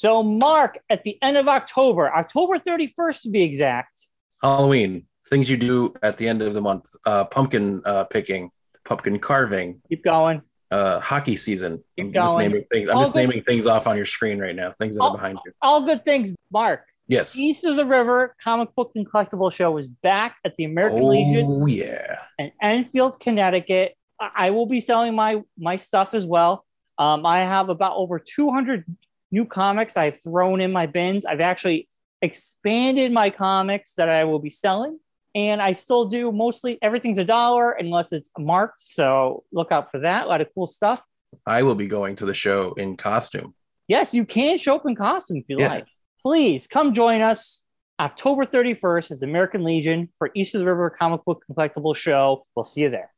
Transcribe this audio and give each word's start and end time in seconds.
So, 0.00 0.22
Mark, 0.22 0.78
at 0.88 1.02
the 1.02 1.18
end 1.20 1.36
of 1.36 1.46
October, 1.46 2.10
October 2.10 2.56
31st 2.56 3.20
to 3.24 3.28
be 3.28 3.42
exact, 3.42 4.08
Halloween 4.42 5.04
things 5.28 5.50
you 5.50 5.58
do 5.58 5.92
at 6.02 6.16
the 6.16 6.26
end 6.26 6.40
of 6.40 6.54
the 6.54 6.62
month: 6.62 6.88
uh, 7.04 7.26
pumpkin 7.26 7.82
uh, 7.84 8.04
picking, 8.04 8.50
pumpkin 8.86 9.18
carving, 9.18 9.82
keep 9.90 10.02
going. 10.02 10.40
uh, 10.70 11.00
hockey 11.00 11.36
season. 11.36 11.84
Keep 11.98 12.06
I'm 12.06 12.12
just 12.14 12.32
going. 12.34 12.48
naming 12.48 12.64
things. 12.72 12.88
I'm 12.88 12.96
All 12.96 13.02
just 13.02 13.14
naming 13.14 13.42
things 13.42 13.66
off 13.66 13.86
on 13.86 13.94
your 13.98 14.06
screen 14.06 14.38
right 14.38 14.56
now. 14.56 14.72
Things 14.72 14.96
that 14.96 15.02
All- 15.02 15.10
are 15.10 15.16
behind 15.18 15.38
you. 15.44 15.52
All 15.60 15.82
good 15.84 16.02
things, 16.02 16.32
Mark. 16.50 16.86
Yes. 17.06 17.36
East 17.36 17.64
of 17.64 17.76
the 17.76 17.84
River 17.84 18.34
comic 18.42 18.74
book 18.74 18.92
and 18.94 19.06
collectible 19.06 19.52
show 19.52 19.76
is 19.76 19.86
back 19.86 20.36
at 20.46 20.54
the 20.56 20.64
American 20.64 21.06
Legion 21.08 21.44
Oh 21.46 21.66
yeah. 21.66 22.20
in 22.38 22.52
Enfield, 22.62 23.20
Connecticut. 23.20 23.96
I 24.18 24.30
I 24.46 24.50
will 24.52 24.64
be 24.66 24.80
selling 24.80 25.14
my 25.14 25.42
my 25.58 25.76
stuff 25.76 26.14
as 26.14 26.24
well. 26.24 26.64
Um, 26.96 27.26
I 27.26 27.40
have 27.40 27.68
about 27.68 27.96
over 27.96 28.18
200 28.18 28.86
new 29.30 29.44
comics 29.44 29.96
I've 29.96 30.20
thrown 30.20 30.60
in 30.60 30.72
my 30.72 30.86
bins. 30.86 31.24
I've 31.26 31.40
actually 31.40 31.88
expanded 32.22 33.12
my 33.12 33.30
comics 33.30 33.94
that 33.94 34.08
I 34.08 34.24
will 34.24 34.38
be 34.38 34.50
selling, 34.50 34.98
and 35.34 35.60
I 35.60 35.72
still 35.72 36.04
do 36.06 36.32
mostly 36.32 36.78
everything's 36.82 37.18
a 37.18 37.24
dollar 37.24 37.72
unless 37.72 38.12
it's 38.12 38.30
marked. 38.38 38.80
So 38.82 39.44
look 39.52 39.72
out 39.72 39.90
for 39.90 40.00
that. 40.00 40.26
A 40.26 40.28
lot 40.28 40.40
of 40.40 40.48
cool 40.54 40.66
stuff. 40.66 41.04
I 41.46 41.62
will 41.62 41.74
be 41.74 41.86
going 41.88 42.16
to 42.16 42.26
the 42.26 42.34
show 42.34 42.74
in 42.74 42.96
costume. 42.96 43.54
Yes, 43.88 44.14
you 44.14 44.24
can 44.24 44.58
show 44.58 44.76
up 44.76 44.86
in 44.86 44.94
costume 44.96 45.38
if 45.38 45.44
you 45.48 45.60
Yeah. 45.60 45.68
like. 45.68 45.86
Please 46.22 46.66
come 46.66 46.92
join 46.92 47.20
us 47.22 47.64
October 47.98 48.44
31st 48.44 49.10
at 49.12 49.20
the 49.20 49.26
American 49.26 49.62
Legion 49.64 50.08
for 50.18 50.30
East 50.34 50.54
of 50.54 50.60
the 50.60 50.66
River 50.66 50.90
Comic 50.90 51.24
Book 51.24 51.44
Collectible 51.50 51.96
Show. 51.96 52.46
We'll 52.54 52.64
see 52.64 52.82
you 52.82 52.90
there. 52.90 53.10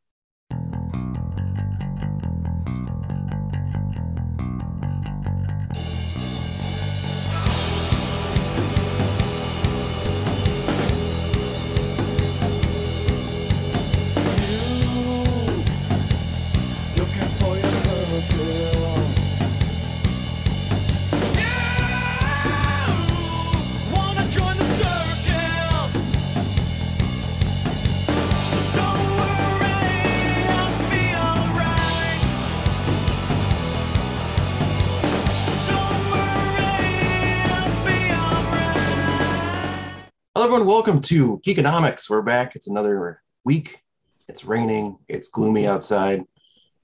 Everyone. 40.53 40.69
Welcome 40.69 41.00
to 41.00 41.39
Geekonomics. 41.47 42.11
We're 42.11 42.20
back. 42.20 42.55
It's 42.55 42.67
another 42.67 43.22
week. 43.42 43.81
It's 44.28 44.45
raining. 44.45 44.98
It's 45.09 45.31
gloomy 45.31 45.67
outside. 45.67 46.25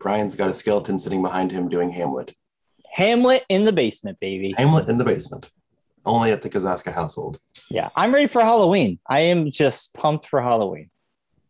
Brian's 0.00 0.36
got 0.36 0.48
a 0.48 0.54
skeleton 0.54 0.96
sitting 0.96 1.20
behind 1.20 1.52
him 1.52 1.68
doing 1.68 1.90
Hamlet. 1.90 2.34
Hamlet 2.94 3.44
in 3.50 3.64
the 3.64 3.72
basement, 3.74 4.18
baby. 4.20 4.54
Hamlet 4.56 4.88
in 4.88 4.96
the 4.96 5.04
basement. 5.04 5.50
Only 6.06 6.32
at 6.32 6.40
the 6.40 6.48
Kazaska 6.48 6.94
household. 6.94 7.40
Yeah, 7.68 7.90
I'm 7.94 8.14
ready 8.14 8.26
for 8.26 8.40
Halloween. 8.40 9.00
I 9.06 9.20
am 9.20 9.50
just 9.50 9.92
pumped 9.92 10.24
for 10.26 10.40
Halloween. 10.40 10.88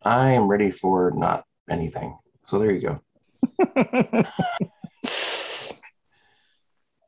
I 0.02 0.32
am 0.32 0.48
ready 0.48 0.72
for 0.72 1.12
not 1.12 1.44
anything. 1.70 2.18
So 2.46 2.58
there 2.58 2.72
you 2.72 2.80
go. 2.80 3.00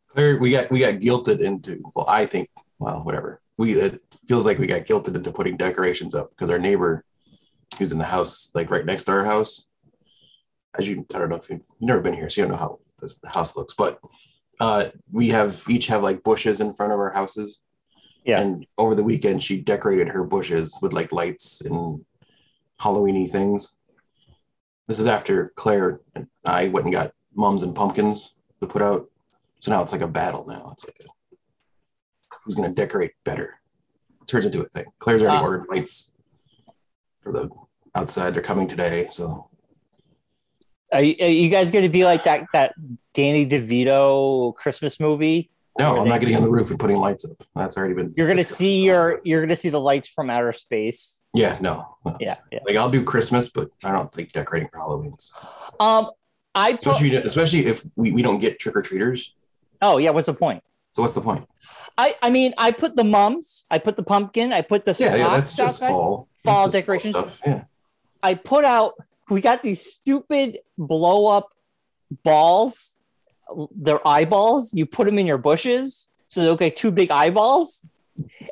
Claire, 0.07 0.39
we 0.39 0.53
got 0.53 0.71
we 0.71 0.79
got 0.79 1.01
guilted 1.01 1.41
into. 1.41 1.83
Well, 1.97 2.07
I 2.09 2.27
think. 2.27 2.49
Well, 2.79 3.03
whatever. 3.03 3.41
We 3.57 3.73
it 3.73 4.01
feels 4.31 4.47
like 4.47 4.61
we 4.61 4.67
got 4.69 4.83
guilted 4.83 5.17
into 5.17 5.33
putting 5.33 5.57
decorations 5.57 6.15
up 6.15 6.31
because 6.31 6.51
our 6.51 6.59
neighbor, 6.59 7.05
who's 7.77 7.91
in 7.91 7.99
the 7.99 8.05
house 8.05 8.53
like 8.55 8.71
right 8.71 8.87
next 8.87 9.03
to 9.03 9.11
our 9.11 9.25
house, 9.25 9.67
as 10.79 10.89
you 10.89 11.05
I 11.13 11.19
don't 11.19 11.31
know 11.31 11.35
if 11.35 11.51
you've, 11.51 11.67
you've 11.81 11.89
never 11.89 12.01
been 12.01 12.15
here, 12.15 12.31
so 12.31 12.41
you 12.41 12.47
don't 12.47 12.53
know 12.53 12.63
how 12.65 12.79
this, 13.01 13.17
the 13.17 13.29
house 13.29 13.57
looks, 13.57 13.75
but 13.75 13.99
uh, 14.61 14.85
we 15.11 15.31
have 15.31 15.65
each 15.69 15.89
have 15.89 16.05
like 16.05 16.23
bushes 16.23 16.61
in 16.61 16.73
front 16.73 16.93
of 16.93 17.01
our 17.01 17.13
houses. 17.13 17.61
Yeah. 18.25 18.41
And 18.41 18.65
over 18.79 18.95
the 18.95 19.03
weekend, 19.03 19.43
she 19.43 19.61
decorated 19.61 20.07
her 20.07 20.23
bushes 20.23 20.79
with 20.81 20.93
like 20.93 21.11
lights 21.11 21.61
and 21.63 22.05
Halloweeny 22.81 23.29
things. 23.29 23.79
This 24.87 25.01
is 25.01 25.09
after 25.09 25.53
Claire 25.57 26.03
and 26.15 26.29
I 26.45 26.69
went 26.69 26.87
and 26.87 26.95
got 26.95 27.11
mums 27.35 27.65
and 27.65 27.75
pumpkins 27.75 28.37
to 28.61 28.69
put 28.69 28.81
out. 28.81 29.11
So 29.59 29.73
now 29.73 29.83
it's 29.83 29.91
like 29.91 30.03
a 30.03 30.07
battle. 30.07 30.47
Now 30.47 30.71
it's 30.71 30.85
like 30.85 31.01
a, 31.01 31.09
who's 32.45 32.55
going 32.55 32.69
to 32.69 32.81
decorate 32.81 33.15
better. 33.25 33.60
Turns 34.31 34.47
into 34.47 34.61
a 34.61 34.65
thing. 34.65 34.85
Claire's 35.01 35.23
already 35.25 35.39
Ah. 35.39 35.43
ordered 35.43 35.67
lights 35.69 36.13
for 37.21 37.33
the 37.33 37.51
outside. 37.97 38.33
They're 38.33 38.43
coming 38.43 38.69
today. 38.69 39.09
So 39.11 39.49
Are 40.93 41.03
you, 41.03 41.17
are 41.21 41.27
you 41.29 41.49
guys 41.51 41.71
going 41.73 41.83
to 41.83 41.89
be 41.91 42.05
like 42.05 42.23
that 42.25 42.47
that 42.53 42.75
Danny 43.13 43.45
DeVito 43.47 44.55
Christmas 44.55 45.01
movie? 45.01 45.51
no, 45.79 46.01
I'm 46.01 46.09
not 46.09 46.21
getting 46.21 46.37
on 46.37 46.43
the 46.43 46.51
roof 46.51 46.71
and 46.71 46.79
putting 46.79 46.99
lights 46.99 47.25
up. 47.25 47.45
That's 47.57 47.77
already 47.77 47.95
been. 47.95 48.13
You're 48.17 48.27
going 48.27 48.37
to 48.37 48.43
discussed. 48.43 48.59
see 48.59 48.85
your 48.85 49.21
you're 49.25 49.41
going 49.41 49.49
to 49.51 49.57
see 49.57 49.69
the 49.69 49.81
lights 49.81 50.09
from 50.09 50.31
outer 50.31 50.53
space. 50.53 51.23
Yeah, 51.35 51.59
no. 51.61 51.97
no. 52.05 52.17
Yeah, 52.21 52.35
yeah. 52.53 52.59
Like 52.67 52.77
I'll 52.77 52.91
do 52.91 53.03
Christmas, 53.03 53.49
but 53.49 53.71
I 53.83 53.91
don't 53.93 54.13
think 54.13 54.33
decorating 54.33 54.69
for 54.73 54.79
Halloween. 54.79 55.17
Um, 55.81 56.11
I 56.55 56.71
Especially, 56.71 57.15
especially 57.17 57.67
if 57.67 57.83
we, 57.97 58.13
we 58.13 58.23
don't 58.23 58.39
get 58.39 58.59
trick 58.61 58.77
or 58.77 58.83
treaters. 58.83 59.35
oh 59.83 59.99
yeah. 59.99 60.11
What's 60.11 60.27
the 60.27 60.35
point? 60.35 60.63
So 60.93 61.03
what's 61.03 61.15
the 61.15 61.21
point? 61.21 61.47
I 61.99 62.17
I 62.23 62.31
mean 62.31 62.55
I 62.59 62.73
put 62.73 62.97
the 62.97 63.05
mums. 63.05 63.67
I 63.71 63.79
put 63.79 63.97
the 63.97 64.03
pumpkin. 64.03 64.53
I 64.53 64.63
put 64.63 64.85
the 64.85 64.97
Yeah, 64.99 65.15
yeah 65.17 65.29
that's 65.31 65.55
just 65.55 65.81
fall. 65.81 66.29
Fall 66.43 66.65
just 66.67 66.73
decorations. 66.75 67.17
stuff. 67.17 67.41
Yeah. 67.47 67.65
I 68.23 68.35
put 68.35 68.65
out. 68.65 68.95
We 69.29 69.41
got 69.41 69.63
these 69.63 69.81
stupid 69.85 70.59
blow 70.77 71.27
up 71.29 71.51
balls. 72.23 72.99
They're 73.73 74.07
eyeballs. 74.07 74.75
You 74.75 74.87
put 74.87 75.07
them 75.07 75.19
in 75.19 75.27
your 75.27 75.39
bushes, 75.39 76.09
so 76.27 76.41
they 76.43 76.49
look 76.49 76.61
like 76.61 76.77
two 76.77 76.91
big 76.91 77.11
eyeballs. 77.11 77.85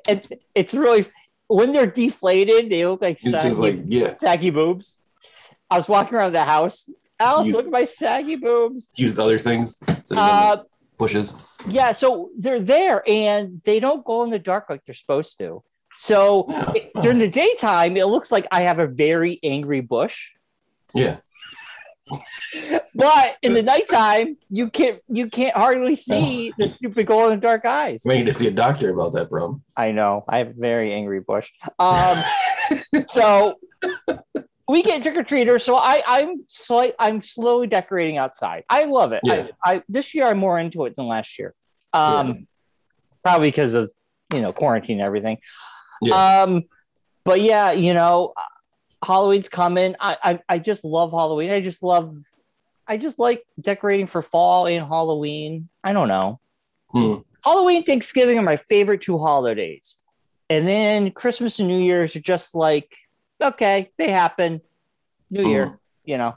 And 0.08 0.26
it's 0.54 0.74
really 0.74 1.06
when 1.48 1.72
they're 1.72 1.86
deflated, 1.86 2.70
they 2.70 2.86
look 2.86 3.02
like 3.02 3.18
saggy, 3.18 3.54
like, 3.54 3.80
yeah, 3.86 4.12
saggy 4.14 4.50
boobs. 4.50 4.98
I 5.70 5.76
was 5.76 5.88
walking 5.88 6.14
around 6.14 6.32
the 6.32 6.44
house. 6.44 6.88
Alice, 7.20 7.46
You- 7.48 7.52
look 7.54 7.66
at 7.66 7.72
my 7.72 7.84
saggy 7.84 8.36
boobs. 8.36 8.90
used 8.94 9.18
other 9.18 9.38
things. 9.38 9.78
Uh, 10.14 10.58
bushes. 10.98 11.32
yeah, 11.68 11.92
so 11.92 12.30
they're 12.36 12.60
there 12.60 13.02
and 13.06 13.60
they 13.64 13.80
don't 13.80 14.04
go 14.04 14.24
in 14.24 14.30
the 14.30 14.38
dark 14.38 14.66
like 14.68 14.84
they're 14.84 14.94
supposed 14.94 15.38
to. 15.38 15.62
So 15.96 16.46
during 17.02 17.18
the 17.18 17.28
daytime, 17.28 17.96
it 17.96 18.06
looks 18.06 18.30
like 18.30 18.46
I 18.52 18.62
have 18.62 18.78
a 18.78 18.86
very 18.86 19.40
angry 19.42 19.80
bush. 19.80 20.32
Yeah. 20.94 21.16
But 22.94 23.36
in 23.42 23.52
the 23.52 23.62
nighttime, 23.62 24.36
you 24.48 24.70
can't 24.70 25.00
you 25.08 25.28
can't 25.28 25.56
hardly 25.56 25.94
see 25.94 26.52
the 26.58 26.66
stupid 26.66 27.06
glow 27.06 27.28
in 27.28 27.36
the 27.36 27.40
dark 27.40 27.64
eyes. 27.64 28.02
We 28.04 28.14
need 28.16 28.26
to 28.26 28.32
see 28.32 28.48
a 28.48 28.52
doctor 28.52 28.90
about 28.90 29.12
that, 29.14 29.28
bro. 29.28 29.60
I 29.76 29.92
know. 29.92 30.24
I 30.28 30.38
have 30.38 30.48
a 30.48 30.54
very 30.54 30.92
angry 30.92 31.20
bush. 31.20 31.50
Um, 31.78 32.22
so 33.06 33.54
we 34.68 34.82
get 34.82 35.02
trick 35.02 35.16
or 35.16 35.22
treaters. 35.22 35.64
So 35.64 35.76
I 35.76 36.02
I'm 36.06 36.44
slight 36.46 36.94
I'm 36.98 37.20
slowly 37.22 37.66
decorating 37.66 38.18
outside. 38.18 38.64
I 38.68 38.84
love 38.84 39.12
it. 39.12 39.20
Yeah. 39.24 39.48
I, 39.64 39.74
I 39.74 39.82
this 39.88 40.14
year 40.14 40.26
I'm 40.26 40.38
more 40.38 40.58
into 40.58 40.84
it 40.84 40.94
than 40.96 41.06
last 41.06 41.38
year. 41.38 41.54
Um, 41.92 42.46
probably 43.22 43.48
because 43.48 43.74
of 43.74 43.90
you 44.32 44.40
know 44.40 44.52
quarantine 44.52 44.98
and 44.98 45.06
everything. 45.06 45.38
Yeah. 46.02 46.42
Um, 46.42 46.62
but 47.24 47.40
yeah, 47.40 47.72
you 47.72 47.94
know, 47.94 48.34
Halloween's 49.04 49.48
coming. 49.48 49.96
I, 49.98 50.16
I 50.22 50.40
I 50.48 50.58
just 50.58 50.84
love 50.84 51.10
Halloween. 51.10 51.50
I 51.50 51.60
just 51.60 51.82
love. 51.82 52.12
I 52.86 52.96
just 52.96 53.18
like 53.18 53.44
decorating 53.60 54.06
for 54.06 54.22
fall 54.22 54.66
and 54.66 54.86
Halloween. 54.86 55.68
I 55.84 55.92
don't 55.92 56.08
know. 56.08 56.40
Hmm. 56.90 57.16
Halloween, 57.44 57.84
Thanksgiving 57.84 58.38
are 58.38 58.42
my 58.42 58.56
favorite 58.56 59.02
two 59.02 59.18
holidays. 59.18 59.98
And 60.50 60.66
then 60.66 61.10
Christmas 61.10 61.58
and 61.58 61.68
New 61.68 61.78
Year's 61.78 62.16
are 62.16 62.20
just 62.20 62.54
like, 62.54 62.96
okay, 63.42 63.90
they 63.98 64.10
happen. 64.10 64.60
New 65.30 65.42
Hmm. 65.42 65.48
Year, 65.50 65.78
you 66.04 66.16
know, 66.18 66.36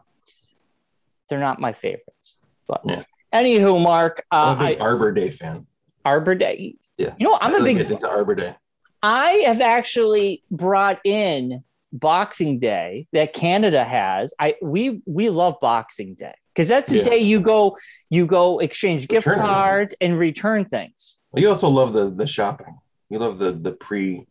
they're 1.30 1.40
not 1.40 1.60
my 1.60 1.74
favorites. 1.74 2.42
But 2.68 2.82
Yeah. 2.86 3.04
anywho, 3.34 3.82
Mark, 3.82 4.26
uh, 4.32 4.56
I'm 4.60 4.66
a 4.66 4.70
big 4.70 4.82
I, 4.82 4.84
Arbor 4.84 5.12
Day 5.14 5.30
fan. 5.32 5.68
Arbor 6.04 6.36
Day. 6.36 6.76
Yeah. 6.98 7.14
You 7.18 7.28
know. 7.28 7.38
I'm 7.40 7.56
I 7.56 7.60
a 7.60 7.64
big 7.64 7.78
into 7.80 8.10
Arbor 8.10 8.36
Day. 8.36 8.56
I 9.04 9.32
have 9.48 9.62
actually 9.62 10.44
brought 10.52 11.00
in 11.06 11.64
Boxing 11.94 12.60
Day 12.60 13.08
that 13.14 13.34
Canada 13.34 13.84
has. 13.84 14.34
I 14.40 14.56
we 14.62 15.02
we 15.06 15.30
love 15.30 15.56
Boxing 15.62 16.14
Day 16.16 16.34
because 16.54 16.68
that's 16.68 16.90
the 16.92 16.98
Yeah. 16.98 17.04
day 17.04 17.18
you 17.20 17.40
go 17.42 17.78
you 18.10 18.26
go 18.26 18.60
exchange 18.60 19.08
gift 19.08 19.26
Return 19.26 19.40
them. 19.40 19.48
cards 19.48 19.96
and 20.02 20.18
return 20.20 20.66
things. 20.66 21.20
You 21.36 21.50
also 21.50 21.70
love 21.70 21.94
the 21.94 22.10
the 22.10 22.28
shopping. 22.28 22.80
You 23.10 23.20
love 23.20 23.40
the 23.40 23.52
the 23.52 23.72
pre 23.74 24.28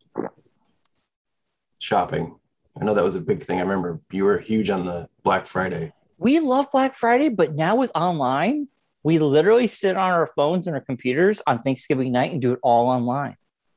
shopping. 1.78 2.36
I 2.80 2.84
know 2.84 2.94
that 2.94 3.04
was 3.04 3.14
a 3.14 3.20
big 3.20 3.42
thing. 3.42 3.58
I 3.58 3.62
remember 3.62 4.00
you 4.10 4.24
were 4.24 4.38
huge 4.38 4.70
on 4.70 4.86
the 4.86 5.08
Black 5.22 5.46
Friday. 5.46 5.92
We 6.18 6.40
love 6.40 6.70
Black 6.70 6.94
Friday, 6.94 7.28
but 7.28 7.54
now 7.54 7.76
with 7.76 7.92
online, 7.94 8.68
we 9.02 9.18
literally 9.18 9.66
sit 9.66 9.96
on 9.96 10.10
our 10.10 10.26
phones 10.26 10.66
and 10.66 10.74
our 10.74 10.82
computers 10.82 11.42
on 11.46 11.60
Thanksgiving 11.60 12.12
night 12.12 12.32
and 12.32 12.40
do 12.40 12.52
it 12.52 12.58
all 12.62 12.88
online. 12.88 13.36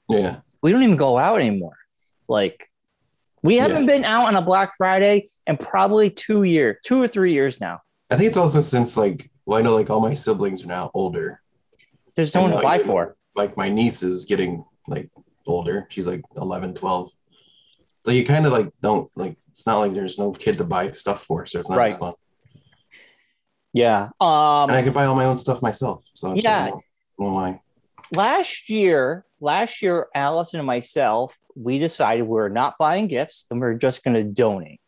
Yeah. 0.10 0.40
We 0.62 0.72
don't 0.72 0.84
even 0.84 0.98
go 0.98 1.18
out 1.18 1.40
anymore. 1.40 1.78
Like 2.28 2.70
we 3.42 3.56
haven't 3.56 3.86
been 3.86 4.06
out 4.06 4.28
on 4.28 4.36
a 4.36 4.42
Black 4.42 4.74
Friday 4.78 5.28
in 5.48 5.58
probably 5.58 6.10
two 6.10 6.44
year, 6.44 6.80
two 6.86 7.02
or 7.02 7.08
three 7.08 7.34
years 7.34 7.60
now. 7.60 7.82
I 8.10 8.16
think 8.16 8.28
it's 8.28 8.38
also 8.38 8.62
since 8.62 8.96
like 8.96 9.30
well, 9.46 9.60
I 9.60 9.62
know 9.62 9.76
like 9.76 9.90
all 9.90 10.00
my 10.00 10.14
siblings 10.14 10.64
are 10.64 10.68
now 10.68 10.92
older. 10.94 11.42
There's 12.16 12.34
no 12.34 12.44
one 12.44 12.52
to 12.52 12.62
buy 12.62 12.78
for. 12.78 13.18
Like 13.36 13.58
my 13.58 13.68
niece 13.70 14.04
is 14.04 14.26
getting 14.26 14.64
like 14.88 15.10
older. 15.46 15.88
She's 15.90 16.08
like 16.08 16.22
11, 16.38 16.76
12. 16.76 17.10
So 18.06 18.12
you 18.12 18.26
kind 18.26 18.46
of 18.46 18.52
like 18.52 18.72
don't 18.82 19.10
like 19.16 19.38
it's 19.52 19.66
not 19.66 19.78
like 19.80 19.94
there's 19.94 20.18
no 20.20 20.32
kid 20.32 20.58
to 20.58 20.64
buy 20.64 20.92
stuff 20.92 21.24
for, 21.24 21.46
so 21.46 21.60
it's 21.60 21.70
not 21.70 21.76
as 21.80 21.94
Right. 21.94 22.00
fun. 22.00 22.14
Yeah. 23.74 24.10
Um 24.20 24.70
And 24.70 24.74
I 24.74 24.84
could 24.84 24.94
buy 24.94 25.06
all 25.06 25.16
my 25.16 25.26
own 25.26 25.38
stuff 25.38 25.62
myself. 25.62 26.04
So 26.14 26.34
Yeah. 26.36 26.64
like, 26.66 26.74
well, 26.74 26.84
well, 27.18 27.32
why? 27.34 27.60
last 28.12 28.70
year, 28.70 29.26
last 29.40 29.82
year, 29.82 30.08
Allison 30.14 30.60
and 30.60 30.68
myself, 30.68 31.38
we 31.56 31.80
decided 31.80 32.24
we 32.24 32.30
were 32.30 32.50
not 32.50 32.76
buying 32.78 33.08
gifts 33.08 33.46
and 33.50 33.60
we 33.60 33.66
are 33.68 33.74
just 33.74 34.04
going 34.04 34.14
to 34.16 34.24
donate. 34.24 34.82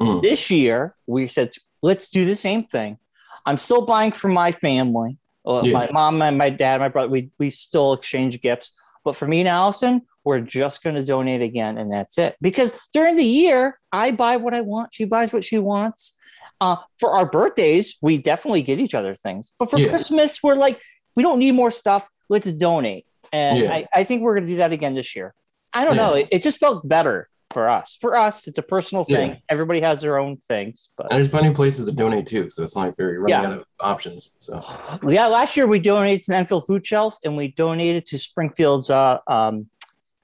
Mm. 0.00 0.20
This 0.22 0.50
year, 0.50 0.94
we 1.06 1.28
said, 1.28 1.52
let's 1.82 2.08
do 2.10 2.24
the 2.24 2.36
same 2.36 2.64
thing. 2.64 2.98
I'm 3.46 3.56
still 3.56 3.82
buying 3.86 4.12
for 4.12 4.28
my 4.28 4.52
family, 4.52 5.16
uh, 5.46 5.62
Yeah. 5.64 5.72
my 5.72 5.90
mom 5.92 6.20
and 6.20 6.36
my 6.36 6.50
dad, 6.50 6.80
my 6.80 6.88
brother. 6.88 7.08
We 7.08 7.30
we 7.38 7.50
still 7.50 7.94
exchange 7.94 8.40
gifts, 8.42 8.76
but 9.04 9.16
for 9.16 9.26
me 9.26 9.40
and 9.40 9.48
Allison, 9.48 10.02
we're 10.28 10.40
just 10.42 10.82
going 10.82 10.94
to 10.94 11.02
donate 11.04 11.40
again, 11.40 11.78
and 11.78 11.90
that's 11.90 12.18
it. 12.18 12.36
Because 12.42 12.78
during 12.92 13.16
the 13.16 13.24
year, 13.24 13.78
I 13.90 14.10
buy 14.10 14.36
what 14.36 14.52
I 14.54 14.60
want. 14.60 14.92
She 14.92 15.06
buys 15.06 15.32
what 15.32 15.42
she 15.42 15.58
wants. 15.58 16.16
Uh, 16.60 16.76
for 17.00 17.14
our 17.14 17.24
birthdays, 17.24 17.96
we 18.02 18.18
definitely 18.18 18.60
get 18.60 18.78
each 18.78 18.94
other 18.94 19.14
things. 19.14 19.54
But 19.58 19.70
for 19.70 19.78
Yeah. 19.78 19.88
Christmas, 19.88 20.42
we're 20.42 20.54
like, 20.56 20.80
we 21.16 21.22
don't 21.22 21.38
need 21.38 21.52
more 21.52 21.70
stuff. 21.70 22.08
Let's 22.28 22.52
donate. 22.52 23.06
And 23.32 23.58
Yeah. 23.58 23.72
I, 23.72 23.86
I 23.94 24.04
think 24.04 24.20
we're 24.22 24.34
going 24.34 24.44
to 24.46 24.52
do 24.52 24.58
that 24.58 24.72
again 24.72 24.92
this 24.94 25.16
year. 25.16 25.34
I 25.72 25.84
don't 25.86 25.96
know. 25.96 26.12
It, 26.14 26.28
it 26.30 26.42
just 26.42 26.58
felt 26.60 26.86
better 26.86 27.28
for 27.52 27.70
us. 27.70 27.96
For 27.98 28.14
us, 28.16 28.46
it's 28.46 28.58
a 28.58 28.62
personal 28.62 29.04
thing. 29.04 29.30
Yeah. 29.30 29.36
Everybody 29.48 29.80
has 29.80 30.02
their 30.02 30.18
own 30.18 30.36
things. 30.36 30.90
But 30.98 31.06
And 31.10 31.18
there's 31.18 31.28
plenty 31.30 31.48
of 31.48 31.54
places 31.54 31.86
to 31.86 31.92
donate 31.92 32.26
too, 32.26 32.50
so 32.50 32.62
it's 32.62 32.76
not 32.76 32.86
like 32.88 32.94
we're 32.98 33.20
running 33.20 33.40
Yeah. 33.40 33.46
out 33.46 33.52
of 33.52 33.64
options. 33.80 34.30
So 34.38 34.62
yeah, 35.08 35.26
last 35.28 35.56
year 35.56 35.66
we 35.66 35.78
donated 35.78 36.20
to 36.26 36.32
the 36.32 36.36
Enfield 36.36 36.66
Food 36.66 36.86
Shelf 36.86 37.16
and 37.24 37.36
we 37.38 37.48
donated 37.48 38.04
to 38.06 38.18
Springfield's 38.18 38.90
uh, 38.90 39.18
um, 39.26 39.68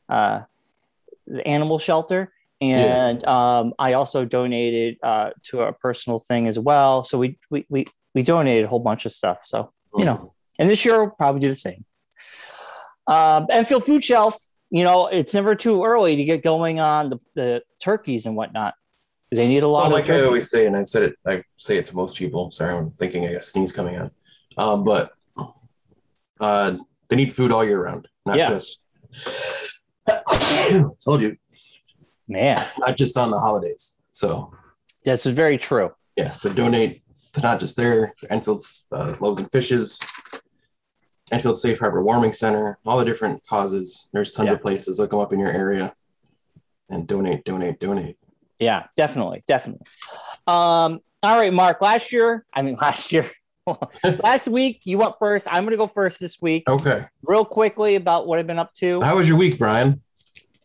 uh, 0.08 0.42
the 1.26 1.46
animal 1.46 1.78
shelter. 1.78 2.32
And 2.60 3.24
um, 3.26 3.74
I 3.78 3.92
also 3.94 4.24
donated 4.24 4.96
uh, 5.02 5.30
to 5.44 5.62
a 5.62 5.72
personal 5.72 6.18
thing 6.18 6.48
as 6.48 6.58
well. 6.58 7.02
So 7.02 7.18
we, 7.18 7.38
we, 7.50 7.66
we, 7.68 7.86
we 8.14 8.22
donated 8.22 8.64
a 8.64 8.68
whole 8.68 8.78
bunch 8.80 9.04
of 9.06 9.12
stuff. 9.12 9.38
So, 9.42 9.72
you 9.96 10.04
know, 10.04 10.32
and 10.58 10.70
this 10.70 10.84
year 10.84 11.02
we'll 11.02 11.10
probably 11.10 11.40
do 11.40 11.48
the 11.48 11.56
same. 11.56 11.84
Um, 13.06 13.46
Enfield 13.50 13.84
Food 13.84 14.02
Shelf, 14.02 14.40
you 14.70 14.82
know, 14.82 15.08
it's 15.08 15.34
never 15.34 15.54
too 15.54 15.84
early 15.84 16.16
to 16.16 16.24
get 16.24 16.42
going 16.42 16.80
on 16.80 17.10
the, 17.10 17.18
the 17.34 17.62
turkeys 17.82 18.24
and 18.24 18.34
whatnot. 18.34 18.74
They 19.30 19.48
need 19.48 19.62
a 19.62 19.68
lot 19.68 19.80
Well, 19.80 19.86
of 19.88 19.92
like 20.08 20.08
I 20.10 20.22
always 20.22 20.48
say, 20.48 20.66
and 20.66 20.76
I've 20.76 20.88
said 20.88 21.02
it, 21.02 21.16
I 21.26 21.42
say 21.58 21.76
it 21.76 21.86
to 21.86 21.96
most 21.96 22.16
people. 22.16 22.50
Sorry, 22.52 22.72
I'm 22.74 22.92
thinking 22.92 23.24
I 23.26 23.32
got 23.32 23.40
a 23.40 23.42
sneeze 23.42 23.72
coming 23.72 23.96
on. 23.98 24.10
Um, 24.56 24.84
but 24.84 25.12
uh, 26.40 26.76
they 27.08 27.16
need 27.16 27.32
food 27.32 27.50
all 27.50 27.64
year 27.64 27.82
round, 27.82 28.06
not 28.24 28.36
Yeah. 28.36 28.48
just. 28.50 28.80
Told 31.04 31.20
you, 31.22 31.36
Man, 32.28 32.64
not 32.78 32.96
just 32.96 33.16
on 33.18 33.30
the 33.30 33.38
holidays. 33.38 33.96
So 34.12 34.52
this 35.04 35.26
is 35.26 35.32
very 35.32 35.58
true. 35.58 35.90
yeah, 36.16 36.32
so 36.32 36.52
donate 36.52 37.02
to 37.34 37.40
not 37.40 37.60
just 37.60 37.76
there, 37.76 38.14
Enfield 38.30 38.64
uh, 38.92 39.14
Loaves 39.20 39.38
and 39.40 39.50
Fishes, 39.50 39.98
Enfield 41.32 41.58
Safe 41.58 41.78
Harbor 41.78 42.02
Warming 42.02 42.32
Center, 42.32 42.78
all 42.86 42.96
the 42.98 43.04
different 43.04 43.44
causes. 43.46 44.08
There's 44.12 44.30
tons 44.30 44.46
Yeah. 44.46 44.52
of 44.54 44.62
places. 44.62 44.98
Look 44.98 45.10
them 45.10 45.18
up 45.20 45.32
in 45.32 45.38
your 45.40 45.50
area, 45.50 45.94
and 46.88 47.06
donate, 47.06 47.44
donate, 47.44 47.80
donate. 47.80 48.16
Yeah, 48.58 48.84
definitely, 48.96 49.42
definitely. 49.46 49.86
Um, 50.46 51.00
all 51.22 51.38
right, 51.38 51.52
Mark. 51.52 51.80
Last 51.80 52.12
year, 52.12 52.46
I 52.54 52.62
mean, 52.62 52.76
last 52.80 53.12
year, 53.12 53.28
last 54.22 54.48
week, 54.48 54.80
you 54.84 54.98
went 54.98 55.14
first. 55.18 55.46
I'm 55.50 55.64
gonna 55.64 55.76
go 55.76 55.86
first 55.86 56.20
this 56.20 56.40
week, 56.40 56.68
Okay, 56.68 57.04
real 57.22 57.44
quickly 57.44 57.94
about 57.94 58.26
what 58.26 58.38
I've 58.38 58.46
been 58.46 58.58
up 58.58 58.72
to. 58.74 58.98
so 58.98 59.04
how 59.04 59.16
was 59.16 59.28
your 59.28 59.38
week, 59.38 59.58
Brian? 59.58 60.02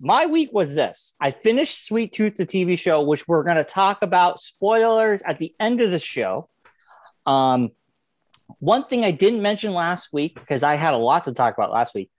My 0.02 0.26
week 0.26 0.50
was 0.54 0.76
this: 0.76 1.16
I 1.20 1.32
finished 1.32 1.86
Sweet 1.86 2.14
Tooth, 2.14 2.36
the 2.36 2.46
TV 2.46 2.78
show, 2.78 3.02
which 3.02 3.28
we're 3.28 3.44
gonna 3.44 3.64
talk 3.64 4.02
about. 4.02 4.40
Spoilers 4.40 5.22
at 5.24 5.40
the 5.40 5.54
end 5.60 5.82
of 5.82 5.92
the 5.92 6.00
show. 6.00 6.50
Um, 7.26 7.72
one 8.60 8.86
thing 8.86 9.06
I 9.06 9.12
didn't 9.12 9.42
mention 9.42 9.74
last 9.74 10.12
week 10.12 10.36
because 10.36 10.64
I 10.64 10.76
had 10.76 10.94
a 10.94 10.98
lot 10.98 11.26
to 11.26 11.34
talk 11.34 11.54
about 11.54 11.72
last 11.72 11.94
week, 11.94 12.10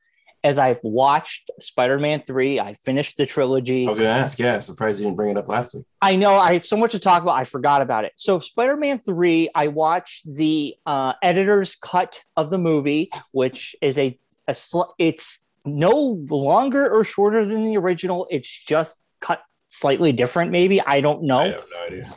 as 0.43 0.59
I've 0.59 0.81
watched 0.83 1.51
Spider-Man 1.61 2.23
three. 2.23 2.59
I 2.59 2.75
finished 2.75 3.17
the 3.17 3.27
trilogy. 3.27 3.87
I 3.87 3.91
was 3.91 3.99
gonna 3.99 4.11
ask. 4.11 4.39
Yeah, 4.39 4.61
surprised 4.61 5.01
you 5.01 5.05
didn't 5.07 5.17
bring 5.17 5.31
it 5.31 5.37
up 5.37 5.49
last 5.49 5.75
week. 5.75 5.85
I 6.01 6.17
know 6.17 6.35
I 6.35 6.55
had 6.55 6.65
so 6.65 6.77
much 6.77 6.93
to 6.93 6.99
talk 6.99 7.23
about. 7.23 7.35
I 7.35 7.45
forgot 7.45 7.83
about 7.83 8.05
it. 8.05 8.13
So, 8.17 8.39
Spider 8.39 8.77
Man 8.77 8.99
3, 8.99 9.51
I 9.55 9.69
watched 9.69 10.27
the 10.27 10.77
uh, 10.87 11.15
editor's 11.23 11.75
cut 11.75 12.23
of 12.37 12.51
the 12.51 12.59
movie, 12.59 13.11
which 13.33 13.77
is 13.83 13.99
a, 13.99 14.19
a 14.49 14.55
sl- 14.55 14.93
it's 14.99 15.45
no 15.65 16.25
longer 16.31 16.91
or 16.91 17.05
shorter 17.05 17.45
than 17.45 17.65
the 17.65 17.77
original. 17.77 18.27
It's 18.31 18.49
just 18.49 19.01
cut 19.21 19.43
slightly 19.69 20.13
different, 20.13 20.51
maybe. 20.51 20.81
I 20.81 21.01
don't 21.01 21.25
know. 21.25 21.39
I 21.39 21.47
have 21.49 21.65
no 21.73 21.87
idea. 21.87 22.09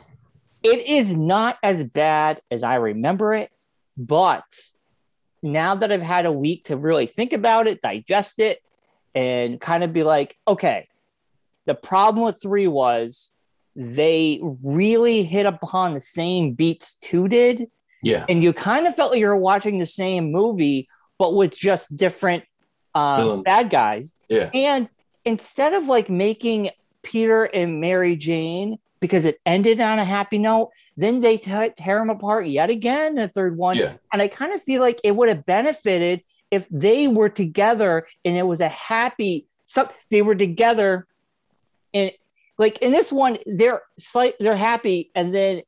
It 0.62 0.86
is 0.88 1.14
not 1.14 1.58
as 1.62 1.84
bad 1.84 2.40
as 2.50 2.62
I 2.62 2.76
remember 2.76 3.34
it, 3.34 3.50
but 3.98 4.44
now 5.44 5.74
that 5.76 5.92
I've 5.92 6.02
had 6.02 6.26
a 6.26 6.32
week 6.32 6.64
to 6.64 6.76
really 6.76 7.06
think 7.06 7.32
about 7.32 7.68
it, 7.68 7.80
digest 7.80 8.40
it, 8.40 8.60
and 9.14 9.60
kind 9.60 9.84
of 9.84 9.92
be 9.92 10.02
like, 10.02 10.36
okay, 10.48 10.88
the 11.66 11.74
problem 11.74 12.24
with 12.24 12.40
three 12.42 12.66
was 12.66 13.30
they 13.76 14.40
really 14.64 15.22
hit 15.22 15.46
upon 15.46 15.94
the 15.94 16.00
same 16.00 16.52
beats 16.54 16.96
two 16.96 17.28
did, 17.28 17.66
Yeah, 18.02 18.24
and 18.28 18.42
you 18.42 18.52
kind 18.52 18.86
of 18.86 18.94
felt 18.96 19.12
like 19.12 19.20
you 19.20 19.26
were 19.26 19.36
watching 19.36 19.78
the 19.78 19.86
same 19.86 20.32
movie, 20.32 20.88
but 21.18 21.34
with 21.34 21.56
just 21.56 21.94
different 21.94 22.44
um, 22.94 23.16
Villains. 23.16 23.42
bad 23.44 23.70
guys. 23.70 24.14
yeah, 24.28 24.50
And 24.54 24.88
instead 25.24 25.74
of 25.74 25.88
like 25.88 26.08
making 26.08 26.70
Peter 27.02 27.44
and 27.44 27.80
Mary 27.80 28.16
Jane 28.16 28.78
because 29.04 29.26
it 29.26 29.38
ended 29.44 29.82
on 29.82 29.98
a 29.98 30.04
happy 30.04 30.38
note, 30.38 30.70
then 30.96 31.20
they 31.20 31.36
t- 31.36 31.50
tear 31.76 31.98
them 31.98 32.08
apart 32.08 32.46
yet 32.46 32.70
again, 32.70 33.16
the 33.16 33.28
third 33.28 33.54
one. 33.54 33.76
yeah, 33.76 33.92
And 34.10 34.22
I 34.22 34.28
kind 34.28 34.54
of 34.54 34.62
feel 34.62 34.80
like 34.80 34.98
it 35.04 35.14
would 35.14 35.28
have 35.28 35.44
benefited 35.44 36.22
if 36.50 36.66
they 36.70 37.06
were 37.06 37.28
together 37.28 38.06
and 38.24 38.34
it 38.34 38.44
was 38.46 38.62
a 38.62 38.68
happy, 38.68 39.46
so 39.66 39.90
they 40.10 40.22
were 40.22 40.34
together. 40.34 41.06
And 41.92 42.12
like 42.56 42.78
in 42.78 42.92
this 42.92 43.12
one, 43.12 43.36
they're 43.44 43.82
slight, 43.98 44.36
they're 44.40 44.56
happy, 44.56 45.10
and 45.14 45.34
then 45.34 45.60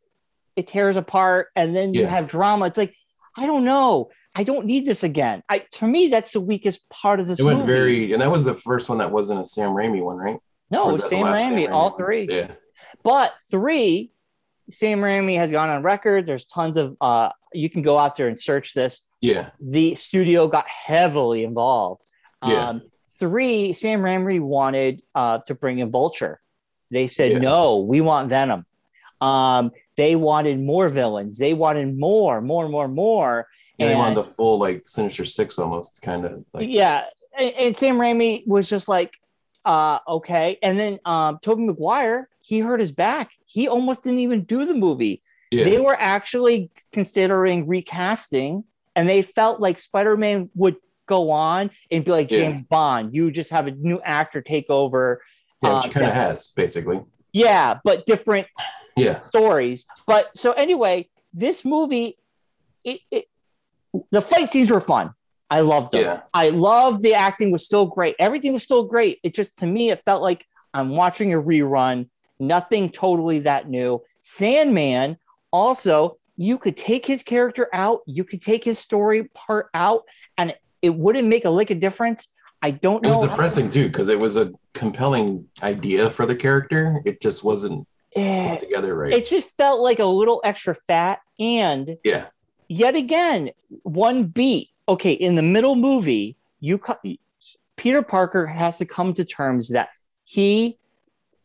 it 0.56 0.66
tears 0.66 0.96
apart, 0.96 1.48
and 1.54 1.74
then 1.76 1.92
you 1.92 2.06
have 2.06 2.26
drama. 2.28 2.64
It's 2.64 2.78
like, 2.78 2.96
I 3.36 3.44
don't 3.44 3.64
know. 3.64 4.08
I 4.34 4.44
don't 4.44 4.64
need 4.64 4.86
this 4.86 5.04
again. 5.04 5.42
I 5.50 5.66
for 5.76 5.86
me, 5.86 6.08
that's 6.08 6.32
the 6.32 6.40
weakest 6.40 6.88
part 6.88 7.20
of 7.20 7.26
this 7.26 7.38
it 7.38 7.44
went 7.44 7.58
movie. 7.58 7.70
very, 7.70 8.12
and 8.14 8.22
that 8.22 8.30
was 8.30 8.46
the 8.46 8.54
first 8.54 8.88
one 8.88 8.96
that 8.96 9.12
wasn't 9.12 9.40
a 9.40 9.44
Sam 9.44 9.72
Raimi 9.72 10.02
one, 10.02 10.16
right? 10.16 10.38
No, 10.70 10.88
it 10.88 10.92
was 10.92 11.02
that 11.02 11.10
the 11.10 11.16
Sam 11.38 11.52
Raimi, 11.54 11.70
all 11.70 11.90
three. 11.90 12.26
Yeah, 12.30 12.52
But 13.02 13.34
three, 13.50 14.12
Sam 14.70 15.00
Raimi 15.00 15.36
has 15.36 15.50
gone 15.50 15.68
on 15.68 15.82
record. 15.82 16.26
There's 16.26 16.44
tons 16.44 16.76
of 16.78 16.96
uh 17.00 17.30
you 17.52 17.70
can 17.70 17.82
go 17.82 17.98
out 17.98 18.16
there 18.16 18.28
and 18.28 18.38
search 18.38 18.74
this. 18.74 19.02
yeah, 19.20 19.50
The 19.60 19.94
studio 19.94 20.46
got 20.48 20.66
heavily 20.68 21.44
involved. 21.44 22.08
Yeah. 22.44 22.68
Um 22.68 22.82
three, 23.18 23.72
Sam 23.72 24.00
Raimi 24.02 24.40
wanted 24.40 25.02
uh 25.14 25.38
to 25.46 25.54
bring 25.54 25.78
in 25.78 25.90
Vulture. 25.90 26.40
They 26.90 27.06
said, 27.06 27.32
Yeah. 27.32 27.38
no, 27.38 27.78
we 27.78 28.00
want 28.00 28.28
Venom. 28.28 28.64
Um, 29.20 29.70
they 29.96 30.14
wanted 30.14 30.60
more 30.60 30.88
villains, 30.90 31.38
they 31.38 31.54
wanted 31.54 31.98
more, 31.98 32.40
more, 32.42 32.68
more, 32.68 32.86
more. 32.86 33.46
yeah. 33.78 33.88
They 33.88 33.94
wanted 33.94 34.16
the 34.18 34.24
full 34.24 34.58
like 34.58 34.82
Sinister 34.86 35.24
Six 35.24 35.58
almost, 35.58 36.02
kind 36.02 36.24
of 36.26 36.44
like 36.52 36.68
yeah, 36.68 37.04
and, 37.38 37.52
and 37.54 37.76
Sam 37.76 37.96
Raimi 37.98 38.46
was 38.46 38.68
just 38.68 38.88
like, 38.88 39.14
uh, 39.66 39.98
okay. 40.08 40.58
And 40.62 40.78
then 40.78 40.98
um, 41.04 41.38
Tobey 41.42 41.66
Maguire, 41.66 42.28
he 42.40 42.60
hurt 42.60 42.80
his 42.80 42.92
back. 42.92 43.32
He 43.44 43.68
almost 43.68 44.04
didn't 44.04 44.20
even 44.20 44.44
do 44.44 44.64
the 44.64 44.74
movie. 44.74 45.22
yeah, 45.50 45.64
They 45.64 45.78
were 45.78 45.96
actually 45.98 46.70
considering 46.92 47.66
recasting, 47.66 48.64
and 48.94 49.08
they 49.08 49.20
felt 49.22 49.60
like 49.60 49.76
Spider 49.78 50.16
Man 50.16 50.48
would 50.54 50.76
go 51.06 51.30
on 51.30 51.70
and 51.90 52.04
be 52.04 52.10
like 52.12 52.30
Yeah. 52.30 52.38
James 52.38 52.62
Bond. 52.62 53.14
You 53.14 53.30
just 53.30 53.50
have 53.50 53.66
a 53.66 53.72
new 53.72 54.00
actor 54.02 54.40
take 54.40 54.70
over. 54.70 55.22
yeah, 55.62 55.76
which 55.76 55.86
uh, 55.88 55.90
kind 55.90 56.06
of 56.06 56.12
has 56.14 56.52
basically. 56.52 57.02
Yeah, 57.32 57.78
but 57.84 58.06
different 58.06 58.46
Yeah, 58.96 59.20
stories. 59.28 59.86
But 60.06 60.34
so 60.36 60.52
anyway, 60.52 61.10
this 61.34 61.64
movie, 61.66 62.16
it, 62.82 63.00
it 63.10 63.26
the 64.10 64.22
fight 64.22 64.48
scenes 64.48 64.70
were 64.70 64.80
fun. 64.80 65.10
I 65.50 65.60
loved 65.60 65.92
them. 65.92 66.02
Yeah. 66.02 66.20
I 66.34 66.50
loved 66.50 67.02
the 67.02 67.14
acting 67.14 67.50
was 67.52 67.64
still 67.64 67.86
great. 67.86 68.16
Everything 68.18 68.52
was 68.52 68.62
still 68.62 68.84
great. 68.84 69.20
It 69.22 69.34
just 69.34 69.58
to 69.58 69.66
me, 69.66 69.90
it 69.90 70.02
felt 70.04 70.22
like 70.22 70.44
I'm 70.74 70.90
watching 70.90 71.32
a 71.32 71.40
rerun. 71.40 72.08
Nothing 72.38 72.90
totally 72.90 73.40
that 73.40 73.68
new. 73.68 74.02
Sandman 74.20 75.18
also 75.52 76.18
you 76.36 76.58
could 76.58 76.76
take 76.76 77.06
his 77.06 77.22
character 77.22 77.68
out, 77.72 78.02
you 78.06 78.22
could 78.22 78.42
take 78.42 78.62
his 78.62 78.78
story 78.78 79.24
part 79.34 79.68
out, 79.72 80.04
and 80.36 80.54
it 80.82 80.94
wouldn't 80.94 81.26
make 81.26 81.44
a 81.44 81.50
lick 81.50 81.70
of 81.70 81.80
difference. 81.80 82.28
I 82.62 82.72
don't 82.72 83.02
know. 83.02 83.08
It 83.08 83.18
was 83.18 83.28
depressing 83.30 83.68
too 83.68 83.86
because 83.86 84.08
it 84.08 84.18
was 84.18 84.36
a 84.36 84.52
compelling 84.74 85.46
idea 85.62 86.10
for 86.10 86.26
the 86.26 86.36
character. 86.36 87.00
It 87.04 87.20
just 87.20 87.44
wasn't 87.44 87.86
put 88.14 88.60
together 88.60 88.94
right. 88.94 89.12
it 89.12 89.26
just 89.26 89.56
felt 89.56 89.80
like 89.80 89.98
a 89.98 90.06
little 90.06 90.40
extra 90.44 90.74
fat. 90.74 91.20
And 91.38 91.96
yeah, 92.02 92.26
yet 92.68 92.96
again, 92.96 93.50
one 93.82 94.24
beat. 94.24 94.70
Okay, 94.88 95.12
in 95.12 95.34
the 95.34 95.42
middle 95.42 95.74
movie, 95.74 96.36
you 96.60 96.80
Peter 97.76 98.02
Parker 98.02 98.46
has 98.46 98.78
to 98.78 98.84
come 98.86 99.12
to 99.14 99.24
terms 99.24 99.68
that 99.70 99.88
he 100.24 100.78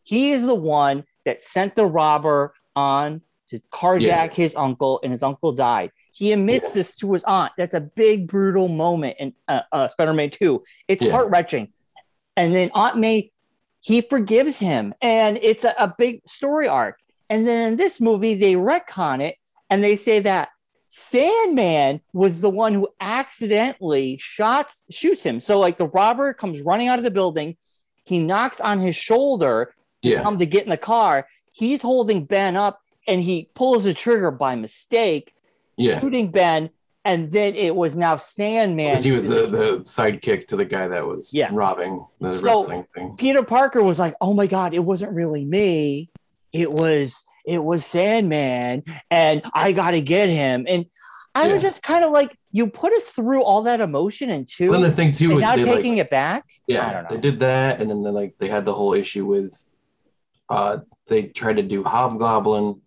he 0.04 0.32
is 0.32 0.42
the 0.42 0.54
one 0.54 1.04
that 1.24 1.40
sent 1.40 1.74
the 1.74 1.86
robber 1.86 2.54
on 2.74 3.20
to 3.48 3.60
carjack 3.72 4.00
Yeah. 4.00 4.28
his 4.34 4.56
uncle, 4.56 4.98
and 5.02 5.12
his 5.12 5.22
uncle 5.22 5.52
died. 5.52 5.90
He 6.14 6.32
admits 6.32 6.70
Yeah. 6.70 6.74
this 6.74 6.96
to 6.96 7.12
his 7.12 7.22
aunt. 7.24 7.52
That's 7.58 7.74
a 7.74 7.80
big, 7.80 8.26
brutal 8.26 8.68
moment 8.68 9.16
in 9.18 9.34
uh, 9.46 9.60
uh, 9.70 9.88
Spider-Man 9.88 10.30
Two. 10.30 10.62
It's 10.88 11.02
Yeah. 11.02 11.12
heart 11.12 11.28
wrenching, 11.30 11.72
and 12.36 12.52
then 12.52 12.70
Aunt 12.74 12.96
May 12.98 13.30
he 13.80 14.00
forgives 14.00 14.58
him, 14.58 14.94
and 15.02 15.38
it's 15.42 15.64
a, 15.64 15.74
a 15.78 15.92
big 15.98 16.20
story 16.28 16.68
arc. 16.68 16.96
And 17.28 17.46
then 17.48 17.66
in 17.72 17.76
this 17.76 18.00
movie, 18.00 18.34
they 18.34 18.54
retcon 18.54 19.20
it 19.20 19.36
and 19.70 19.82
they 19.82 19.96
say 19.96 20.20
that 20.20 20.50
Sandman 20.94 22.02
was 22.12 22.42
the 22.42 22.50
one 22.50 22.74
who 22.74 22.86
accidentally 23.00 24.18
shots 24.18 24.82
shoots 24.90 25.22
him. 25.22 25.40
So 25.40 25.58
like 25.58 25.78
the 25.78 25.86
robber 25.86 26.34
comes 26.34 26.60
running 26.60 26.88
out 26.88 26.98
of 26.98 27.04
the 27.04 27.10
building, 27.10 27.56
he 28.04 28.18
knocks 28.18 28.60
on 28.60 28.78
his 28.78 28.94
shoulder 28.94 29.74
to 30.02 30.08
yeah, 30.10 30.22
come 30.22 30.36
to 30.36 30.44
get 30.44 30.64
in 30.64 30.68
the 30.68 30.76
car. 30.76 31.26
He's 31.50 31.80
holding 31.80 32.26
Ben 32.26 32.56
up 32.56 32.82
and 33.08 33.22
he 33.22 33.48
pulls 33.54 33.84
the 33.84 33.94
trigger 33.94 34.30
by 34.30 34.54
mistake, 34.54 35.34
yeah. 35.78 35.98
shooting 35.98 36.30
Ben. 36.30 36.68
And 37.06 37.30
then 37.30 37.54
it 37.54 37.74
was 37.74 37.96
now 37.96 38.16
Sandman. 38.16 38.90
Because 38.90 39.04
he 39.04 39.12
was 39.12 39.26
the, 39.26 39.46
the 39.46 39.78
sidekick 39.80 40.46
to 40.48 40.56
the 40.56 40.66
guy 40.66 40.88
that 40.88 41.06
was 41.06 41.32
Yeah. 41.32 41.48
robbing 41.52 42.04
the 42.20 42.32
So- 42.32 42.42
wrestling 42.42 42.84
thing. 42.94 43.16
Peter 43.16 43.42
Parker 43.42 43.82
was 43.82 43.98
like, 43.98 44.14
"Oh 44.20 44.34
my 44.34 44.46
god, 44.46 44.74
it 44.74 44.80
wasn't 44.84 45.12
really 45.12 45.44
me. 45.46 46.10
It 46.52 46.70
was 46.70 47.24
it 47.44 47.62
was 47.62 47.84
Sandman, 47.84 48.84
and 49.10 49.42
I 49.54 49.72
got 49.72 49.92
to 49.92 50.00
get 50.00 50.28
him." 50.28 50.66
And 50.68 50.86
I 51.34 51.48
was 51.48 51.62
just 51.62 51.82
kind 51.82 52.04
of 52.04 52.10
like, 52.10 52.36
"You 52.50 52.66
put 52.66 52.92
us 52.92 53.08
through 53.08 53.42
all 53.42 53.62
that 53.62 53.80
emotion 53.80 54.30
and 54.30 54.46
two, 54.46 54.70
Then 54.70 54.82
the 54.82 54.90
thing 54.90 55.12
too 55.12 55.26
and 55.26 55.34
was 55.36 55.42
now 55.42 55.54
taking 55.56 55.92
like 55.92 56.06
it 56.06 56.10
back." 56.10 56.44
I 56.48 56.62
yeah 56.66 57.06
they 57.08 57.16
did 57.16 57.40
that 57.40 57.80
and 57.80 57.90
then 57.90 58.02
they 58.02 58.10
like 58.10 58.36
they 58.38 58.48
had 58.48 58.64
the 58.64 58.74
whole 58.74 58.92
issue 58.94 59.24
with 59.24 59.68
uh 60.48 60.78
they 61.08 61.24
tried 61.24 61.56
to 61.56 61.62
do 61.62 61.82
Hobgoblin 61.84 62.80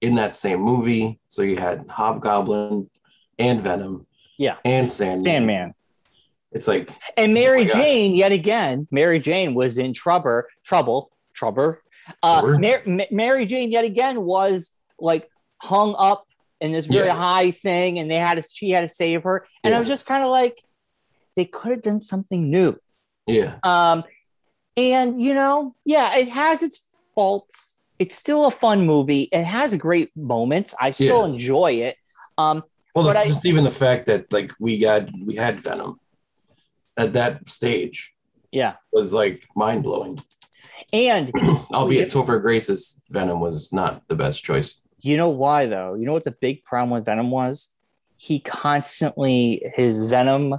in 0.00 0.14
that 0.14 0.34
same 0.34 0.60
movie. 0.60 1.18
So 1.26 1.42
you 1.42 1.56
had 1.56 1.86
Hobgoblin 1.88 2.88
and 3.38 3.60
Venom. 3.60 4.06
Yeah. 4.38 4.56
And 4.64 4.90
Sandman. 4.90 5.22
Sandman 5.22 5.74
It's 6.52 6.68
like 6.68 6.90
and 7.16 7.34
Mary 7.34 7.62
Oh. 7.62 7.74
Jane 7.74 8.14
yet 8.14 8.32
again. 8.32 8.86
Mary 8.90 9.18
Jane 9.18 9.54
was 9.54 9.78
in 9.78 9.92
trouble, 9.92 10.42
trouble, 10.64 11.10
trouble. 11.34 11.78
Uh, 12.22 12.56
Mar- 12.60 12.82
Ma- 12.86 13.04
Mary 13.10 13.46
Jane 13.46 13.70
yet 13.70 13.84
again 13.84 14.22
was 14.22 14.72
like 14.98 15.28
hung 15.62 15.94
up 15.98 16.26
in 16.60 16.72
this 16.72 16.86
very 16.86 17.08
Yeah. 17.08 17.14
high 17.14 17.50
thing, 17.50 17.98
and 17.98 18.10
they 18.10 18.16
had 18.16 18.34
to 18.34 18.42
she 18.42 18.70
had 18.70 18.80
to 18.80 18.88
save 18.88 19.24
her, 19.24 19.46
and 19.64 19.74
I 19.74 19.78
was 19.78 19.88
just 19.88 20.06
kind 20.06 20.22
of 20.24 20.30
like, 20.30 20.62
they 21.34 21.44
could 21.44 21.70
have 21.72 21.82
done 21.82 22.00
something 22.00 22.50
new. 22.50 22.78
yeah. 23.26 23.58
Um, 23.62 24.04
and 24.76 25.20
you 25.20 25.34
know, 25.34 25.74
yeah, 25.84 26.16
it 26.16 26.28
has 26.28 26.62
its 26.62 26.80
faults. 27.14 27.78
It's 27.98 28.14
still 28.14 28.46
a 28.46 28.50
fun 28.50 28.86
movie. 28.86 29.22
It 29.32 29.44
has 29.44 29.74
great 29.74 30.14
moments. 30.16 30.74
I 30.80 30.90
still 30.90 31.26
Yeah. 31.26 31.32
enjoy 31.34 31.70
it. 31.72 31.96
Um, 32.38 32.62
Well, 32.94 33.04
But 33.04 33.16
I- 33.16 33.26
just 33.26 33.44
even 33.44 33.64
the 33.64 33.70
fact 33.70 34.06
that 34.06 34.32
like 34.32 34.52
we 34.58 34.78
got 34.78 35.08
we 35.26 35.34
had 35.34 35.60
Venom 35.60 36.00
at 36.96 37.12
that 37.12 37.46
stage 37.48 38.14
yeah, 38.52 38.76
was 38.92 39.12
like 39.12 39.42
mind 39.54 39.82
blowing. 39.82 40.18
And 40.92 41.30
Albeit 41.72 42.10
Topher 42.10 42.40
Grace's 42.40 43.00
Venom 43.10 43.40
was 43.40 43.72
not 43.72 44.06
the 44.08 44.16
best 44.16 44.44
choice. 44.44 44.80
you 45.00 45.16
know 45.16 45.28
why 45.28 45.66
though? 45.66 45.94
You 45.94 46.06
know 46.06 46.12
what 46.12 46.24
the 46.24 46.32
big 46.32 46.64
problem 46.64 46.90
with 46.90 47.04
Venom 47.04 47.30
was? 47.30 47.74
He 48.16 48.40
constantly 48.40 49.62
his 49.74 50.08
Venom 50.10 50.56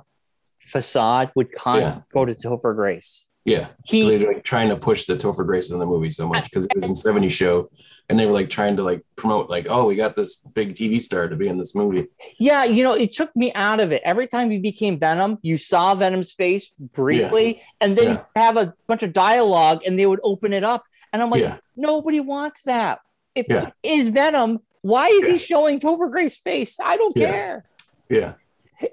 facade 0.60 1.32
would 1.36 1.52
constantly 1.52 2.04
go 2.14 2.26
to 2.26 2.34
Topher 2.34 2.76
Grace. 2.76 3.28
Yeah. 3.48 3.68
He 3.86 4.18
like 4.20 4.44
trying 4.44 4.68
to 4.70 4.76
push 4.76 5.06
the 5.06 5.16
Topher 5.16 5.46
Grace 5.46 5.72
in 5.72 5.80
the 5.80 5.86
movie 5.86 6.12
so 6.12 6.28
much 6.28 6.44
because 6.44 6.66
it 6.66 6.76
was 6.76 6.84
in 6.84 6.96
70 7.08 7.30
show 7.30 7.70
and 8.10 8.20
they 8.20 8.26
were 8.26 8.34
like 8.34 8.50
trying 8.50 8.76
to 8.76 8.84
like 8.84 9.04
promote 9.16 9.50
like 9.50 9.68
oh 9.70 9.88
we 9.88 9.96
got 9.96 10.16
this 10.18 10.36
big 10.54 10.74
TV 10.76 11.02
star 11.02 11.30
to 11.30 11.36
be 11.38 11.48
in 11.48 11.58
this 11.58 11.74
movie 11.74 12.08
Yeah, 12.40 12.66
you 12.66 12.84
know, 12.84 12.94
it 12.94 13.14
took 13.14 13.34
me 13.38 13.54
out 13.54 13.80
of 13.80 13.92
it. 13.94 14.02
Every 14.04 14.28
time 14.28 14.52
he 14.52 14.60
became 14.60 15.00
Venom, 15.00 15.38
you 15.44 15.58
saw 15.58 15.96
Venom's 15.96 16.34
face 16.34 16.72
briefly, 16.94 17.62
and 17.80 17.98
then 17.98 18.16
Yeah. 18.16 18.24
have 18.44 18.58
a 18.58 18.74
bunch 18.86 19.04
of 19.04 19.14
dialogue, 19.14 19.82
and 19.86 19.98
they 19.98 20.06
would 20.06 20.20
open 20.24 20.52
it 20.52 20.66
up, 20.66 20.84
and 21.14 21.22
I'm 21.22 21.30
like, 21.30 21.42
Yeah. 21.42 21.58
nobody 21.78 22.20
wants 22.20 22.64
that. 22.64 23.00
Yeah. 23.36 23.70
is 23.82 24.10
Venom, 24.10 24.60
why 24.82 25.08
is 25.08 25.26
he 25.28 25.38
showing 25.38 25.80
Topher 25.80 26.12
Grace's 26.12 26.38
face? 26.40 26.78
I 26.84 26.98
don't 26.98 27.16
Yeah. 27.16 27.32
care. 27.32 27.66
yeah 28.10 28.34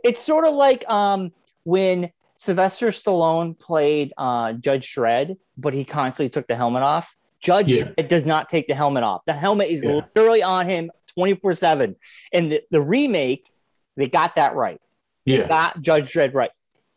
It's 0.05 0.21
sort 0.21 0.45
of 0.47 0.55
like 0.55 0.89
um 0.89 1.33
when 1.65 2.11
Sylvester 2.45 2.89
Stallone 2.89 3.59
played 3.59 4.13
uh, 4.19 4.53
Judge 4.53 4.95
Dredd, 4.95 5.37
but 5.57 5.73
he 5.73 5.85
constantly 5.85 6.29
took 6.29 6.47
the 6.47 6.57
helmet 6.57 6.83
off. 6.83 7.17
Judge 7.41 7.71
Yeah. 7.71 7.85
Dredd 7.97 8.09
does 8.09 8.27
not 8.27 8.49
take 8.49 8.69
the 8.69 8.75
helmet 8.75 9.03
off. 9.03 9.23
The 9.25 9.33
helmet 9.33 9.69
is 9.69 9.83
Yeah. 9.83 10.01
literally 10.15 10.43
on 10.43 10.67
him 10.67 10.91
24 11.15 11.55
7. 11.55 11.97
And 12.33 12.53
the, 12.53 12.63
the 12.71 12.83
remake, 12.83 13.51
they 13.97 14.09
got 14.09 14.35
that 14.35 14.55
right. 14.55 14.81
yeah 15.25 15.49
Got 15.49 15.81
Judge 15.81 16.13
Dredd 16.13 16.35
right. 16.35 16.51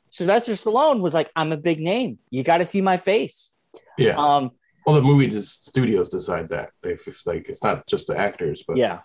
Sylvester 0.10 0.54
Stallone 0.54 1.00
was 1.01 1.13
like, 1.13 1.30
I'm 1.36 1.51
a 1.51 1.58
big 1.58 1.80
name. 1.80 2.18
You 2.30 2.44
got 2.44 2.58
to 2.58 2.66
see 2.66 2.82
my 2.82 2.98
face. 2.98 3.54
yeah 3.98 4.16
Um, 4.18 4.51
well 4.86 4.96
the 4.96 5.01
movie 5.01 5.27
just 5.27 5.66
studios 5.68 6.10
decide 6.10 6.50
that 6.50 6.72
they 6.82 6.98
like 7.25 7.48
it's 7.50 7.63
not 7.63 7.86
just 7.88 8.08
the 8.08 8.18
actors 8.18 8.63
but 8.68 8.77
yeah. 8.77 9.00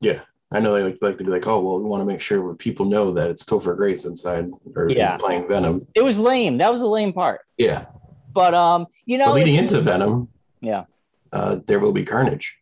yeah 0.00 0.20
I 0.50 0.60
know 0.60 0.72
they 0.74 0.82
like, 0.82 0.98
like 1.02 1.18
to 1.18 1.24
be 1.24 1.30
like 1.30 1.46
oh 1.46 1.60
well 1.60 1.78
we 1.78 1.84
want 1.84 2.00
to 2.00 2.06
make 2.06 2.20
sure 2.20 2.54
people 2.54 2.86
know 2.86 3.12
that 3.12 3.28
it's 3.30 3.44
Topher 3.44 3.76
Grace 3.76 4.04
inside 4.06 4.50
or 4.74 4.88
Yeah. 4.90 5.12
he's 5.12 5.20
playing 5.22 5.46
Venom 5.48 5.86
It 5.94 6.02
was 6.02 6.18
lame. 6.18 6.58
That 6.58 6.70
was 6.70 6.80
the 6.80 6.86
lame 6.86 7.12
part. 7.12 7.40
yeah 7.58 7.86
But, 8.32 8.54
um, 8.54 8.86
you 9.04 9.18
know, 9.18 9.26
but 9.26 9.34
leading 9.34 9.56
into 9.56 9.80
Venom 9.80 10.28
Yeah. 10.60 10.84
uh 11.32 11.56
There 11.66 11.78
Will 11.80 11.92
Be 11.92 12.04
Carnage 12.04 12.56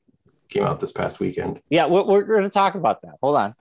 came 0.49 0.64
out 0.64 0.81
this 0.81 0.93
past 0.93 1.21
weekend 1.21 1.61
yeah, 1.71 1.87
we're, 1.87 2.02
we're 2.05 2.23
going 2.23 2.45
to 2.45 2.50
talk 2.50 2.75
about 2.76 3.00
that. 3.02 3.14
Hold 3.23 3.37
on. 3.37 3.55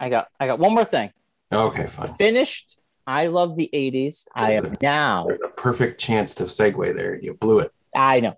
I 0.00 0.08
got, 0.08 0.28
I 0.40 0.46
got 0.46 0.58
one 0.58 0.72
more 0.74 0.84
thing. 0.84 1.10
okay 1.52 1.86
fine 1.86 2.12
finished. 2.14 2.78
I 3.06 3.26
love 3.26 3.54
the 3.54 3.68
80s. 3.74 4.26
I 4.34 4.52
am 4.54 4.64
it. 4.64 4.80
now. 4.82 5.26
There's 5.26 5.38
a 5.44 5.48
perfect 5.48 6.00
chance 6.00 6.34
to 6.36 6.44
segue 6.44 6.94
there 6.96 7.18
you 7.20 7.34
blew 7.34 7.58
it 7.58 7.72
I 7.94 8.20
know. 8.20 8.34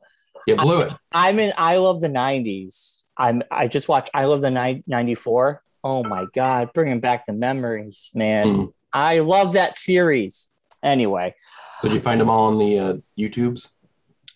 you 0.47 0.57
blew 0.57 0.81
it 0.83 0.93
I'm 1.13 1.39
in 1.39 1.53
I 1.59 1.77
love 1.77 2.01
the 2.01 2.09
90s. 2.09 3.05
I'm 3.19 3.43
I 3.51 3.69
just 3.69 3.89
watched 3.89 4.11
I 4.15 4.25
love 4.27 4.41
the 4.41 4.51
Ni- 4.51 4.83
94. 4.87 5.63
Oh 5.85 6.03
my 6.03 6.27
god, 6.35 6.71
bringing 6.75 7.01
back 7.01 7.27
the 7.27 7.33
memories, 7.33 8.11
man. 8.15 8.47
Mm. 8.47 8.73
I 8.93 9.21
love 9.21 9.53
that 9.53 9.79
series. 9.79 10.51
Anyway, 10.83 11.35
So 11.81 11.89
did 11.89 11.95
you 11.95 12.01
find 12.01 12.21
them 12.21 12.31
all 12.31 12.47
on 12.47 12.59
the 12.59 12.79
uh, 12.79 12.95
YouTubes? 13.19 13.69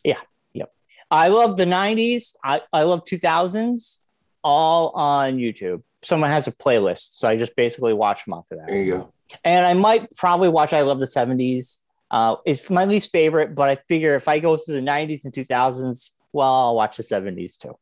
Yeah, 0.05 0.19
yep. 0.53 0.73
I 1.11 1.29
love 1.29 1.57
the 1.57 1.65
90s. 1.65 2.35
I, 2.43 2.63
I 2.73 2.83
love 2.83 3.05
2000s 3.05 4.01
all 4.43 4.89
on 4.91 5.37
YouTube. 5.37 5.83
Someone 6.03 6.31
has 6.31 6.47
a 6.49 6.53
playlist, 6.53 7.15
so 7.19 7.29
I 7.29 7.37
just 7.37 7.55
basically 7.57 7.93
watch 7.93 8.25
them 8.25 8.35
off 8.35 8.51
of 8.51 8.59
that. 8.59 8.69
There 8.69 8.83
you 8.83 8.93
go. 8.93 9.13
and 9.45 9.67
I 9.67 9.75
might 9.75 10.11
probably 10.17 10.49
watch 10.49 10.73
I 10.73 10.81
Love 10.83 10.99
the 11.01 11.07
70s. 11.07 11.79
Uh, 12.11 12.37
it's 12.45 12.71
my 12.71 12.85
least 12.87 13.13
favorite, 13.13 13.55
but 13.55 13.69
I 13.69 13.77
figure 13.89 14.15
if 14.17 14.27
I 14.29 14.39
go 14.41 14.57
through 14.57 14.81
the 14.81 14.87
90s 14.87 15.25
and 15.25 15.33
2000s, 15.33 16.13
well, 16.33 16.53
I'll 16.53 16.75
watch 16.75 16.97
the 16.97 17.03
70s 17.03 17.59
too. 17.59 17.77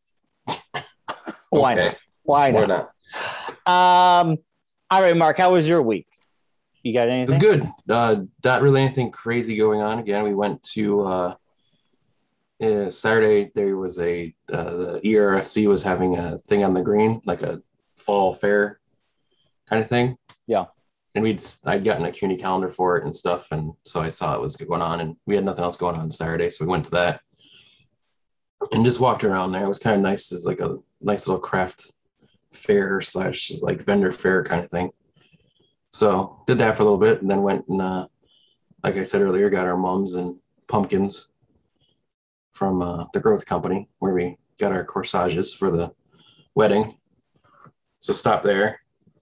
Why 1.51 1.73
Okay. 1.75 1.85
not? 1.87 1.97
Why 2.25 2.53
Why 2.53 2.67
not? 2.67 2.93
not? 3.67 4.23
Um, 4.23 4.39
all 4.91 5.03
right, 5.03 5.17
Mark, 5.17 5.39
how 5.39 5.53
was 5.53 5.67
your 5.67 5.83
week? 5.83 6.07
You 6.83 6.93
got 6.93 7.09
anything? 7.09 7.35
It's 7.35 7.43
good. 7.43 7.69
Uh, 7.89 8.23
not 8.45 8.63
really 8.63 8.83
anything 8.83 9.11
crazy 9.11 9.57
going 9.57 9.81
on. 9.81 9.99
Again, 9.99 10.25
we 10.25 10.35
went 10.35 10.63
to 10.75 11.01
uh, 11.03 11.35
uh, 12.63 12.91
Saturday. 12.91 13.51
There 13.55 13.77
was 13.77 13.99
a 13.99 14.35
uh, 14.53 14.65
the 14.77 15.01
ERFC 15.05 15.67
was 15.67 15.83
having 15.83 16.17
a 16.17 16.39
thing 16.39 16.65
on 16.65 16.75
the 16.75 16.83
green, 16.83 17.21
like 17.25 17.43
a 17.43 17.63
fall 17.97 18.33
fair 18.33 18.81
kind 19.69 19.83
of 19.83 19.89
thing. 19.89 20.17
Yeah. 20.47 20.67
And 21.15 21.23
we'd 21.25 21.43
I'd 21.67 21.85
gotten 21.85 22.07
a 22.07 22.13
CUNY 22.13 22.39
calendar 22.39 22.69
for 22.69 22.97
it 22.97 23.05
and 23.05 23.15
stuff, 23.15 23.51
and 23.51 23.73
so 23.85 24.01
I 24.01 24.09
saw 24.09 24.35
it 24.35 24.41
was 24.41 24.57
going 24.57 24.83
on, 24.83 25.01
and 25.01 25.17
we 25.27 25.35
had 25.35 25.45
nothing 25.45 25.65
else 25.65 25.77
going 25.77 25.97
on 25.97 26.11
Saturday, 26.11 26.49
so 26.49 26.65
we 26.65 26.71
went 26.71 26.85
to 26.87 26.91
that 26.93 27.21
and 28.73 28.85
just 28.85 29.01
walked 29.01 29.25
around 29.25 29.53
there. 29.53 29.65
It 29.65 29.69
was 29.69 29.79
kind 29.79 29.97
of 29.97 30.03
nice. 30.03 30.31
It's 30.33 30.45
like 30.45 30.61
a 30.61 30.79
nice 31.01 31.27
little 31.29 31.41
craft 31.41 31.91
fair 32.53 33.01
slash 33.01 33.53
like 33.63 33.83
vendor 33.83 34.13
fair 34.13 34.43
kind 34.45 34.63
of 34.65 34.71
thing. 34.71 34.91
So 35.91 36.43
did 36.47 36.59
that 36.59 36.77
for 36.77 36.83
a 36.83 36.85
little 36.87 36.99
bit 36.99 37.21
and 37.23 37.31
then 37.31 37.43
went 37.43 37.67
and 37.69 37.81
uh, 37.81 38.09
like 38.85 38.97
I 38.97 39.05
said 39.05 39.23
earlier, 39.23 39.51
got 39.51 39.67
our 39.67 39.77
mums 39.77 40.15
and 40.15 40.41
pumpkins 40.69 41.31
from 42.53 42.83
uh, 42.83 43.05
the 43.13 43.21
growth 43.21 43.47
company 43.47 43.89
where 43.99 44.15
we 44.15 44.37
got 44.61 44.73
our 44.73 44.85
corsages 44.85 45.55
for 45.55 45.71
the 45.71 45.93
wedding. 46.55 46.95
so 48.01 48.13
stop 48.13 48.43
there. 48.43 48.81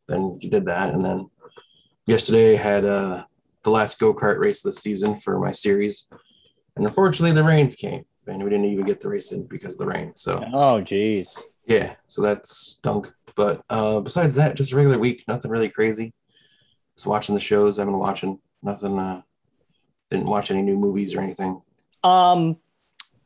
Then 0.09 0.39
you 0.41 0.49
did 0.51 0.67
that, 0.67 0.95
and 0.95 1.05
then 1.05 1.31
yesterday 2.07 2.55
I 2.55 2.63
had 2.63 2.85
uh, 2.85 3.25
the 3.65 3.71
last 3.71 3.99
go 3.99 4.15
kart 4.15 4.39
race 4.39 4.63
this 4.63 4.79
season 4.79 5.19
for 5.19 5.39
my 5.41 5.51
series, 5.53 6.07
and 6.77 6.87
unfortunately 6.87 7.33
the 7.33 7.43
rains 7.43 7.75
came, 7.75 8.05
and 8.27 8.43
we 8.45 8.49
didn't 8.51 8.67
even 8.67 8.87
get 8.87 9.01
the 9.01 9.09
race 9.09 9.33
in 9.33 9.47
because 9.47 9.73
of 9.73 9.79
the 9.79 9.87
rain. 9.87 10.13
So 10.15 10.43
Oh, 10.53 10.81
geez. 10.81 11.43
Yeah, 11.67 11.95
so 12.07 12.23
that 12.23 12.47
stunk. 12.47 13.13
But 13.35 13.63
uh, 13.69 14.01
besides 14.01 14.35
that, 14.37 14.57
just 14.57 14.73
a 14.73 14.77
regular 14.77 14.99
week, 14.99 15.25
nothing 15.29 15.51
really 15.51 15.69
crazy. 15.69 16.13
Just 16.97 17.07
watching 17.07 17.35
the 17.35 17.41
shows 17.41 17.79
I've 17.79 17.87
been 17.87 17.99
watching. 17.99 18.39
Nothing. 18.63 18.99
Uh, 18.99 19.23
didn't 20.11 20.27
watch 20.27 20.51
any 20.51 20.63
new 20.63 20.77
movies 20.77 21.15
or 21.15 21.21
anything. 21.21 21.61
Um, 22.05 22.57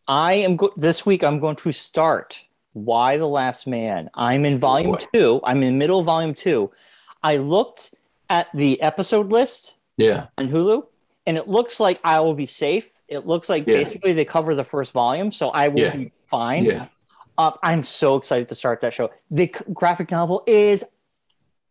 I 0.09 0.35
am 0.35 0.57
go- 0.57 0.73
this 0.77 1.05
week. 1.07 1.23
I'm 1.23 1.39
going 1.39 1.57
to 1.57 1.71
start 1.73 2.45
Y 2.75 3.17
the 3.19 3.27
Last 3.29 3.67
Man. 3.67 4.11
I'm 4.15 4.45
in 4.45 4.59
volume 4.59 4.93
boy. 4.93 4.99
two. 5.13 5.41
I'm 5.45 5.63
in 5.63 5.75
the 5.75 5.79
middle 5.79 6.01
of 6.01 6.07
volume 6.07 6.35
two. 6.35 6.71
I 7.23 7.37
looked 7.37 7.95
at 8.31 8.49
the 8.55 8.81
episode 8.81 9.31
list 9.31 9.75
Yeah, 9.97 10.29
on 10.39 10.49
Hulu, 10.49 10.85
and 11.27 11.37
it 11.37 11.47
looks 11.49 11.79
like 11.79 12.01
I 12.03 12.19
will 12.21 12.35
be 12.35 12.47
safe. 12.47 12.91
It 13.09 13.27
looks 13.27 13.49
like 13.49 13.67
Yeah. 13.67 13.75
basically 13.75 14.13
they 14.15 14.25
cover 14.25 14.55
the 14.55 14.65
first 14.65 14.93
volume, 14.93 15.31
so 15.31 15.51
I 15.51 15.69
will 15.69 15.81
Yeah. 15.81 15.97
be 15.97 16.13
fine. 16.27 16.65
yeah, 16.65 16.87
Uh, 17.41 17.53
I'm 17.63 17.83
so 17.83 18.17
excited 18.17 18.49
to 18.49 18.55
start 18.55 18.83
that 18.83 18.93
show. 18.93 19.09
The 19.31 19.47
graphic 19.73 20.11
novel 20.11 20.43
is 20.47 20.85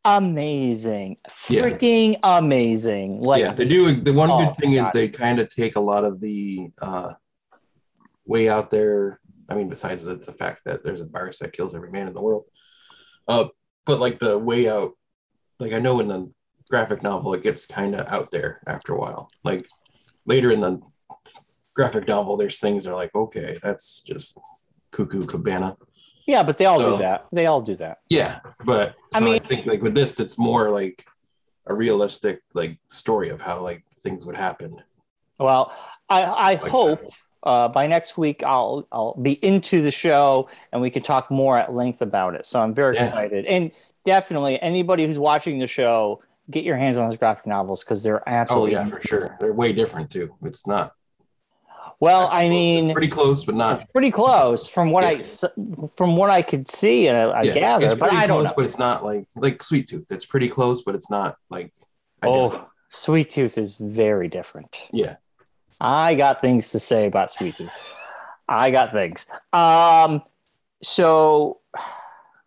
amazing, 0.03 1.17
Yeah. 1.47 1.61
freaking 1.61 2.17
amazing. 2.23 3.21
Like, 3.21 3.41
yeah. 3.41 3.53
They 3.53 3.65
do. 3.65 3.91
The 4.01 4.11
one 4.11 4.31
Oh, 4.31 4.45
good 4.45 4.55
thing 4.55 4.73
is 4.73 4.81
God. 4.81 4.93
they 4.93 5.09
kind 5.09 5.39
of 5.39 5.47
take 5.47 5.75
a 5.75 5.79
lot 5.79 6.05
of 6.05 6.21
the 6.21 6.71
uh, 6.81 7.13
way 8.25 8.49
out 8.49 8.71
there. 8.71 9.19
I 9.47 9.53
mean, 9.53 9.69
besides 9.69 10.03
the, 10.03 10.15
the 10.15 10.31
fact 10.33 10.61
that 10.65 10.83
there's 10.83 11.01
a 11.01 11.05
virus 11.05 11.37
that 11.37 11.53
kills 11.53 11.75
every 11.75 11.91
man 11.91 12.07
in 12.07 12.15
the 12.15 12.21
world, 12.21 12.45
uh, 13.27 13.49
but 13.85 13.99
like 13.99 14.17
the 14.17 14.39
way 14.39 14.67
out. 14.67 14.93
Like 15.59 15.73
I 15.73 15.79
know 15.79 15.99
in 15.99 16.07
the 16.07 16.31
graphic 16.67 17.03
novel, 17.03 17.35
it 17.35 17.43
gets 17.43 17.67
kind 17.67 17.93
of 17.93 18.07
out 18.07 18.31
there 18.31 18.61
after 18.65 18.93
a 18.93 18.97
while. 18.97 19.29
Like 19.43 19.67
later 20.25 20.49
in 20.49 20.61
the 20.61 20.79
graphic 21.75 22.07
novel, 22.07 22.37
there's 22.37 22.57
things 22.59 22.85
that 22.85 22.91
are 22.91 22.95
like, 22.95 23.13
okay, 23.13 23.57
that's 23.61 24.01
just 24.01 24.39
cuckoo 24.91 25.25
cabana. 25.25 25.77
yeah, 26.27 26.43
but 26.43 26.57
they 26.57 26.65
all 26.65 26.79
So- 26.79 26.91
do 26.97 26.97
that. 27.03 27.25
They 27.31 27.45
all 27.45 27.61
do 27.61 27.75
that. 27.77 27.99
Yeah, 28.09 28.39
but 28.65 28.95
I 29.13 29.19
so 29.19 29.25
I, 29.25 29.29
mean- 29.29 29.39
think 29.41 29.65
like 29.65 29.81
with 29.81 29.95
this, 29.95 30.19
it's 30.19 30.37
more 30.37 30.69
like 30.69 31.05
a 31.65 31.73
realistic 31.73 32.41
like 32.53 32.79
story 32.87 33.29
of 33.29 33.41
how 33.41 33.61
like 33.61 33.83
things 33.93 34.25
would 34.25 34.37
happen. 34.37 34.77
Well, 35.39 35.71
I, 36.09 36.23
I 36.23 36.49
Like 36.51 36.61
hope 36.63 37.11
uh, 37.43 37.67
by 37.69 37.87
next 37.87 38.17
week 38.17 38.43
I'll 38.43 38.87
I'll 38.91 39.13
be 39.15 39.33
into 39.45 39.81
the 39.81 39.91
show 39.91 40.49
and 40.73 40.81
we 40.81 40.89
can 40.89 41.01
talk 41.03 41.29
more 41.31 41.57
at 41.57 41.71
length 41.73 42.01
about 42.01 42.35
it. 42.35 42.45
So 42.45 42.59
I'm 42.59 42.73
very 42.73 42.95
Yeah. 42.95 43.05
excited. 43.05 43.45
And 43.45 43.71
definitely 44.03 44.59
anybody 44.61 45.05
who's 45.05 45.19
watching 45.19 45.59
the 45.59 45.67
show, 45.67 46.21
get 46.49 46.63
your 46.63 46.75
hands 46.77 46.97
on 46.97 47.07
those 47.09 47.17
graphic 47.19 47.45
novels 47.45 47.83
because 47.83 48.01
they're 48.03 48.27
Oh 48.27 48.31
absolutely 48.31 48.71
yeah, 48.73 48.85
for 48.87 48.99
sure. 49.01 49.37
They're 49.39 49.53
way 49.53 49.71
different 49.71 50.09
too. 50.09 50.35
It's 50.43 50.65
not. 50.67 50.93
Well, 51.99 52.29
I 52.31 52.47
mean, 52.49 52.85
it's 52.85 52.93
pretty 52.93 53.07
close, 53.07 53.43
but 53.45 53.55
not. 53.55 53.89
pretty 53.91 54.11
close 54.11 54.67
from 54.69 54.91
what 54.91 55.03
I 55.03 55.11
Yeah. 55.11 55.19
s- 55.19 55.43
from 55.95 56.15
what 56.15 56.29
I 56.29 56.41
could 56.41 56.67
see 56.69 57.07
and 57.07 57.17
I, 57.17 57.21
I 57.23 57.41
yeah, 57.43 57.53
gather, 57.53 57.85
it's 57.87 57.99
but 57.99 58.11
I 58.13 58.27
don't 58.27 58.37
close, 58.37 58.45
know. 58.45 58.53
But 58.55 58.65
it's 58.65 58.79
not 58.79 59.03
like 59.03 59.25
like 59.35 59.63
Sweet 59.63 59.87
Tooth. 59.87 60.11
It's 60.11 60.25
pretty 60.25 60.47
close, 60.49 60.81
but 60.81 60.95
it's 60.95 61.09
not 61.09 61.37
like. 61.49 61.71
identical. 62.23 62.51
Oh, 62.59 62.69
Sweet 62.89 63.29
Tooth 63.29 63.57
is 63.57 63.77
very 63.77 64.27
different. 64.27 64.83
yeah. 64.91 65.15
I 65.81 66.15
got 66.15 66.41
things 66.41 66.71
to 66.71 66.79
say 66.79 67.05
about 67.05 67.31
Sweet 67.31 67.55
Tooth. 67.55 67.71
I 68.49 68.69
got 68.71 68.91
things. 68.91 69.25
Um, 69.53 70.23
so 70.81 71.59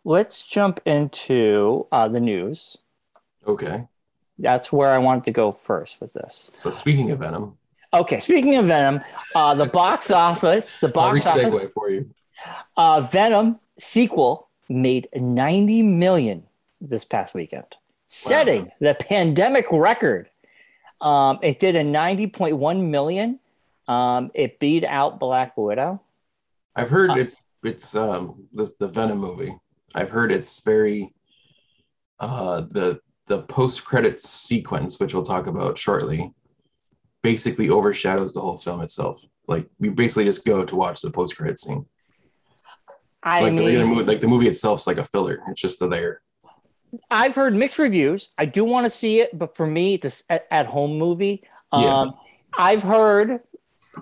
let's 0.03 0.47
jump 0.47 0.79
into 0.85 1.87
uh, 1.91 2.07
the 2.07 2.19
news. 2.19 2.77
Okay. 3.47 3.87
That's 4.37 4.71
where 4.71 4.91
I 4.91 4.97
wanted 4.97 5.23
to 5.25 5.31
go 5.31 5.51
first 5.51 6.01
with 6.01 6.13
this. 6.13 6.51
So 6.57 6.71
speaking 6.71 7.09
of 7.11 7.19
Venom, 7.19 7.57
Okay, 7.93 8.19
speaking 8.19 8.55
of 8.55 8.65
Venom, 8.65 9.01
uh, 9.35 9.53
the 9.53 9.65
box 9.67 10.09
office, 10.09 10.79
the 10.79 10.87
box 10.87 11.27
office, 11.27 11.65
segue 11.65 11.71
for 11.73 11.89
you. 11.91 12.09
uh, 12.75 13.01
Venom 13.01 13.59
sequel 13.77 14.49
made 14.67 15.07
90 15.15 15.83
million 15.83 16.43
this 16.81 17.05
past 17.05 17.33
weekend, 17.35 17.77
setting 18.07 18.71
the 18.79 18.95
pandemic 18.95 19.65
record. 19.71 20.29
Um, 21.01 21.37
it 21.43 21.59
did 21.59 21.75
a 21.75 21.83
90.1 21.83 22.89
million. 22.89 23.39
Um, 23.87 24.31
it 24.33 24.59
beat 24.59 24.85
out 24.85 25.19
Black 25.19 25.55
Widow. 25.57 26.01
I've 26.75 26.89
heard 26.89 27.11
Uh, 27.11 27.15
it's 27.17 27.41
it's 27.63 27.95
um 27.95 28.47
the, 28.53 28.71
the 28.79 28.87
Venom 28.87 29.19
movie. 29.19 29.55
I've 29.93 30.09
heard 30.09 30.31
it's 30.31 30.61
very 30.61 31.13
uh 32.19 32.61
the 32.61 33.01
the 33.27 33.43
post 33.43 33.85
credits 33.85 34.27
sequence, 34.27 34.99
which 34.99 35.13
we'll 35.13 35.23
talk 35.23 35.45
about 35.47 35.77
shortly, 35.77 36.33
basically 37.23 37.69
overshadows 37.69 38.33
the 38.33 38.41
whole 38.41 38.57
film 38.57 38.81
itself. 38.81 39.23
Like 39.47 39.67
we 39.79 39.89
basically 39.89 40.25
just 40.25 40.45
go 40.45 40.63
to 40.63 40.75
watch 40.75 41.01
the 41.01 41.09
post 41.09 41.35
credit 41.35 41.59
scene. 41.59 41.87
I 43.23 43.41
like 43.41 43.55
the 43.55 43.65
regular 43.65 43.85
mean, 43.85 43.95
movie, 43.95 44.05
like 44.05 44.21
the 44.21 44.27
movie 44.27 44.47
itself's 44.47 44.85
like 44.85 44.97
a 44.97 45.05
filler. 45.05 45.41
It's 45.47 45.61
just 45.61 45.79
the 45.79 45.87
there. 45.87 46.21
I've 47.09 47.35
heard 47.35 47.55
mixed 47.55 47.79
reviews. 47.79 48.29
I 48.37 48.45
do 48.45 48.63
want 48.63 48.85
to 48.85 48.89
see 48.89 49.21
it, 49.21 49.37
but 49.37 49.55
for 49.55 49.65
me, 49.65 49.95
it's 49.95 50.23
a 50.29 50.53
at 50.53 50.67
home 50.67 50.97
movie. 50.97 51.43
Yeah. 51.71 52.01
Um, 52.01 52.13
I've 52.55 52.83
heard, 52.83 53.39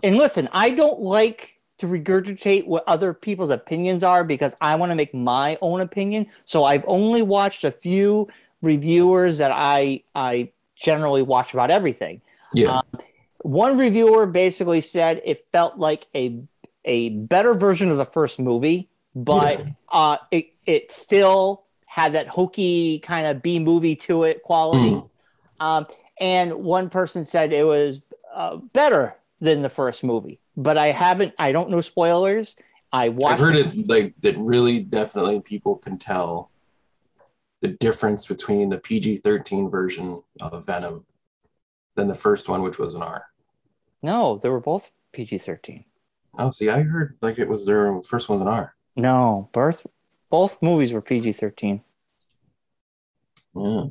and 0.03 0.17
listen, 0.17 0.49
I 0.51 0.71
don't 0.71 0.99
like 0.99 1.61
to 1.77 1.87
regurgitate 1.87 2.65
what 2.65 2.83
other 2.87 3.13
people's 3.13 3.49
opinions 3.49 4.03
are 4.03 4.23
because 4.23 4.55
I 4.59 4.75
want 4.75 4.89
to 4.91 4.95
make 4.95 5.13
my 5.13 5.57
own 5.61 5.81
opinion. 5.81 6.27
So 6.45 6.65
I've 6.65 6.83
only 6.85 7.21
watched 7.21 7.63
a 7.63 7.71
few 7.71 8.27
reviewers 8.61 9.37
that 9.37 9.51
I 9.53 10.03
I 10.13 10.51
generally 10.75 11.21
watch 11.21 11.53
about 11.53 11.71
everything. 11.71 12.21
Yeah. 12.53 12.77
Uh, 12.77 12.81
One 13.43 13.77
reviewer 13.77 14.25
basically 14.25 14.81
said 14.81 15.21
it 15.25 15.39
felt 15.51 15.77
like 15.77 16.07
a 16.15 16.41
a 16.85 17.09
better 17.09 17.53
version 17.53 17.91
of 17.91 17.97
the 17.97 18.05
first 18.05 18.39
movie, 18.39 18.89
but 19.15 19.59
Yeah. 19.59 19.71
uh, 19.91 20.17
it 20.31 20.53
it 20.65 20.91
still 20.91 21.63
had 21.85 22.13
that 22.13 22.27
hokey 22.27 22.99
kind 22.99 23.27
of 23.27 23.41
B 23.41 23.59
movie 23.59 23.95
to 23.97 24.23
it 24.23 24.43
quality. 24.43 24.91
Mm. 24.91 25.09
Um, 25.59 25.87
and 26.19 26.53
one 26.55 26.89
person 26.89 27.25
said 27.25 27.51
it 27.51 27.65
was 27.65 28.01
uh, 28.33 28.57
better 28.57 29.15
than 29.39 29.61
the 29.61 29.69
first 29.69 30.03
movie, 30.03 30.39
but 30.55 30.77
I 30.77 30.91
haven't. 30.91 31.33
I 31.37 31.51
don't 31.51 31.69
know 31.69 31.81
spoilers. 31.81 32.55
I 32.93 33.09
watched. 33.09 33.33
I've 33.33 33.39
heard 33.39 33.55
it 33.55 33.87
like 33.87 34.13
that 34.21 34.37
really 34.37 34.79
definitely 34.81 35.39
people 35.41 35.77
can 35.77 35.97
tell 35.97 36.49
the 37.61 37.69
difference 37.69 38.25
between 38.25 38.69
the 38.69 38.77
PG 38.77 39.17
13 39.17 39.69
version 39.69 40.23
of 40.39 40.65
Venom 40.65 41.05
than 41.95 42.07
the 42.07 42.15
first 42.15 42.49
one, 42.49 42.61
which 42.61 42.79
was 42.79 42.95
an 42.95 43.03
R. 43.03 43.25
No, 44.03 44.37
they 44.37 44.49
were 44.49 44.59
both 44.59 44.91
PG 45.13 45.37
thirteen. 45.39 45.85
Oh, 46.37 46.49
see, 46.49 46.69
I 46.69 46.81
heard 46.81 47.17
like 47.21 47.37
it 47.37 47.47
was 47.47 47.65
their 47.65 48.01
first 48.01 48.29
one's 48.29 48.41
an 48.41 48.47
R. 48.47 48.75
No, 48.95 49.49
both 49.53 49.85
Both 50.29 50.61
movies 50.61 50.93
were 50.93 51.01
PG 51.01 51.33
thirteen. 51.33 51.81
Yeah. 53.55 53.85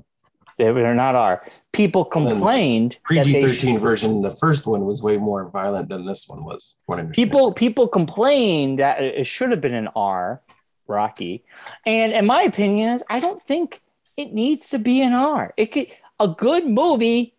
They 0.58 0.70
were 0.72 0.94
not 0.94 1.14
R. 1.14 1.46
People 1.72 2.04
complained 2.04 2.98
PG 3.08 3.40
thirteen 3.40 3.78
version, 3.78 4.22
the 4.22 4.30
first 4.30 4.66
one 4.66 4.84
was 4.84 5.02
way 5.02 5.16
more 5.16 5.48
violent 5.48 5.88
than 5.88 6.04
this 6.04 6.28
one 6.28 6.44
was. 6.44 6.74
from 6.84 6.92
what 6.92 6.98
I 6.98 7.02
understand. 7.02 7.30
people 7.30 7.52
people 7.52 7.88
complained 7.88 8.78
that 8.78 9.00
it 9.02 9.14
it 9.14 9.24
should 9.24 9.50
have 9.50 9.60
been 9.60 9.74
an 9.74 9.88
R, 9.94 10.42
Rocky, 10.86 11.44
and 11.86 12.12
in 12.12 12.26
my 12.26 12.42
opinion, 12.42 12.90
is 12.94 13.04
I 13.08 13.20
don't 13.20 13.42
think 13.42 13.80
it 14.16 14.32
needs 14.32 14.68
to 14.70 14.78
be 14.78 15.00
an 15.02 15.12
R. 15.12 15.54
It 15.56 15.66
could 15.66 15.86
a 16.18 16.28
good 16.28 16.66
movie 16.66 17.34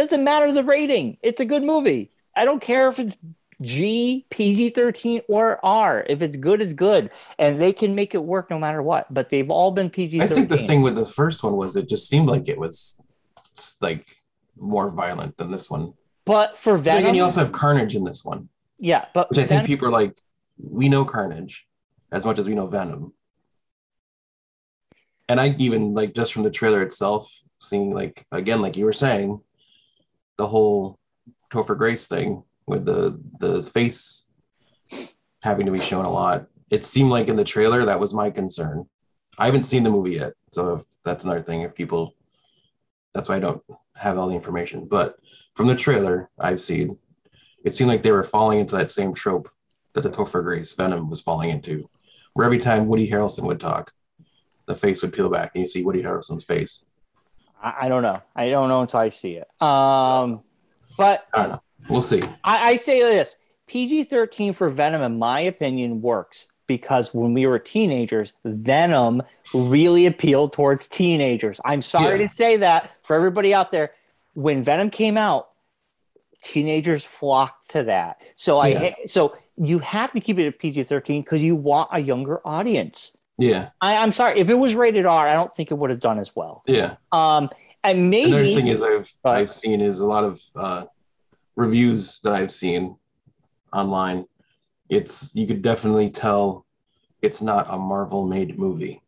doesn't 0.00 0.24
matter 0.24 0.50
the 0.52 0.64
rating. 0.64 1.18
It's 1.22 1.40
a 1.40 1.44
good 1.44 1.62
movie. 1.62 2.10
I 2.34 2.44
don't 2.44 2.60
care 2.60 2.88
if 2.88 2.98
it's 2.98 3.16
G, 3.60 4.24
PG 4.30 4.70
thirteen, 4.70 5.20
or 5.28 5.64
R. 5.64 6.06
If 6.08 6.22
it's 6.22 6.36
good, 6.38 6.62
it's 6.62 6.72
good, 6.72 7.10
and 7.38 7.60
they 7.60 7.72
can 7.72 7.94
make 7.94 8.14
it 8.14 8.24
work 8.24 8.48
no 8.48 8.58
matter 8.58 8.80
what. 8.82 9.12
But 9.12 9.28
they've 9.28 9.50
all 9.50 9.70
been 9.70 9.90
PG 9.90 10.22
I 10.22 10.26
think 10.26 10.48
the 10.48 10.56
thing 10.56 10.80
with 10.80 10.96
the 10.96 11.04
first 11.04 11.42
one 11.42 11.56
was 11.56 11.76
it 11.76 11.88
just 11.88 12.08
seemed 12.08 12.28
like 12.28 12.48
it 12.48 12.58
was 12.58 13.00
like 13.80 14.06
more 14.56 14.90
violent 14.90 15.36
than 15.36 15.50
this 15.50 15.68
one. 15.68 15.92
But 16.24 16.56
for 16.56 16.78
Venom, 16.78 17.14
you 17.14 17.22
also 17.22 17.40
have 17.40 17.52
Carnage 17.52 17.94
in 17.94 18.04
this 18.04 18.24
one, 18.24 18.48
yeah, 18.78 19.06
but 19.12 19.28
which 19.28 19.38
I 19.38 19.42
think 19.42 19.50
Venom- 19.50 19.66
people 19.66 19.88
are 19.88 19.92
like, 19.92 20.16
we 20.58 20.88
know 20.88 21.04
Carnage 21.04 21.66
as 22.10 22.24
much 22.24 22.38
as 22.38 22.46
we 22.46 22.54
know 22.54 22.66
Venom. 22.66 23.12
And 25.28 25.38
I 25.40 25.54
even 25.58 25.94
like 25.94 26.14
just 26.14 26.32
from 26.32 26.44
the 26.44 26.50
trailer 26.50 26.82
itself, 26.82 27.42
seeing 27.58 27.92
like 27.92 28.26
again, 28.32 28.62
like 28.62 28.76
you 28.78 28.86
were 28.86 28.92
saying, 28.92 29.42
the 30.40 30.46
whole 30.46 30.98
Topher 31.50 31.76
Grace 31.76 32.06
thing 32.06 32.44
with 32.66 32.86
the 32.86 33.20
the 33.40 33.62
face 33.62 34.26
having 35.42 35.66
to 35.66 35.72
be 35.72 35.78
shown 35.78 36.06
a 36.06 36.10
lot. 36.10 36.46
It 36.70 36.86
seemed 36.86 37.10
like 37.10 37.28
in 37.28 37.36
the 37.36 37.44
trailer 37.44 37.84
that 37.84 38.00
was 38.00 38.14
my 38.14 38.30
concern. 38.30 38.86
I 39.36 39.44
haven't 39.44 39.64
seen 39.64 39.82
the 39.82 39.90
movie 39.90 40.12
yet, 40.12 40.32
so 40.52 40.86
that's 41.04 41.24
another 41.24 41.42
thing. 41.42 41.60
If 41.60 41.74
people, 41.74 42.14
that's 43.12 43.28
why 43.28 43.36
I 43.36 43.40
don't 43.40 43.62
have 43.96 44.16
all 44.16 44.28
the 44.28 44.34
information. 44.34 44.86
But 44.88 45.16
from 45.54 45.66
the 45.66 45.76
trailer 45.76 46.30
I've 46.38 46.62
seen, 46.62 46.96
it 47.62 47.74
seemed 47.74 47.90
like 47.90 48.02
they 48.02 48.12
were 48.12 48.22
falling 48.22 48.60
into 48.60 48.76
that 48.76 48.90
same 48.90 49.12
trope 49.12 49.50
that 49.92 50.04
the 50.04 50.10
Topher 50.10 50.42
Grace 50.42 50.72
Venom 50.74 51.10
was 51.10 51.20
falling 51.20 51.50
into, 51.50 51.90
where 52.32 52.46
every 52.46 52.58
time 52.58 52.86
Woody 52.86 53.10
Harrelson 53.10 53.44
would 53.44 53.60
talk, 53.60 53.92
the 54.64 54.74
face 54.74 55.02
would 55.02 55.12
peel 55.12 55.28
back 55.28 55.50
and 55.54 55.60
you 55.60 55.68
see 55.68 55.84
Woody 55.84 56.02
Harrelson's 56.02 56.44
face. 56.44 56.86
I, 57.62 57.74
I 57.82 57.88
don't 57.88 58.02
know. 58.02 58.20
I 58.34 58.48
don't 58.50 58.68
know 58.68 58.80
until 58.82 59.00
I 59.00 59.08
see 59.10 59.34
it. 59.36 59.48
Um, 59.62 60.40
but 60.96 61.26
I 61.34 61.38
don't 61.42 61.48
know. 61.50 61.62
We'll 61.88 62.02
see. 62.02 62.22
I, 62.44 62.70
I 62.70 62.76
say 62.76 63.00
this 63.00 63.36
PG 63.66 64.04
13 64.04 64.52
for 64.52 64.68
Venom, 64.70 65.02
in 65.02 65.18
my 65.18 65.40
opinion, 65.40 66.02
works 66.02 66.46
because 66.66 67.12
when 67.12 67.34
we 67.34 67.46
were 67.46 67.58
teenagers, 67.58 68.32
Venom 68.44 69.22
really 69.52 70.06
appealed 70.06 70.52
towards 70.52 70.86
teenagers. 70.86 71.60
I'm 71.64 71.82
sorry 71.82 72.20
Yeah. 72.20 72.26
to 72.26 72.28
say 72.28 72.56
that 72.58 72.90
for 73.02 73.16
everybody 73.16 73.52
out 73.52 73.72
there. 73.72 73.92
When 74.34 74.62
Venom 74.62 74.90
came 74.90 75.16
out, 75.16 75.48
teenagers 76.42 77.04
flocked 77.04 77.70
to 77.70 77.82
that. 77.84 78.20
So 78.36 78.58
I 78.58 78.68
Yeah. 78.68 78.94
so 79.06 79.36
you 79.56 79.80
have 79.80 80.12
to 80.12 80.20
keep 80.20 80.38
it 80.38 80.46
at 80.46 80.58
PG 80.58 80.84
13 80.84 81.22
because 81.22 81.42
you 81.42 81.54
want 81.56 81.88
a 81.92 82.00
younger 82.00 82.40
audience. 82.46 83.16
Yeah, 83.40 83.70
I, 83.80 83.96
I'm 83.96 84.12
sorry 84.12 84.38
if 84.38 84.50
it 84.50 84.54
was 84.54 84.74
rated 84.74 85.06
R, 85.06 85.26
I 85.26 85.32
don't 85.34 85.54
think 85.54 85.70
it 85.70 85.74
would 85.74 85.90
have 85.90 86.00
done 86.00 86.18
as 86.18 86.36
well. 86.36 86.62
yeah. 86.66 86.96
Um, 87.10 87.48
and 87.82 88.10
maybe 88.10 88.30
Another 88.32 88.44
thing 88.44 88.66
is 88.66 88.82
I've 88.82 89.10
But- 89.22 89.36
I've 89.38 89.48
seen 89.50 89.80
is 89.80 90.00
a 90.00 90.06
lot 90.06 90.24
of 90.24 90.40
uh, 90.54 90.84
reviews 91.56 92.20
that 92.20 92.34
I've 92.34 92.52
seen 92.52 92.96
online. 93.72 94.26
It's 94.90 95.34
you 95.34 95.46
could 95.46 95.62
definitely 95.62 96.10
tell 96.10 96.66
it's 97.22 97.40
not 97.40 97.66
a 97.70 97.78
Marvel 97.78 98.26
made 98.26 98.58
movie. 98.58 99.00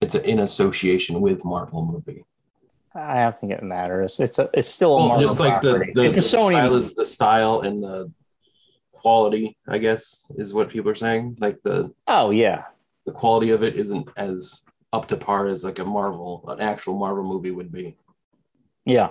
It's 0.00 0.14
a, 0.16 0.28
in 0.28 0.40
association 0.40 1.20
with 1.20 1.44
Marvel 1.44 1.84
movie. 1.84 2.24
I 2.94 3.22
don't 3.22 3.36
think 3.36 3.52
it 3.52 3.62
matters. 3.62 4.18
It's 4.18 4.38
a, 4.40 4.50
it's 4.52 4.68
still 4.68 4.94
a 4.94 4.96
Well, 4.96 5.08
Marvel 5.10 5.26
just 5.28 5.38
like 5.38 5.62
the, 5.62 5.70
property. 5.70 5.92
the, 5.94 6.08
a 6.08 6.10
the 6.10 6.20
Sony. 6.20 6.52
style 6.52 6.74
is 6.74 6.94
the 6.96 7.04
style 7.04 7.60
and 7.60 7.84
the 7.84 8.10
quality, 8.92 9.56
I 9.68 9.78
guess, 9.78 10.32
is 10.36 10.52
what 10.52 10.68
people 10.70 10.90
are 10.90 10.96
saying. 10.96 11.36
Like 11.38 11.62
the 11.62 11.92
oh 12.08 12.30
yeah, 12.30 12.64
the 13.06 13.12
quality 13.12 13.50
of 13.50 13.62
it 13.62 13.76
isn't 13.76 14.08
as 14.16 14.64
up 14.92 15.08
to 15.08 15.16
par 15.16 15.46
as 15.46 15.64
like 15.64 15.78
a 15.78 15.84
Marvel, 15.84 16.44
an 16.48 16.60
actual 16.60 16.96
Marvel 16.98 17.24
movie 17.24 17.50
would 17.50 17.72
be. 17.72 17.96
yeah. 18.84 19.10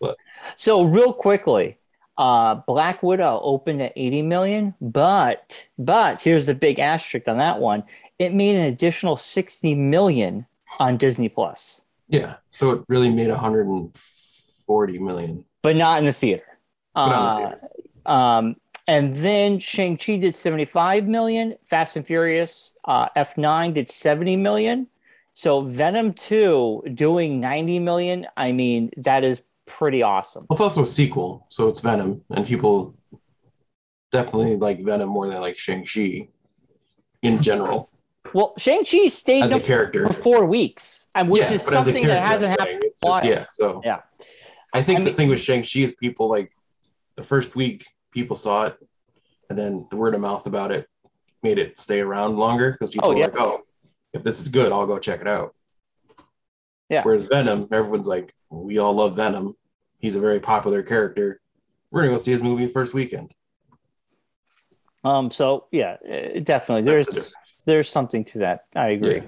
But- 0.00 0.16
so 0.56 0.82
real 0.82 1.12
quickly, 1.12 1.78
uh, 2.18 2.56
Black 2.66 3.02
Widow 3.02 3.40
opened 3.42 3.80
at 3.82 3.92
80 3.96 4.22
million, 4.22 4.74
but 4.80 5.68
but 5.78 6.22
here's 6.22 6.46
the 6.46 6.54
big 6.54 6.78
asterisk 6.78 7.28
on 7.28 7.38
that 7.38 7.60
one. 7.60 7.84
It 8.18 8.34
made 8.34 8.56
an 8.56 8.66
additional 8.66 9.16
60 9.16 9.74
million 9.74 10.46
on 10.78 10.96
Disney 10.96 11.28
Plus, 11.28 11.84
Yeah. 12.08 12.36
So 12.50 12.70
it 12.72 12.84
really 12.88 13.10
made 13.10 13.30
140 13.30 14.98
million. 14.98 15.44
but 15.62 15.76
not 15.76 15.98
in 15.98 16.04
the 16.04 16.12
theater. 16.12 16.58
not 16.94 17.42
in 17.52 17.58
Uh, 18.06 18.10
um, 18.12 18.56
and 18.90 19.14
then 19.14 19.60
Shang 19.60 19.96
Chi 19.96 20.16
did 20.16 20.34
75 20.34 21.06
million. 21.06 21.54
Fast 21.64 21.94
and 21.96 22.04
Furious 22.04 22.76
uh, 22.84 23.08
F9 23.16 23.72
did 23.74 23.88
70 23.88 24.36
million. 24.36 24.88
So 25.32 25.62
Venom 25.62 26.12
2 26.12 26.82
doing 26.94 27.40
90 27.40 27.78
million. 27.78 28.26
I 28.36 28.50
mean, 28.50 28.90
that 28.96 29.22
is 29.22 29.42
pretty 29.64 30.02
awesome. 30.02 30.46
Well, 30.50 30.56
it's 30.56 30.62
also 30.62 30.82
a 30.82 30.86
sequel, 30.86 31.46
so 31.48 31.68
it's 31.68 31.80
Venom, 31.80 32.22
and 32.30 32.44
people 32.44 32.94
definitely 34.10 34.56
like 34.56 34.82
Venom 34.82 35.08
more 35.08 35.28
than 35.28 35.40
like 35.40 35.56
Shang-Chi 35.56 36.28
in 37.22 37.40
general 37.40 37.90
Well, 38.34 38.54
Shang 38.58 38.84
Chi 38.84 39.06
stayed 39.06 39.44
as 39.44 39.52
a 39.52 39.56
up 39.56 39.62
character. 39.62 40.08
for 40.08 40.12
four 40.12 40.44
weeks, 40.46 41.08
and 41.14 41.30
which 41.30 41.42
yeah, 41.42 41.52
is 41.52 41.62
but 41.62 41.74
as 41.74 41.82
a 41.82 41.84
something 41.92 42.06
that 42.08 42.22
hasn't 42.26 42.50
happened. 42.58 42.82
just, 43.04 43.24
yeah, 43.24 43.44
so 43.50 43.80
Yeah. 43.84 44.00
I 44.74 44.82
think 44.82 44.98
I 44.98 45.00
the 45.02 45.06
mean- 45.06 45.14
thing 45.14 45.28
with 45.28 45.40
Shang-Chi 45.40 45.80
is 45.80 45.94
people 45.94 46.28
like 46.28 46.50
the 47.14 47.22
first 47.22 47.54
week 47.54 47.86
people 48.12 48.36
saw 48.36 48.66
it, 48.66 48.76
and 49.48 49.58
then 49.58 49.86
the 49.90 49.96
word 49.96 50.14
of 50.14 50.20
mouth 50.20 50.46
about 50.46 50.70
it 50.72 50.86
made 51.42 51.58
it 51.58 51.78
stay 51.78 52.00
around 52.00 52.36
longer 52.36 52.72
because 52.72 52.92
people 52.92 53.10
Oh, 53.10 53.14
were 53.14 53.20
like, 53.20 53.34
oh, 53.38 53.60
if 54.12 54.22
this 54.22 54.40
is 54.40 54.48
good, 54.48 54.72
I'll 54.72 54.86
go 54.86 54.98
check 54.98 55.20
it 55.20 55.28
out. 55.28 55.54
Yeah. 56.88 57.02
Whereas 57.02 57.24
Venom, 57.24 57.68
everyone's 57.70 58.08
like, 58.08 58.32
we 58.50 58.78
all 58.78 58.92
love 58.92 59.16
Venom. 59.16 59.54
He's 59.98 60.16
a 60.16 60.20
very 60.20 60.40
popular 60.40 60.82
character. 60.82 61.40
We're 61.90 62.02
gonna 62.02 62.12
go 62.14 62.18
see 62.18 62.32
his 62.32 62.42
movie 62.42 62.66
first 62.66 62.94
weekend. 62.94 63.32
Um, 65.04 65.30
so 65.30 65.66
yeah, 65.70 65.96
uh, 66.04 66.40
definitely. 66.40 66.82
That's 66.82 67.10
There's 67.10 67.30
the 67.30 67.34
there's 67.66 67.88
something 67.88 68.24
to 68.24 68.38
that. 68.40 68.64
I 68.74 68.88
agree. 68.90 69.22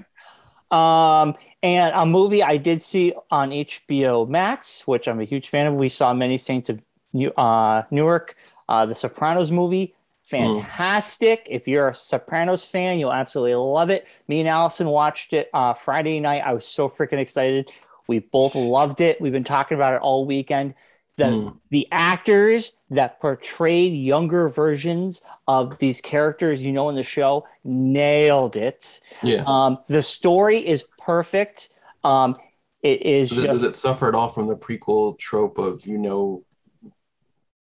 Um, 0.71 1.35
and 1.61 1.93
a 1.95 2.05
movie 2.05 2.43
I 2.43 2.57
did 2.57 2.81
see 2.81 3.13
on 3.31 3.51
HBO 3.51 4.27
Max, 4.27 4.85
which 4.87 5.07
I'm 5.07 5.19
a 5.19 5.23
huge 5.23 5.49
fan 5.49 5.67
of. 5.67 5.75
We 5.75 5.89
saw 5.89 6.13
Many 6.13 6.37
Saints 6.37 6.69
of 6.69 6.81
New, 7.13 7.29
uh, 7.31 7.83
Newark, 7.91 8.35
uh, 8.73 8.85
the 8.85 8.95
Sopranos 8.95 9.51
movie. 9.51 9.93
Fantastic. 10.23 11.47
If 11.49 11.67
you're 11.67 11.89
a 11.89 11.93
Sopranos 11.93 12.65
fan, 12.65 12.97
you'll 12.99 13.13
absolutely 13.13 13.55
love 13.55 13.89
it. 13.89 14.07
Me 14.27 14.39
and 14.39 14.49
Allison 14.49 14.87
watched 14.87 15.33
it 15.33 15.49
uh, 15.53 15.73
Friday 15.73 16.19
night. 16.19 16.41
I 16.45 16.53
was 16.53 16.65
so 16.65 16.89
freaking 16.89 17.19
excited. 17.19 17.69
We 18.07 18.19
both 18.19 18.55
loved 18.55 18.99
it. 19.01 19.19
We've 19.21 19.31
been 19.31 19.43
talking 19.43 19.75
about 19.75 19.93
it 19.95 20.01
all 20.01 20.25
weekend. 20.25 20.73
The 21.17 21.25
Mm. 21.25 21.59
the 21.69 21.87
actors 21.91 22.71
that 22.89 23.19
portrayed 23.21 23.93
younger 23.93 24.49
versions 24.49 25.21
of 25.47 25.77
these 25.77 26.01
characters 26.01 26.59
you 26.65 26.71
know 26.71 26.89
in 26.89 26.95
the 26.95 27.03
show 27.03 27.45
nailed 27.63 28.55
it. 28.55 28.99
Yeah. 29.21 29.43
Um, 29.45 29.77
the 29.87 30.01
story 30.01 30.65
is 30.65 30.83
perfect. 30.97 31.69
Um, 32.03 32.35
it 32.81 33.03
is 33.03 33.29
Does 33.29 33.37
just 33.43 33.47
does 33.49 33.63
it 33.63 33.75
suffer 33.75 34.09
at 34.09 34.15
all 34.15 34.29
from 34.29 34.47
the 34.47 34.57
prequel 34.57 35.17
trope 35.19 35.59
of 35.59 35.85
you 35.85 35.99
know 35.99 36.43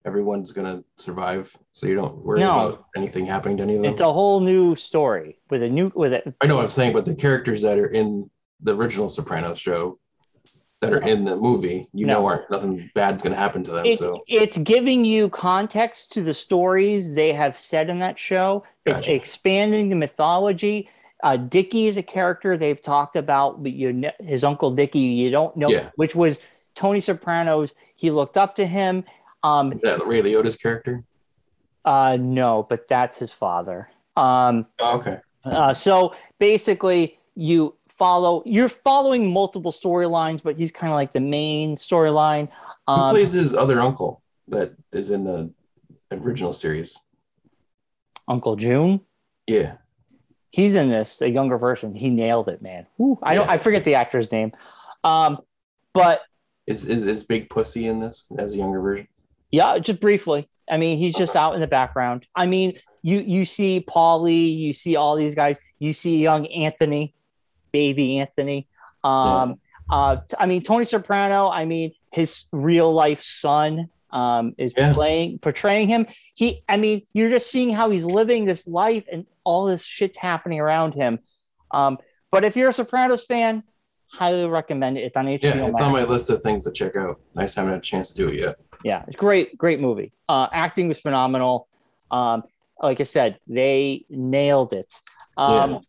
everyone's 0.05 0.51
gonna 0.51 0.83
survive, 0.97 1.57
so 1.71 1.87
you 1.87 1.95
don't 1.95 2.17
worry 2.23 2.39
No. 2.41 2.67
about 2.67 2.85
anything 2.95 3.25
happening 3.25 3.57
to 3.57 3.63
any 3.63 3.75
of 3.75 3.81
them? 3.81 3.91
it's 3.91 4.01
a 4.01 4.11
whole 4.13 4.39
new 4.39 4.75
story 4.75 5.39
with 5.49 5.63
a 5.63 5.69
new 5.69 5.91
with 5.95 6.13
it. 6.13 6.33
I 6.41 6.47
know 6.47 6.55
what 6.57 6.61
I'm 6.63 6.69
saying, 6.69 6.93
but 6.93 7.05
the 7.05 7.15
characters 7.15 7.61
that 7.63 7.77
are 7.79 7.87
in 7.87 8.29
the 8.61 8.75
original 8.75 9.09
Sopranos 9.09 9.59
show 9.59 9.99
that 10.81 10.93
are 10.93 11.01
in 11.01 11.25
the 11.25 11.35
movie, 11.35 11.89
you 11.93 12.05
No. 12.05 12.13
know, 12.13 12.25
aren't 12.27 12.51
nothing 12.51 12.91
bad's 12.93 13.23
gonna 13.23 13.35
happen 13.35 13.63
to 13.63 13.71
them. 13.71 13.85
It's, 13.85 13.99
so 14.01 14.23
it's 14.27 14.57
giving 14.59 15.03
you 15.05 15.29
context 15.29 16.11
to 16.13 16.21
the 16.21 16.33
stories 16.33 17.15
they 17.15 17.33
have 17.33 17.57
said 17.57 17.89
in 17.89 17.99
that 17.99 18.19
show. 18.19 18.63
It's 18.85 19.07
expanding 19.07 19.89
the 19.89 19.95
mythology. 19.95 20.87
Uh, 21.23 21.37
Dickie 21.37 21.87
is 21.87 21.97
a 21.97 22.03
character 22.03 22.55
they've 22.57 22.79
talked 22.81 23.15
about, 23.15 23.63
but 23.63 23.71
you 23.71 23.91
kn- 23.93 24.11
his 24.19 24.43
uncle 24.43 24.69
Dickie, 24.69 24.99
you 24.99 25.31
don't 25.31 25.55
know, 25.57 25.69
Yeah. 25.69 25.89
which 25.95 26.13
was 26.15 26.39
Tony 26.75 26.99
Soprano's. 26.99 27.73
He 27.95 28.11
looked 28.11 28.37
up 28.37 28.55
to 28.57 28.67
him. 28.67 29.05
Um, 29.45 29.73
is 29.73 29.79
that 29.81 30.05
Ray 30.07 30.21
Liotta's 30.21 30.55
character. 30.55 31.03
uh, 31.85 32.17
no, 32.19 32.63
but 32.67 32.87
that's 32.87 33.17
his 33.19 33.31
father. 33.31 33.89
Um, 34.17 34.65
Oh, 34.79 34.97
okay. 34.97 35.17
Uh, 35.43 35.73
so 35.73 36.15
basically, 36.39 37.19
you 37.35 37.75
follow 37.89 38.41
you're 38.45 38.69
following 38.69 39.31
multiple 39.31 39.71
storylines, 39.71 40.41
but 40.41 40.57
he's 40.57 40.71
kind 40.71 40.91
of 40.91 40.95
like 40.95 41.11
the 41.11 41.19
main 41.19 41.75
storyline. 41.75 42.49
Who 42.87 42.93
Um, 42.93 43.09
plays 43.11 43.33
his 43.33 43.53
other 43.53 43.79
uncle 43.79 44.21
that 44.47 44.73
is 44.91 45.11
in 45.11 45.25
the 45.25 45.51
original 46.11 46.53
series? 46.53 46.97
Uncle 48.27 48.55
June, 48.55 49.01
Yeah. 49.45 49.73
he's 50.51 50.73
in 50.73 50.89
this 50.89 51.21
a 51.21 51.29
younger 51.29 51.57
version. 51.59 51.93
He 51.93 52.09
nailed 52.09 52.49
it, 52.49 52.61
man. 52.61 52.87
Whew, 52.97 53.19
I 53.21 53.35
don't 53.35 53.45
Yeah. 53.45 53.53
I 53.53 53.57
forget 53.57 53.83
the 53.83 53.93
actor's 53.95 54.31
name, 54.31 54.51
um, 55.03 55.39
but 55.93 56.21
Is, 56.65 56.87
is 56.87 57.05
is 57.05 57.23
Big 57.23 57.49
Pussy 57.51 57.85
in 57.85 57.99
this 57.99 58.25
as 58.39 58.55
a 58.55 58.57
younger 58.57 58.81
version? 58.81 59.07
Yeah, 59.55 59.79
just 59.79 59.99
briefly. 59.99 60.47
I 60.69 60.77
mean, 60.77 60.97
he's 60.97 61.15
just 61.15 61.35
out 61.35 61.53
in 61.55 61.61
the 61.61 61.67
background. 61.79 62.25
I 62.35 62.45
mean, 62.47 62.77
you 63.01 63.19
you 63.19 63.45
see 63.45 63.83
Paulie, 63.87 64.57
you 64.57 64.73
see 64.73 64.95
all 64.95 65.15
these 65.15 65.35
guys, 65.35 65.57
you 65.79 65.93
see 65.93 66.17
young 66.17 66.45
Anthony, 66.47 67.13
baby 67.71 68.17
Anthony. 68.19 68.67
Um, 69.03 69.55
uh, 69.89 70.17
t- 70.27 70.35
I 70.39 70.45
mean, 70.45 70.61
Tony 70.63 70.85
Soprano. 70.85 71.49
I 71.49 71.65
mean, 71.65 71.93
his 72.11 72.45
real 72.51 72.91
life 72.93 73.21
son 73.21 73.89
um, 74.11 74.55
is 74.57 74.73
Yeah. 74.75 74.93
playing 74.93 75.39
portraying 75.39 75.87
him. 75.89 76.07
He, 76.33 76.63
I 76.67 76.77
mean, 76.77 77.03
you're 77.13 77.29
just 77.29 77.51
seeing 77.51 77.71
how 77.73 77.89
he's 77.91 78.05
living 78.05 78.45
this 78.45 78.65
life 78.67 79.05
and 79.11 79.25
all 79.43 79.65
this 79.65 79.83
shit's 79.85 80.17
happening 80.17 80.59
around 80.59 80.95
him. 80.95 81.19
Um, 81.71 81.97
but 82.31 82.43
if 82.43 82.55
you're 82.57 82.69
a 82.69 82.73
Sopranos 82.73 83.25
fan, 83.25 83.63
highly 84.11 84.47
recommend 84.47 84.97
it. 84.97 85.01
It's 85.01 85.17
on 85.17 85.25
HBO 85.25 85.43
Yeah, 85.43 85.65
it's 85.67 85.73
Max. 85.73 85.85
on 85.85 85.91
my 85.91 86.03
list 86.03 86.29
of 86.29 86.41
things 86.41 86.63
to 86.65 86.71
check 86.71 86.95
out. 86.95 87.19
I 87.37 87.43
just 87.43 87.55
haven't 87.55 87.71
had 87.71 87.79
a 87.79 87.83
chance 87.83 88.11
to 88.11 88.15
do 88.15 88.29
it 88.29 88.39
yet. 88.39 88.55
Yeah, 88.83 89.03
it's 89.07 89.15
great, 89.15 89.57
great 89.57 89.79
movie. 89.79 90.13
Uh, 90.29 90.47
acting 90.51 90.87
was 90.87 90.99
phenomenal. 91.01 91.67
Um, 92.11 92.43
like 92.81 92.99
I 92.99 93.03
said, 93.03 93.39
they 93.47 94.05
nailed 94.09 94.73
it. 94.73 94.93
Um, 95.37 95.71
Yeah. 95.71 95.79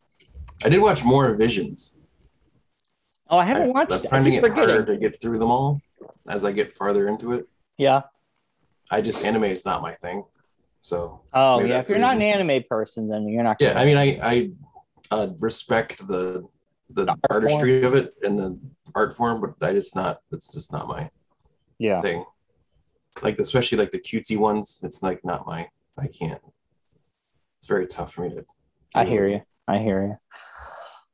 I 0.64 0.68
did 0.70 0.81
watch 0.81 1.05
more 1.05 1.35
Visions. 1.37 1.94
Oh, 3.29 3.38
I 3.38 3.44
haven't 3.44 3.64
I, 3.64 3.68
watched 3.68 3.92
I'm. 3.92 4.00
Finding 4.11 4.35
it 4.35 4.52
harder 4.52 4.85
to 4.85 4.96
get 4.96 5.20
through 5.20 5.38
them 5.38 5.50
all 5.50 5.81
as 6.29 6.44
I 6.44 6.52
get 6.52 6.72
farther 6.72 7.09
into 7.09 7.33
it. 7.33 7.46
Yeah. 7.76 8.02
I 8.90 9.00
just 9.00 9.24
anime 9.24 9.44
is 9.44 9.64
not 9.66 9.83
my 9.83 9.92
thing. 9.94 10.24
So 10.81 11.22
Oh, 11.35 11.61
yeah. 11.61 11.81
If 11.81 11.88
you're 11.88 11.98
not 11.98 12.16
an 12.16 12.22
anime 12.22 12.62
person, 12.70 13.09
then 13.09 13.29
you're 13.29 13.42
not. 13.42 13.57
yeah, 13.61 13.79
I 13.79 13.85
mean, 13.85 13.96
I 13.98 14.18
I 14.22 14.50
uh, 15.11 15.29
respect 15.40 16.07
the 16.07 16.46
the, 16.90 17.07
art 17.09 17.18
artistry 17.31 17.83
of 17.83 17.94
it 17.94 18.14
and 18.22 18.38
the 18.38 18.59
art 18.94 19.16
form, 19.16 19.40
but 19.40 19.66
I 19.66 19.72
just 19.72 19.94
not. 19.96 20.18
It's 20.33 20.53
just 20.53 20.72
not 20.72 20.88
my 20.88 21.11
yeah. 21.79 22.01
thing. 22.01 22.25
Like 23.22 23.38
especially 23.38 23.79
like 23.79 23.90
the 23.90 23.99
cutesy 23.99 24.37
ones, 24.37 24.81
it's 24.83 25.03
like 25.03 25.25
not 25.25 25.46
my. 25.46 25.68
I 25.99 26.09
can't. 26.09 26.40
It's 27.59 27.66
very 27.66 27.87
tough 27.87 28.12
for 28.12 28.22
me 28.22 28.35
to. 28.35 28.44
I 28.94 29.05
hear 29.05 29.27
you. 29.29 29.42
I 29.66 29.79
hear 29.79 30.03
you. 30.07 30.16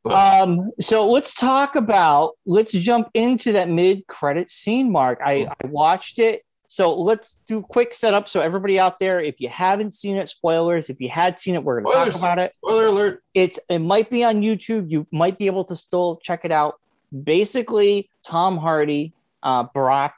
But 0.04 0.42
Um, 0.42 0.72
so 0.80 1.08
let's 1.08 1.35
talk 1.35 1.76
about 1.76 2.32
let's 2.44 2.72
jump 2.72 3.08
into 3.14 3.52
that 3.52 3.68
mid 3.68 4.06
credit 4.08 4.50
scene, 4.50 4.90
Mark. 4.90 5.20
I, 5.24 5.48
I 5.62 5.66
watched 5.66 6.18
it. 6.18 6.42
So 6.72 6.98
let's 6.98 7.35
do 7.46 7.61
quick 7.61 7.92
setup. 7.92 8.26
So 8.26 8.40
everybody 8.40 8.80
out 8.80 8.98
there, 8.98 9.20
if 9.20 9.42
you 9.42 9.50
haven't 9.50 9.92
seen 9.92 10.16
it, 10.16 10.26
spoilers. 10.26 10.88
If 10.88 11.02
you 11.02 11.11
had 11.11 11.38
seen 11.38 11.54
it, 11.54 11.62
we're 11.62 11.82
gonna 11.82 12.11
talk 12.11 12.18
about 12.18 12.38
it. 12.38 12.54
spoiler 12.54 12.87
alert. 12.87 13.22
It's 13.35 13.58
it 13.68 13.80
might 13.80 14.08
be 14.08 14.24
on 14.24 14.40
YouTube. 14.40 14.90
You 14.90 15.06
might 15.12 15.37
be 15.37 15.44
able 15.48 15.64
to 15.64 15.76
still 15.76 16.16
check 16.22 16.46
it 16.46 16.50
out. 16.50 16.80
Basically, 17.24 18.08
Tom 18.24 18.56
Hardy, 18.56 19.12
uh, 19.42 19.64
Brock, 19.64 20.14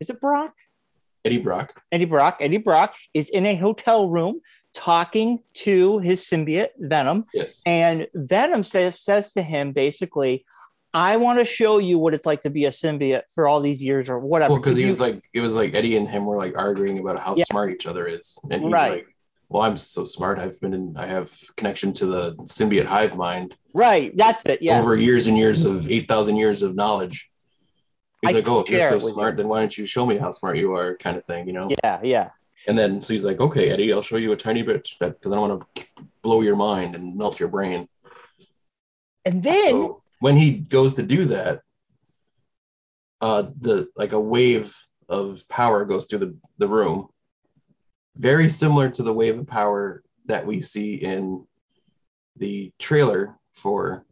is 0.00 0.08
it 0.08 0.22
Brock? 0.22 0.54
Eddie 1.22 1.36
Brock. 1.36 1.82
Eddie 1.92 2.06
Brock, 2.06 2.38
Eddie 2.40 2.56
Brock 2.56 2.94
is 3.12 3.28
in 3.28 3.44
a 3.44 3.54
hotel 3.56 4.08
room 4.08 4.40
talking 4.72 5.40
to 5.52 5.98
his 5.98 6.24
symbiote 6.24 6.70
Venom, 6.78 7.26
Yes. 7.34 7.60
and 7.66 8.06
Venom 8.14 8.64
says 8.64 8.98
says 8.98 9.34
to 9.34 9.42
him 9.42 9.72
basically, 9.72 10.46
"I 10.92 11.16
want 11.16 11.38
to 11.38 11.44
show 11.44 11.78
you 11.78 11.98
what 11.98 12.14
it's 12.14 12.26
like 12.26 12.42
to 12.42 12.50
be 12.50 12.64
a 12.64 12.70
symbiote 12.70 13.22
for 13.34 13.46
all 13.48 13.60
these 13.60 13.82
years 13.82 14.08
or 14.08 14.18
whatever." 14.18 14.52
Well, 14.54 14.60
because 14.60 14.76
he 14.76 14.82
You- 14.82 14.88
was 14.88 15.00
like, 15.00 15.22
it 15.32 15.40
was 15.40 15.56
like 15.56 15.74
Eddie 15.74 15.96
and 15.96 16.08
him 16.08 16.24
were 16.26 16.36
like 16.36 16.56
arguing 16.56 16.98
about 16.98 17.18
how 17.18 17.34
Yeah. 17.36 17.44
smart 17.44 17.70
each 17.72 17.86
other 17.86 18.06
is, 18.06 18.38
and 18.50 18.62
he's 18.62 18.72
Right. 18.72 18.92
like, 18.92 19.06
"Well, 19.48 19.62
I'm 19.62 19.76
so 19.76 20.04
smart. 20.04 20.38
I've 20.38 20.60
been 20.60 20.74
in. 20.74 20.96
I 20.96 21.06
have 21.06 21.32
connection 21.56 21.92
to 21.94 22.06
the 22.06 22.34
symbiote 22.44 22.86
hive 22.86 23.16
mind 23.16 23.56
right. 23.74 24.16
That's 24.16 24.46
it. 24.46 24.62
Yeah. 24.62 24.80
over 24.80 24.96
years 24.96 25.26
and 25.26 25.36
years 25.38 25.64
of 25.64 25.90
eight 25.90 26.06
thousand 26.08 26.36
years 26.36 26.62
of 26.62 26.74
knowledge." 26.74 27.30
He's 28.22 28.32
I 28.32 28.34
like, 28.34 28.48
"Oh, 28.48 28.60
if 28.60 28.68
you're 28.68 28.86
so 28.88 28.98
smart, 28.98 29.36
then 29.38 29.48
why 29.48 29.60
don't 29.60 29.76
you 29.78 29.86
show 29.86 30.04
me 30.04 30.18
how 30.18 30.30
smart 30.32 30.58
you 30.58 30.74
are?" 30.74 30.94
Kind 30.96 31.16
of 31.16 31.24
thing, 31.24 31.46
you 31.46 31.52
know. 31.54 31.68
yeah. 31.82 32.00
Yeah. 32.02 32.30
And 32.66 32.78
then 32.78 33.00
so 33.00 33.14
he's 33.14 33.24
like, 33.24 33.40
"Okay, 33.40 33.70
Eddie, 33.70 33.90
I'll 33.92 34.02
show 34.02 34.16
you 34.18 34.32
a 34.32 34.36
tiny 34.36 34.60
bit 34.62 34.86
because 35.00 35.32
I 35.32 35.34
don't 35.36 35.48
want 35.48 35.74
to 35.76 35.86
blow 36.22 36.42
your 36.42 36.56
mind 36.56 36.94
and 36.94 37.16
melt 37.16 37.40
your 37.40 37.48
brain." 37.48 37.88
And 39.24 39.42
then 39.42 39.70
So 39.70 39.99
when 40.20 40.36
he 40.36 40.52
goes 40.52 40.94
to 40.94 41.02
do 41.02 41.24
that, 41.26 41.60
uh, 43.20 43.44
the 43.58 43.88
like 43.96 44.12
a 44.12 44.20
wave 44.20 44.74
of 45.08 45.46
power 45.48 45.84
goes 45.84 46.06
through 46.06 46.20
the, 46.20 46.36
the 46.58 46.68
room, 46.68 47.08
very 48.16 48.48
similar 48.48 48.88
to 48.90 49.02
the 49.02 49.12
wave 49.12 49.38
of 49.38 49.46
power 49.46 50.02
that 50.26 50.46
we 50.46 50.60
see 50.60 50.94
in 50.94 51.46
the 52.36 52.72
trailer 52.78 53.38
for 53.52 54.06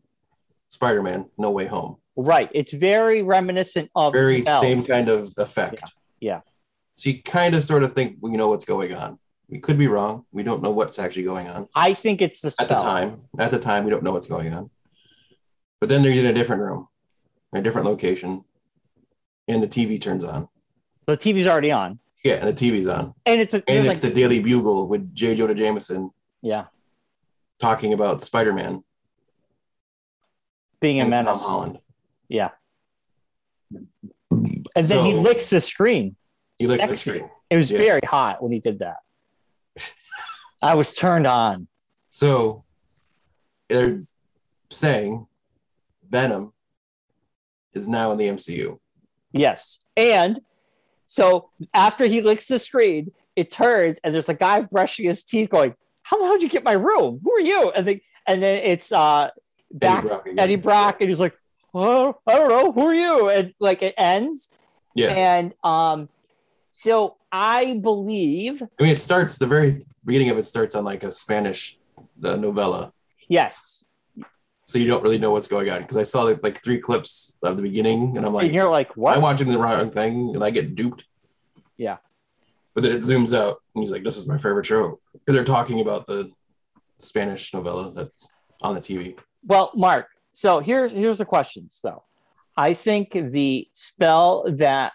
Spider-Man: 0.68 1.30
No 1.38 1.50
Way 1.50 1.66
Home. 1.66 1.98
right, 2.16 2.50
it's 2.52 2.72
very 2.72 3.22
reminiscent 3.22 3.90
of 3.94 4.12
Very 4.12 4.42
Spell. 4.42 4.62
same 4.62 4.84
kind 4.84 5.08
of 5.08 5.32
effect. 5.38 5.82
Yeah. 6.20 6.40
So 6.94 7.10
you 7.10 7.22
kind 7.22 7.54
of 7.54 7.62
sort 7.62 7.84
of 7.84 7.92
think 7.92 8.16
we 8.20 8.36
know 8.36 8.48
what's 8.48 8.64
going 8.64 8.92
on. 8.92 9.18
We 9.48 9.60
could 9.60 9.78
be 9.78 9.86
wrong. 9.86 10.24
We 10.32 10.42
don't 10.42 10.62
know 10.62 10.72
what's 10.72 10.98
actually 10.98 11.22
going 11.22 11.48
on 11.48 11.68
I 11.74 11.94
think 11.94 12.20
it's 12.20 12.42
the 12.42 12.50
spell. 12.50 12.66
at 12.66 12.68
the 12.68 12.82
time. 12.82 13.22
At 13.38 13.50
the 13.50 13.58
time, 13.58 13.84
we 13.84 13.90
don't 13.90 14.02
know 14.02 14.12
what's 14.12 14.26
going 14.26 14.52
on. 14.52 14.68
But 15.80 15.88
then 15.88 16.02
they're 16.02 16.12
in 16.12 16.26
a 16.26 16.32
different 16.32 16.62
room, 16.62 16.88
a 17.52 17.60
different 17.60 17.86
location, 17.86 18.44
and 19.46 19.62
the 19.62 19.68
TV 19.68 20.00
turns 20.00 20.24
on. 20.24 20.48
The 21.06 21.16
TV's 21.16 21.46
already 21.46 21.70
on, 21.70 22.00
Yeah, 22.24 22.34
and 22.44 22.48
the 22.48 22.70
TV's 22.70 22.88
on, 22.88 23.14
and 23.24 23.40
it's 23.40 23.54
a, 23.54 23.62
and 23.68 23.78
it's 23.78 23.88
like 23.88 24.00
the 24.00 24.10
Daily 24.12 24.40
Bugle 24.42 24.88
with 24.88 25.14
J. 25.14 25.34
Jonah 25.34 25.54
Jameson 25.54 26.10
yeah, 26.42 26.66
talking 27.60 27.92
about 27.92 28.22
Spider-Man 28.22 28.82
being 30.80 31.00
a 31.00 31.04
and 31.04 31.14
it's 31.14 31.16
Tom 31.18 31.24
menace. 31.26 31.42
Holland. 31.44 31.78
Yeah. 32.28 32.50
And 34.30 34.84
then 34.84 35.04
he 35.06 35.14
licks 35.14 35.48
the 35.50 35.60
screen. 35.60 36.14
He 36.58 36.66
licks 36.66 36.88
the 36.88 36.96
screen. 36.96 37.30
It 37.50 37.56
was 37.56 37.72
Yeah. 37.72 37.78
very 37.78 38.00
hot 38.04 38.42
when 38.42 38.52
he 38.52 38.60
did 38.60 38.80
that. 38.80 38.98
I 40.60 40.74
was 40.74 40.92
turned 40.94 41.26
on. 41.26 41.68
So 42.10 42.64
they're 43.68 44.02
saying 44.70 45.26
Venom 46.08 46.52
is 47.72 47.88
now 47.88 48.12
in 48.12 48.18
the 48.18 48.26
MCU. 48.28 48.78
Yes. 49.32 49.80
And 49.96 50.40
so 51.06 51.46
after 51.74 52.06
he 52.06 52.20
licks 52.20 52.46
the 52.46 52.58
screen, 52.58 53.12
it 53.36 53.50
turns 53.50 53.98
and 54.02 54.14
there's 54.14 54.28
a 54.28 54.34
guy 54.34 54.62
brushing 54.62 55.06
his 55.06 55.22
teeth 55.24 55.50
going, 55.50 55.74
How 56.02 56.18
the 56.18 56.24
hell 56.24 56.34
did 56.34 56.42
you 56.42 56.48
get 56.48 56.64
my 56.64 56.72
room? 56.72 57.20
Who 57.22 57.32
are 57.32 57.40
you? 57.40 57.70
And 57.70 57.86
then 57.86 58.00
and 58.26 58.42
then 58.42 58.62
it's 58.64 58.92
uh 58.92 59.30
back 59.70 60.04
Eddie 60.04 60.08
Brock. 60.08 60.26
Eddie 60.36 60.56
Brock 60.56 61.00
and 61.00 61.08
he's 61.08 61.20
like, 61.20 61.36
Oh, 61.74 62.14
I 62.26 62.34
don't 62.34 62.48
know, 62.48 62.72
who 62.72 62.86
are 62.86 62.94
you? 62.94 63.28
And 63.28 63.54
like 63.60 63.82
it 63.82 63.94
ends. 63.96 64.48
Yeah. 64.94 65.08
And 65.08 65.54
um 65.62 66.08
so 66.70 67.16
I 67.30 67.74
believe 67.74 68.62
I 68.62 68.82
mean, 68.82 68.92
it 68.92 68.98
starts, 68.98 69.36
the 69.36 69.46
very 69.46 69.78
beginning 70.04 70.30
of 70.30 70.38
it 70.38 70.44
starts 70.44 70.74
on 70.74 70.84
like 70.84 71.02
a 71.02 71.12
Spanish 71.12 71.78
uh, 72.24 72.36
novela. 72.36 72.92
yes. 73.28 73.84
So 74.68 74.78
you 74.78 74.86
don't 74.86 75.02
really 75.02 75.16
know 75.16 75.30
what's 75.30 75.48
going 75.48 75.70
on. 75.70 75.80
Because 75.80 75.96
I 75.96 76.02
saw 76.02 76.24
like, 76.24 76.42
like 76.42 76.62
three 76.62 76.78
clips 76.78 77.38
of 77.42 77.56
the 77.56 77.62
beginning 77.62 78.18
and 78.18 78.26
I'm 78.26 78.34
like, 78.34 78.44
and 78.44 78.54
you're 78.54 78.68
like, 78.68 78.94
what? 78.98 79.16
I'm 79.16 79.22
watching 79.22 79.48
the 79.48 79.58
wrong 79.58 79.90
thing 79.90 80.34
and 80.34 80.44
I 80.44 80.50
get 80.50 80.74
duped. 80.74 81.06
Yeah. 81.78 81.96
But 82.74 82.82
then 82.82 82.92
it 82.92 82.98
zooms 82.98 83.34
out 83.34 83.62
and 83.74 83.82
he's 83.82 83.90
like, 83.90 84.04
this 84.04 84.18
is 84.18 84.28
my 84.28 84.36
favorite 84.36 84.66
show. 84.66 85.00
Because 85.14 85.34
they're 85.34 85.42
talking 85.42 85.80
about 85.80 86.06
the 86.06 86.30
Spanish 86.98 87.50
novela 87.52 87.94
that's 87.94 88.28
on 88.60 88.74
the 88.74 88.80
TV. 88.82 89.18
Well, 89.42 89.70
Mark, 89.74 90.08
so 90.32 90.60
here's 90.60 90.92
here's 90.92 91.16
the 91.16 91.24
questions 91.24 91.80
though. 91.82 92.04
I 92.54 92.74
think 92.74 93.12
the 93.12 93.68
spell 93.72 94.44
that 94.52 94.92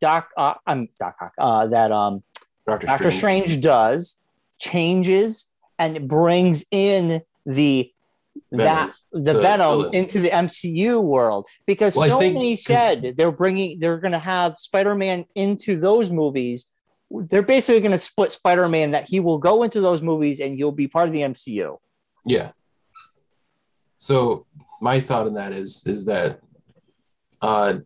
Doc 0.00 0.28
uh, 0.36 0.54
I'm 0.66 0.88
Doc 0.98 1.14
Ock, 1.20 1.32
uh, 1.38 1.66
that 1.68 1.92
um 1.92 2.24
Doctor, 2.66 2.88
Doctor 2.88 3.10
Strange. 3.12 3.46
Strange 3.46 3.62
does 3.62 4.18
changes 4.58 5.52
and 5.78 6.08
brings 6.08 6.64
in 6.72 7.22
the 7.46 7.92
that 8.52 8.94
the, 9.12 9.32
the 9.32 9.40
venom 9.40 9.78
villains. 9.78 9.94
into 9.94 10.20
the 10.20 10.30
MCU 10.30 11.02
world 11.02 11.46
because 11.66 11.96
Well, 11.96 12.18
think- 12.18 12.58
said 12.60 13.14
they're 13.16 13.32
bringing 13.32 13.78
they're 13.78 13.98
going 13.98 14.12
to 14.12 14.18
have 14.18 14.56
Spider-Man 14.58 15.26
into 15.34 15.78
those 15.78 16.10
movies. 16.10 16.66
They're 17.10 17.42
basically 17.42 17.80
going 17.80 17.92
to 17.92 17.98
split 17.98 18.32
Spider-Man 18.32 18.92
that 18.92 19.08
he 19.08 19.20
will 19.20 19.38
go 19.38 19.62
into 19.62 19.80
those 19.80 20.02
movies 20.02 20.40
and 20.40 20.56
he'll 20.56 20.72
be 20.72 20.88
part 20.88 21.06
of 21.06 21.12
the 21.12 21.20
MCU. 21.20 21.78
Yeah. 22.24 22.52
So 23.96 24.46
my 24.80 25.00
thought 25.00 25.26
on 25.26 25.34
that 25.34 25.52
is 25.52 25.86
is 25.86 26.06
that 26.06 26.40
uh 27.40 27.78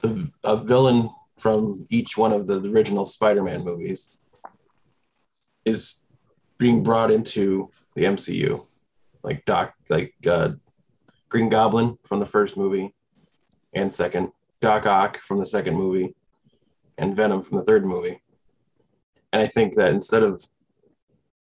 the 0.00 0.30
a 0.44 0.56
villain 0.56 1.10
from 1.38 1.86
each 1.90 2.16
one 2.16 2.32
of 2.32 2.46
the 2.46 2.60
original 2.70 3.04
Spider-Man 3.06 3.64
movies 3.64 4.18
is 5.64 6.00
being 6.58 6.82
brought 6.82 7.10
into 7.10 7.70
the 7.94 8.04
MCU. 8.04 8.66
Like 9.22 9.44
Doc 9.44 9.74
like 9.88 10.14
uh 10.28 10.50
Green 11.28 11.48
Goblin 11.48 11.98
from 12.04 12.20
the 12.20 12.26
first 12.26 12.56
movie 12.56 12.94
and 13.72 13.92
second, 13.92 14.32
Doc 14.60 14.86
Ock 14.86 15.16
from 15.18 15.38
the 15.38 15.46
second 15.46 15.76
movie, 15.76 16.14
and 16.98 17.16
Venom 17.16 17.42
from 17.42 17.58
the 17.58 17.64
third 17.64 17.86
movie. 17.86 18.22
And 19.32 19.40
I 19.40 19.46
think 19.46 19.74
that 19.76 19.90
instead 19.90 20.22
of 20.22 20.44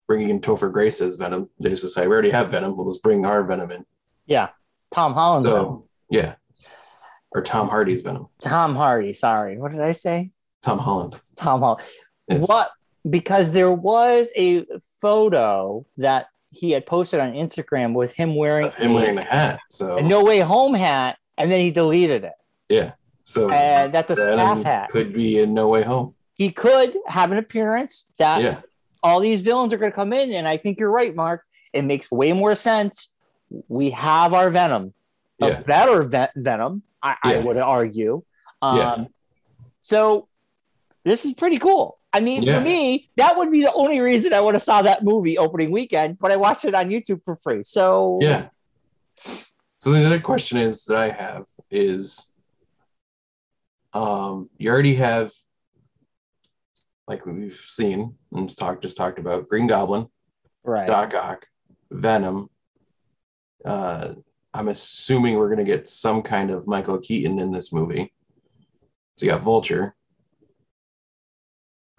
bringing 0.10 0.30
in 0.30 0.42
Topher 0.42 0.74
Grace 0.74 1.00
as 1.02 1.18
Venom. 1.18 1.50
They 1.60 1.70
just 1.70 1.84
decide 1.84 2.08
we 2.08 2.14
already 2.14 2.32
have 2.32 2.50
Venom. 2.50 2.76
We'll 2.76 2.90
just 2.90 3.04
bring 3.04 3.26
our 3.28 3.44
Venom 3.44 3.70
in. 3.70 3.86
Yeah, 4.26 4.50
Tom 4.92 5.14
Holland. 5.14 5.44
So 5.44 5.88
yeah, 6.10 6.36
or 7.32 7.44
Tom 7.44 7.70
Hardy's 7.70 8.02
Venom. 8.02 8.28
Tom 8.42 8.76
Hardy. 8.76 9.14
Sorry, 9.14 9.58
what 9.60 9.72
did 9.72 9.82
I 9.82 9.92
say? 9.92 10.32
Tom 10.64 10.80
Holland. 10.80 11.22
Tom 11.36 11.62
Holland. 11.62 11.84
Yes. 12.28 12.48
What? 12.48 12.72
Because 13.08 13.54
there 13.54 13.72
was 13.72 14.32
a 14.36 14.66
photo 15.00 15.86
that 15.98 16.28
he 16.50 16.72
had 16.72 16.86
posted 16.86 17.20
on 17.20 17.34
Instagram 17.34 17.94
with 17.94 18.14
him 18.14 18.36
wearing 18.36 18.66
Of 18.68 18.76
him 18.76 18.94
wearing 18.94 19.16
the 19.16 19.24
hat. 19.24 19.60
So 19.70 19.98
a 19.98 20.02
No 20.02 20.24
Way 20.24 20.40
Home 20.40 20.74
hat, 20.74 21.18
and 21.38 21.52
then 21.52 21.60
he 21.60 21.72
deleted 21.72 22.24
it. 22.24 22.34
yeah. 22.70 22.94
So 23.24 23.52
And 23.52 23.94
that's 23.94 24.10
a 24.10 24.16
Venom 24.16 24.62
staff 24.62 24.64
hat. 24.64 24.90
could 24.90 25.14
be 25.14 25.38
in 25.40 25.54
No 25.54 25.68
Way 25.68 25.84
Home. 25.84 26.16
He 26.34 26.52
could 26.52 26.96
have 27.08 27.32
an 27.32 27.38
appearance 27.38 28.10
that 28.18 28.42
Yeah. 28.42 28.62
all 29.04 29.20
these 29.20 29.42
villains 29.42 29.72
are 29.74 29.78
going 29.78 29.92
to 29.92 29.96
come 29.96 30.14
in, 30.14 30.32
and 30.34 30.48
I 30.48 30.58
think 30.58 30.80
you're 30.80 30.90
right, 30.90 31.14
Mark. 31.14 31.44
It 31.72 31.84
makes 31.84 32.10
way 32.12 32.34
more 32.34 32.56
sense. 32.56 33.14
We 33.68 33.92
have 33.92 34.34
our 34.34 34.50
Venom, 34.50 34.94
a 35.40 35.50
Yeah. 35.50 35.60
better 35.62 36.02
ve- 36.02 36.34
Venom, 36.36 36.82
I, 37.04 37.16
I 37.24 37.38
would 37.40 37.58
argue. 37.58 38.24
Um, 38.64 38.78
Yeah. 38.78 39.06
So 39.82 40.28
this 41.04 41.26
is 41.26 41.34
pretty 41.36 41.60
cool. 41.60 41.99
I 42.12 42.20
mean, 42.22 42.44
Yeah. 42.44 42.56
for 42.58 42.62
me, 42.62 43.10
that 43.18 43.38
would 43.38 43.52
be 43.52 43.62
the 43.62 43.74
only 43.74 44.00
reason 44.00 44.34
I 44.34 44.42
would 44.42 44.56
have 44.56 44.64
saw 44.64 44.82
that 44.82 45.04
movie 45.04 45.38
opening 45.38 45.72
weekend, 45.72 46.18
but 46.20 46.32
I 46.32 46.38
watched 46.38 46.66
it 46.66 46.74
on 46.74 46.90
YouTube 46.90 47.24
for 47.24 47.36
free. 47.36 47.64
So 47.64 48.18
Yeah. 48.22 48.50
So 49.80 49.92
the 49.92 50.04
other 50.06 50.20
question 50.20 50.58
is 50.58 50.86
that 50.86 50.98
I 50.98 51.10
have 51.10 51.46
is 51.70 52.32
um 53.94 54.50
you 54.58 54.70
already 54.70 54.96
have 54.96 55.32
like 57.08 57.26
we've 57.26 57.54
seen 57.54 58.16
and 58.32 58.48
just 58.48 58.60
talked 58.60 58.84
just 58.84 58.98
talked 58.98 59.20
about 59.20 59.48
Green 59.48 59.68
Goblin, 59.68 60.08
right. 60.64 60.86
Doc 60.88 61.14
Ock, 61.14 61.46
Venom. 61.92 62.50
Uh 63.64 64.14
I'm 64.54 64.68
assuming 64.68 65.38
we're 65.38 65.50
gonna 65.50 65.64
get 65.64 65.88
some 65.88 66.22
kind 66.24 66.50
of 66.50 66.68
Michael 66.68 66.98
Keaton 67.00 67.40
in 67.40 67.52
this 67.52 67.72
movie. 67.72 68.14
So 69.18 69.26
you 69.26 69.32
got 69.32 69.44
Vulture. 69.44 69.96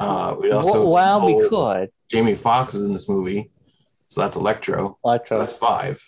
Uh 0.00 0.34
we 0.40 0.50
also 0.50 0.88
well, 0.88 1.24
we 1.26 1.48
could. 1.48 1.90
Jamie 2.10 2.34
Foxx 2.34 2.74
is 2.74 2.84
in 2.84 2.92
this 2.92 3.08
movie. 3.08 3.50
So 4.08 4.22
that's 4.22 4.34
Electro. 4.34 4.78
So 4.78 4.98
Electro. 5.04 5.38
that's 5.38 5.52
five. 5.52 6.02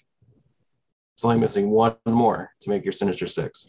It's 1.14 1.24
only 1.24 1.38
missing 1.38 1.70
one 1.70 1.94
more 2.06 2.50
to 2.62 2.70
make 2.70 2.84
your 2.84 2.92
Sinister 2.92 3.28
Six. 3.28 3.66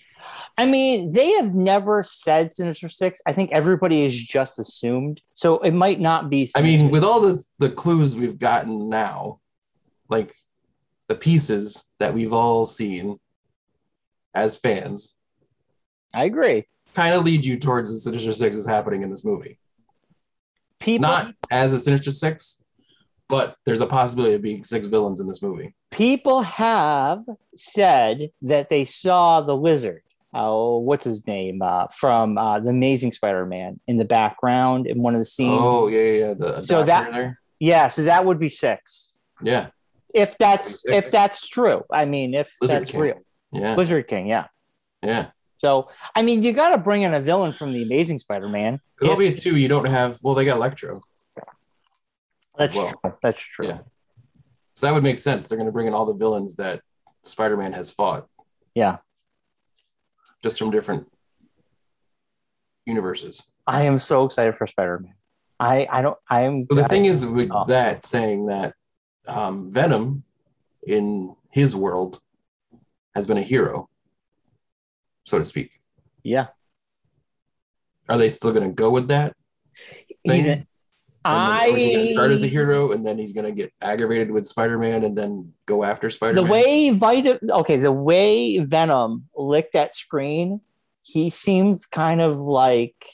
I 0.57 0.65
mean, 0.65 1.11
they 1.11 1.31
have 1.33 1.53
never 1.53 2.01
said 2.01 2.55
Sinister 2.55 2.87
Six. 2.87 3.21
I 3.27 3.33
think 3.33 3.51
everybody 3.51 4.05
is 4.05 4.17
just 4.17 4.57
assumed. 4.57 5.21
So 5.33 5.59
it 5.59 5.71
might 5.71 5.99
not 5.99 6.29
be. 6.29 6.49
I 6.55 6.61
mean, 6.61 6.89
with 6.89 7.03
all 7.03 7.19
the 7.19 7.43
the 7.59 7.69
clues 7.69 8.15
we've 8.15 8.39
gotten 8.39 8.89
now, 8.89 9.39
like 10.09 10.33
the 11.09 11.15
pieces 11.15 11.89
that 11.99 12.13
we've 12.13 12.33
all 12.33 12.65
seen 12.65 13.19
as 14.33 14.57
fans, 14.57 15.15
I 16.15 16.23
agree. 16.23 16.65
kind 16.93 17.13
of 17.13 17.25
lead 17.25 17.43
you 17.43 17.59
towards 17.59 17.93
the 17.93 17.99
Sinister 17.99 18.31
Six 18.31 18.55
is 18.55 18.65
happening 18.65 19.03
in 19.03 19.11
this 19.11 19.25
movie. 19.25 19.59
People, 20.83 21.07
Not 21.09 21.33
as 21.49 21.73
a 21.73 21.79
Sinister 21.79 22.11
Six, 22.11 22.63
but 23.29 23.55
there's 23.65 23.81
a 23.81 23.87
possibility 23.87 24.35
of 24.35 24.41
being 24.41 24.63
six 24.63 24.87
villains 24.87 25.19
in 25.21 25.27
this 25.27 25.41
movie. 25.41 25.73
people 25.91 26.41
have 26.41 27.23
said 27.55 28.31
that 28.41 28.69
they 28.69 28.83
saw 28.85 29.41
the 29.41 29.55
lizard. 29.55 30.01
Oh, 30.33 30.79
what's 30.79 31.05
his 31.05 31.25
name? 31.27 31.61
Uh, 31.61 31.87
from 31.87 32.37
uh, 32.37 32.59
the 32.59 32.69
Amazing 32.69 33.11
Spider-Man 33.13 33.79
in 33.87 33.97
the 33.97 34.05
background 34.05 34.87
in 34.87 35.01
one 35.01 35.13
of 35.13 35.19
the 35.21 35.25
scenes. 35.25 35.59
Oh 35.61 35.87
yeah, 35.87 35.99
yeah, 35.99 36.27
yeah, 36.27 36.33
the 36.33 36.65
So 36.65 36.83
that- 36.83 37.11
there. 37.11 37.39
Yeah, 37.59 37.87
so 37.87 38.03
that 38.03 38.25
would 38.25 38.39
be 38.39 38.49
six. 38.49 39.15
Yeah, 39.41 39.67
If 40.13 40.37
that's 40.37 40.81
Six. 40.83 41.05
if 41.05 41.11
that's 41.11 41.47
true. 41.47 41.83
I 41.91 42.03
mean, 42.05 42.33
if 42.33 42.53
Lizard 42.61 42.81
that's 42.81 42.91
King. 42.91 42.99
real. 43.01 43.19
yeah, 43.53 43.75
Lizard 43.75 44.07
King, 44.07 44.27
yeah. 44.27 44.47
yeah. 45.01 45.27
So 45.63 45.87
I 46.13 46.21
mean, 46.23 46.43
you 46.43 46.51
got 46.51 46.71
to 46.71 46.77
bring 46.77 47.03
in 47.03 47.13
a 47.13 47.21
villain 47.21 47.53
from 47.53 47.71
the 47.73 47.83
Amazing 47.83 48.19
Spider-Man. 48.19 48.81
Because 48.97 49.13
obviously 49.13 49.41
too, 49.41 49.57
you 49.57 49.69
don't 49.69 49.85
have. 49.85 50.19
Well, 50.21 50.35
they 50.35 50.43
got 50.43 50.57
Electro, 50.57 51.01
That's 52.57 52.75
well. 52.75 52.91
true. 53.01 53.13
That's 53.21 53.39
true. 53.39 53.67
Yeah. 53.67 53.79
so 54.73 54.87
that 54.87 54.93
would 54.93 55.03
make 55.03 55.19
sense. 55.19 55.47
They're 55.47 55.57
going 55.57 55.67
to 55.67 55.71
bring 55.71 55.87
in 55.87 55.93
all 55.93 56.05
the 56.05 56.13
villains 56.13 56.57
that 56.57 56.81
Spider-Man 57.23 57.71
has 57.73 57.91
fought, 57.91 58.27
yeah. 58.75 58.97
just 60.43 60.59
from 60.59 60.69
different 60.69 61.07
universes. 62.85 63.43
I 63.65 63.83
am 63.83 63.97
so 63.97 64.25
excited 64.25 64.55
for 64.55 64.67
Spider-Man. 64.67 65.13
I 65.61 65.87
I 65.89 66.01
don't 66.01 66.17
I 66.29 66.41
am. 66.41 66.59
So 66.61 66.75
the 66.75 66.89
thing 66.89 67.05
is 67.05 67.25
with 67.25 67.49
that 67.67 68.03
saying 68.03 68.47
that 68.47 68.73
um, 69.27 69.71
Venom 69.71 70.23
in 70.85 71.37
his 71.51 71.73
world 71.73 72.19
has 73.15 73.25
been 73.25 73.37
a 73.37 73.41
hero, 73.41 73.87
so 75.23 75.39
to 75.39 75.45
speak. 75.45 75.79
yeah. 76.23 76.47
Are 78.09 78.17
they 78.17 78.29
still 78.29 78.51
going 78.51 78.67
to 78.67 78.73
go 78.73 78.89
with 78.89 79.07
that? 79.07 79.33
He's 80.23 80.43
thing? 80.43 80.45
a, 80.45 80.51
And 80.51 80.57
then, 80.57 80.67
I 81.25 81.71
to 81.71 82.03
start 82.13 82.31
as 82.31 82.43
a 82.43 82.47
hero 82.47 82.91
and 82.91 83.05
then 83.05 83.17
he's 83.17 83.31
going 83.31 83.45
to 83.45 83.53
get 83.53 83.71
aggravated 83.81 84.29
with 84.29 84.45
Spider-Man 84.45 85.05
and 85.05 85.17
then 85.17 85.53
go 85.65 85.85
after 85.85 86.09
Spider-Man? 86.09 86.45
The 86.45 86.51
way 86.51 86.89
Vita 86.91 87.39
okay, 87.49 87.77
the 87.77 87.93
way 87.93 88.59
Venom 88.59 89.29
licked 89.37 89.71
that 89.71 89.95
screen, 89.95 90.59
he 91.01 91.29
seems 91.29 91.85
kind 91.85 92.19
of 92.19 92.37
like 92.37 93.05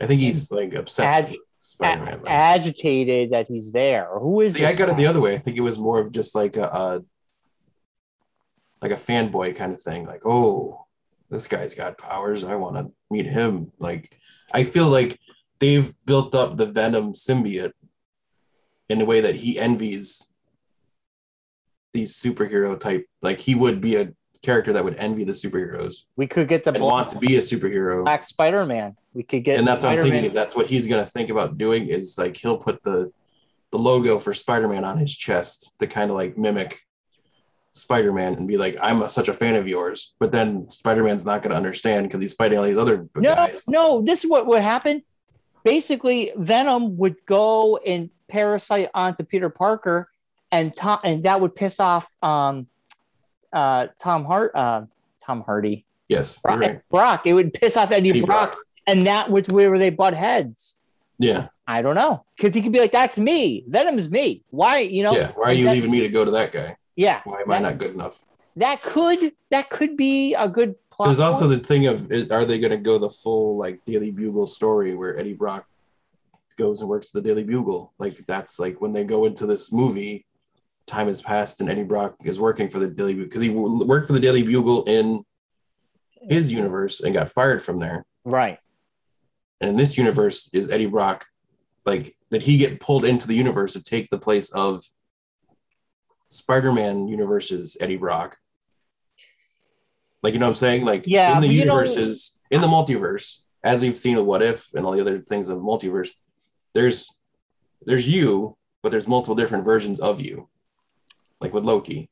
I 0.00 0.06
think 0.06 0.20
he's 0.20 0.52
like 0.52 0.74
obsessed 0.74 1.30
Ag- 1.30 1.38
Spider-Man. 1.56 2.20
right? 2.20 2.32
agitated 2.32 3.30
that 3.32 3.48
he's 3.48 3.72
there. 3.72 4.08
Who 4.20 4.42
is 4.42 4.54
See, 4.54 4.64
I 4.64 4.74
got 4.74 4.90
it 4.90 4.96
the 4.96 5.06
other 5.06 5.20
way. 5.20 5.34
I 5.34 5.38
think 5.38 5.56
it 5.56 5.62
was 5.62 5.76
more 5.78 5.98
of 5.98 6.12
just 6.12 6.36
like 6.36 6.56
a, 6.56 6.66
a 6.66 7.00
like 8.80 8.92
a 8.92 8.94
fanboy 8.94 9.56
kind 9.56 9.72
of 9.72 9.80
thing. 9.82 10.06
Like, 10.06 10.24
oh, 10.24 10.85
this 11.30 11.46
guy's 11.46 11.74
got 11.74 11.98
powers. 11.98 12.44
I 12.44 12.56
want 12.56 12.76
to 12.76 12.92
meet 13.10 13.26
him. 13.26 13.72
Like, 13.78 14.18
I 14.52 14.64
feel 14.64 14.88
like 14.88 15.18
they've 15.58 15.92
built 16.04 16.34
up 16.34 16.56
the 16.56 16.66
Venom 16.66 17.12
symbiote 17.12 17.72
in 18.88 19.00
a 19.00 19.04
way 19.04 19.20
that 19.20 19.36
he 19.36 19.58
envies 19.58 20.32
these 21.92 22.14
superhero 22.14 22.78
type. 22.78 23.06
Like, 23.22 23.40
he 23.40 23.54
would 23.54 23.80
be 23.80 23.96
a 23.96 24.12
character 24.42 24.72
that 24.72 24.84
would 24.84 24.96
envy 24.96 25.24
the 25.24 25.32
superheroes 25.32 26.04
We 26.14 26.26
could 26.26 26.46
get 26.46 26.62
the 26.62 26.72
and 26.72 26.82
want 26.82 27.08
to 27.10 27.18
be 27.18 27.36
a 27.36 27.40
superhero. 27.40 28.04
Black 28.04 28.22
Spider-Man. 28.22 28.96
We 29.12 29.22
could 29.22 29.44
get 29.44 29.58
and 29.58 29.66
that's 29.66 29.82
what 29.82 29.94
I'm 29.94 30.02
thinking 30.02 30.24
is 30.24 30.32
that's 30.32 30.54
what 30.54 30.66
he's 30.66 30.86
gonna 30.86 31.06
think 31.06 31.30
about 31.30 31.58
doing 31.58 31.88
is 31.88 32.18
like 32.18 32.36
he'll 32.36 32.58
put 32.58 32.82
the 32.82 33.10
the 33.72 33.78
logo 33.78 34.18
for 34.18 34.32
Spider-Man 34.32 34.84
on 34.84 34.98
his 34.98 35.16
chest 35.16 35.72
to 35.78 35.86
kind 35.86 36.10
of 36.10 36.16
like 36.16 36.38
mimic 36.38 36.85
Spider-Man 37.76 38.34
and 38.34 38.48
be 38.48 38.56
like, 38.58 38.76
I'm 38.82 39.02
a, 39.02 39.08
such 39.08 39.28
a 39.28 39.32
fan 39.32 39.54
of 39.56 39.68
yours. 39.68 40.14
But 40.18 40.32
then 40.32 40.68
Spider-Man's 40.70 41.24
not 41.24 41.42
gonna 41.42 41.54
understand 41.54 42.06
because 42.08 42.20
he's 42.22 42.34
fighting 42.34 42.58
all 42.58 42.64
these 42.64 42.78
other 42.78 43.08
No, 43.16 43.34
guys. 43.34 43.62
no, 43.68 44.02
this 44.02 44.24
is 44.24 44.30
what 44.30 44.46
would 44.46 44.62
happen. 44.62 45.02
Basically, 45.64 46.32
Venom 46.36 46.96
would 46.98 47.16
go 47.26 47.76
and 47.78 48.10
parasite 48.28 48.88
onto 48.94 49.24
Peter 49.24 49.50
Parker, 49.50 50.08
and 50.52 50.74
Tom, 50.74 51.00
and 51.04 51.22
that 51.24 51.40
would 51.40 51.56
piss 51.56 51.80
off 51.80 52.14
um, 52.22 52.68
uh, 53.52 53.88
Tom 53.98 54.24
Hart, 54.24 54.52
uh, 54.54 54.82
Tom 55.22 55.42
Hardy, 55.42 55.84
Yes, 56.08 56.38
Brock, 56.38 56.60
right. 56.60 56.88
Brock. 56.88 57.26
It 57.26 57.34
would 57.34 57.52
piss 57.52 57.76
off 57.76 57.90
Eddie, 57.90 58.10
Eddie 58.10 58.20
Brock, 58.20 58.52
Brock. 58.52 58.58
and 58.86 59.06
that 59.08 59.28
was 59.30 59.48
where 59.48 59.76
they 59.76 59.90
butt 59.90 60.14
heads. 60.14 60.76
Yeah, 61.18 61.48
I 61.66 61.82
don't 61.82 61.96
know 61.96 62.24
because 62.36 62.54
he 62.54 62.62
could 62.62 62.72
be 62.72 62.78
like, 62.78 62.92
"That's 62.92 63.18
me. 63.18 63.64
Venom's 63.66 64.08
me. 64.08 64.42
Why? 64.50 64.78
You 64.78 65.02
know? 65.02 65.16
yeah. 65.16 65.32
Why 65.34 65.46
are 65.50 65.52
you 65.52 65.68
leaving 65.70 65.90
me 65.90 66.00
to 66.00 66.08
go 66.08 66.24
to 66.24 66.30
that 66.32 66.52
guy? 66.52 66.76
Yeah, 66.96 67.20
Why 67.24 67.42
am 67.42 67.52
I 67.52 67.58
not 67.60 67.78
good 67.78 67.92
enough? 67.92 68.22
that 68.56 68.82
could 68.82 69.32
that 69.50 69.68
could 69.68 69.96
be 69.96 70.34
a 70.34 70.48
good 70.48 70.74
plot. 70.90 71.08
There's 71.08 71.20
also 71.20 71.46
the 71.46 71.58
thing 71.58 71.86
of 71.86 72.10
is, 72.10 72.30
are 72.30 72.44
they 72.44 72.58
gonna 72.58 72.78
go 72.78 72.98
the 72.98 73.10
full 73.10 73.56
like 73.58 73.84
Daily 73.84 74.10
Bugle 74.10 74.46
story 74.46 74.94
where 74.94 75.18
Eddie 75.18 75.34
Brock 75.34 75.66
goes 76.56 76.80
and 76.80 76.88
works 76.88 77.10
the 77.10 77.20
Daily 77.20 77.44
Bugle? 77.44 77.92
Like 77.98 78.26
that's 78.26 78.58
like 78.58 78.80
when 78.80 78.92
they 78.92 79.04
go 79.04 79.26
into 79.26 79.44
this 79.46 79.72
movie, 79.72 80.24
time 80.86 81.08
has 81.08 81.20
passed 81.20 81.60
and 81.60 81.68
Eddie 81.68 81.82
Brock 81.84 82.16
is 82.24 82.40
working 82.40 82.70
for 82.70 82.78
the 82.78 82.88
Daily 82.88 83.12
Bugle 83.12 83.28
because 83.28 83.42
he 83.42 83.50
worked 83.50 84.06
for 84.06 84.14
the 84.14 84.20
Daily 84.20 84.42
Bugle 84.42 84.84
in 84.84 85.22
his 86.22 86.50
universe 86.50 87.00
and 87.00 87.14
got 87.14 87.30
fired 87.30 87.62
from 87.62 87.78
there. 87.78 88.04
right. 88.24 88.58
And 89.60 89.70
in 89.70 89.76
this 89.76 89.96
universe, 89.96 90.50
is 90.52 90.70
Eddie 90.70 90.86
Brock 90.86 91.26
like 91.84 92.16
did 92.30 92.42
he 92.42 92.56
get 92.56 92.80
pulled 92.80 93.04
into 93.04 93.28
the 93.28 93.34
universe 93.34 93.74
to 93.74 93.82
take 93.82 94.08
the 94.08 94.18
place 94.18 94.50
of 94.52 94.82
Spider-Man 96.28 97.08
universe's 97.08 97.76
Eddie 97.80 97.96
Brock? 97.96 98.38
Like 100.22 100.32
you 100.34 100.40
know 100.40 100.46
what 100.46 100.50
I'm 100.50 100.54
saying? 100.56 100.84
Like 100.84 101.04
Yeah, 101.06 101.36
in 101.36 101.40
the 101.42 101.48
but 101.48 101.52
you 101.54 101.64
know- 101.64 101.74
universes, 101.74 102.36
in 102.50 102.60
the 102.60 102.66
multiverse, 102.66 103.40
as 103.62 103.82
we've 103.82 103.96
seen 103.96 104.16
with 104.16 104.26
What 104.26 104.42
If 104.42 104.72
and 104.74 104.84
all 104.86 104.92
the 104.92 105.00
other 105.00 105.18
things 105.20 105.48
of 105.48 105.58
multiverse, 105.58 106.10
there's 106.74 107.16
there's 107.84 108.08
you, 108.08 108.56
but 108.82 108.90
there's 108.90 109.06
multiple 109.08 109.34
different 109.34 109.64
versions 109.64 110.00
of 110.00 110.20
you. 110.20 110.48
Like 111.40 111.52
with 111.52 111.64
Loki. 111.64 112.10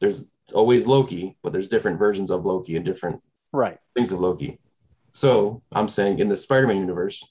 There's 0.00 0.26
always 0.54 0.86
Loki, 0.86 1.36
but 1.42 1.52
there's 1.52 1.68
different 1.68 1.98
versions 1.98 2.30
of 2.30 2.44
Loki 2.44 2.76
and 2.76 2.84
different 2.84 3.22
Right. 3.52 3.78
things 3.94 4.12
of 4.12 4.20
Loki. 4.20 4.60
So 5.12 5.62
I'm 5.72 5.88
saying 5.88 6.18
in 6.20 6.28
the 6.28 6.36
Spider-Man 6.36 6.76
universe, 6.76 7.24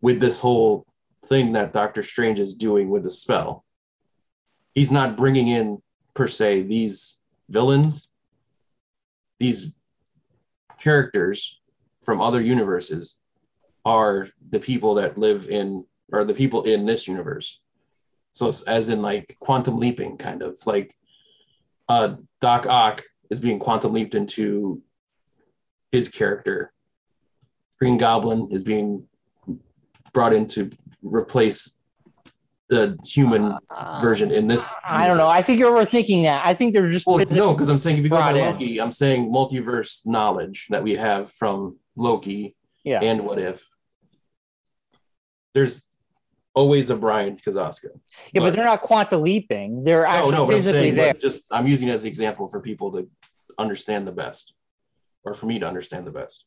with 0.00 0.20
this 0.20 0.38
whole 0.40 0.86
thing 1.24 1.52
that 1.52 1.72
Doctor 1.72 2.02
Strange 2.02 2.38
is 2.38 2.54
doing 2.54 2.88
with 2.88 3.02
the 3.02 3.10
spell, 3.10 3.64
he's 4.76 4.92
not 4.92 5.16
bringing 5.16 5.48
in 5.48 5.82
per 6.14 6.28
se 6.28 6.62
these 6.62 7.18
villains, 7.48 8.12
these 9.40 9.72
characters 10.78 11.60
from 12.04 12.20
other 12.20 12.40
universes 12.40 13.18
are 13.84 14.28
the 14.50 14.60
people 14.60 14.94
that 14.94 15.18
live 15.18 15.48
in 15.48 15.84
or 16.12 16.24
the 16.24 16.34
people 16.34 16.62
in 16.62 16.84
this 16.86 17.08
universe. 17.08 17.60
So 18.32 18.52
as 18.68 18.88
in 18.90 19.00
like 19.00 19.36
quantum 19.40 19.80
leaping 19.80 20.18
kind 20.18 20.42
of 20.42 20.58
like 20.66 20.94
uh 21.88 22.16
Doc 22.40 22.66
Ock 22.66 23.02
is 23.30 23.40
being 23.40 23.58
quantum 23.58 23.94
leaped 23.94 24.14
into 24.14 24.82
his 25.90 26.08
character. 26.08 26.72
Green 27.78 27.96
Goblin 27.96 28.48
is 28.50 28.62
being 28.62 29.08
brought 30.12 30.34
in 30.34 30.46
to 30.48 30.70
replace 31.02 31.75
the 32.68 32.98
human 33.06 33.56
Uh, 33.70 34.00
version 34.00 34.30
in 34.32 34.48
this. 34.48 34.74
I 34.84 35.06
don't 35.06 35.16
know. 35.18 35.28
I 35.28 35.40
think 35.42 35.58
you're 35.60 35.72
overthinking 35.76 36.24
that. 36.24 36.44
I 36.46 36.52
think 36.54 36.72
they're 36.72 36.90
just 36.90 37.06
Well, 37.06 37.18
no, 37.30 37.52
because 37.52 37.68
I'm 37.68 37.78
saying 37.78 37.98
if 37.98 38.04
you 38.04 38.10
go 38.10 38.16
by 38.16 38.32
Brought 38.32 38.36
in. 38.42 38.52
Loki, 38.54 38.80
I'm 38.80 38.92
saying 38.92 39.30
multiverse 39.32 40.04
knowledge 40.06 40.66
that 40.70 40.82
we 40.82 40.94
have 40.96 41.30
from 41.30 41.78
Loki 41.94 42.56
yeah. 42.84 43.00
and 43.02 43.24
What 43.24 43.38
If. 43.38 43.68
There's 45.54 45.86
always 46.54 46.90
a 46.90 46.96
Brian 46.96 47.36
Kazaska. 47.36 47.88
yeah, 48.32 48.40
but 48.40 48.54
they're 48.54 48.64
not 48.64 48.82
quantum 48.82 49.22
leaping. 49.22 49.84
They're 49.84 50.02
No, 50.02 50.08
actually 50.08 50.32
no, 50.32 50.46
but 50.46 50.54
I'm 50.54 50.58
physically 50.60 50.80
saying 50.80 50.94
there. 50.96 51.12
but 51.12 51.20
just 51.20 51.44
I'm 51.52 51.66
using 51.66 51.88
it 51.88 51.92
as 51.92 52.04
an 52.04 52.08
example 52.08 52.48
for 52.48 52.60
people 52.60 52.92
to 52.92 53.08
understand 53.58 54.06
the 54.08 54.12
best, 54.12 54.54
or 55.24 55.34
for 55.34 55.46
me 55.46 55.58
to 55.58 55.66
understand 55.68 56.06
the 56.06 56.12
best. 56.12 56.44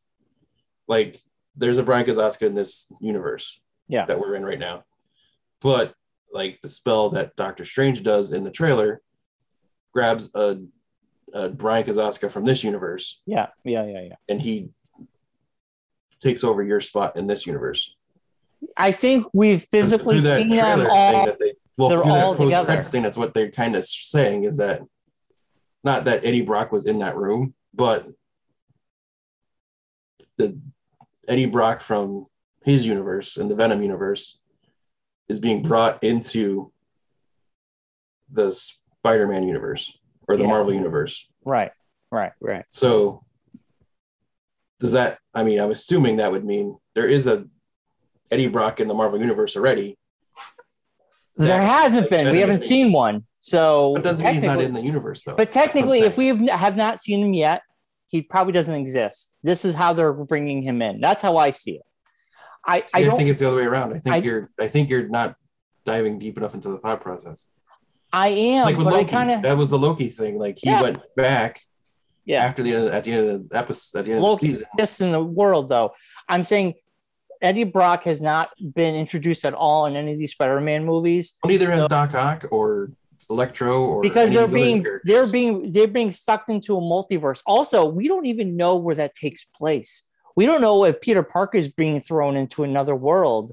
Like 0.88 1.22
there's 1.56 1.78
a 1.78 1.84
Brian 1.84 2.06
Kazaska 2.06 2.44
in 2.48 2.56
this 2.56 2.92
universe, 3.00 3.60
Yeah. 3.88 4.06
that 4.06 4.20
we're 4.20 4.36
in 4.36 4.44
right 4.46 4.60
now, 4.60 4.84
but 5.62 5.94
like 6.32 6.60
the 6.62 6.68
spell 6.68 7.10
that 7.12 7.36
Doctor 7.36 7.66
Strange 7.66 8.04
does 8.04 8.32
in 8.32 8.44
the 8.44 8.52
trailer 8.52 9.02
grabs 9.94 10.30
a, 10.36 10.58
a 11.34 11.50
Brian 11.50 11.84
Kazaska 11.86 12.30
from 12.32 12.46
this 12.46 12.64
universe, 12.64 13.22
Yeah, 13.26 13.48
yeah, 13.64 13.86
yeah, 13.86 14.02
yeah. 14.02 14.16
and 14.28 14.42
he 14.42 14.70
takes 16.20 16.44
over 16.44 16.62
your 16.62 16.82
spot 16.82 17.16
in 17.16 17.28
this 17.28 17.48
universe. 17.48 17.96
I 18.76 18.92
think 18.92 19.26
we've 19.34 19.66
physically 19.72 20.20
seen 20.20 20.50
them 20.50 20.86
all. 20.90 21.26
they, 21.40 21.54
well, 21.78 21.90
they're 21.90 22.04
all 22.04 22.36
together. 22.36 22.82
thing, 22.82 23.04
that's 23.04 23.18
what 23.18 23.34
they're 23.34 23.52
kind 23.52 23.76
of 23.76 23.86
saying 23.86 24.44
is 24.44 24.58
that 24.58 24.82
not 25.84 26.06
that 26.06 26.26
Eddie 26.26 26.42
Brock 26.42 26.72
was 26.72 26.86
in 26.86 27.00
that 27.00 27.16
room, 27.16 27.54
but 27.74 28.06
the 30.38 30.60
Eddie 31.28 31.46
Brock 31.46 31.82
from 31.82 32.26
his 32.66 32.86
universe 32.86 33.38
and 33.38 33.50
the 33.50 33.56
Venom 33.56 33.82
universe 33.82 34.40
is 35.30 35.40
being 35.40 35.62
brought 35.62 36.04
into 36.04 36.72
the 38.32 38.52
Spider-Man 38.52 39.44
universe 39.44 39.98
or 40.28 40.36
the 40.36 40.44
Yeah. 40.44 40.50
Marvel 40.50 40.74
universe. 40.74 41.28
Right, 41.46 41.72
right, 42.12 42.34
right. 42.42 42.66
So 42.70 43.24
does 44.80 44.94
that 44.94 45.20
I 45.34 45.44
mean 45.44 45.60
I'm 45.60 45.72
assuming 45.72 46.18
that 46.18 46.32
would 46.32 46.46
mean 46.46 46.78
there 46.96 47.08
is 47.08 47.28
a 47.28 47.46
Eddie 48.32 48.48
Brock 48.48 48.80
in 48.80 48.88
the 48.88 48.94
Marvel 48.94 49.20
universe 49.20 49.56
already. 49.56 49.98
There 51.38 51.62
hasn't 51.62 52.04
like 52.04 52.10
been. 52.10 52.32
We 52.32 52.40
haven't 52.40 52.60
seen 52.60 52.92
one. 52.92 53.26
So 53.42 53.94
But 53.96 54.04
doesn't 54.04 54.26
mean 54.26 54.34
he's 54.36 54.44
not 54.44 54.62
in 54.62 54.74
the 54.74 54.82
universe 54.82 55.24
though. 55.24 55.36
But 55.36 55.52
technically, 55.52 56.02
if 56.02 56.18
we 56.18 56.28
have, 56.28 56.40
have 56.50 56.76
not 56.76 57.00
seen 57.00 57.24
him 57.24 57.34
yet, 57.34 57.62
he 58.08 58.22
probably 58.22 58.54
doesn't 58.54 58.76
exist. 58.76 59.38
This 59.42 59.64
is 59.64 59.74
how 59.74 59.94
they're 59.94 60.14
bringing 60.14 60.62
him 60.62 60.82
in. 60.82 61.00
That's 61.00 61.24
how 61.24 61.38
I 61.38 61.52
see 61.52 61.76
it. 61.78 61.86
I, 62.70 62.80
See, 62.82 62.86
I 62.94 63.00
I, 63.00 63.04
don't. 63.06 63.18
think 63.18 63.30
it's 63.30 63.40
the 63.40 63.48
other 63.48 63.58
way 63.58 63.64
around. 63.66 63.94
I 63.94 64.00
think 64.00 64.16
I- 64.16 64.18
you're 64.20 64.50
I 64.60 64.68
think 64.68 64.90
you're 64.90 65.08
not 65.08 65.36
diving 65.86 66.20
deep 66.20 66.38
enough 66.38 66.54
into 66.54 66.70
the 66.70 66.78
thought 66.78 67.02
process. 67.02 67.48
I 68.12 68.30
am, 68.30 68.66
like 68.66 68.78
with 68.78 68.88
Loki, 68.88 69.00
I 69.02 69.04
kind 69.04 69.32
of 69.32 69.42
that 69.44 69.58
was 69.58 69.70
the 69.70 69.78
Loki 69.80 70.08
thing. 70.10 70.40
Like 70.40 70.58
he 70.62 70.70
Yeah. 70.70 70.82
went 70.82 71.00
back 71.16 71.60
yeah. 72.26 72.44
after 72.44 72.64
the 72.64 72.74
end 72.76 72.88
of, 72.88 72.94
at 72.94 73.04
the 73.04 73.12
end 73.12 73.30
of 73.30 73.50
the 73.50 73.58
episode 73.58 74.00
at 74.00 74.06
the 74.06 74.12
end 74.14 74.22
Loki 74.22 74.34
of 74.34 74.40
the 74.54 74.58
season. 74.60 74.68
exists 74.74 75.02
in 75.02 75.12
the 75.12 75.24
world, 75.24 75.70
though. 75.70 75.94
I'm 76.28 76.44
saying 76.44 76.74
Eddie 77.42 77.64
Brock 77.66 78.04
has 78.06 78.22
not 78.22 78.50
been 78.74 78.96
introduced 78.96 79.46
at 79.46 79.54
all 79.54 79.86
in 79.86 79.96
any 79.96 80.12
of 80.14 80.18
these 80.20 80.32
Spider-Man 80.34 80.86
movies 80.86 81.36
Neither 81.46 81.72
has 81.72 81.84
So- 81.84 81.88
Doc 81.88 82.14
Ock 82.16 82.46
or 82.52 82.92
Electro 83.30 83.80
or 83.84 84.02
because 84.02 84.32
they're 84.32 84.46
of 84.46 84.52
these 84.52 84.58
other 84.60 84.66
being 84.66 84.84
characters. 84.84 85.02
they're 85.06 85.28
being 85.28 85.72
they're 85.72 85.88
being 85.88 86.12
sucked 86.12 86.50
into 86.50 86.76
a 86.78 86.82
multiverse. 86.82 87.42
Also, 87.46 87.86
we 87.88 88.08
don't 88.08 88.26
even 88.26 88.58
know 88.58 88.76
where 88.78 88.96
that 88.96 89.14
takes 89.14 89.44
place. 89.44 90.09
We 90.40 90.46
don't 90.46 90.62
know 90.62 90.86
if 90.86 91.02
Peter 91.02 91.22
Parker 91.22 91.58
is 91.58 91.68
being 91.68 92.00
thrown 92.00 92.38
into 92.38 92.64
another 92.64 92.96
world. 92.96 93.52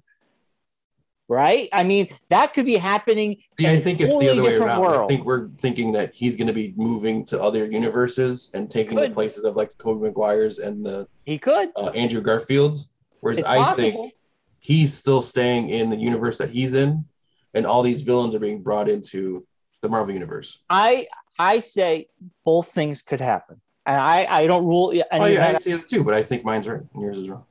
Right? 1.29 1.69
I 1.73 1.83
mean, 1.83 2.11
that 2.29 2.55
could 2.55 2.65
be 2.65 2.77
happening. 2.77 3.39
See, 3.59 3.67
I 3.67 3.81
think 3.81 4.01
it's 4.01 4.17
the 4.17 4.29
other 4.29 4.45
way 4.45 4.55
around. 4.55 4.87
I 4.87 5.09
think 5.09 5.25
we're 5.25 5.49
thinking 5.59 5.91
that 5.95 6.15
he's 6.15 6.37
going 6.37 6.47
to 6.47 6.53
be 6.53 6.75
moving 6.77 7.25
to 7.25 7.43
other 7.43 7.65
universes 7.65 8.53
and 8.55 8.71
taking 8.71 8.97
the 8.97 9.11
places 9.11 9.43
of 9.43 9.57
like 9.57 9.71
the 9.71 9.83
Tobey 9.83 10.07
Maguires 10.07 10.61
and 10.61 10.87
the 10.87 11.09
He 11.25 11.39
could. 11.39 11.71
uh, 11.75 11.87
Andrew 11.89 12.21
Garfields. 12.23 12.91
Whereas 13.19 13.39
It's 13.39 13.49
I 13.49 13.59
possible. 13.59 13.91
think 13.91 14.15
he's 14.61 14.95
still 14.95 15.23
staying 15.23 15.71
in 15.71 15.91
the 15.91 15.97
universe 15.97 16.39
that 16.39 16.51
he's 16.51 16.73
in, 16.73 17.05
and 17.53 17.67
all 17.67 17.83
these 17.83 18.03
villains 18.03 18.33
are 18.37 18.39
being 18.39 18.63
brought 18.63 18.89
into 18.89 19.45
the 19.83 19.89
Marvel 19.89 20.15
universe. 20.15 20.61
I 20.71 21.09
I 21.37 21.59
say 21.59 22.07
both 22.45 22.69
things 22.69 23.03
could 23.03 23.21
happen, 23.21 23.61
and 23.87 23.97
I 23.97 24.27
I 24.29 24.47
don't 24.47 24.67
rule 24.67 24.91
any 24.91 25.25
Oh 25.25 25.27
yeah, 25.27 25.49
I 25.49 25.59
see 25.59 25.73
it 25.73 25.87
too, 25.87 26.05
but 26.05 26.13
I 26.15 26.23
think 26.23 26.45
mine's 26.45 26.69
right 26.69 26.83
and 26.93 27.03
yours 27.03 27.19
is 27.19 27.31
wrong. 27.31 27.45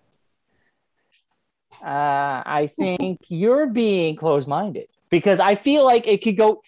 Uh, 1.84 2.42
I 2.46 2.68
think 2.68 3.20
you're 3.28 3.68
being 3.68 4.16
closed-minded 4.16 4.88
because 5.10 5.40
I 5.40 5.56
feel 5.56 5.84
like 5.84 6.08
it 6.08 6.24
could 6.24 6.38
go. 6.38 6.62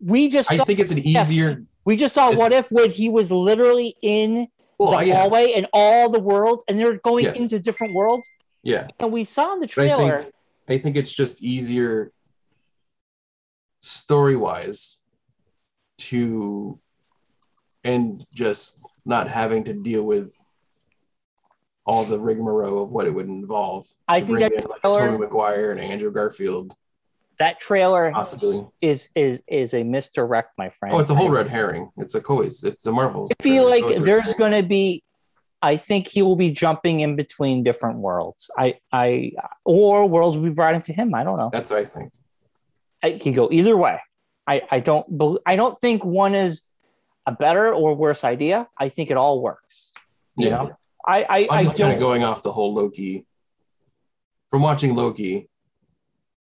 We 0.00 0.28
just 0.28 0.50
I 0.50 0.56
saw, 0.56 0.64
think 0.64 0.80
it's 0.80 0.90
an 0.90 0.98
Yes. 0.98 1.28
easier. 1.28 1.62
we 1.84 1.96
just 1.96 2.14
saw 2.14 2.32
what 2.32 2.52
if 2.52 2.70
when 2.70 2.90
he 2.90 3.08
was 3.08 3.30
literally 3.30 3.96
in 4.02 4.48
Well, 4.78 4.98
the 4.98 5.06
yeah, 5.06 5.14
hallway 5.14 5.52
and 5.52 5.66
all 5.72 6.10
the 6.10 6.18
world, 6.20 6.62
and 6.68 6.78
they're 6.78 6.98
going 6.98 7.26
Yes. 7.26 7.36
into 7.36 7.58
different 7.58 7.94
worlds, 7.94 8.28
yeah. 8.62 8.88
and 8.98 9.12
we 9.12 9.24
saw 9.24 9.52
in 9.52 9.60
the 9.60 9.66
But 9.66 9.72
I 9.72 9.88
trailer. 9.88 10.22
think 10.22 10.34
I 10.68 10.78
think 10.78 10.96
it's 10.96 11.12
just 11.12 11.42
easier 11.42 12.12
story 13.82 14.36
wise 14.36 14.98
to 15.98 16.80
and 17.84 18.26
just 18.34 18.79
not 19.10 19.28
having 19.28 19.64
to 19.64 19.74
deal 19.74 20.06
with 20.06 20.34
all 21.84 22.04
the 22.04 22.18
rigmarole 22.18 22.82
of 22.84 22.90
what 22.92 23.06
it 23.06 23.10
would 23.10 23.26
involve. 23.26 23.86
I 24.08 24.20
think 24.20 24.38
that 24.40 24.52
in, 24.52 24.64
like 24.64 24.80
trailer- 24.80 25.06
Tobey 25.08 25.18
Maguire 25.18 25.72
and 25.72 25.80
Andrew 25.80 26.10
Garfield. 26.12 26.72
that 27.38 27.58
trailer 27.58 28.10
Possibly. 28.12 28.66
is 28.80 29.10
is 29.14 29.42
is 29.48 29.74
a 29.74 29.82
misdirect, 29.82 30.52
my 30.56 30.70
friend. 30.70 30.94
Oh, 30.94 30.98
it's 31.00 31.10
a 31.10 31.14
whole 31.14 31.28
I- 31.30 31.40
red 31.40 31.48
herring. 31.48 31.90
It's 31.98 32.14
a 32.14 32.20
always 32.22 32.62
it's 32.64 32.86
a 32.86 32.92
Marvel. 32.92 33.28
I 33.38 33.42
feel 33.42 33.64
trailer, 33.68 33.70
like 33.70 33.80
so 33.82 33.88
it's 33.88 33.96
a 33.98 34.00
red 34.00 34.06
there's 34.08 34.34
going 34.34 34.52
to 34.52 34.62
be. 34.62 35.02
I 35.62 35.76
think 35.76 36.08
he 36.08 36.22
will 36.22 36.36
be 36.36 36.50
jumping 36.52 37.00
in 37.00 37.16
between 37.16 37.62
different 37.64 37.98
worlds. 37.98 38.50
I, 38.56 38.78
I, 38.90 39.32
or 39.62 40.08
worlds 40.08 40.38
will 40.38 40.44
be 40.44 40.50
brought 40.54 40.74
into 40.74 40.94
him. 40.94 41.14
I 41.14 41.22
don't 41.22 41.36
know. 41.36 41.50
That's 41.52 41.68
what 41.68 41.80
I 41.80 41.84
think. 41.84 42.12
I 43.02 43.18
could 43.18 43.34
go 43.34 43.50
either 43.52 43.76
way. 43.76 44.00
I, 44.46 44.62
I 44.70 44.80
don't, 44.80 45.06
bel 45.18 45.38
I 45.44 45.56
don't 45.56 45.78
think 45.78 46.02
one 46.02 46.34
is 46.34 46.62
a 47.26 47.32
better 47.32 47.72
or 47.72 47.94
worse 47.94 48.24
idea. 48.24 48.68
I 48.78 48.88
think 48.88 49.10
it 49.10 49.16
all 49.16 49.40
works. 49.42 49.92
You 50.36 50.46
Yeah. 50.48 50.50
know, 50.56 50.72
I, 51.06 51.26
I, 51.28 51.48
I'm 51.50 51.64
just 51.64 51.78
kind 51.78 51.92
of 51.92 51.98
going 51.98 52.24
off 52.24 52.42
the 52.42 52.52
whole 52.52 52.74
Loki 52.74 53.26
from 54.50 54.62
watching 54.62 54.94
Loki 54.94 55.48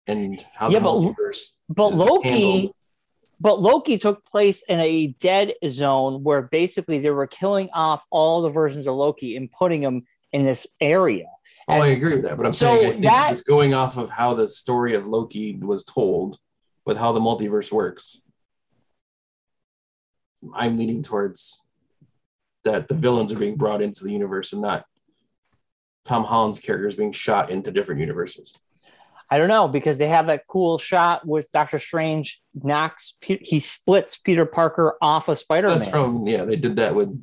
and 0.07 0.45
how 0.55 0.69
Yeah, 0.69 0.79
the 0.81 0.85
but- 0.85 0.95
multiverse 0.95 1.53
but 1.69 1.95
Loki, 1.95 2.29
handled. 2.29 2.73
but 3.41 3.61
Loki 3.63 3.99
took 3.99 4.25
place 4.25 4.63
in 4.69 4.81
a 4.81 5.09
dead 5.21 5.55
zone 5.67 6.23
where 6.23 6.43
basically 6.43 6.99
they 6.99 7.11
were 7.11 7.27
killing 7.27 7.71
off 7.73 8.05
all 8.11 8.43
the 8.43 8.51
versions 8.51 8.87
of 8.87 8.95
Loki 8.95 9.37
and 9.37 9.51
putting 9.51 9.81
them 9.81 10.05
in 10.33 10.45
this 10.45 10.67
area. 10.81 11.27
Oh, 11.67 11.81
I 11.81 11.87
agree 11.89 12.15
with 12.17 12.25
that, 12.25 12.37
but 12.37 12.45
I'm 12.47 12.53
So 12.55 12.67
saying 12.67 13.01
that- 13.03 13.31
just 13.31 13.47
going 13.47 13.73
off 13.73 13.97
of 13.97 14.11
how 14.11 14.35
the 14.35 14.47
story 14.49 14.95
of 14.95 15.07
Loki 15.07 15.57
was 15.57 15.85
told 15.85 16.39
with 16.85 16.99
how 16.99 17.13
the 17.13 17.21
multiverse 17.21 17.73
works, 17.73 18.21
I'm 20.55 20.77
leaning 20.77 21.03
towards 21.03 21.65
that 22.65 22.89
the 22.89 22.95
villains 22.95 23.33
are 23.33 23.39
being 23.39 23.57
brought 23.57 23.83
into 23.83 24.05
the 24.05 24.13
universe 24.13 24.53
and 24.53 24.63
not 24.63 24.85
Tom 26.05 26.25
Holland's 26.25 26.61
characters 26.61 26.97
being 26.97 27.13
shot 27.13 27.51
into 27.51 27.71
different 27.71 28.01
universes. 28.01 28.53
I 29.31 29.39
don't 29.39 29.49
know 29.49 29.69
because 29.69 29.99
they 29.99 30.09
have 30.09 30.27
that 30.27 30.47
cool 30.47 30.79
shot 30.79 31.27
with 31.27 31.51
Doctor 31.51 31.79
Strange 31.79 32.43
knocks 32.55 33.17
he 33.23 33.59
splits 33.59 34.17
Peter 34.19 34.45
Parker 34.47 34.97
off 35.01 35.29
of 35.29 35.39
Spider 35.39 35.69
Man. 35.69 35.79
That's 35.79 35.91
from 35.91 36.27
yeah, 36.27 36.45
they 36.45 36.57
did 36.57 36.77
that 36.77 36.95
with 36.95 37.23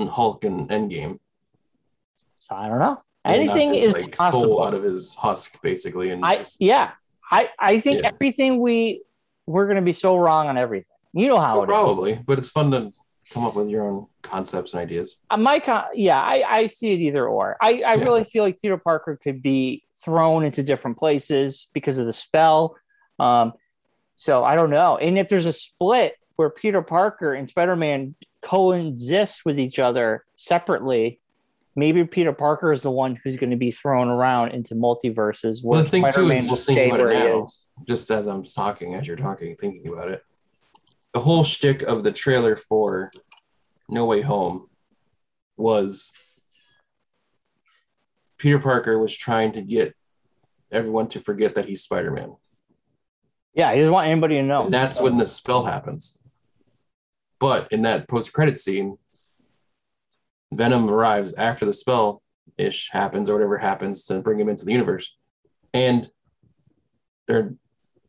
Hulk 0.00 0.44
and 0.44 0.68
Endgame. 0.70 1.18
so 2.38 2.54
I 2.56 2.68
don't 2.68 2.78
know. 2.78 3.02
Anything 3.24 3.74
his, 3.74 3.88
is 3.88 3.92
like 3.92 4.16
possible. 4.16 4.42
soul 4.44 4.64
out 4.64 4.72
of 4.74 4.82
his 4.84 5.14
husk, 5.16 5.60
basically, 5.62 6.10
and 6.10 6.24
I 6.24 6.36
just- 6.36 6.60
yeah. 6.60 6.92
I 7.30 7.50
I 7.58 7.80
think 7.80 8.02
Yeah. 8.02 8.10
everything 8.14 8.60
we 8.60 9.02
we're 9.46 9.66
gonna 9.68 9.82
be 9.82 9.92
so 9.92 10.16
wrong 10.16 10.48
on 10.48 10.56
everything. 10.56 10.95
You 11.16 11.28
know 11.28 11.40
how 11.40 11.60
it 11.60 11.64
is. 11.64 11.66
probably, 11.68 12.20
but 12.26 12.38
it's 12.38 12.50
fun 12.50 12.70
to 12.72 12.92
come 13.30 13.44
up 13.44 13.56
with 13.56 13.68
your 13.68 13.88
own 13.88 14.06
concepts 14.22 14.72
and 14.74 14.82
ideas. 14.82 15.16
Uh, 15.30 15.36
my 15.38 15.58
con- 15.58 15.86
yeah, 15.94 16.20
I, 16.20 16.44
I 16.46 16.66
see 16.66 16.92
it 16.92 17.00
either 17.00 17.26
or. 17.26 17.56
I, 17.60 17.82
I 17.86 17.94
Yeah. 17.94 18.04
really 18.04 18.24
feel 18.24 18.44
like 18.44 18.60
Peter 18.60 18.76
Parker 18.76 19.18
could 19.20 19.42
be 19.42 19.82
thrown 19.96 20.44
into 20.44 20.62
different 20.62 20.98
places 20.98 21.68
because 21.72 21.98
of 21.98 22.06
the 22.06 22.12
spell. 22.12 22.76
Um, 23.18 23.54
so 24.14 24.44
I 24.44 24.54
don't 24.56 24.70
know. 24.70 24.98
And 24.98 25.18
if 25.18 25.28
there's 25.28 25.46
a 25.46 25.52
split 25.52 26.14
where 26.36 26.50
Peter 26.50 26.82
Parker 26.82 27.32
and 27.34 27.48
Spider 27.48 27.76
Man 27.76 28.14
coexist 28.42 29.44
with 29.44 29.58
each 29.58 29.78
other 29.78 30.24
separately, 30.34 31.18
maybe 31.74 32.04
Peter 32.04 32.32
Parker 32.32 32.72
is 32.72 32.82
the 32.82 32.90
one 32.90 33.18
who's 33.24 33.36
going 33.36 33.50
to 33.50 33.56
be 33.56 33.70
thrown 33.70 34.08
around 34.08 34.50
into 34.50 34.74
multiverses 34.74 35.64
Well, 35.64 35.82
the 35.82 35.88
thing 35.88 36.04
too 36.04 36.10
Spider-Man 36.10 36.44
is 36.44 36.50
just 36.50 36.66
thinking 36.66 36.88
about 36.90 37.00
where 37.00 37.10
it 37.12 37.18
now, 37.18 37.42
is. 37.42 37.66
just 37.88 38.10
as 38.10 38.26
I'm 38.26 38.42
talking, 38.44 38.94
as 38.94 39.06
you're 39.06 39.16
talking, 39.16 39.56
thinking 39.56 39.88
about 39.92 40.10
it. 40.10 40.22
The 41.16 41.22
whole 41.22 41.44
shtick 41.44 41.80
of 41.80 42.04
the 42.04 42.12
trailer 42.12 42.56
for 42.56 43.10
No 43.88 44.04
Way 44.04 44.20
Home 44.20 44.68
was 45.56 46.12
Peter 48.36 48.58
Parker 48.58 48.98
was 48.98 49.16
trying 49.16 49.52
to 49.52 49.62
get 49.62 49.94
everyone 50.70 51.08
to 51.08 51.18
forget 51.18 51.54
that 51.54 51.70
he's 51.70 51.80
Spider-Man. 51.80 52.36
Yeah, 53.54 53.72
he 53.72 53.78
doesn't 53.78 53.94
want 53.94 54.08
anybody 54.08 54.34
to 54.34 54.42
know. 54.42 54.66
And 54.66 54.74
that's 54.74 55.00
when 55.00 55.16
the 55.16 55.24
spell 55.24 55.64
happens. 55.64 56.20
But 57.40 57.72
in 57.72 57.80
that 57.80 58.08
post-credit 58.08 58.58
scene, 58.58 58.98
Venom 60.52 60.90
arrives 60.90 61.32
after 61.32 61.64
the 61.64 61.72
spell 61.72 62.20
ish 62.58 62.90
happens 62.92 63.30
or 63.30 63.32
whatever 63.32 63.56
happens 63.56 64.04
to 64.04 64.20
bring 64.20 64.38
him 64.38 64.50
into 64.50 64.66
the 64.66 64.72
universe. 64.72 65.16
And 65.72 66.10
their 67.26 67.54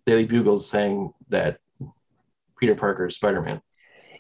Daily 0.06 0.26
Bugle's 0.26 0.70
saying 0.70 1.14
that 1.30 1.60
Peter 2.60 2.76
Parker 2.76 3.10
Spider-Man. 3.10 3.62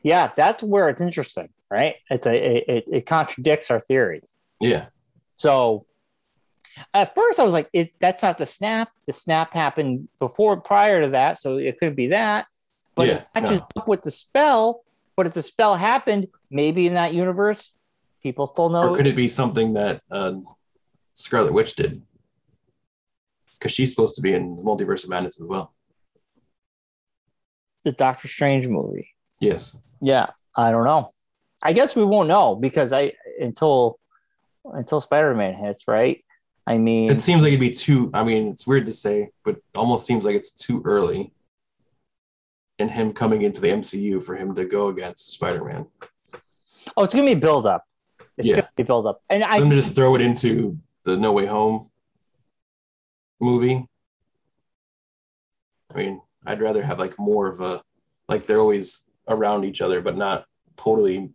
yeah, 0.03 0.31
that's 0.35 0.63
where 0.63 0.89
it's 0.89 1.01
interesting, 1.01 1.49
right? 1.69 1.95
It's 2.09 2.25
a 2.25 2.35
it, 2.35 2.83
it, 2.87 3.05
contradicts 3.05 3.71
our 3.71 3.79
theories. 3.79 4.35
Yeah. 4.59 4.87
So 5.35 5.85
at 6.93 7.15
first 7.15 7.39
I 7.39 7.43
was 7.43 7.53
like, 7.53 7.69
is 7.73 7.91
that's 7.99 8.23
not 8.23 8.37
the 8.37 8.45
snap? 8.45 8.89
The 9.05 9.13
snap 9.13 9.53
happened 9.53 10.07
before 10.19 10.57
prior 10.61 11.01
to 11.01 11.09
that, 11.09 11.37
so 11.37 11.57
it 11.57 11.77
couldn't 11.79 11.95
be 11.95 12.07
that. 12.07 12.47
But 12.95 13.07
Yeah, 13.07 13.13
it 13.13 13.27
matches 13.35 13.61
up 13.75 13.87
with 13.87 14.01
the 14.01 14.11
spell. 14.11 14.83
But 15.15 15.25
if 15.25 15.33
the 15.33 15.41
spell 15.41 15.75
happened, 15.75 16.27
maybe 16.51 16.85
in 16.85 16.93
that 16.93 17.13
universe, 17.13 17.75
people 18.21 18.45
still 18.45 18.69
know 18.69 18.89
Or 18.89 18.95
could 18.95 19.07
it 19.07 19.15
be 19.15 19.27
something 19.27 19.73
that 19.73 20.01
uh, 20.11 20.33
Scarlet 21.13 21.53
Witch 21.53 21.75
did? 21.75 22.03
Because 23.53 23.71
she's 23.71 23.89
supposed 23.89 24.15
to 24.15 24.21
be 24.21 24.33
in 24.33 24.55
the 24.55 24.63
Multiverse 24.63 25.03
of 25.03 25.09
Madness 25.09 25.41
as 25.41 25.47
well. 25.47 25.73
The 27.83 27.91
Doctor 27.91 28.27
Strange 28.27 28.67
movie. 28.67 29.09
Yes. 29.39 29.75
Yeah, 30.01 30.27
I 30.55 30.71
don't 30.71 30.85
know. 30.85 31.13
I 31.63 31.73
guess 31.73 31.95
we 31.95 32.03
won't 32.03 32.27
know 32.27 32.55
because 32.55 32.93
I 32.93 33.13
until 33.39 33.99
until 34.65 34.99
Spider-Man 35.01 35.53
hits, 35.55 35.87
right? 35.87 36.23
I 36.67 36.77
mean, 36.77 37.09
It 37.09 37.21
seems 37.21 37.41
like 37.41 37.49
it'd 37.49 37.59
be 37.61 37.69
too. 37.71 38.11
I 38.13 38.23
mean, 38.23 38.49
it's 38.49 38.67
weird 38.67 38.85
to 38.87 38.93
say, 38.93 39.29
but 39.45 39.57
almost 39.75 40.05
seems 40.05 40.25
like 40.25 40.35
it's 40.35 40.51
too 40.51 40.81
early 40.85 41.33
in 42.77 42.89
him 42.89 43.13
coming 43.13 43.41
into 43.43 43.61
the 43.61 43.69
MCU 43.69 44.21
for 44.21 44.35
him 44.35 44.53
to 44.55 44.65
go 44.65 44.89
against 44.89 45.31
Spider-Man. 45.31 45.87
oh, 46.95 47.03
it's 47.03 47.13
gonna 47.13 47.25
be 47.25 47.35
build 47.35 47.65
up. 47.65 47.85
It's 48.37 48.47
Yeah. 48.47 48.55
gonna 48.57 48.69
be 48.75 48.83
build 48.83 49.07
up, 49.07 49.21
and 49.29 49.43
I 49.43 49.59
to 49.59 49.69
just 49.69 49.95
throw 49.95 50.13
it 50.15 50.21
into 50.21 50.77
the 51.03 51.15
No 51.17 51.31
Way 51.31 51.45
Home 51.47 51.89
movie. 53.39 53.87
I 55.93 55.97
mean, 55.97 56.21
I'd 56.47 56.61
rather 56.61 56.81
have 56.81 56.97
like 56.97 57.19
more 57.19 57.47
of 57.47 57.59
a 57.59 57.81
like 58.29 58.45
they're 58.45 58.59
always 58.59 59.09
around 59.27 59.65
each 59.65 59.81
other, 59.81 60.01
but 60.01 60.15
not 60.17 60.45
totally 60.77 61.29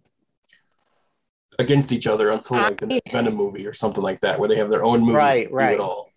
against 1.59 1.93
each 1.93 2.07
other 2.07 2.31
until 2.31 2.57
like 2.59 2.81
the 2.81 2.87
next 2.87 3.13
Venom 3.13 3.35
movie 3.35 3.67
or 3.67 3.75
something 3.75 4.03
like 4.03 4.21
that, 4.21 4.41
where 4.41 4.49
they 4.49 4.57
have 4.57 4.71
their 4.71 4.85
own 4.85 5.01
movie 5.01 5.13
Right, 5.17 5.53
right. 5.53 5.79
all, 5.79 6.11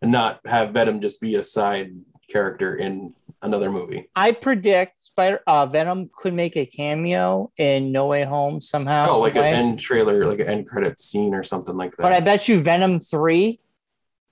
and 0.00 0.12
not 0.12 0.40
have 0.46 0.70
Venom 0.72 1.00
just 1.00 1.20
be 1.20 1.34
a 1.34 1.42
side 1.42 1.92
character 2.30 2.76
in 2.76 3.12
another 3.42 3.70
movie. 3.72 4.08
I 4.14 4.32
predict 4.32 5.00
Spider 5.00 5.40
uh, 5.48 5.66
Venom 5.66 6.10
could 6.14 6.34
make 6.34 6.56
a 6.56 6.64
cameo 6.66 7.50
in 7.56 7.90
No 7.90 8.06
Way 8.06 8.24
Home 8.24 8.60
somehow. 8.60 9.06
Oh, 9.08 9.20
like 9.20 9.34
some 9.34 9.44
an 9.44 9.54
end 9.54 9.80
trailer, 9.80 10.26
like 10.26 10.38
an 10.38 10.46
end 10.48 10.68
credit 10.68 11.00
scene 11.00 11.34
or 11.34 11.42
something 11.42 11.76
like 11.76 11.92
that. 11.96 12.02
But 12.02 12.12
I 12.12 12.20
bet 12.20 12.46
you 12.46 12.60
Venom 12.60 13.00
three. 13.00 13.60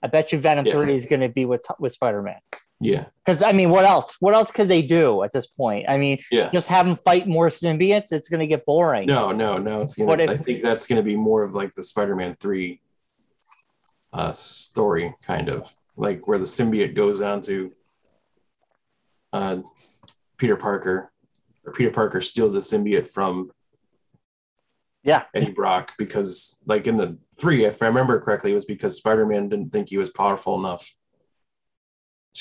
I 0.03 0.07
bet 0.07 0.31
you 0.33 0.39
Venom 0.39 0.67
Yeah. 0.67 0.73
three 0.73 0.95
is 0.95 1.07
going 1.07 1.21
to 1.23 1.29
be 1.29 1.45
with 1.45 1.67
with 1.81 1.93
Spider 1.93 2.23
Man. 2.23 2.39
Yeah, 2.79 3.07
Because 3.25 3.43
I 3.43 3.53
mean, 3.53 3.71
what 3.71 3.85
else? 3.87 4.17
What 4.21 4.35
else 4.35 4.51
could 4.51 4.69
they 4.69 4.83
do 4.83 5.23
at 5.23 5.33
this 5.33 5.47
point? 5.47 5.87
I 5.89 5.97
mean, 5.97 6.19
yeah. 6.31 6.51
just 6.51 6.69
have 6.69 6.85
them 6.85 6.95
fight 6.97 7.27
more 7.27 7.49
symbiotes. 7.49 8.13
It's 8.13 8.29
going 8.29 8.41
to 8.41 8.47
get 8.47 8.67
boring. 8.67 9.07
No, 9.09 9.33
no, 9.33 9.57
no. 9.57 9.81
It's 9.81 9.97
gonna. 9.97 10.09
What 10.09 10.21
if- 10.21 10.29
I 10.31 10.37
think 10.37 10.63
that's 10.63 10.87
gonna 10.87 11.03
be 11.03 11.17
more 11.17 11.43
of 11.43 11.55
like 11.55 11.75
the 11.75 11.83
Spider-Man 11.83 12.37
three 12.39 12.83
uh, 14.13 14.35
story, 14.35 15.15
kind 15.23 15.49
of 15.49 15.75
like 15.97 16.29
where 16.29 16.39
the 16.39 16.45
symbiote 16.45 16.95
goes 16.95 17.21
on 17.23 17.41
to 17.43 17.73
uh, 19.33 19.57
Peter 20.37 20.57
Parker, 20.57 21.11
or 21.65 21.73
Peter 21.73 21.91
Parker 21.91 22.21
steals 22.21 22.57
a 22.57 22.61
symbiote 22.61 23.07
from 23.09 23.51
Yeah. 25.03 25.25
Eddie 25.35 25.53
Brock 25.53 25.95
because, 25.97 26.59
like 26.67 26.87
in 26.87 26.99
the 26.99 27.17
three, 27.41 27.65
if 27.65 27.83
I 27.83 27.87
remember 27.87 28.21
correctly, 28.21 28.53
it 28.53 28.55
was 28.55 28.67
because 28.67 28.99
Spider-Man 28.99 29.49
didn't 29.49 29.73
think 29.73 29.89
he 29.89 29.97
was 29.99 30.11
powerful 30.11 30.59
enough 30.59 30.95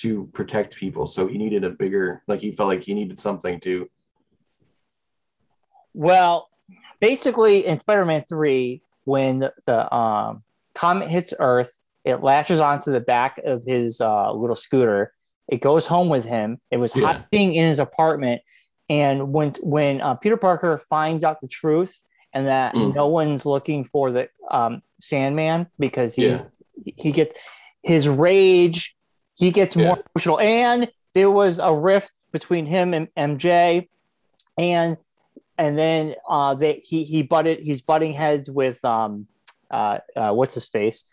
to 0.01 0.27
protect 0.33 0.75
people, 0.75 1.05
so 1.07 1.27
he 1.27 1.37
needed 1.37 1.63
a 1.63 1.69
bigger, 1.69 2.23
like 2.27 2.39
he 2.41 2.51
felt 2.51 2.69
like 2.69 2.83
he 2.83 2.93
needed 2.93 3.19
something 3.19 3.59
to. 3.61 3.89
Well, 5.93 6.49
basically, 6.99 7.65
in 7.65 7.79
Spider-Man 7.79 8.23
Three, 8.27 8.81
when 9.05 9.39
the, 9.39 9.53
the 9.65 9.93
um, 9.93 10.43
comet 10.73 11.09
hits 11.09 11.33
Earth, 11.39 11.79
it 12.03 12.21
latches 12.21 12.59
onto 12.59 12.91
the 12.91 12.99
back 12.99 13.39
of 13.45 13.63
his 13.65 14.01
uh, 14.01 14.31
little 14.33 14.55
scooter. 14.55 15.13
It 15.47 15.61
goes 15.61 15.87
home 15.87 16.09
with 16.09 16.25
him. 16.25 16.59
It 16.71 16.77
was 16.77 16.95
Yeah. 16.95 17.23
hiding 17.31 17.55
in 17.55 17.67
his 17.67 17.79
apartment, 17.79 18.41
and 18.89 19.31
when 19.31 19.53
when 19.61 20.01
uh, 20.01 20.15
Peter 20.15 20.37
Parker 20.37 20.81
finds 20.89 21.23
out 21.23 21.39
the 21.41 21.47
truth 21.47 22.01
and 22.33 22.47
that 22.47 22.73
Mm. 22.75 22.93
no 22.93 23.07
one's 23.07 23.45
looking 23.45 23.85
for 23.85 24.11
the 24.11 24.27
um, 24.51 24.81
Sandman 24.99 25.67
because 25.79 26.15
he's 26.15 26.33
Yeah. 26.35 26.45
he 26.97 27.11
gets 27.11 27.39
his 27.83 28.09
rage, 28.09 28.94
he 29.35 29.51
gets 29.51 29.75
more 29.75 30.01
emotional, 30.15 30.39
and 30.39 30.89
there 31.13 31.29
was 31.31 31.59
a 31.59 31.73
rift 31.73 32.11
between 32.31 32.65
him 32.65 32.93
and 32.93 33.07
MJ, 33.15 33.87
and 34.57 34.97
and 35.57 35.77
then 35.77 36.15
uh, 36.29 36.53
they 36.53 36.81
he 36.83 37.03
he 37.03 37.21
butted 37.23 37.59
he's 37.59 37.81
butting 37.81 38.13
heads 38.13 38.49
with 38.49 38.83
um 38.83 39.27
uh, 39.71 39.99
uh 40.15 40.31
what's 40.31 40.53
his 40.53 40.67
face? 40.67 41.09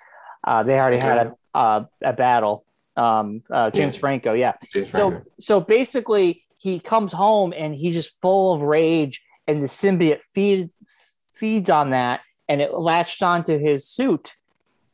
Uh 0.46 0.62
they 0.62 0.78
already 0.78 0.98
had 0.98 1.26
a 1.26 1.34
uh, 1.56 1.84
a 2.02 2.12
battle. 2.12 2.64
Um 2.96 3.42
uh, 3.50 3.70
James 3.70 3.94
Yeah. 3.94 4.00
Franco 4.00 4.32
yeah. 4.34 4.52
James 4.72 4.90
so 4.90 5.10
Franco. 5.10 5.26
so 5.40 5.60
basically 5.60 6.44
he 6.58 6.78
comes 6.78 7.12
home 7.12 7.52
and 7.56 7.74
he's 7.74 7.94
just 7.94 8.20
full 8.20 8.52
of 8.54 8.60
rage 8.62 9.22
and 9.46 9.62
the 9.62 9.66
symbiote 9.66 10.22
feeds 10.22 10.76
feeds 11.34 11.70
on 11.70 11.90
that 11.90 12.20
and 12.48 12.60
it 12.60 12.74
latched 12.74 13.22
onto 13.22 13.58
his 13.58 13.86
suit 13.88 14.34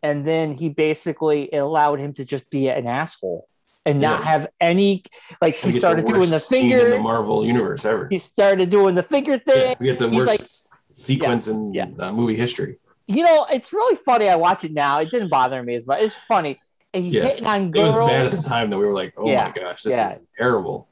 and 0.02 0.26
then 0.26 0.54
he 0.54 0.68
basically 0.68 1.50
allowed 1.52 1.98
him 2.00 2.12
to 2.14 2.24
just 2.24 2.48
be 2.50 2.68
an 2.68 2.86
asshole 2.86 3.46
and 3.86 4.00
not 4.00 4.20
Yeah. 4.20 4.26
have 4.30 4.46
any 4.60 5.02
like 5.40 5.54
he 5.56 5.72
started 5.72 6.04
doing 6.06 6.30
the 6.30 6.36
in 6.36 6.40
finger 6.42 6.90
the 6.90 6.98
Marvel 6.98 7.44
universe 7.44 7.84
ever. 7.84 8.06
he 8.10 8.18
started 8.18 8.70
doing 8.70 8.94
the 8.94 9.02
finger 9.02 9.38
thing 9.38 9.70
Yeah, 9.70 9.74
we 9.80 9.86
get 9.86 9.98
the 9.98 10.08
He's 10.08 10.16
worst 10.18 10.74
sequence 10.92 11.48
in 11.48 11.72
Yeah. 11.74 11.86
Uh, 11.98 12.12
movie 12.12 12.36
history. 12.36 12.78
you 13.06 13.22
know 13.24 13.46
it's 13.50 13.72
really 13.72 13.96
funny 13.96 14.28
i 14.28 14.36
watch 14.36 14.64
it 14.64 14.72
now 14.72 15.00
it 15.00 15.10
didn't 15.10 15.28
bother 15.30 15.62
me 15.62 15.74
as 15.74 15.86
much 15.86 16.00
it's 16.02 16.14
funny 16.28 16.58
and 16.94 17.04
he's 17.04 17.14
hitting 17.22 17.46
on 17.46 17.70
girls. 17.70 17.94
It 17.94 18.00
was 18.00 18.10
bad 18.10 18.26
at 18.26 18.32
the 18.32 18.42
time 18.48 18.70
that 18.70 18.78
we 18.78 18.86
were 18.86 18.94
like, 18.94 19.12
"Oh 19.18 19.26
my 19.26 19.52
gosh, 19.54 19.82
this 19.82 19.94
is 20.16 20.20
terrible. 20.38 20.88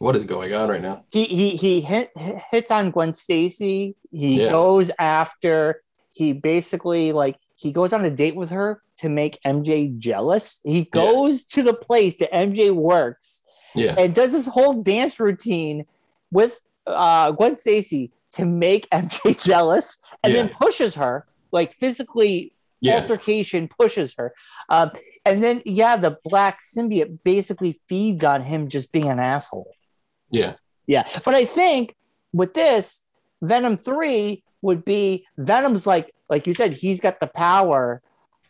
What 0.00 0.16
is 0.16 0.24
going 0.24 0.52
on 0.52 0.68
right 0.68 0.82
now?" 0.82 1.04
he 1.12 1.24
he 1.26 1.50
he 1.54 1.80
hit, 1.80 2.10
hits 2.50 2.72
on 2.72 2.90
Gwen 2.90 3.14
Stacy. 3.14 3.94
He 4.10 4.38
goes 4.38 4.90
after. 4.98 5.80
He 6.10 6.32
basically 6.32 7.12
like 7.12 7.36
he 7.58 7.72
goes 7.72 7.92
on 7.92 8.04
a 8.04 8.10
date 8.10 8.36
with 8.36 8.50
her 8.50 8.82
to 8.98 9.08
make 9.08 9.38
MJ 9.44 9.98
jealous. 9.98 10.60
He 10.64 10.84
goes 10.84 11.44
to 11.46 11.62
the 11.62 11.74
place 11.74 12.18
that 12.18 12.32
MJ 12.32 12.72
works 12.72 13.42
Yeah, 13.74 13.94
and 13.98 14.14
does 14.14 14.32
this 14.32 14.46
whole 14.46 14.82
dance 14.82 15.18
routine 15.18 15.84
with 16.30 16.60
uh, 16.86 17.32
Gwen 17.32 17.56
Stacy 17.56 18.12
to 18.32 18.44
make 18.44 18.88
MJ 18.92 19.42
jealous, 19.42 19.98
and 20.22 20.34
then 20.34 20.48
pushes 20.48 20.94
her 20.94 21.26
like 21.50 21.72
physically 21.72 22.52
yeah, 22.80 22.96
altercation 22.96 23.68
pushes 23.68 24.14
her. 24.18 24.32
Um, 24.68 24.90
and 25.24 25.42
then, 25.42 25.62
yeah, 25.64 25.96
the 25.96 26.18
black 26.24 26.60
symbiote 26.62 27.18
basically 27.24 27.80
feeds 27.88 28.24
on 28.24 28.42
him 28.42 28.68
just 28.68 28.92
being 28.92 29.08
an 29.08 29.18
asshole. 29.18 29.72
yeah, 30.30 30.54
Yeah. 30.86 31.04
But 31.24 31.34
I 31.34 31.44
think 31.44 31.96
with 32.32 32.54
this, 32.54 33.04
Venom 33.42 33.76
3 33.76 34.42
would 34.62 34.84
be 34.84 35.26
Venom's 35.36 35.86
like, 35.86 36.12
like 36.28 36.46
you 36.46 36.54
said, 36.54 36.74
he's 36.74 37.00
got 37.00 37.20
the 37.20 37.26
power. 37.26 38.02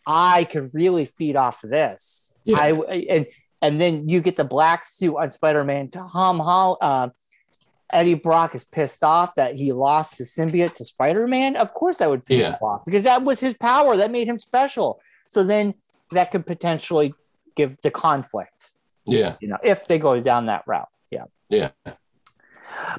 I 0.05 0.43
could 0.45 0.73
really 0.73 1.05
feed 1.05 1.35
off 1.35 1.63
of 1.63 1.69
this. 1.69 2.37
Yeah. 2.43 2.57
I 2.57 2.71
and 2.71 3.25
and 3.61 3.79
then 3.79 4.07
you 4.09 4.21
get 4.21 4.35
the 4.37 4.43
black 4.43 4.85
suit 4.85 5.15
on 5.15 5.29
Spider-Man. 5.29 5.89
Tom 5.89 6.39
Hall, 6.39 6.77
uh, 6.81 7.09
Eddie 7.91 8.13
Brock 8.13 8.55
is 8.55 8.63
pissed 8.63 9.03
off 9.03 9.35
that 9.35 9.55
he 9.55 9.73
lost 9.73 10.17
his 10.17 10.29
symbiote 10.33 10.73
to 10.75 10.85
Spider-Man. 10.85 11.55
Of 11.55 11.73
course, 11.73 12.01
I 12.01 12.07
would 12.07 12.25
piss 12.25 12.39
Yeah. 12.39 12.51
him 12.51 12.57
off 12.61 12.85
because 12.85 13.03
that 13.03 13.23
was 13.23 13.39
his 13.39 13.53
power 13.55 13.97
that 13.97 14.11
made 14.11 14.27
him 14.27 14.39
special. 14.39 15.01
So 15.27 15.43
then 15.43 15.73
that 16.11 16.31
could 16.31 16.45
potentially 16.45 17.13
give 17.55 17.81
the 17.81 17.91
conflict, 17.91 18.71
yeah, 19.05 19.35
you 19.41 19.47
know, 19.47 19.57
if 19.63 19.85
they 19.85 19.97
go 19.99 20.19
down 20.21 20.45
that 20.45 20.63
route. 20.65 20.87
Yeah. 21.11 21.25
yeah. 21.49 21.71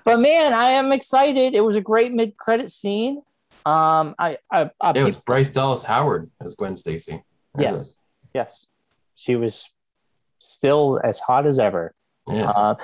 But 0.05 0.19
man, 0.21 0.53
I 0.53 0.71
am 0.71 0.93
excited. 0.93 1.55
It 1.55 1.63
was 1.63 1.77
a 1.77 1.81
great 1.81 2.13
mid-credit 2.13 2.71
scene. 2.71 3.23
Um, 3.67 4.15
I, 4.19 4.39
I, 4.51 4.71
I 4.81 4.93
It 4.95 5.03
was 5.03 5.17
Bryce 5.17 5.51
Dallas 5.51 5.85
Howard 5.85 6.31
as 6.41 6.55
Gwen 6.55 6.77
Stacy. 6.77 7.23
There's 7.55 7.71
yes, 7.71 7.99
yes, 8.35 8.67
she 9.15 9.37
was 9.37 9.71
still 10.39 11.01
as 11.03 11.21
hot 11.21 11.47
as 11.47 11.59
ever. 11.59 11.95
yeah. 12.27 12.51
Uh, 12.51 12.75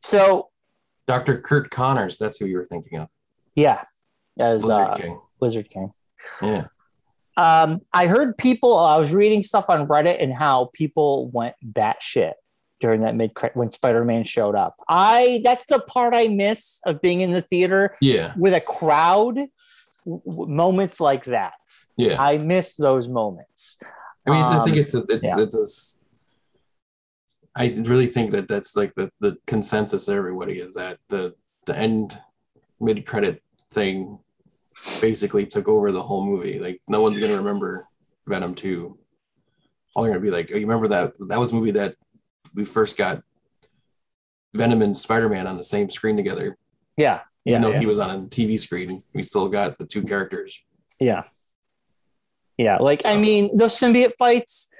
so 0.00 0.48
Dr. 1.06 1.40
Curt 1.40 1.70
Connors. 1.70 2.18
That's 2.18 2.38
who 2.38 2.46
you 2.46 2.56
were 2.56 2.66
thinking 2.66 2.98
of. 2.98 3.08
yeah, 3.54 3.84
as 4.38 4.64
Lizard 4.64 4.88
uh, 4.88 4.96
King. 4.96 5.20
Wizard 5.40 5.70
King. 5.70 5.92
Yeah, 6.40 6.66
Um, 7.36 7.80
I 7.92 8.06
heard 8.06 8.38
people. 8.38 8.76
I 8.78 8.96
was 8.96 9.12
reading 9.12 9.42
stuff 9.42 9.66
on 9.68 9.86
Reddit 9.88 10.22
and 10.22 10.32
how 10.32 10.70
people 10.72 11.28
went 11.28 11.56
batshit 11.64 12.34
during 12.80 13.00
that 13.00 13.14
mid 13.14 13.32
when 13.54 13.70
Spider-Man 13.70 14.24
showed 14.24 14.54
up. 14.54 14.76
I 14.88 15.40
that's 15.44 15.66
the 15.66 15.80
part 15.80 16.14
I 16.14 16.28
miss 16.28 16.80
of 16.84 17.00
being 17.00 17.20
in 17.20 17.30
the 17.30 17.42
theater 17.42 17.96
yeah, 18.00 18.34
with 18.36 18.54
a 18.54 18.60
crowd. 18.60 19.38
Moments 20.04 21.00
like 21.00 21.24
that, 21.26 21.54
yeah. 21.96 22.20
I 22.20 22.38
miss 22.38 22.76
those 22.76 23.08
moments. 23.08 23.78
I 24.26 24.30
mean, 24.30 24.40
it's, 24.40 24.50
I 24.50 24.64
think 24.64 24.76
Um, 24.76 24.82
it's 24.82 24.94
a, 24.94 25.04
it's 25.08 25.26
yeah. 25.26 25.40
it's 25.42 25.98
a 25.98 27.60
I 27.60 27.68
really 27.86 28.06
think 28.06 28.32
that 28.32 28.48
that's 28.48 28.76
like 28.76 28.94
the 28.94 29.10
the 29.20 29.36
consensus 29.46 30.08
everybody 30.08 30.58
is 30.58 30.74
that 30.74 30.98
the 31.08 31.34
the 31.66 31.78
end 31.78 32.18
mid 32.80 33.06
credit 33.06 33.42
thing 33.72 34.18
basically 35.00 35.46
took 35.46 35.68
over 35.68 35.92
the 35.92 36.02
whole 36.02 36.24
movie. 36.24 36.58
Like 36.58 36.80
no 36.88 37.00
one's 37.00 37.20
gonna 37.20 37.36
remember 37.36 37.86
Venom 38.26 38.54
two. 38.54 38.98
All 39.94 40.02
they're 40.02 40.12
gonna 40.12 40.24
be 40.24 40.30
like, 40.30 40.50
oh, 40.52 40.56
you 40.56 40.66
remember 40.66 40.88
that 40.88 41.12
that 41.28 41.38
was 41.38 41.52
a 41.52 41.54
movie 41.54 41.72
that 41.72 41.94
we 42.54 42.64
first 42.64 42.96
got 42.96 43.22
Venom 44.54 44.82
and 44.82 44.96
Spider 44.96 45.28
Man 45.28 45.46
on 45.46 45.56
the 45.58 45.64
same 45.64 45.90
screen 45.90 46.16
together. 46.16 46.56
Yeah, 46.96 47.20
yeah, 47.44 47.52
Even 47.52 47.62
though 47.62 47.70
yeah. 47.72 47.80
he 47.80 47.86
was 47.86 47.98
on 47.98 48.10
a 48.10 48.18
TV 48.28 48.58
screen, 48.58 49.02
we 49.14 49.22
still 49.22 49.48
got 49.48 49.78
the 49.78 49.86
two 49.86 50.02
characters. 50.02 50.60
Yeah. 51.00 51.24
Yeah. 52.56 52.76
Like, 52.76 53.02
I 53.04 53.16
mean, 53.16 53.50
those 53.56 53.74
symbiote 53.78 54.12
fights, 54.18 54.70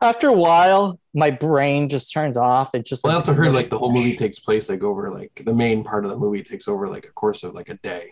after 0.00 0.28
a 0.28 0.32
while, 0.32 1.00
my 1.14 1.30
brain 1.30 1.88
just 1.88 2.12
turns 2.12 2.36
off. 2.36 2.74
It's 2.74 2.88
just 2.88 3.02
Well, 3.04 3.12
I 3.12 3.16
also 3.16 3.34
heard 3.34 3.52
like 3.52 3.70
the 3.70 3.78
whole 3.78 3.92
movie 3.92 4.14
takes 4.14 4.38
place 4.38 4.68
like 4.68 4.82
over 4.82 5.10
like 5.10 5.42
the 5.44 5.54
main 5.54 5.82
part 5.82 6.04
of 6.04 6.10
the 6.10 6.16
movie 6.16 6.42
takes 6.42 6.68
over 6.68 6.88
like 6.88 7.06
a 7.06 7.10
course 7.12 7.42
of 7.42 7.54
like 7.54 7.68
a 7.68 7.74
day. 7.74 8.10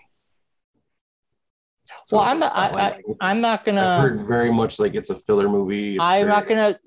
Well, 2.11 2.21
I'm 2.23 2.39
not- 2.39 2.55
I- 2.55 2.71
like- 2.71 3.05
I- 3.21 3.31
I'm 3.31 3.41
not 3.41 3.65
gonna- 3.65 3.81
I've 3.83 4.01
heard 4.03 4.27
very 4.27 4.53
much 4.53 4.79
like 4.81 4.95
it's 4.95 5.11
a 5.11 5.17
filler 5.17 5.49
movie. 5.49 5.99
I'm 6.01 6.27
not 6.27 6.47
gonna 6.49 6.79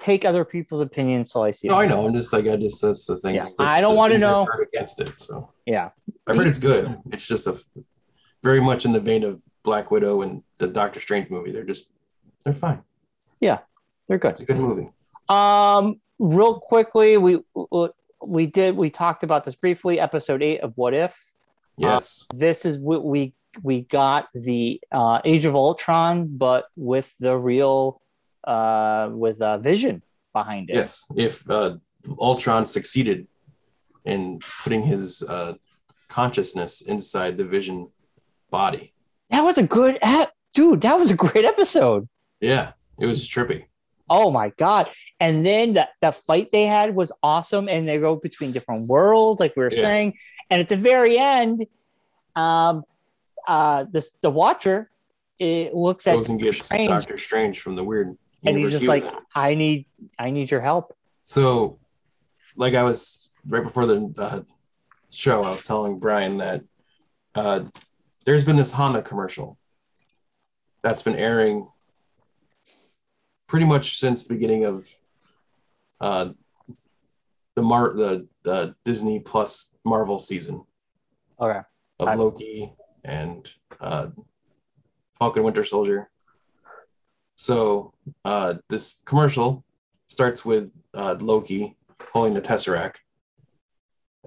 take 0.00 0.24
other 0.24 0.44
people's 0.44 0.80
opinions 0.80 1.30
till 1.32 1.42
I 1.42 1.50
see 1.50 1.68
No, 1.68 1.78
it. 1.78 1.84
I 1.84 1.86
know. 1.86 2.06
I'm 2.06 2.14
just 2.14 2.32
like 2.32 2.46
I 2.48 2.56
just 2.56 2.80
that's 2.80 3.04
the 3.06 3.18
thing. 3.18 3.34
Yeah, 3.36 3.44
I 3.58 3.80
don't 3.80 3.94
wanna 3.96 4.18
know. 4.18 4.46
Heard 4.50 4.66
against 4.72 5.00
it, 5.00 5.20
so 5.20 5.50
Yeah. 5.66 5.90
I've 6.26 6.36
heard 6.36 6.46
it's 6.48 6.58
good. 6.58 6.96
It's 7.12 7.26
just 7.28 7.46
a 7.46 7.56
very 8.42 8.60
much 8.60 8.84
in 8.84 8.92
the 8.92 9.00
vein 9.00 9.22
of 9.24 9.42
Black 9.62 9.90
Widow 9.90 10.22
and 10.22 10.42
the 10.58 10.66
Doctor 10.66 10.98
Strange 11.00 11.28
movie. 11.30 11.52
They're 11.52 11.64
just 11.64 11.90
they're 12.44 12.54
fine. 12.54 12.82
Yeah, 13.40 13.58
they're 14.08 14.18
good. 14.18 14.32
It's 14.32 14.40
a 14.40 14.44
good 14.44 14.56
movie. 14.58 14.88
Um, 15.28 16.00
real 16.18 16.58
quickly, 16.58 17.18
we 17.18 17.40
we 18.22 18.46
did 18.46 18.76
we 18.76 18.90
talked 18.90 19.22
about 19.22 19.44
this 19.44 19.54
briefly. 19.54 20.00
Episode 20.00 20.42
eight 20.42 20.60
of 20.60 20.72
What 20.76 20.94
If. 20.94 21.32
Yes. 21.76 22.26
This 22.34 22.64
is 22.64 22.78
what 22.78 23.04
we 23.04 23.34
we 23.62 23.82
got 23.82 24.28
the 24.32 24.80
uh, 24.92 25.20
Age 25.24 25.44
of 25.44 25.54
Ultron, 25.54 26.28
but 26.36 26.66
with 26.76 27.14
the 27.18 27.36
real 27.36 28.00
uh, 28.44 29.08
with 29.12 29.40
uh, 29.42 29.58
Vision 29.58 30.02
behind 30.32 30.70
it. 30.70 30.76
yes. 30.76 31.04
If 31.16 31.48
uh, 31.50 31.76
Ultron 32.18 32.66
succeeded 32.66 33.26
in 34.04 34.38
putting 34.62 34.82
his 34.82 35.22
uh, 35.22 35.54
consciousness 36.08 36.80
inside 36.80 37.36
the 37.36 37.44
Vision 37.44 37.90
body, 38.50 38.92
that 39.30 39.42
was 39.42 39.58
a 39.58 39.62
good 39.66 39.98
ep- 40.02 40.32
dude. 40.54 40.80
That 40.80 40.98
was 40.98 41.10
a 41.10 41.14
great 41.16 41.44
episode. 41.44 42.08
yeah, 42.40 42.72
it 42.98 43.06
was 43.06 43.28
trippy. 43.28 43.64
Oh 44.08 44.30
my 44.32 44.50
god! 44.56 44.88
And 45.20 45.46
then 45.46 45.74
that 45.74 45.90
that 46.00 46.14
fight 46.16 46.48
they 46.50 46.66
had 46.66 46.96
was 46.96 47.12
awesome, 47.22 47.68
and 47.68 47.86
they 47.86 47.98
go 47.98 48.16
between 48.16 48.50
different 48.50 48.88
worlds, 48.88 49.40
like 49.40 49.54
we 49.54 49.62
were 49.62 49.70
Yeah. 49.72 49.80
saying. 49.82 50.14
And 50.50 50.60
at 50.60 50.68
the 50.68 50.76
very 50.76 51.16
end, 51.16 51.66
um, 52.34 52.82
uh, 53.46 53.84
this 53.90 54.10
the 54.20 54.30
Watcher 54.30 54.90
it 55.38 55.74
looks 55.74 56.06
at 56.08 56.16
Goes 56.16 56.28
and 56.28 56.40
gets 56.40 56.64
Strange, 56.64 56.88
Doctor 56.90 57.16
Strange 57.16 57.60
from 57.60 57.76
the 57.76 57.84
weird. 57.84 58.18
And 58.44 58.56
he's 58.58 58.70
just 58.70 58.86
like, 58.86 59.04
"I 59.34 59.54
need, 59.54 59.86
I 60.18 60.30
need 60.30 60.50
your 60.50 60.60
help." 60.60 60.94
So, 61.22 61.78
like 62.56 62.74
I 62.74 62.82
was 62.82 63.32
right 63.46 63.62
before 63.62 63.86
the 63.86 64.12
uh, 64.18 64.40
show, 65.10 65.44
I 65.44 65.52
was 65.52 65.62
telling 65.66 65.98
Brian 65.98 66.38
that 66.38 66.64
uh, 67.34 67.64
there's 68.24 68.44
been 68.44 68.56
this 68.56 68.72
Honda 68.72 69.02
commercial 69.02 69.58
that's 70.82 71.02
been 71.02 71.16
airing 71.16 71.68
pretty 73.48 73.66
much 73.66 73.98
since 73.98 74.26
the 74.26 74.34
beginning 74.34 74.64
of 74.64 74.88
uh, 76.00 76.30
the 77.56 77.62
Mar 77.62 77.94
the, 77.94 78.26
the 78.42 78.74
Disney 78.84 79.20
Plus 79.20 79.76
Marvel 79.84 80.18
season 80.18 80.64
Okay. 81.38 81.60
of 81.98 82.08
I- 82.08 82.14
Loki 82.14 82.72
and 83.04 83.48
uh, 83.80 84.08
Falcon 85.18 85.42
Winter 85.42 85.64
Soldier. 85.64 86.10
So 87.36 87.94
uh, 88.24 88.54
this 88.68 89.02
commercial 89.04 89.64
starts 90.06 90.44
with 90.44 90.72
uh, 90.94 91.16
Loki 91.20 91.76
holding 92.12 92.34
the 92.34 92.42
Tesseract 92.42 92.96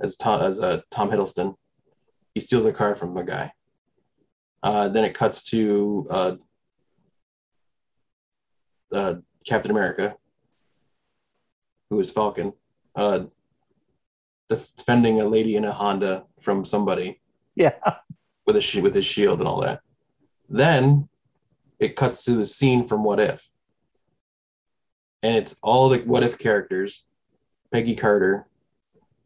as 0.01 0.15
Tom 0.15 0.41
as 0.41 0.59
uh, 0.61 0.81
Tom 0.91 1.11
Hiddleston. 1.11 1.55
He 2.34 2.39
steals 2.41 2.65
a 2.65 2.73
car 2.73 2.95
from 2.95 3.15
a 3.17 3.23
guy. 3.23 3.51
Uh, 4.63 4.88
then 4.88 5.03
it 5.03 5.13
cuts 5.13 5.43
to 5.49 6.07
uh, 6.09 6.36
uh, 8.91 9.15
Captain 9.47 9.71
America, 9.71 10.15
who 11.89 11.99
is 11.99 12.11
Falcon, 12.11 12.53
uh, 12.95 13.25
def- 14.49 14.75
defending 14.75 15.19
a 15.21 15.25
lady 15.25 15.55
in 15.55 15.65
a 15.65 15.71
Honda 15.71 16.25
from 16.39 16.63
somebody 16.65 17.21
Yeah. 17.55 17.73
with 18.45 18.55
a 18.55 18.81
with 18.81 18.95
his 18.95 19.05
shield 19.05 19.39
and 19.39 19.47
all 19.47 19.61
that. 19.61 19.81
Then 20.49 21.09
it 21.79 21.95
cuts 21.95 22.23
to 22.25 22.31
the 22.31 22.45
scene 22.45 22.88
from 22.88 23.03
What 23.03 23.19
If, 23.19 23.49
and 25.24 25.36
it's 25.36 25.57
all 25.63 25.89
the 25.89 25.99
What 25.99 26.24
If 26.24 26.38
characters: 26.38 27.05
Peggy 27.71 27.95
Carter, 27.95 28.45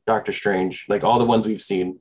Doctor 0.06 0.32
Strange, 0.32 0.86
like 0.88 1.04
all 1.04 1.20
the 1.20 1.26
ones 1.26 1.48
we've 1.48 1.62
seen, 1.62 2.00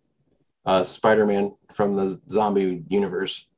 uh, 0.65 0.85
Spider 0.85 1.27
Man 1.27 1.57
from 1.73 1.95
the 1.95 2.21
zombie 2.31 2.85
universe, 2.89 3.49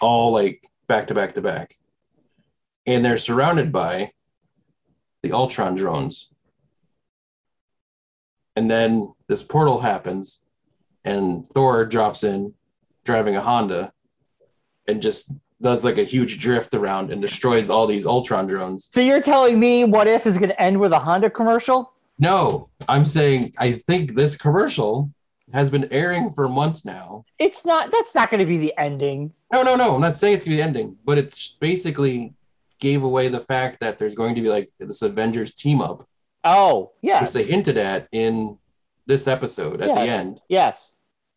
all 0.00 0.32
like 0.32 0.62
back 0.86 1.08
to 1.08 1.14
back 1.14 1.34
to 1.34 1.42
back, 1.42 1.74
and 2.86 3.04
they're 3.04 3.18
surrounded 3.18 3.72
by 3.72 4.12
the 5.22 5.32
Ultron 5.32 5.74
drones. 5.74 6.32
And 8.54 8.70
then 8.70 9.12
this 9.28 9.42
portal 9.42 9.80
happens, 9.80 10.44
and 11.04 11.46
Thor 11.48 11.84
drops 11.84 12.24
in 12.24 12.54
driving 13.04 13.36
a 13.36 13.40
Honda 13.40 13.92
and 14.88 15.02
just 15.02 15.32
does 15.62 15.84
like 15.84 15.98
a 15.98 16.04
huge 16.04 16.38
drift 16.38 16.74
around 16.74 17.12
and 17.12 17.22
destroys 17.22 17.70
all 17.70 17.86
these 17.86 18.06
Ultron 18.06 18.46
drones. 18.46 18.90
So 18.92 19.00
you're 19.00 19.22
telling 19.22 19.58
me 19.58 19.84
what 19.84 20.06
if 20.06 20.26
is 20.26 20.36
going 20.38 20.50
to 20.50 20.60
end 20.62 20.78
with 20.80 20.92
a 20.92 20.98
Honda 20.98 21.30
commercial? 21.30 21.92
No, 22.18 22.68
I'm 22.88 23.04
saying 23.04 23.54
I 23.58 23.72
think 23.72 24.14
this 24.14 24.36
commercial 24.36 25.10
has 25.52 25.70
been 25.70 25.88
airing 25.92 26.30
for 26.32 26.48
months 26.48 26.84
now. 26.84 27.24
It's 27.38 27.64
not. 27.64 27.90
That's 27.92 28.14
not 28.14 28.30
going 28.30 28.40
to 28.40 28.46
be 28.46 28.58
the 28.58 28.74
ending. 28.78 29.32
No, 29.52 29.62
no, 29.62 29.76
no. 29.76 29.94
I'm 29.94 30.00
not 30.00 30.16
saying 30.16 30.34
it's 30.34 30.44
gonna 30.44 30.56
be 30.56 30.60
the 30.62 30.66
ending, 30.66 30.96
but 31.04 31.18
it's 31.18 31.52
basically 31.52 32.34
gave 32.80 33.02
away 33.02 33.28
the 33.28 33.40
fact 33.40 33.80
that 33.80 33.98
there's 33.98 34.14
going 34.14 34.34
to 34.34 34.42
be 34.42 34.48
like 34.50 34.70
this 34.78 35.00
Avengers 35.02 35.52
team 35.54 35.80
up, 35.80 36.06
Oh, 36.44 36.92
yeah. 37.00 37.20
which 37.22 37.32
they 37.32 37.44
hinted 37.44 37.78
at 37.78 38.08
in 38.12 38.58
this 39.06 39.26
episode 39.26 39.80
at 39.80 39.94
the 39.94 40.00
end 40.00 40.40
Yes. 40.48 40.96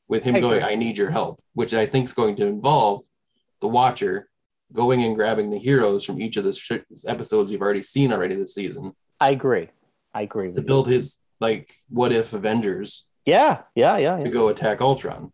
with 0.09 0.23
him 0.23 0.35
I 0.35 0.39
going. 0.41 0.63
I 0.63 0.75
need 0.75 0.97
your 0.97 1.11
help, 1.11 1.41
which 1.53 1.73
I 1.73 1.85
think 1.85 2.05
is 2.05 2.13
going 2.13 2.35
to 2.37 2.47
involve 2.47 3.03
the 3.61 3.67
Watcher 3.67 4.29
going 4.73 5.03
and 5.03 5.15
grabbing 5.15 5.49
the 5.49 5.57
heroes 5.57 6.05
from 6.05 6.21
each 6.21 6.37
of 6.37 6.43
the 6.43 6.53
sh- 6.53 6.71
episodes 7.07 7.49
we've 7.49 7.61
already 7.61 7.81
seen 7.81 8.13
already 8.13 8.35
this 8.35 8.53
season 8.53 8.93
I 9.19 9.31
agree. 9.31 9.69
I 10.13 10.21
agree 10.21 10.47
with 10.47 10.55
to 10.55 10.61
you. 10.61 10.67
build 10.67 10.87
his 10.87 11.19
like 11.39 11.73
what 11.89 12.11
if 12.11 12.33
Avengers 12.33 13.07
Yeah. 13.25 13.61
Yeah. 13.75 13.97
Yeah. 13.97 14.17
to 14.17 14.29
go 14.29 14.47
attack 14.49 14.81
Ultron. 14.81 15.31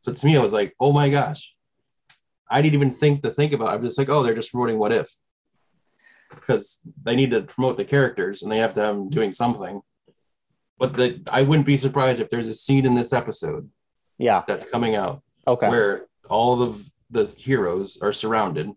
So 0.00 0.12
to 0.12 0.26
me, 0.26 0.36
I 0.36 0.40
was 0.40 0.52
like, 0.52 0.74
oh 0.78 0.92
my 0.92 1.08
gosh. 1.08 1.54
I 2.48 2.62
didn't 2.62 2.74
even 2.74 2.92
think 2.94 3.22
to 3.22 3.30
think 3.30 3.52
about. 3.52 3.68
it. 3.72 3.72
I'm 3.76 3.82
just 3.82 3.98
like, 3.98 4.08
oh, 4.08 4.22
they're 4.22 4.34
just 4.34 4.52
promoting 4.52 4.78
what 4.78 4.92
if. 4.92 5.10
Because 6.30 6.80
they 7.02 7.16
need 7.16 7.30
to 7.32 7.42
promote 7.42 7.76
the 7.76 7.84
characters 7.84 8.42
and 8.42 8.50
they 8.52 8.58
have 8.58 8.72
to 8.74 8.80
have 8.82 8.94
them 8.96 9.08
doing 9.08 9.32
something. 9.32 9.80
But 10.78 10.94
the, 10.94 11.22
I 11.32 11.42
wouldn't 11.42 11.66
be 11.66 11.76
surprised 11.76 12.20
if 12.20 12.28
there's 12.28 12.46
a 12.48 12.54
scene 12.54 12.84
in 12.86 12.94
this 12.94 13.12
episode 13.12 13.68
Yeah. 14.18 14.42
that's 14.46 14.70
coming 14.70 14.94
out 14.94 15.22
Okay. 15.48 15.68
where 15.68 16.06
all 16.28 16.62
of 16.62 16.82
the 17.10 17.24
heroes 17.38 17.98
are 18.02 18.12
surrounded 18.12 18.70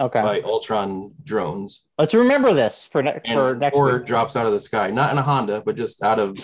Okay. 0.00 0.22
by 0.22 0.40
Ultron 0.42 1.12
drones, 1.24 1.82
Let's 1.98 2.14
remember 2.14 2.52
this 2.54 2.84
for 2.84 3.02
ne- 3.02 3.20
for 3.32 3.54
next 3.56 3.74
Thor 3.76 3.98
week. 3.98 4.06
drops 4.06 4.36
out 4.36 4.46
of 4.46 4.52
the 4.52 4.60
sky, 4.60 4.90
not 4.90 5.10
in 5.10 5.18
a 5.18 5.22
Honda, 5.22 5.60
but 5.66 5.76
just 5.76 6.02
out 6.04 6.20
of 6.20 6.38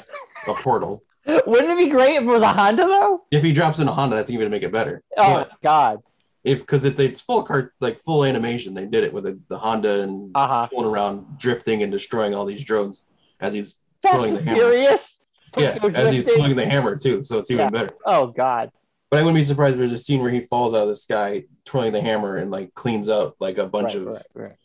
a 0.49 0.55
portal. 0.55 1.05
Wouldn't 1.27 1.71
it 1.71 1.79
be 1.79 1.89
great 1.89 2.17
if 2.17 2.23
it 2.23 2.27
was 2.27 2.43
a 2.43 2.49
Honda 2.49 2.83
though? 2.83 3.23
If 3.31 3.45
he 3.45 3.53
drops 3.53 3.79
in 3.79 3.87
a 3.87 3.93
Honda, 3.93 4.17
that's 4.17 4.29
even 4.31 4.41
gonna 4.41 4.51
make 4.51 4.65
it 4.65 4.73
better. 4.73 5.03
Oh 5.17 5.35
But 5.49 5.61
God. 5.63 6.03
if 6.43 6.59
because 6.61 6.85
it, 6.85 6.99
it's 6.99 7.21
full 7.23 7.45
cart 7.45 7.73
like 7.81 8.01
full 8.01 8.25
animation, 8.25 8.75
they 8.75 8.87
did 8.87 9.05
it 9.05 9.13
with 9.13 9.23
the, 9.25 9.39
the 9.49 9.59
Honda 9.59 10.03
and 10.03 10.33
Uh 10.35 10.49
huh. 10.49 10.69
going 10.73 10.87
around 10.87 11.39
drifting 11.39 11.85
and 11.85 11.93
destroying 11.93 12.35
all 12.35 12.45
these 12.47 12.65
drones 12.65 13.07
as 13.41 13.55
he's 13.55 13.81
Fast 14.03 14.17
throwing 14.17 14.35
the 14.35 14.43
hammer. 14.43 14.59
Furious. 14.59 15.25
yeah, 15.57 15.79
as 15.95 16.11
he's 16.11 16.25
throwing 16.25 16.57
the 16.57 16.67
hammer 16.67 16.97
too. 16.97 17.23
So 17.23 17.39
it's 17.39 17.53
even 17.53 17.67
Yeah. 17.67 17.71
better. 17.71 17.95
Oh 18.05 18.27
God. 18.27 18.73
But 19.15 19.21
I 19.21 19.23
wouldn't 19.23 19.39
be 19.39 19.45
surprised 19.45 19.75
if 19.75 19.79
there's 19.79 19.93
a 19.93 19.99
scene 19.99 20.21
where 20.23 20.31
he 20.33 20.41
falls 20.41 20.75
out 20.75 20.83
of 20.83 20.89
the 20.89 20.97
sky, 20.97 21.45
twirling 21.65 21.93
the 21.93 22.01
hammer, 22.01 22.37
and 22.37 22.51
like 22.51 22.75
cleans 22.75 23.09
out 23.09 23.37
like 23.39 23.59
a 23.59 23.67
bunch 23.67 23.95
Right, 23.95 24.03
of 24.03 24.07
right, 24.09 24.23
right. 24.35 24.57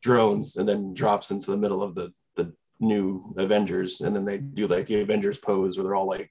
drones 0.00 0.56
and 0.56 0.68
then 0.68 0.94
drops 0.94 1.32
into 1.32 1.50
the 1.50 1.56
middle 1.56 1.82
of 1.82 1.96
the 1.96 2.12
the 2.36 2.52
new 2.78 3.34
Avengers, 3.36 4.00
and 4.00 4.14
then 4.14 4.24
they 4.24 4.38
do 4.38 4.68
like 4.68 4.86
the 4.86 5.00
Avengers 5.00 5.38
pose 5.40 5.76
where 5.76 5.82
they're 5.82 5.96
all 5.96 6.06
like 6.06 6.30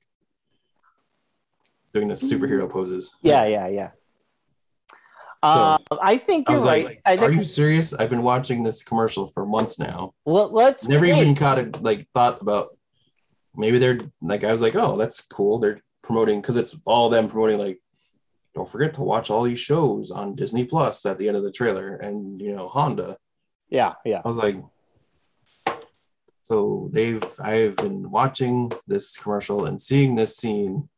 doing 1.91 2.07
the 2.07 2.13
superhero 2.13 2.69
poses. 2.71 3.13
Yeah, 3.21 3.43
yeah, 3.45 3.67
yeah. 3.67 3.89
So, 5.43 5.49
Um, 5.51 5.79
I 6.01 6.15
think 6.15 6.47
you're 6.47 6.53
was 6.57 6.65
right. 6.65 6.85
like, 6.85 7.01
I 7.05 7.15
"Are 7.15 7.17
think 7.17 7.33
you 7.35 7.43
serious?" 7.43 7.93
I've 7.93 8.09
been 8.09 8.23
watching 8.23 8.63
this 8.63 8.81
commercial 8.81 9.27
for 9.27 9.45
months 9.45 9.77
now. 9.77 10.13
let, 10.25 10.53
let's 10.53 10.87
Never 10.87 11.05
wait. 11.05 11.17
even 11.19 11.35
caught 11.35 11.59
it. 11.59 11.81
Like 11.81 12.07
thought 12.13 12.41
about 12.41 12.77
maybe 13.57 13.77
they're 13.77 13.99
like 14.21 14.45
I 14.45 14.51
was 14.53 14.61
like, 14.61 14.75
"Oh, 14.77 14.95
that's 14.95 15.19
cool." 15.19 15.59
They're 15.59 15.81
promoting 16.11 16.41
because 16.41 16.57
it's 16.57 16.75
all 16.85 17.09
them 17.09 17.29
promoting 17.29 17.57
like. 17.57 17.79
Don't 18.53 18.67
forget 18.67 18.93
to 18.95 19.01
watch 19.01 19.29
all 19.29 19.43
these 19.43 19.61
shows 19.61 20.11
on 20.11 20.35
Disney 20.35 20.65
Plus 20.65 21.05
at 21.05 21.17
the 21.17 21.29
end 21.29 21.37
of 21.37 21.43
the 21.43 21.53
trailer, 21.53 21.95
and 21.95 22.41
you 22.41 22.53
know 22.53 22.67
Honda. 22.67 23.15
Yeah, 23.69 23.93
yeah. 24.03 24.21
I 24.25 24.27
was 24.27 24.37
like, 24.37 24.57
so 26.41 26.89
they've 26.91 27.23
I've 27.39 27.77
been 27.77 28.11
watching 28.11 28.73
this 28.87 29.15
commercial 29.15 29.65
and 29.65 29.79
seeing 29.79 30.15
this 30.15 30.35
scene 30.35 30.89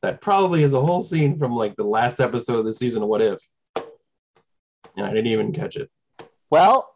that 0.00 0.22
probably 0.22 0.62
is 0.62 0.72
a 0.72 0.80
whole 0.80 1.02
scene 1.02 1.36
from 1.36 1.54
like 1.54 1.76
the 1.76 1.84
last 1.84 2.18
episode 2.18 2.60
of 2.60 2.64
the 2.64 2.72
season 2.72 3.02
of 3.02 3.10
What 3.10 3.20
If, 3.20 3.40
and 4.96 5.04
I 5.04 5.10
didn't 5.10 5.26
even 5.26 5.52
catch 5.52 5.76
it. 5.76 5.90
Well, 6.48 6.88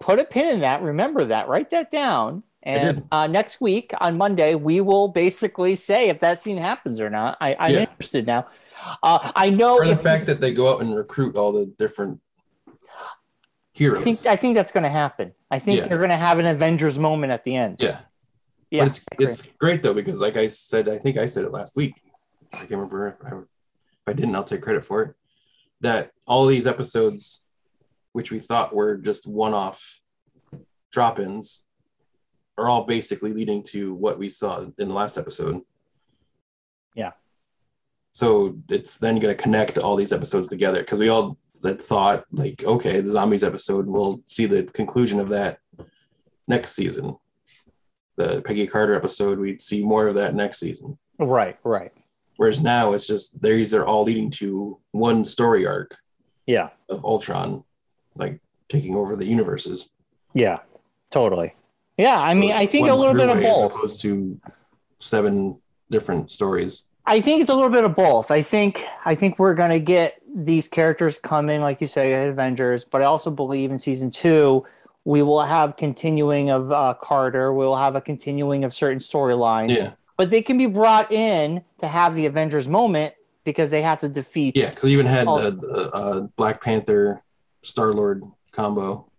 put 0.00 0.18
a 0.18 0.24
pin 0.24 0.54
in 0.54 0.60
that. 0.60 0.82
Remember 0.82 1.24
that. 1.26 1.46
Write 1.46 1.70
that 1.70 1.88
down. 1.88 2.42
And 2.64 3.04
uh, 3.10 3.26
next 3.26 3.60
week 3.60 3.92
on 4.00 4.16
Monday, 4.16 4.54
we 4.54 4.80
will 4.80 5.08
basically 5.08 5.74
say 5.74 6.08
if 6.08 6.20
that 6.20 6.40
scene 6.40 6.56
happens 6.58 7.00
or 7.00 7.10
not. 7.10 7.36
I, 7.40 7.56
I'm 7.58 7.70
Yeah. 7.72 7.80
interested 7.80 8.26
now. 8.26 8.46
Uh, 9.02 9.32
I 9.34 9.50
know 9.50 9.82
the 9.84 9.96
fact 9.96 10.26
that 10.26 10.40
they 10.40 10.52
go 10.52 10.72
out 10.72 10.80
and 10.80 10.94
recruit 10.94 11.34
all 11.36 11.52
the 11.52 11.66
different 11.66 12.20
heroes. 13.72 14.00
I 14.00 14.04
think 14.04 14.26
I 14.26 14.36
think 14.36 14.54
that's 14.54 14.72
going 14.72 14.84
to 14.84 14.90
happen. 14.90 15.32
I 15.50 15.58
think 15.58 15.80
Yeah. 15.80 15.88
they're 15.88 15.98
going 15.98 16.10
to 16.10 16.16
have 16.16 16.38
an 16.38 16.46
Avengers 16.46 16.98
moment 16.98 17.32
at 17.32 17.44
the 17.44 17.56
end. 17.56 17.76
yeah. 17.80 18.00
Yeah, 18.70 18.84
but 18.84 18.88
it's 18.88 19.04
it's 19.18 19.42
great 19.58 19.82
though 19.82 19.92
because 19.92 20.22
like 20.22 20.38
I 20.38 20.46
said, 20.46 20.88
I 20.88 20.96
think 20.96 21.18
I 21.18 21.26
said 21.26 21.44
it 21.44 21.52
last 21.52 21.76
week. 21.76 21.92
I 22.54 22.56
can't 22.56 22.70
remember 22.70 23.08
if 23.08 23.26
I, 23.26 23.36
if 23.36 23.44
I 24.06 24.12
didn't. 24.14 24.34
I'll 24.34 24.44
take 24.44 24.62
credit 24.62 24.82
for 24.82 25.02
it. 25.02 25.14
That 25.82 26.12
all 26.26 26.46
these 26.46 26.66
episodes, 26.66 27.44
which 28.12 28.30
we 28.32 28.38
thought 28.38 28.74
were 28.74 28.96
just 28.96 29.26
one-off 29.26 30.00
drop-ins, 30.90 31.66
are 32.58 32.68
all 32.68 32.84
basically 32.84 33.32
leading 33.32 33.62
to 33.62 33.94
what 33.94 34.18
we 34.18 34.28
saw 34.28 34.60
in 34.60 34.88
the 34.88 34.94
last 34.94 35.16
episode. 35.16 35.60
Yeah. 36.94 37.12
So 38.12 38.58
it's 38.68 38.98
then 38.98 39.18
going 39.18 39.34
to 39.34 39.42
connect 39.42 39.78
all 39.78 39.96
these 39.96 40.12
episodes 40.12 40.48
together 40.48 40.80
because 40.80 40.98
we 40.98 41.08
all 41.08 41.38
that 41.62 41.80
thought 41.80 42.24
like, 42.32 42.62
okay, 42.64 43.00
the 43.00 43.10
zombies 43.10 43.42
episode, 43.42 43.86
we'll 43.86 44.22
see 44.26 44.46
the 44.46 44.64
conclusion 44.64 45.18
of 45.20 45.28
that 45.30 45.58
next 46.46 46.72
season 46.72 47.16
the 48.16 48.42
Peggy 48.42 48.66
Carter 48.66 48.94
episode, 48.94 49.38
we'd 49.38 49.62
see 49.62 49.84
more 49.84 50.06
of 50.06 50.14
that 50.16 50.34
next 50.34 50.58
season. 50.60 50.98
right, 51.18 51.58
right. 51.64 51.92
Whereas 52.36 52.60
now 52.62 52.92
it's 52.92 53.06
just 53.06 53.40
these 53.42 53.74
are 53.74 53.84
all 53.84 54.04
leading 54.04 54.30
to 54.32 54.78
one 54.90 55.24
story 55.24 55.66
arc 55.66 55.96
Yeah, 56.46 56.70
of 56.88 57.04
Ultron, 57.04 57.64
like 58.14 58.40
taking 58.68 58.96
over 58.96 59.16
the 59.16 59.26
universes. 59.26 59.92
yeah, 60.34 60.58
totally. 61.10 61.54
Yeah, 61.98 62.18
I 62.18 62.34
mean, 62.34 62.52
I 62.52 62.66
think 62.66 62.88
a 62.88 62.94
little 62.94 63.14
bit 63.14 63.28
of 63.28 63.36
throughway 63.36 63.50
As 63.50 63.60
both. 63.60 63.72
opposed 63.74 64.00
to 64.02 64.40
seven 64.98 65.60
different 65.90 66.30
stories. 66.30 66.84
I 67.04 67.20
think 67.20 67.40
it's 67.42 67.50
a 67.50 67.54
little 67.54 67.70
bit 67.70 67.84
of 67.84 67.94
both. 67.94 68.30
I 68.30 68.42
think 68.42 68.84
I 69.04 69.14
think 69.14 69.38
we're 69.38 69.54
gonna 69.54 69.80
get 69.80 70.20
these 70.34 70.68
characters 70.68 71.18
come 71.18 71.50
in, 71.50 71.60
like 71.60 71.80
you 71.80 71.86
say, 71.86 72.26
Avengers, 72.28 72.84
but 72.84 73.02
I 73.02 73.04
also 73.04 73.30
believe 73.30 73.70
in 73.70 73.78
season 73.78 74.10
two 74.10 74.64
we 75.04 75.20
will 75.22 75.42
have 75.42 75.76
continuing 75.76 76.50
of 76.50 76.70
uh, 76.70 76.94
Carter. 77.00 77.52
We'll 77.52 77.76
have 77.76 77.96
a 77.96 78.00
continuing 78.00 78.62
of 78.64 78.72
certain 78.72 79.00
storylines, 79.00 79.76
Yeah, 79.76 79.92
but 80.16 80.30
they 80.30 80.42
can 80.42 80.56
be 80.58 80.66
brought 80.66 81.10
in 81.10 81.64
to 81.78 81.88
have 81.88 82.14
the 82.14 82.26
Avengers 82.26 82.68
moment 82.68 83.14
because 83.44 83.70
they 83.70 83.82
have 83.82 83.98
to 84.00 84.08
defeat. 84.08 84.56
yeah, 84.56 84.70
because 84.70 84.84
we 84.84 84.92
even 84.92 85.06
had 85.06 85.26
the, 85.26 85.58
the 85.60 85.90
uh, 85.92 86.20
Black 86.36 86.62
Panther 86.62 87.22
Star 87.62 87.92
Lord 87.92 88.22
combo. 88.52 89.10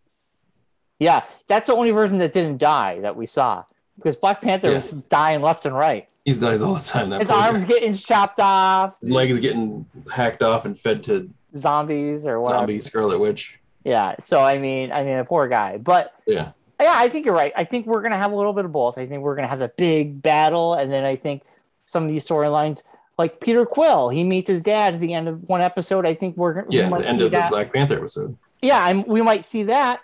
Yeah, 1.04 1.24
that's 1.48 1.68
the 1.68 1.76
only 1.76 1.92
version 1.92 2.18
that 2.20 2.34
didn't 2.34 2.58
die 2.58 3.00
that 3.02 3.16
we 3.16 3.26
saw 3.26 3.64
because 3.98 4.16
Black 4.18 4.42
Panther 4.42 4.70
Yeah. 4.70 4.76
was 4.76 5.06
dying 5.06 5.42
left 5.42 5.66
and 5.66 5.76
right. 5.76 6.08
He 6.26 6.34
dies 6.34 6.62
all 6.62 6.76
the 6.76 6.84
time. 6.84 7.10
That 7.10 7.22
His 7.22 7.30
arms 7.32 7.66
getting 7.66 7.94
chopped 7.94 8.40
off, 8.40 9.00
his 9.02 9.12
leg 9.12 9.30
is 9.30 9.40
getting 9.40 9.86
hacked 10.14 10.42
off 10.42 10.66
and 10.66 10.78
fed 10.80 11.04
to 11.04 11.30
zombies 11.58 12.26
or 12.26 12.40
whatever. 12.40 12.60
zombie 12.60 12.80
Scarlet 12.82 13.20
Witch. 13.20 13.60
Yeah. 13.84 14.16
So 14.20 14.40
I 14.40 14.58
mean, 14.60 14.92
I 14.92 15.04
mean, 15.04 15.18
a 15.18 15.26
poor 15.26 15.48
guy. 15.48 15.78
But 15.78 16.14
Yeah, 16.26 16.52
yeah, 16.80 16.94
I 16.96 17.10
think 17.10 17.26
you're 17.26 17.36
right. 17.36 17.52
I 17.56 17.64
think 17.66 17.86
we're 17.86 18.02
gonna 18.02 18.18
have 18.18 18.32
a 18.32 18.36
little 18.36 18.54
bit 18.54 18.66
of 18.66 18.72
both. 18.72 18.98
I 18.98 19.06
think 19.06 19.22
we're 19.24 19.36
gonna 19.36 19.48
have 19.50 19.62
a 19.62 19.68
big 19.70 20.22
battle, 20.22 20.74
and 20.76 20.92
then 20.92 21.04
I 21.04 21.16
think 21.18 21.44
some 21.86 22.04
of 22.04 22.10
these 22.10 22.26
storylines, 22.26 22.84
like 23.18 23.42
Peter 23.42 23.66
Quill, 23.66 24.08
he 24.10 24.24
meets 24.24 24.48
his 24.48 24.64
dad 24.64 24.94
at 24.94 25.00
the 25.02 25.14
end 25.14 25.28
of 25.28 25.44
one 25.50 25.60
episode. 25.62 26.06
I 26.06 26.14
think 26.14 26.38
we're 26.38 26.64
we 26.64 26.78
yeah. 26.78 26.88
might 26.90 27.02
The 27.02 27.08
end 27.10 27.22
of 27.22 27.32
the. 27.32 27.46
Black 27.50 27.74
Panther 27.74 27.98
episode. 27.98 28.38
yeah, 28.62 28.90
and 28.90 29.06
we 29.06 29.22
might 29.22 29.44
see 29.44 29.64
that 29.64 30.00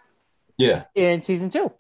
Yeah, 0.60 0.84
in 0.94 1.22
season 1.24 1.50
two. 1.50 1.72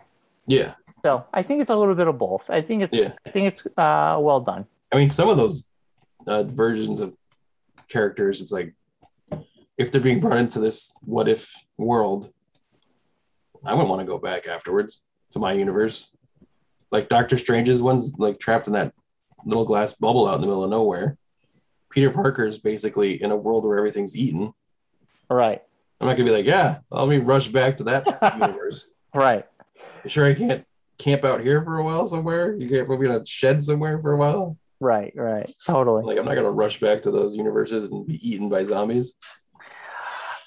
yeah. 0.47 0.73
So 1.05 1.25
I 1.33 1.43
think 1.43 1.61
it's 1.61 1.69
a 1.69 1.75
little 1.77 1.95
bit 1.95 2.07
of 2.07 2.17
both. 2.17 2.49
I 2.49 2.61
think 2.61 2.83
it's 2.83 2.95
Yeah. 2.95 3.13
I 3.25 3.29
think 3.29 3.47
it's 3.53 3.65
uh, 3.77 4.17
well 4.19 4.41
done. 4.41 4.65
I 4.91 4.97
mean, 4.97 5.09
some 5.09 5.29
of 5.29 5.37
those 5.37 5.69
uh, 6.27 6.43
versions 6.43 6.99
of 6.99 7.13
characters, 7.89 8.41
it's 8.41 8.51
like 8.51 8.73
if 9.77 9.91
they're 9.91 10.01
being 10.01 10.19
brought 10.19 10.37
into 10.37 10.59
this 10.59 10.91
what 11.01 11.29
if 11.29 11.53
world, 11.77 12.33
I 13.63 13.73
wouldn't 13.73 13.89
want 13.89 14.01
to 14.01 14.07
go 14.07 14.17
back 14.17 14.47
afterwards 14.47 15.01
to 15.31 15.39
my 15.39 15.53
universe. 15.53 16.11
Like 16.91 17.07
Doctor 17.07 17.37
Strange's 17.37 17.81
one's 17.81 18.13
like 18.17 18.39
trapped 18.39 18.67
in 18.67 18.73
that 18.73 18.93
little 19.45 19.65
glass 19.65 19.93
bubble 19.93 20.27
out 20.27 20.35
in 20.35 20.41
the 20.41 20.47
middle 20.47 20.63
of 20.63 20.69
nowhere. 20.69 21.17
Peter 21.91 22.11
Parker's 22.11 22.59
basically 22.59 23.21
in 23.21 23.31
a 23.31 23.37
world 23.37 23.63
where 23.63 23.77
everything's 23.77 24.15
eaten. 24.15 24.53
Right. 25.29 25.61
I'm 25.99 26.07
not 26.07 26.17
gonna 26.17 26.29
be 26.29 26.35
like, 26.35 26.45
yeah, 26.45 26.79
let 26.89 27.09
me 27.09 27.17
rush 27.17 27.47
back 27.49 27.77
to 27.77 27.83
that 27.85 28.05
universe. 28.39 28.87
Right. 29.13 29.45
You 30.03 30.09
sure 30.09 30.25
I 30.25 30.33
can't 30.33 30.65
camp 30.97 31.25
out 31.25 31.41
here 31.41 31.63
for 31.63 31.77
a 31.77 31.83
while 31.83 32.05
somewhere? 32.05 32.55
You 32.55 32.69
can't 32.69 32.87
put 32.87 32.99
me 32.99 33.07
in 33.07 33.11
a 33.11 33.25
shed 33.25 33.63
somewhere 33.63 33.99
for 33.99 34.13
a 34.13 34.17
while? 34.17 34.57
Right. 34.79 35.13
Right. 35.15 35.53
Totally. 35.65 36.03
Like 36.03 36.17
I'm 36.17 36.25
not 36.25 36.35
gonna 36.35 36.51
rush 36.51 36.79
back 36.79 37.01
to 37.03 37.11
those 37.11 37.35
universes 37.35 37.89
and 37.89 38.05
be 38.07 38.19
eaten 38.27 38.49
by 38.49 38.63
zombies. 38.63 39.13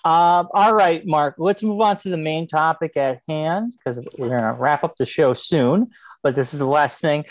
Um, 0.04 0.48
all 0.52 0.74
right, 0.74 1.06
Mark, 1.06 1.36
let's 1.38 1.62
move 1.62 1.80
on 1.80 1.96
to 1.98 2.08
the 2.08 2.16
main 2.16 2.48
topic 2.48 2.96
at 2.96 3.20
hand 3.28 3.74
because 3.78 4.00
we're 4.18 4.30
going 4.30 4.42
to 4.42 4.52
wrap 4.58 4.82
up 4.82 4.96
the 4.96 5.06
show 5.06 5.32
soon, 5.32 5.92
but 6.24 6.34
this 6.34 6.52
is 6.52 6.58
the 6.58 6.66
last 6.66 7.00
thing. 7.00 7.24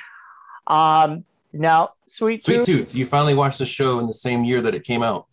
Um, 0.67 1.25
now, 1.51 1.89
Sweet, 2.07 2.41
Tooth. 2.45 2.63
Sweet 2.63 2.77
Tooth. 2.77 2.95
You 2.95 3.05
finally 3.05 3.33
watched 3.33 3.59
the 3.59 3.65
show 3.65 3.99
in 3.99 4.07
the 4.07 4.13
same 4.13 4.45
year 4.45 4.61
that 4.61 4.73
it 4.73 4.85
came 4.85 5.03
out. 5.03 5.27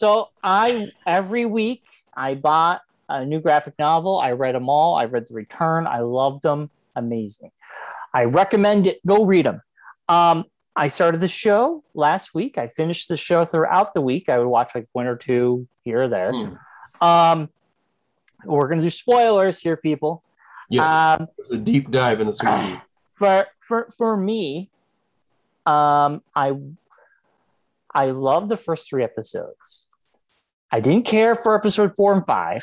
So 0.00 0.30
I, 0.42 0.90
every 1.04 1.44
week, 1.44 1.84
I 2.16 2.34
bought 2.34 2.80
a 3.10 3.26
new 3.26 3.38
graphic 3.38 3.74
novel. 3.78 4.18
I 4.18 4.32
read 4.32 4.54
them 4.54 4.70
all. 4.70 4.94
I 4.94 5.04
read 5.04 5.26
The 5.26 5.34
Return. 5.34 5.86
I 5.86 5.98
loved 5.98 6.42
them. 6.42 6.70
Amazing. 6.96 7.50
I 8.14 8.24
recommend 8.24 8.86
it. 8.86 9.06
Go 9.06 9.26
read 9.26 9.44
them. 9.44 9.60
Um, 10.08 10.46
I 10.74 10.88
started 10.88 11.20
the 11.20 11.28
show 11.28 11.84
last 11.92 12.32
week. 12.32 12.56
I 12.56 12.66
finished 12.66 13.08
the 13.08 13.16
show 13.18 13.44
throughout 13.44 13.92
the 13.92 14.00
week. 14.00 14.30
I 14.30 14.38
would 14.38 14.48
watch 14.48 14.74
like 14.74 14.88
one 14.92 15.06
or 15.06 15.16
two 15.16 15.68
here 15.84 16.04
or 16.04 16.08
there. 16.08 16.32
Hmm. 16.32 17.06
Um, 17.06 17.48
we're 18.46 18.68
going 18.68 18.78
to 18.80 18.86
do 18.86 18.88
spoilers 18.88 19.58
here, 19.58 19.76
people. 19.76 20.22
Yes, 20.70 21.20
Um, 21.20 21.28
it's 21.36 21.52
a 21.52 21.58
deep 21.58 21.90
dive 21.90 22.22
in 22.22 22.26
the 22.26 22.32
Sweet 22.32 22.80
for 23.10 23.48
for 23.58 23.90
for 23.98 24.16
me, 24.16 24.70
um, 25.66 26.22
I 26.34 26.54
I 27.94 28.12
love 28.12 28.48
the 28.48 28.56
first 28.56 28.88
three 28.88 29.04
episodes. 29.04 29.88
I 30.72 30.80
didn't 30.80 31.04
care 31.06 31.34
for 31.34 31.54
episode 31.56 31.94
four 31.96 32.12
and 32.14 32.24
five. 32.26 32.62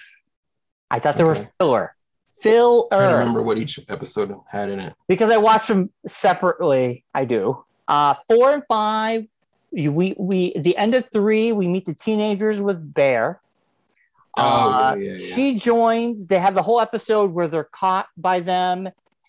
I 0.90 1.00
thought 1.00 1.18
they 1.18 1.24
were 1.26 1.36
filler, 1.60 1.96
filler. 2.42 2.88
I 2.94 3.08
don't 3.08 3.20
remember 3.20 3.42
what 3.42 3.58
each 3.58 3.80
episode 3.90 4.34
had 4.50 4.70
in 4.70 4.80
it. 4.80 4.94
because 5.08 5.30
I 5.30 5.38
watched 5.38 5.68
them 5.68 5.92
separately. 6.06 7.04
I 7.14 7.26
do. 7.26 7.66
Uh, 7.88 8.14
four 8.28 8.54
and 8.54 8.64
five, 8.70 9.26
you, 9.72 9.92
we 9.92 10.16
we 10.18 10.54
the 10.58 10.78
end 10.78 10.96
of 10.96 11.10
three, 11.12 11.52
we 11.52 11.68
meet 11.68 11.86
the 11.86 11.94
teenagers 11.94 12.62
with 12.62 12.94
Bear. 12.94 13.42
Oh, 14.38 14.42
Uh, 14.72 14.96
yeah, 14.98 15.04
yeah, 15.04 15.18
yeah. 15.18 15.36
She 15.36 15.56
joins. 15.56 16.28
They 16.28 16.40
have 16.40 16.54
the 16.54 16.62
whole 16.62 16.80
episode 16.80 17.32
where 17.34 17.48
they're 17.48 17.64
caught 17.72 18.08
by 18.16 18.40
them, 18.40 18.88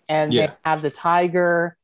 and 0.08 0.32
Yeah. 0.32 0.46
they 0.48 0.52
have 0.64 0.82
the 0.82 0.90
tiger. 0.90 1.76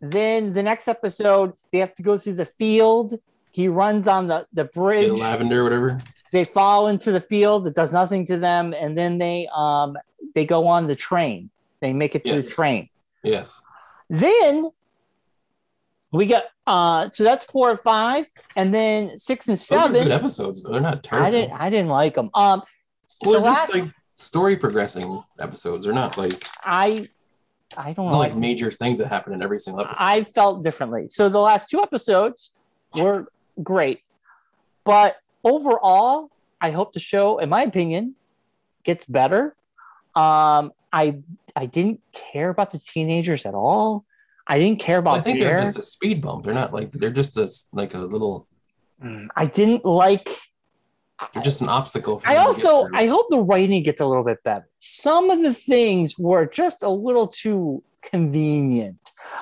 Then 0.00 0.52
the 0.52 0.62
next 0.62 0.88
episode, 0.88 1.54
they 1.72 1.78
have 1.78 1.94
to 1.94 2.02
go 2.02 2.18
through 2.18 2.34
the 2.34 2.44
field. 2.44 3.14
He 3.52 3.68
runs 3.68 4.06
on 4.08 4.26
the 4.26 4.46
the 4.52 4.62
Yeah, 4.64 4.68
bridge. 4.74 5.12
lavender, 5.18 5.64
whatever. 5.64 6.02
They 6.36 6.44
fall 6.44 6.88
into 6.88 7.12
the 7.12 7.20
field. 7.20 7.66
It 7.66 7.74
does 7.74 7.94
nothing 7.94 8.26
to 8.26 8.36
them, 8.36 8.74
and 8.74 8.96
then 8.96 9.16
they 9.16 9.48
um 9.54 9.96
they 10.34 10.44
go 10.44 10.66
on 10.66 10.86
the 10.86 10.94
train. 10.94 11.48
They 11.80 11.94
make 11.94 12.14
it 12.14 12.26
to 12.26 12.42
the 12.42 12.46
train. 12.46 12.90
Yes. 13.24 13.62
Then 14.10 14.70
we 16.12 16.26
got 16.26 16.44
uh 16.66 17.08
so 17.08 17.24
that's 17.24 17.46
four 17.46 17.70
and 17.70 17.80
five, 17.80 18.26
and 18.54 18.74
then 18.74 19.16
six 19.16 19.48
and 19.48 19.54
are 19.54 19.88
good 19.88 19.94
seven. 19.94 20.12
episodes. 20.12 20.62
They're 20.62 20.78
not 20.78 21.02
terrible. 21.02 21.26
I 21.26 21.30
didn't 21.30 21.52
I 21.58 21.70
didn't 21.70 21.88
like 21.88 22.12
them. 22.12 22.28
Um, 22.34 22.62
well, 23.22 23.32
the 23.32 23.38
they're 23.38 23.54
just 23.54 23.72
last 23.72 23.74
like 23.74 23.94
story 24.12 24.56
progressing 24.58 25.22
episodes. 25.40 25.86
They're 25.86 25.94
not 25.94 26.18
like, 26.18 26.46
I 26.62 27.08
I 27.78 27.94
don't 27.94 28.10
like 28.10 28.36
major 28.36 28.70
things 28.70 28.98
that 28.98 29.08
happen 29.08 29.32
in 29.32 29.40
every 29.40 29.58
single 29.58 29.86
episode. 29.86 30.04
I 30.04 30.24
felt 30.24 30.62
differently. 30.62 31.08
So 31.08 31.30
the 31.30 31.40
last 31.40 31.70
two 31.70 31.80
episodes 31.80 32.52
were 32.94 33.28
great, 33.62 34.02
but 34.84 35.16
overall, 35.46 36.30
I 36.60 36.70
hope 36.70 36.92
the 36.92 37.00
show, 37.00 37.38
in 37.38 37.48
my 37.48 37.62
opinion, 37.62 38.16
gets 38.82 39.04
better. 39.04 39.54
Um, 40.14 40.72
I 40.92 41.18
I 41.54 41.66
didn't 41.66 42.00
care 42.12 42.50
about 42.50 42.70
the 42.70 42.78
teenagers 42.78 43.46
at 43.46 43.54
all. 43.54 44.04
I 44.46 44.58
didn't 44.58 44.80
care 44.80 44.98
about 44.98 45.16
I 45.16 45.20
think 45.20 45.38
they're 45.38 45.58
just 45.58 45.78
a 45.78 45.82
speed 45.82 46.22
bump. 46.22 46.44
They're 46.44 46.54
not 46.54 46.72
like 46.72 46.92
they're 46.92 47.10
just 47.10 47.36
a, 47.36 47.48
like 47.72 47.94
a 47.94 47.98
little. 47.98 48.46
Mm, 49.02 49.28
I 49.36 49.46
didn't 49.46 49.84
like. 49.84 50.28
They're 51.32 51.42
just 51.42 51.60
an 51.60 51.68
obstacle. 51.68 52.18
For 52.18 52.28
I 52.28 52.36
also. 52.36 52.88
I 52.92 53.06
hope 53.06 53.26
the 53.28 53.40
writing 53.40 53.82
gets 53.82 54.00
a 54.00 54.06
little 54.06 54.24
bit 54.24 54.42
better. 54.44 54.68
Some 54.78 55.30
of 55.30 55.42
the 55.42 55.54
things 55.54 56.18
were 56.18 56.46
just 56.46 56.82
a 56.82 56.88
little 56.88 57.26
too 57.26 57.82
convenient. 58.02 58.98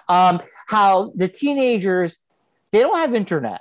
Um, 0.08 0.40
how 0.66 1.12
the 1.14 1.28
teenagers 1.28 2.20
they 2.70 2.80
don't 2.80 2.96
have 2.96 3.14
internet, 3.14 3.60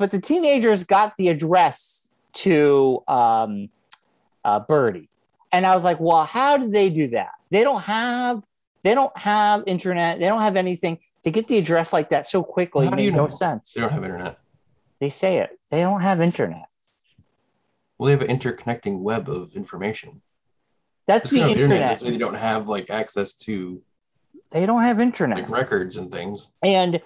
but 0.00 0.10
the 0.10 0.18
teenagers 0.20 0.82
got 0.82 1.14
the 1.18 1.28
address 1.28 2.08
to 2.32 3.02
um, 3.06 3.68
uh, 4.44 4.58
Birdie, 4.60 5.10
And 5.52 5.66
I 5.66 5.74
was 5.74 5.84
like, 5.84 6.00
well, 6.00 6.24
how 6.24 6.56
did 6.56 6.72
they 6.72 6.88
do 6.88 7.08
that? 7.08 7.32
They 7.50 7.62
don't 7.62 7.82
have 7.82 8.42
they 8.82 8.94
don't 8.94 9.14
have 9.18 9.62
internet, 9.66 10.18
they 10.18 10.26
don't 10.26 10.40
have 10.40 10.56
anything 10.56 10.98
to 11.22 11.30
get 11.30 11.46
the 11.48 11.58
address 11.58 11.92
like 11.92 12.08
that 12.08 12.24
so 12.24 12.42
quickly. 12.42 12.86
How 12.86 12.96
do 12.96 13.02
you 13.02 13.10
no 13.10 13.18
know? 13.18 13.26
sense. 13.28 13.74
They 13.74 13.82
don't 13.82 13.92
have 13.92 14.02
internet. 14.04 14.38
They 15.00 15.10
say 15.10 15.38
it. 15.38 15.50
They 15.70 15.82
don't 15.82 16.00
have 16.00 16.20
internet. 16.22 16.64
Well, 17.98 18.06
they 18.06 18.12
have 18.12 18.22
an 18.22 18.34
interconnecting 18.38 19.00
web 19.00 19.28
of 19.28 19.54
information. 19.54 20.22
That's 21.06 21.24
Just 21.24 21.34
the 21.34 21.40
don't 21.40 21.50
internet. 21.50 21.88
doesn't 21.90 22.10
they 22.10 22.16
don't 22.16 22.34
have 22.34 22.68
like 22.68 22.88
access 22.88 23.34
to 23.44 23.82
They 24.50 24.64
don't 24.64 24.82
have 24.82 24.98
internet. 24.98 25.36
like 25.40 25.50
records 25.50 25.98
and 25.98 26.10
things. 26.10 26.50
and 26.62 27.02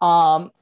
um 0.00 0.52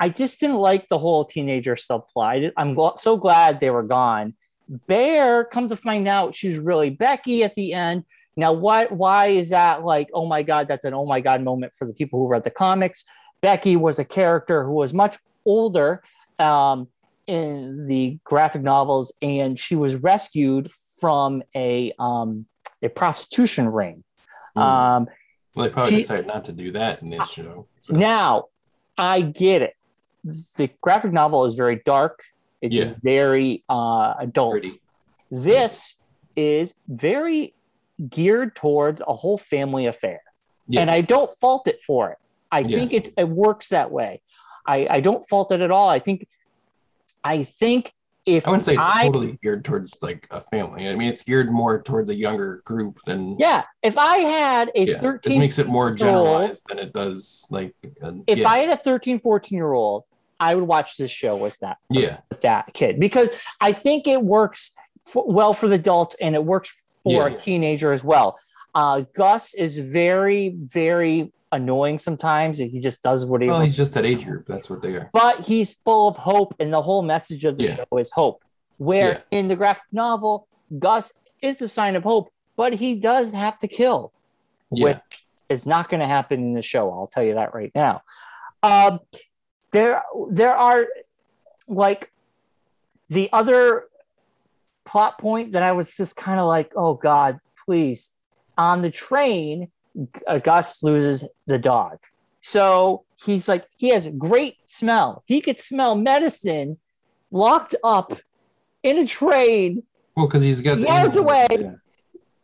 i 0.00 0.08
just 0.08 0.40
didn't 0.40 0.56
like 0.56 0.88
the 0.88 0.98
whole 0.98 1.24
teenager 1.24 1.74
subplot 1.74 2.52
i'm 2.56 2.74
gl- 2.74 2.98
so 2.98 3.16
glad 3.16 3.60
they 3.60 3.70
were 3.70 3.82
gone 3.82 4.34
bear 4.68 5.44
come 5.44 5.68
to 5.68 5.76
find 5.76 6.08
out 6.08 6.34
she's 6.34 6.58
really 6.58 6.90
becky 6.90 7.44
at 7.44 7.54
the 7.54 7.72
end 7.72 8.04
now 8.36 8.52
why 8.52 8.86
why 8.86 9.26
is 9.26 9.50
that 9.50 9.84
like 9.84 10.08
oh 10.12 10.26
my 10.26 10.42
god 10.42 10.66
that's 10.68 10.84
an 10.84 10.92
oh 10.94 11.06
my 11.06 11.20
god 11.20 11.42
moment 11.42 11.72
for 11.74 11.86
the 11.86 11.94
people 11.94 12.18
who 12.18 12.26
read 12.26 12.42
the 12.44 12.50
comics 12.50 13.04
becky 13.40 13.76
was 13.76 13.98
a 13.98 14.04
character 14.04 14.64
who 14.64 14.72
was 14.72 14.92
much 14.92 15.18
older 15.44 16.02
um 16.38 16.88
in 17.26 17.86
the 17.86 18.18
graphic 18.24 18.62
novels 18.62 19.12
and 19.22 19.58
she 19.58 19.74
was 19.74 19.94
rescued 19.96 20.70
from 21.00 21.42
a 21.54 21.92
um 21.98 22.46
a 22.82 22.88
prostitution 22.88 23.68
ring 23.68 24.02
Hmm. 24.54 24.62
um 24.62 25.06
well, 25.54 25.66
they 25.66 25.72
probably 25.72 25.90
she- 25.92 25.96
decided 26.02 26.26
not 26.26 26.44
to 26.46 26.52
do 26.52 26.72
that 26.72 27.02
in 27.02 27.08
this 27.10 27.30
show. 27.30 27.66
So, 27.82 27.94
now, 27.94 28.44
I 28.98 29.22
get 29.22 29.62
it. 29.62 29.72
The 30.26 30.70
graphic 30.80 31.12
novel 31.12 31.44
is 31.44 31.54
very 31.54 31.82
dark. 31.84 32.22
It's 32.60 32.74
Yeah. 32.74 32.94
very 33.02 33.64
uh, 33.68 34.14
adult. 34.18 34.52
pretty. 34.52 34.80
This 35.30 35.98
is 36.36 36.74
very 36.88 37.54
geared 38.10 38.54
towards 38.56 39.02
a 39.06 39.12
whole 39.14 39.38
family 39.38 39.86
affair, 39.86 40.20
Yeah. 40.68 40.80
and 40.82 40.90
I 40.90 41.00
don't 41.00 41.30
fault 41.30 41.66
it 41.68 41.80
for 41.82 42.10
it. 42.10 42.18
I 42.52 42.60
Yeah. 42.60 42.78
think 42.78 42.92
it, 42.92 43.12
it 43.16 43.28
works 43.28 43.68
that 43.70 43.90
way. 43.90 44.20
I, 44.66 44.86
I 44.90 45.00
don't 45.00 45.26
fault 45.28 45.52
it 45.52 45.60
at 45.60 45.70
all. 45.70 45.88
I 45.88 45.98
think, 45.98 46.26
I 47.24 47.44
think 47.44 47.92
if 48.26 48.46
I 48.46 48.50
wouldn't 48.50 48.64
say 48.64 48.72
it's 48.74 48.82
I- 48.84 49.06
totally 49.06 49.38
geared 49.42 49.64
towards 49.64 50.02
like 50.02 50.26
a 50.32 50.40
family. 50.40 50.88
I 50.88 50.96
mean, 50.96 51.08
it's 51.08 51.22
geared 51.22 51.50
more 51.52 51.80
towards 51.80 52.10
a 52.10 52.14
younger 52.14 52.60
group 52.64 52.98
than 53.06 53.36
yeah, 53.38 53.62
if 53.82 53.96
I 53.96 54.18
had 54.18 54.70
a 54.74 54.84
yeah. 54.84 55.12
It 55.24 55.38
makes 55.38 55.58
it 55.60 55.68
more 55.68 55.92
generalized 55.94 56.66
than 56.68 56.78
it 56.80 56.92
does 56.92 57.46
like. 57.50 57.74
uh, 58.02 58.12
if 58.26 58.38
yeah, 58.38 58.48
I 58.48 58.58
had 58.58 58.70
a 58.70 58.76
13, 58.76 59.20
14 59.20 59.56
year 59.56 59.72
old, 59.72 60.04
I 60.38 60.54
would 60.54 60.64
watch 60.64 60.96
this 60.96 61.10
show 61.10 61.36
with 61.36 61.58
that. 61.60 61.78
yeah, 61.90 62.20
with 62.30 62.42
that 62.42 62.72
kid 62.74 63.00
because 63.00 63.30
I 63.60 63.72
think 63.72 64.06
it 64.06 64.22
works 64.22 64.72
f- 65.06 65.22
well 65.26 65.54
for 65.54 65.68
the 65.68 65.76
adult 65.76 66.14
and 66.20 66.34
it 66.34 66.44
works 66.44 66.74
for 67.04 67.28
Yeah. 67.28 67.34
a 67.34 67.38
teenager 67.38 67.92
as 67.92 68.02
well. 68.04 68.38
Uh, 68.74 69.02
Gus 69.14 69.54
is 69.54 69.78
very, 69.78 70.50
very 70.50 71.32
annoying 71.52 71.98
sometimes. 71.98 72.58
He 72.58 72.80
just 72.80 73.02
does 73.02 73.24
what 73.24 73.40
he 73.40 73.48
well, 73.48 73.58
wants, 73.58 73.72
he's 73.72 73.76
just 73.76 73.94
that 73.94 74.04
age 74.04 74.24
group. 74.26 74.46
That's 74.46 74.68
what 74.68 74.82
they 74.82 74.94
are. 74.96 75.08
but 75.12 75.40
he's 75.40 75.72
full 75.72 76.08
of 76.08 76.16
hope, 76.18 76.54
and 76.60 76.72
the 76.72 76.82
whole 76.82 77.02
message 77.02 77.44
of 77.44 77.56
the 77.56 77.64
Yeah. 77.64 77.76
show 77.76 77.98
is 77.98 78.10
hope. 78.10 78.42
Where 78.78 79.24
in 79.30 79.48
the 79.48 79.56
graphic 79.56 79.84
novel, 79.92 80.48
Gus 80.78 81.14
is 81.40 81.56
the 81.56 81.68
sign 81.68 81.96
of 81.96 82.02
hope, 82.02 82.30
but 82.56 82.74
he 82.74 82.94
does 82.96 83.32
have 83.32 83.58
to 83.60 83.68
kill, 83.68 84.12
Yeah, 84.70 84.84
which 84.84 84.98
is 85.48 85.64
not 85.64 85.88
going 85.88 86.00
to 86.00 86.06
happen 86.06 86.40
in 86.40 86.52
the 86.52 86.60
show. 86.62 86.90
I'll 86.92 87.06
tell 87.06 87.22
you 87.22 87.34
that 87.34 87.54
right 87.54 87.70
now. 87.74 88.02
Um, 88.62 88.98
there, 89.72 90.02
there 90.30 90.54
are 90.56 90.86
like 91.68 92.10
the 93.08 93.28
other 93.32 93.84
plot 94.84 95.18
point 95.18 95.52
that 95.52 95.62
I 95.62 95.72
was 95.72 95.96
just 95.96 96.16
kind 96.16 96.40
of 96.40 96.46
like, 96.46 96.72
oh 96.76 96.94
God, 96.94 97.38
please. 97.64 98.12
On 98.58 98.82
the 98.82 98.90
train, 98.90 99.70
uh, 100.26 100.38
Gus 100.38 100.82
loses 100.82 101.24
the 101.46 101.58
dog. 101.58 101.98
So 102.40 103.04
he's 103.24 103.48
like, 103.48 103.66
he 103.76 103.88
has 103.90 104.08
great 104.16 104.56
smell. 104.66 105.24
He 105.26 105.40
could 105.40 105.58
smell 105.58 105.96
medicine 105.96 106.78
locked 107.30 107.74
up 107.82 108.12
in 108.82 108.98
a 108.98 109.06
train, 109.06 109.82
well, 110.16 110.26
because 110.26 110.44
he's 110.44 110.60
got 110.60 110.76
the 110.78 110.86
Yards 110.86 111.16
away. 111.16 111.46
Yeah. 111.50 111.72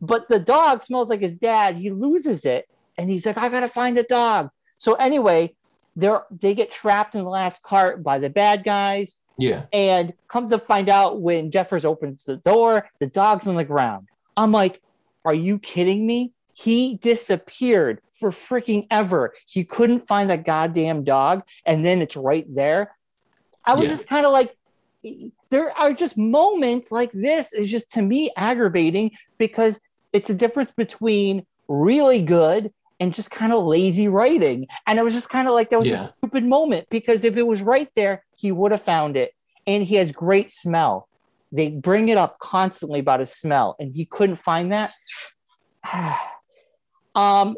but 0.00 0.28
the 0.28 0.40
dog 0.40 0.82
smells 0.82 1.08
like 1.08 1.20
his 1.20 1.34
dad. 1.34 1.76
He 1.76 1.90
loses 1.90 2.44
it. 2.44 2.68
And 2.98 3.08
he's 3.08 3.24
like, 3.24 3.38
I 3.38 3.48
gotta 3.48 3.68
find 3.68 3.96
the 3.96 4.02
dog. 4.02 4.50
So 4.76 4.94
anyway, 4.94 5.54
they're 5.96 6.22
they 6.30 6.54
get 6.54 6.70
trapped 6.70 7.14
in 7.14 7.24
the 7.24 7.30
last 7.30 7.62
cart 7.62 8.02
by 8.02 8.18
the 8.18 8.30
bad 8.30 8.64
guys. 8.64 9.16
Yeah, 9.38 9.64
And 9.72 10.12
come 10.28 10.48
to 10.50 10.58
find 10.58 10.88
out 10.90 11.20
when 11.22 11.50
Jeffers 11.50 11.84
opens 11.86 12.24
the 12.24 12.36
door, 12.36 12.90
the 13.00 13.06
dog's 13.06 13.46
on 13.46 13.54
the 13.56 13.64
ground. 13.64 14.08
I'm 14.36 14.52
like, 14.52 14.80
are 15.24 15.34
you 15.34 15.58
kidding 15.58 16.06
me? 16.06 16.32
He 16.52 16.96
disappeared 16.96 18.00
for 18.12 18.30
freaking 18.30 18.86
ever. 18.90 19.32
He 19.48 19.64
couldn't 19.64 20.00
find 20.00 20.28
that 20.30 20.44
goddamn 20.44 21.02
dog. 21.02 21.42
And 21.64 21.82
then 21.84 22.02
it's 22.02 22.14
right 22.16 22.44
there. 22.54 22.94
I 23.64 23.74
was 23.74 23.84
Yeah. 23.84 23.90
just 23.92 24.06
kind 24.06 24.26
of 24.26 24.32
like, 24.32 24.54
there 25.50 25.76
are 25.76 25.92
just 25.94 26.16
moments 26.18 26.92
like 26.92 27.10
this 27.12 27.52
is 27.54 27.70
just 27.70 27.90
to 27.92 28.02
me 28.02 28.30
aggravating 28.36 29.12
because 29.38 29.80
it's 30.12 30.28
a 30.30 30.34
difference 30.34 30.70
between 30.76 31.46
really 31.68 32.22
good 32.22 32.70
and 33.00 33.12
just 33.14 33.30
kind 33.30 33.52
of 33.52 33.64
lazy 33.64 34.08
writing. 34.08 34.66
And 34.86 34.98
it 34.98 35.02
was 35.02 35.14
just 35.14 35.28
kind 35.30 35.48
of 35.48 35.54
like 35.54 35.70
that 35.70 35.78
was 35.78 35.88
Yeah. 35.88 36.04
a 36.04 36.08
stupid 36.08 36.44
moment 36.44 36.86
because 36.90 37.24
if 37.24 37.36
it 37.36 37.46
was 37.46 37.62
right 37.62 37.88
there, 37.96 38.24
he 38.36 38.52
would 38.52 38.72
have 38.72 38.82
found 38.82 39.16
it. 39.16 39.32
And 39.66 39.84
he 39.84 39.96
has 39.96 40.10
great 40.12 40.50
smell. 40.50 41.08
They 41.52 41.70
bring 41.70 42.08
it 42.08 42.16
up 42.18 42.38
constantly 42.38 42.98
about 43.00 43.20
his 43.20 43.30
smell, 43.32 43.76
and 43.78 43.92
he 43.94 44.04
couldn't 44.06 44.36
find 44.36 44.72
that. 44.72 44.90
um, 47.14 47.56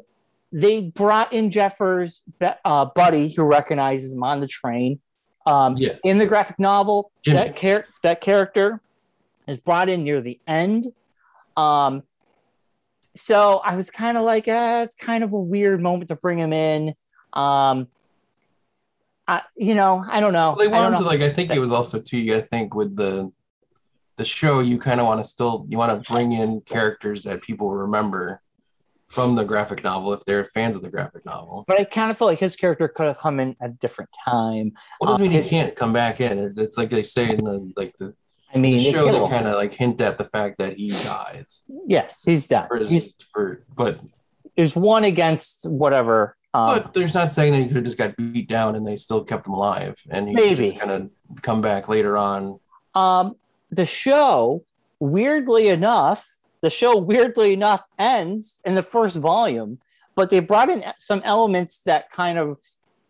they 0.53 0.81
brought 0.83 1.33
in 1.33 1.51
Jeffers' 1.51 2.23
uh, 2.65 2.85
buddy 2.87 3.33
who 3.33 3.43
recognizes 3.45 4.13
him 4.15 4.23
on 4.23 4.41
the 4.41 4.47
train. 4.47 5.01
Um, 5.47 5.77
Yeah. 5.77 5.97
In 6.05 6.19
the 6.19 6.27
graphic 6.27 6.59
novel, 6.59 7.11
Jimmy. 7.25 7.37
that 7.39 7.57
char- 7.57 7.85
that 8.03 8.21
character 8.21 8.81
is 9.47 9.59
brought 9.61 9.89
in 9.89 10.05
near 10.05 10.21
the 10.21 10.41
end. 10.47 10.87
Um, 11.57 12.03
so 13.17 13.59
I 13.65 13.77
was 13.77 13.91
kind 13.91 14.17
of 14.19 14.25
like, 14.25 14.47
ah, 14.49 14.83
it's 14.83 14.95
kind 14.95 15.23
of 15.25 15.33
a 15.33 15.39
weird 15.41 15.81
moment 15.81 16.09
to 16.09 16.17
bring 16.17 16.39
him 16.39 16.53
in. 16.53 16.95
Um, 17.33 17.89
I, 19.27 19.43
you 19.57 19.75
know, 19.75 20.05
I 20.07 20.21
don't 20.21 20.33
know. 20.33 20.51
Well, 20.57 20.59
they 20.59 20.69
wanted 20.69 20.99
to 20.99 21.05
like. 21.05 21.21
I 21.23 21.31
think 21.31 21.51
it 21.51 21.59
was 21.59 21.73
also 21.73 22.01
too. 22.01 22.35
I 22.35 22.41
think 22.41 22.75
with 22.75 22.95
the 22.97 23.33
the 24.17 24.25
show, 24.25 24.61
you 24.61 24.79
kind 24.79 25.01
of 25.01 25.07
want 25.07 25.21
to 25.21 25.25
still 25.25 25.67
you 25.69 25.79
want 25.79 26.05
to 26.05 26.13
bring 26.13 26.33
in 26.33 26.61
characters 26.61 27.23
that 27.25 27.43
people 27.43 27.71
remember 27.71 28.41
from 29.09 29.35
the 29.35 29.45
graphic 29.45 29.83
novel 29.85 30.13
if 30.13 30.25
they're 30.25 30.45
fans 30.45 30.77
of 30.77 30.83
the 30.83 30.91
graphic 30.91 31.25
novel. 31.25 31.65
but 31.69 31.79
I 31.79 31.85
kind 31.85 32.11
of 32.11 32.19
felt 32.19 32.31
like 32.31 32.39
his 32.39 32.57
character 32.57 32.89
could 32.89 33.07
have 33.07 33.19
come 33.19 33.39
in 33.39 33.55
at 33.61 33.71
a 33.71 33.73
different 33.75 34.11
time. 34.25 34.73
What 34.99 35.09
doesn't 35.09 35.27
Uh, 35.27 35.29
mean 35.29 35.37
his- 35.39 35.49
he 35.51 35.57
can't 35.57 35.77
come 35.77 35.93
back 35.93 36.21
in. 36.21 36.55
It's 36.59 36.77
like 36.77 36.91
they 36.91 37.03
say 37.03 37.31
in 37.31 37.45
the 37.45 37.73
like 37.77 37.95
the, 37.99 38.15
I 38.55 38.59
mean, 38.59 38.79
the 38.79 38.93
show. 38.93 39.25
him. 39.25 39.31
kind 39.31 39.47
of 39.49 39.55
like 39.57 39.75
hint 39.75 40.01
at 40.01 40.19
the 40.19 40.25
fact 40.25 40.59
that 40.59 40.77
he 40.77 40.91
dies. 40.91 41.65
yes, 41.87 42.25
he's 42.25 42.47
dead. 42.47 42.69
For, 42.69 42.79
He's 42.85 43.15
for 43.33 43.65
but 43.77 44.01
there's 44.57 44.77
one 44.77 45.05
against 45.05 45.69
whatever. 45.69 46.37
Um, 46.55 46.83
but 46.83 46.95
there's 46.95 47.15
not 47.15 47.33
saying 47.33 47.53
that 47.53 47.59
he 47.63 47.67
could 47.67 47.77
have 47.77 47.85
just 47.85 47.99
got 47.99 48.17
beat 48.17 48.49
down 48.49 48.77
and 48.77 48.87
they 48.87 48.97
still 48.97 49.25
kept 49.25 49.47
him 49.49 49.55
alive 49.55 50.01
and 50.09 50.29
he 50.29 50.35
Maybe. 50.37 50.71
just 50.71 50.79
kind 50.79 50.93
of 50.93 51.43
come 51.43 51.61
back 51.61 51.89
later 51.89 52.17
on. 52.17 52.61
um, 52.95 53.35
the 53.71 53.85
show, 53.87 54.65
weirdly 55.01 55.67
enough, 55.67 56.31
the 56.61 56.71
show 56.71 56.97
weirdly 56.97 57.53
enough 57.53 57.83
ends 57.99 58.61
in 58.65 58.77
the 58.77 58.83
first 58.83 59.17
volume, 59.17 59.81
but 60.15 60.31
they 60.31 60.39
brought 60.39 60.69
in 60.71 60.85
some 60.99 61.21
elements 61.25 61.83
that 61.83 62.09
kind 62.11 62.39
of 62.39 62.59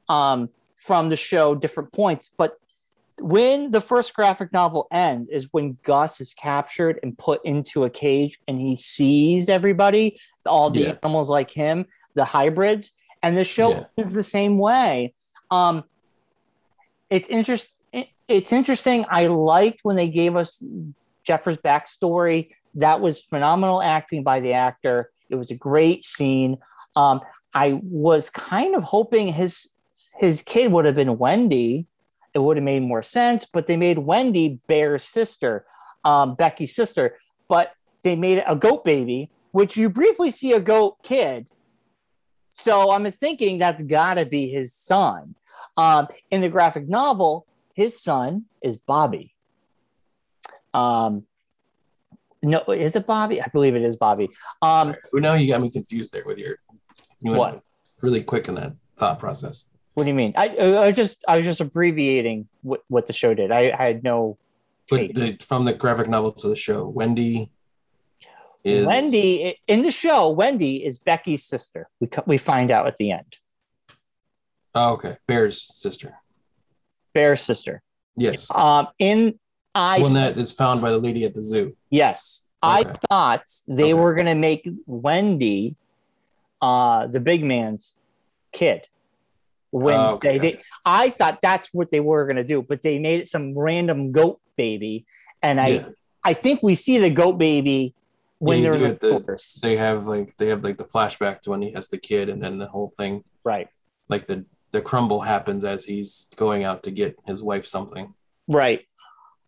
um, 0.09 0.49
from 0.75 1.11
the 1.11 1.17
show 1.17 1.55
different 1.55 1.93
points. 1.93 2.31
But 2.35 2.59
when 3.21 3.71
the 3.71 3.81
first 3.81 4.15
graphic 4.15 4.53
novel 4.53 4.87
ends 4.91 5.29
is 5.31 5.49
when 5.53 5.79
Gus 5.85 6.21
is 6.21 6.35
captured 6.35 6.99
and 7.03 7.17
put 7.17 7.45
into 7.45 7.85
a 7.85 7.91
cage 7.91 8.39
and 8.49 8.61
he 8.61 8.77
sees 8.77 9.49
everybody, 9.49 10.19
all 10.47 10.71
the 10.71 10.81
Yeah. 10.81 10.95
animals 11.03 11.31
like 11.31 11.51
him, 11.51 11.87
the 12.15 12.25
hybrids, 12.25 12.93
and 13.23 13.37
the 13.37 13.45
show 13.45 13.71
Yeah. 13.71 13.85
is 13.97 14.13
the 14.15 14.23
same 14.23 14.59
way. 14.59 15.15
Um, 15.51 15.85
it's 17.11 17.29
interesting. 17.29 17.81
It's 18.27 18.53
interesting. 18.53 19.05
I 19.11 19.27
liked 19.27 19.81
when 19.83 19.97
they 19.97 20.09
gave 20.09 20.35
us 20.35 20.63
Jeffers' 21.25 21.59
backstory. 21.59 22.51
That 22.75 23.01
was 23.01 23.21
phenomenal 23.23 23.83
acting 23.83 24.23
by 24.23 24.41
the 24.41 24.55
actor. 24.55 25.11
It 25.29 25.37
was 25.37 25.51
a 25.51 25.55
great 25.55 26.05
scene. 26.05 26.59
Um, 26.97 27.21
I 27.53 27.79
was 27.83 28.31
kind 28.31 28.75
of 28.75 28.83
hoping 28.85 29.29
his 29.33 29.71
his 30.19 30.43
kid 30.43 30.73
would 30.73 30.87
have 30.87 30.97
been 30.97 31.19
Wendy. 31.19 31.87
It 32.35 32.41
would 32.41 32.57
have 32.57 32.65
made 32.65 32.83
more 32.83 33.03
sense, 33.03 33.47
but 33.51 33.67
they 33.67 33.77
made 33.77 33.99
Wendy 33.99 34.61
Bear's 34.67 35.05
sister, 35.05 35.65
um, 36.05 36.35
Becky's 36.35 36.75
sister. 36.75 37.17
But 37.49 37.73
they 38.03 38.17
made 38.17 38.43
a 38.47 38.57
goat 38.57 38.85
baby, 38.85 39.31
which 39.53 39.77
you 39.77 39.89
briefly 39.89 40.31
see 40.31 40.53
a 40.53 40.61
goat 40.61 40.97
kid. 41.03 41.49
So 42.53 42.91
I'm 42.91 43.11
thinking 43.13 43.59
that's 43.59 43.83
got 43.83 44.15
to 44.15 44.27
be 44.27 44.49
his 44.49 44.73
son. 44.75 45.37
Um, 45.77 46.09
in 46.31 46.41
the 46.41 46.49
graphic 46.49 46.89
novel, 46.89 47.47
his 47.75 48.01
son 48.03 48.45
is 48.63 48.77
Bobby. 48.77 49.35
Um, 50.73 51.25
No, 52.43 52.61
is 52.69 52.95
it 52.97 53.07
Bobby? 53.07 53.41
I 53.41 53.47
believe 53.49 53.75
it 53.75 53.83
is 53.83 53.97
Bobby. 53.97 54.29
Um, 54.61 54.95
Well, 55.13 55.23
now 55.23 55.35
you 55.35 55.49
got 55.51 55.63
me 55.63 55.71
confused 55.71 56.13
there 56.13 56.25
with 56.27 56.39
your 56.39 56.57
you 57.21 57.33
What? 57.33 57.63
really 58.03 58.23
quick 58.23 58.49
in 58.49 58.57
that 58.57 58.73
thought 58.99 59.19
process. 59.19 59.69
What 59.95 60.05
do 60.05 60.09
you 60.09 60.15
mean? 60.15 60.33
I, 60.37 60.49
I 60.49 60.87
was 60.89 60.97
just 60.97 61.25
I 61.27 61.37
was 61.37 61.45
just 61.45 61.61
abbreviating 61.61 62.49
what, 62.63 62.83
what 62.89 63.07
the 63.07 63.13
show 63.13 63.33
did. 63.35 63.51
I, 63.51 63.71
I 63.79 63.87
had 63.87 64.03
no 64.05 64.39
But 64.91 65.15
the, 65.15 65.37
from 65.41 65.65
the 65.65 65.73
graphic 65.73 66.09
novel 66.09 66.33
to 66.33 66.49
the 66.49 66.57
show, 66.57 66.87
Wendy 66.89 67.51
is 68.65 68.87
Wendy 68.87 69.59
in 69.69 69.83
the 69.83 69.91
show. 69.91 70.29
Wendy 70.31 70.85
is 70.85 70.99
Becky's 70.99 71.45
sister. 71.45 71.89
We 72.01 72.09
we 72.27 72.39
find 72.39 72.71
out 72.71 72.87
at 72.87 72.97
the 72.97 73.13
end. 73.13 73.37
Oh, 74.75 74.95
okay. 74.95 75.19
Bear's 75.29 75.61
sister. 75.63 76.15
Bear's 77.13 77.41
sister. 77.43 77.83
Yes. 78.17 78.49
Um, 78.51 78.89
in 78.99 79.39
I 79.75 80.01
One 80.01 80.15
that 80.15 80.37
is 80.39 80.53
found 80.53 80.81
by 80.83 80.91
the 80.91 80.99
lady 80.99 81.25
at 81.25 81.35
the 81.35 81.43
zoo. 81.43 81.77
yes, 81.91 82.45
I 82.63 82.85
thought 82.85 83.45
they 83.69 83.93
Okay. 83.93 83.95
were 83.95 84.15
gonna 84.15 84.35
make 84.35 84.69
Wendy, 84.87 85.77
uh, 86.63 87.07
the 87.07 87.21
big 87.21 87.45
man's 87.45 87.97
kid. 88.53 88.87
When 89.75 89.99
Oh, 89.99 90.15
okay, 90.15 90.39
they, 90.39 90.53
they. 90.53 90.61
I 90.85 91.11
thought 91.11 91.41
that's 91.43 91.69
what 91.75 91.91
they 91.91 91.99
were 91.99 92.29
gonna 92.29 92.45
do, 92.45 92.63
but 92.63 92.83
they 92.83 93.01
made 93.01 93.19
it 93.23 93.27
some 93.29 93.53
random 93.59 94.13
goat 94.13 94.41
baby, 94.57 95.05
and 95.43 95.61
I 95.61 95.67
Yeah. 95.67 95.89
I 96.23 96.33
think 96.33 96.63
we 96.63 96.77
see 96.77 96.99
the 96.99 97.11
goat 97.11 97.39
baby 97.39 97.93
when 98.39 98.63
Yeah, 98.63 98.71
they're 98.71 98.85
in 98.85 98.99
the 99.01 99.25
the- 99.27 99.59
They 99.63 99.77
have 99.77 100.07
like 100.07 100.37
they 100.37 100.47
have 100.47 100.63
like 100.63 100.77
the 100.77 100.85
flashback 100.85 101.41
to 101.41 101.51
when 101.51 101.61
he 101.61 101.73
has 101.73 101.89
the 101.89 101.99
kid, 101.99 102.29
and 102.29 102.41
then 102.41 102.59
the 102.59 102.69
whole 102.69 102.87
thing, 102.89 103.25
right. 103.43 103.69
like 104.09 104.29
the 104.29 104.45
the 104.71 104.81
crumble 104.81 105.23
happens 105.23 105.65
as 105.65 105.85
he's 105.87 106.29
going 106.37 106.63
out 106.63 106.85
to 106.85 106.93
get 106.93 107.19
his 107.27 107.43
wife 107.43 107.67
something. 107.67 108.15
Right. 108.47 108.87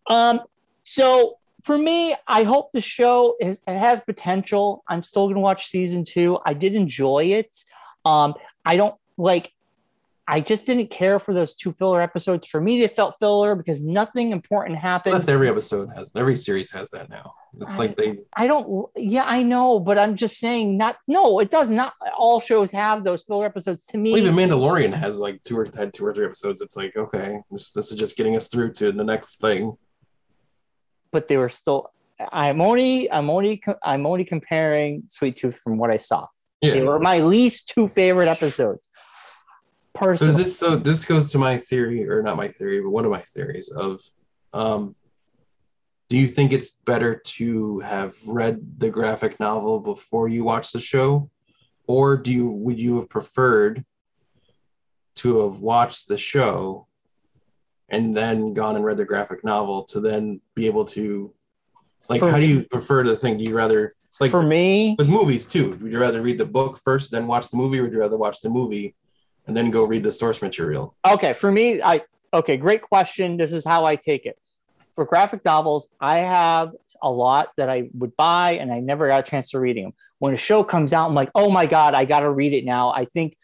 Um, 0.09 0.41
so 0.83 1.37
for 1.63 1.77
me, 1.77 2.15
I 2.27 2.43
hope 2.43 2.73
the 2.73 2.81
show 2.81 3.37
is 3.39 3.61
it 3.65 3.77
has 3.77 4.01
potential. 4.01 4.83
I'm 4.89 5.03
still 5.03 5.29
gonna 5.29 5.39
watch 5.39 5.67
season 5.67 6.03
two. 6.03 6.37
I 6.45 6.53
did 6.53 6.73
enjoy 6.75 7.23
it. 7.39 7.63
Um, 8.03 8.33
I 8.65 8.75
don't 8.75 8.95
like 9.17 9.53
I 10.29 10.41
just 10.41 10.65
didn't 10.65 10.87
care 10.91 11.19
for 11.19 11.33
those 11.33 11.55
two 11.55 11.71
filler 11.71 12.01
episodes. 12.01 12.47
For 12.47 12.59
me, 12.59 12.81
they 12.81 12.89
felt 12.89 13.15
filler 13.17 13.55
because 13.55 13.81
nothing 13.81 14.31
important 14.31 14.77
happened. 14.77 15.15
That's 15.15 15.29
every 15.29 15.47
episode 15.47 15.89
has. 15.95 16.11
Every 16.15 16.35
series 16.35 16.69
has 16.71 16.89
that 16.91 17.09
now. 17.09 17.33
It's 17.61 17.79
like 17.79 17.95
they 17.95 18.19
I 18.35 18.45
don't 18.45 18.89
yeah, 18.95 19.23
I 19.25 19.43
know, 19.43 19.79
but 19.79 19.97
I'm 19.97 20.15
just 20.15 20.37
saying 20.37 20.77
not 20.77 20.97
no, 21.07 21.39
it 21.39 21.49
does 21.49 21.69
not 21.69 21.93
all 22.17 22.41
shows 22.41 22.71
have 22.71 23.05
those 23.05 23.23
filler 23.23 23.45
episodes 23.45 23.85
to 23.87 23.97
me. 23.97 24.11
well, 24.11 24.21
even 24.21 24.35
Mandalorian 24.35 24.91
has 24.93 25.19
like 25.19 25.41
two 25.43 25.57
or 25.57 25.67
had 25.77 25.93
two 25.93 26.05
or 26.05 26.13
three 26.13 26.25
episodes. 26.25 26.59
It's 26.59 26.75
like 26.75 26.95
okay, 26.97 27.39
this, 27.49 27.71
this 27.71 27.91
is 27.91 27.97
just 27.97 28.17
getting 28.17 28.35
us 28.35 28.49
through 28.49 28.73
to 28.73 28.91
the 28.91 29.03
next 29.03 29.39
thing. 29.39 29.77
but 31.11 31.29
they 31.29 31.37
were 31.37 31.49
still 31.49 31.91
I'm 32.31 32.61
only 32.61 33.11
I'm 33.11 33.29
only 33.29 33.63
I'm 33.83 34.05
only 34.05 34.25
comparing 34.25 35.03
Sweet 35.07 35.37
Tooth 35.37 35.57
from 35.57 35.77
what 35.77 35.89
I 35.89 35.97
saw. 35.97 36.27
Yeah. 36.61 36.73
They 36.73 36.83
were 36.83 36.99
my 36.99 37.19
least 37.19 37.69
two 37.69 37.87
favorite 37.87 38.27
episodes. 38.27 38.89
So 40.15 40.25
this 40.37 40.57
so 40.57 40.75
this 40.75 41.05
goes 41.05 41.31
to 41.31 41.37
my 41.37 41.57
theory, 41.57 42.07
or 42.07 42.21
not 42.21 42.37
my 42.37 42.47
theory, 42.47 42.81
but 42.81 42.89
one 42.89 43.05
of 43.05 43.11
my 43.11 43.19
theories 43.21 43.69
of 43.69 44.01
um 44.53 44.95
do 46.09 46.17
you 46.17 46.27
think 46.27 46.53
it's 46.53 46.69
better 46.71 47.21
to 47.25 47.79
have 47.79 48.15
read 48.27 48.79
the 48.79 48.89
graphic 48.89 49.39
novel 49.39 49.79
before 49.81 50.29
you 50.29 50.43
watch 50.43 50.71
the 50.71 50.79
show? 50.79 51.29
Or 51.85 52.17
do 52.17 52.31
you 52.31 52.49
would 52.49 52.79
you 52.79 52.97
have 52.99 53.09
preferred 53.09 53.85
to 55.15 55.49
have 55.49 55.59
watched 55.61 56.07
the 56.07 56.17
show 56.17 56.87
and 57.89 58.15
then 58.15 58.53
gone 58.53 58.75
and 58.75 58.85
read 58.85 58.97
the 58.97 59.05
graphic 59.05 59.43
novel 59.43 59.83
to 59.85 59.99
then 59.99 60.41
be 60.55 60.67
able 60.67 60.85
to 60.85 61.33
like 62.09 62.19
For- 62.19 62.31
how 62.31 62.37
do 62.37 62.45
you 62.45 62.63
prefer 62.63 63.03
the 63.03 63.15
thing? 63.15 63.37
Do 63.37 63.43
you 63.43 63.55
rather 63.55 63.91
like 64.19 64.31
for 64.31 64.43
me, 64.43 64.95
with 64.97 65.09
movies 65.09 65.45
too? 65.47 65.77
Would 65.81 65.91
you 65.91 65.99
rather 65.99 66.21
read 66.21 66.37
the 66.37 66.45
book 66.45 66.77
first, 66.77 67.11
then 67.11 67.27
watch 67.27 67.49
the 67.49 67.57
movie, 67.57 67.79
or 67.79 67.83
would 67.83 67.93
you 67.93 67.99
rather 67.99 68.17
watch 68.17 68.41
the 68.41 68.49
movie 68.49 68.95
and 69.47 69.55
then 69.55 69.71
go 69.71 69.83
read 69.85 70.03
the 70.03 70.11
source 70.11 70.41
material? 70.41 70.95
okay, 71.09 71.33
for 71.33 71.51
me, 71.51 71.81
I 71.81 72.01
okay, 72.33 72.57
great 72.57 72.81
question. 72.81 73.37
This 73.37 73.51
is 73.51 73.65
how 73.65 73.85
I 73.85 73.95
take 73.95 74.25
it. 74.25 74.37
For 74.93 75.05
graphic 75.05 75.45
novels, 75.45 75.89
I 75.99 76.19
have 76.19 76.71
a 77.01 77.11
lot 77.11 77.49
that 77.57 77.69
I 77.69 77.89
would 77.93 78.17
buy 78.17 78.51
and 78.51 78.71
I 78.71 78.79
never 78.79 79.07
got 79.07 79.19
a 79.27 79.29
chance 79.29 79.51
to 79.51 79.59
reading 79.59 79.83
them. 79.83 79.93
When 80.19 80.33
a 80.33 80.37
show 80.37 80.63
comes 80.63 80.91
out, 80.91 81.07
I'm 81.07 81.13
like, 81.13 81.29
oh 81.35 81.51
my 81.51 81.67
God, 81.67 81.93
I 81.93 82.05
got 82.05 82.21
to 82.21 82.31
read 82.31 82.53
it 82.53 82.65
now. 82.65 82.91
I 82.91 83.05
think 83.05 83.37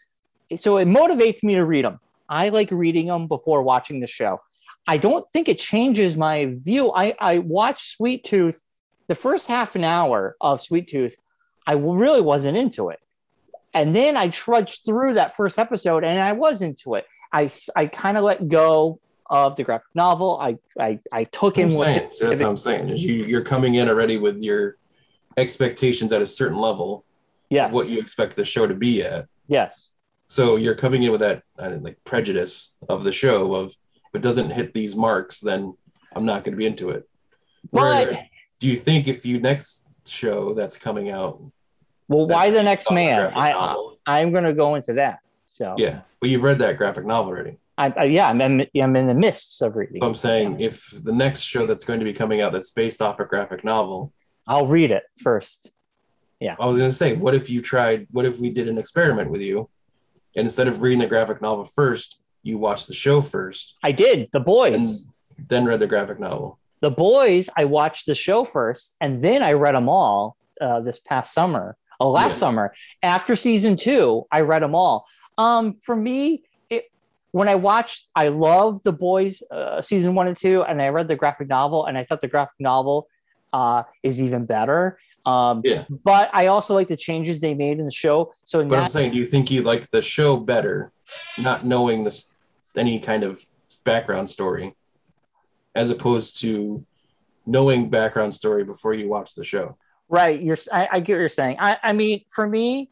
so 0.58 0.76
it 0.78 0.88
motivates 0.88 1.42
me 1.42 1.54
to 1.54 1.64
read 1.64 1.84
them. 1.84 2.00
I 2.28 2.48
like 2.48 2.70
reading 2.70 3.06
them 3.06 3.28
before 3.28 3.62
watching 3.62 4.00
the 4.00 4.06
show. 4.06 4.40
I 4.86 4.96
don't 4.98 5.24
think 5.32 5.48
it 5.48 5.58
changes 5.58 6.16
my 6.16 6.54
view. 6.58 6.92
I, 6.92 7.14
I 7.18 7.38
watched 7.38 7.96
Sweet 7.96 8.24
Tooth, 8.24 8.62
the 9.06 9.14
first 9.14 9.46
half 9.46 9.76
an 9.76 9.84
hour 9.84 10.36
of 10.40 10.60
Sweet 10.60 10.88
Tooth, 10.88 11.16
I 11.66 11.72
really 11.72 12.20
wasn't 12.20 12.58
into 12.58 12.90
it. 12.90 13.00
And 13.74 13.94
then 13.94 14.16
I 14.16 14.28
trudged 14.28 14.84
through 14.84 15.14
that 15.14 15.36
first 15.36 15.58
episode 15.58 16.04
and 16.04 16.20
I 16.20 16.32
was 16.32 16.62
into 16.62 16.94
it. 16.94 17.06
I, 17.32 17.48
I 17.74 17.86
kind 17.86 18.16
of 18.16 18.22
let 18.22 18.48
go 18.48 19.00
of 19.28 19.56
the 19.56 19.64
graphic 19.64 19.88
novel. 19.94 20.38
I, 20.40 20.56
I, 20.78 21.00
I 21.10 21.24
took 21.24 21.58
in 21.58 21.70
I'm 21.70 21.74
what 21.74 21.86
saying, 21.86 22.08
so 22.12 22.28
that's 22.28 22.40
what 22.40 22.50
I'm 22.50 22.56
saying. 22.56 22.88
is 22.90 23.04
You, 23.04 23.24
you're 23.24 23.42
coming 23.42 23.74
in 23.74 23.88
already 23.88 24.16
with 24.16 24.40
your 24.42 24.76
expectations 25.36 26.12
at 26.12 26.22
a 26.22 26.26
certain 26.26 26.58
level, 26.58 27.04
yes, 27.50 27.72
what 27.72 27.90
you 27.90 27.98
expect 27.98 28.36
the 28.36 28.44
show 28.44 28.66
to 28.66 28.74
be 28.74 29.02
at. 29.02 29.26
yes, 29.48 29.90
So 30.28 30.56
you're 30.56 30.76
coming 30.76 31.02
in 31.02 31.10
with 31.10 31.20
that 31.20 31.42
like 31.58 31.98
prejudice 32.04 32.74
of 32.88 33.02
the 33.02 33.12
show 33.12 33.54
of 33.54 33.66
if 33.70 34.14
it 34.14 34.22
doesn't 34.22 34.50
hit 34.50 34.72
these 34.72 34.94
marks, 34.94 35.40
then 35.40 35.76
I'm 36.14 36.24
not 36.24 36.44
going 36.44 36.52
to 36.52 36.56
be 36.56 36.66
into 36.66 36.90
it. 36.90 37.08
but 37.72 37.80
Whereas, 37.80 38.16
do 38.60 38.68
you 38.68 38.76
think 38.76 39.08
if 39.08 39.26
you 39.26 39.40
next 39.40 39.88
show 40.06 40.54
that's 40.54 40.76
coming 40.76 41.10
out, 41.10 41.42
well, 42.08 42.26
why 42.26 42.50
the 42.50 42.62
next 42.62 42.90
man? 42.90 43.32
I, 43.34 43.76
I'm 44.06 44.32
going 44.32 44.44
to 44.44 44.52
go 44.52 44.74
into 44.74 44.94
that. 44.94 45.20
So 45.46 45.74
yeah, 45.78 46.00
but 46.20 46.30
you've 46.30 46.42
read 46.42 46.58
that 46.60 46.76
graphic 46.76 47.04
novel 47.04 47.32
already. 47.32 47.58
I, 47.76 47.92
I 47.96 48.04
yeah, 48.04 48.28
I'm, 48.28 48.40
I'm 48.40 48.62
I'm 48.80 48.96
in 48.96 49.06
the 49.06 49.14
midst 49.14 49.60
of 49.62 49.76
reading. 49.76 50.00
So 50.00 50.08
I'm 50.08 50.14
saying 50.14 50.60
if 50.60 50.92
the 51.02 51.12
next 51.12 51.42
show 51.42 51.66
that's 51.66 51.84
going 51.84 51.98
to 51.98 52.04
be 52.04 52.12
coming 52.12 52.40
out 52.40 52.52
that's 52.52 52.70
based 52.70 53.02
off 53.02 53.20
a 53.20 53.24
graphic 53.24 53.64
novel, 53.64 54.12
I'll 54.46 54.66
read 54.66 54.90
it 54.90 55.04
first. 55.22 55.72
Yeah, 56.40 56.56
I 56.58 56.66
was 56.66 56.76
going 56.78 56.90
to 56.90 56.94
say, 56.94 57.14
what 57.14 57.34
if 57.34 57.48
you 57.50 57.62
tried, 57.62 58.06
what 58.10 58.26
if 58.26 58.38
we 58.38 58.50
did 58.50 58.68
an 58.68 58.78
experiment 58.78 59.30
with 59.30 59.40
you? 59.40 59.68
And 60.36 60.44
instead 60.46 60.66
of 60.68 60.82
reading 60.82 60.98
the 60.98 61.06
graphic 61.06 61.40
novel 61.40 61.64
first, 61.64 62.20
you 62.42 62.58
watched 62.58 62.86
the 62.88 62.94
show 62.94 63.22
first, 63.22 63.76
I 63.82 63.92
did 63.92 64.28
the 64.32 64.40
boys. 64.40 65.08
then 65.48 65.64
read 65.64 65.80
the 65.80 65.86
graphic 65.86 66.18
novel. 66.20 66.58
the 66.80 66.90
boys. 66.90 67.48
I 67.56 67.64
watched 67.64 68.06
the 68.06 68.14
show 68.14 68.44
first, 68.44 68.96
and 69.00 69.20
then 69.20 69.42
I 69.42 69.52
read 69.52 69.74
them 69.74 69.88
all 69.88 70.36
uh, 70.60 70.80
this 70.80 70.98
past 70.98 71.32
summer. 71.32 71.76
Oh, 72.00 72.10
last 72.10 72.34
Yeah. 72.34 72.38
summer 72.38 72.74
after 73.02 73.36
season 73.36 73.76
two, 73.76 74.26
I 74.30 74.40
read 74.40 74.62
them 74.62 74.74
all. 74.74 75.06
Um, 75.38 75.78
for 75.80 75.96
me, 75.96 76.44
it 76.70 76.84
when 77.32 77.48
I 77.48 77.54
watched, 77.54 78.10
I 78.14 78.28
loved 78.28 78.84
the 78.84 78.92
boys 78.92 79.42
uh, 79.50 79.80
season 79.82 80.14
one 80.14 80.28
and 80.28 80.36
two, 80.36 80.62
and 80.62 80.80
I 80.80 80.88
read 80.88 81.08
the 81.08 81.16
graphic 81.16 81.48
novel, 81.48 81.86
and 81.86 81.96
I 81.98 82.02
thought 82.04 82.20
the 82.20 82.28
graphic 82.28 82.54
novel 82.58 83.08
uh, 83.52 83.84
is 84.02 84.20
even 84.20 84.46
better. 84.46 84.98
Um, 85.26 85.62
Yeah. 85.64 85.84
but 85.88 86.28
I 86.32 86.48
also 86.48 86.74
like 86.74 86.88
the 86.88 86.96
changes 86.96 87.40
they 87.40 87.54
made 87.54 87.78
in 87.78 87.84
the 87.84 87.90
show. 87.90 88.32
So 88.44 88.64
But 88.66 88.78
I'm 88.78 88.88
saying, 88.88 89.12
do 89.12 89.18
you 89.18 89.24
think 89.24 89.50
you 89.50 89.62
like 89.62 89.90
the 89.90 90.02
show 90.02 90.36
better, 90.36 90.92
not 91.38 91.64
knowing 91.64 92.04
this 92.04 92.34
any 92.76 92.98
kind 92.98 93.22
of 93.22 93.44
background 93.84 94.28
story, 94.28 94.76
as 95.74 95.90
opposed 95.90 96.40
to 96.40 96.84
knowing 97.46 97.90
background 97.90 98.34
story 98.34 98.64
before 98.64 98.94
you 98.94 99.08
watch 99.08 99.34
the 99.34 99.44
show? 99.44 99.78
Right. 100.08 100.40
You're. 100.40 100.56
I, 100.72 100.88
I 100.92 101.00
get 101.00 101.14
what 101.14 101.20
you're 101.20 101.28
saying. 101.28 101.56
I, 101.60 101.76
I 101.82 101.92
mean, 101.92 102.24
for 102.28 102.46
me, 102.46 102.90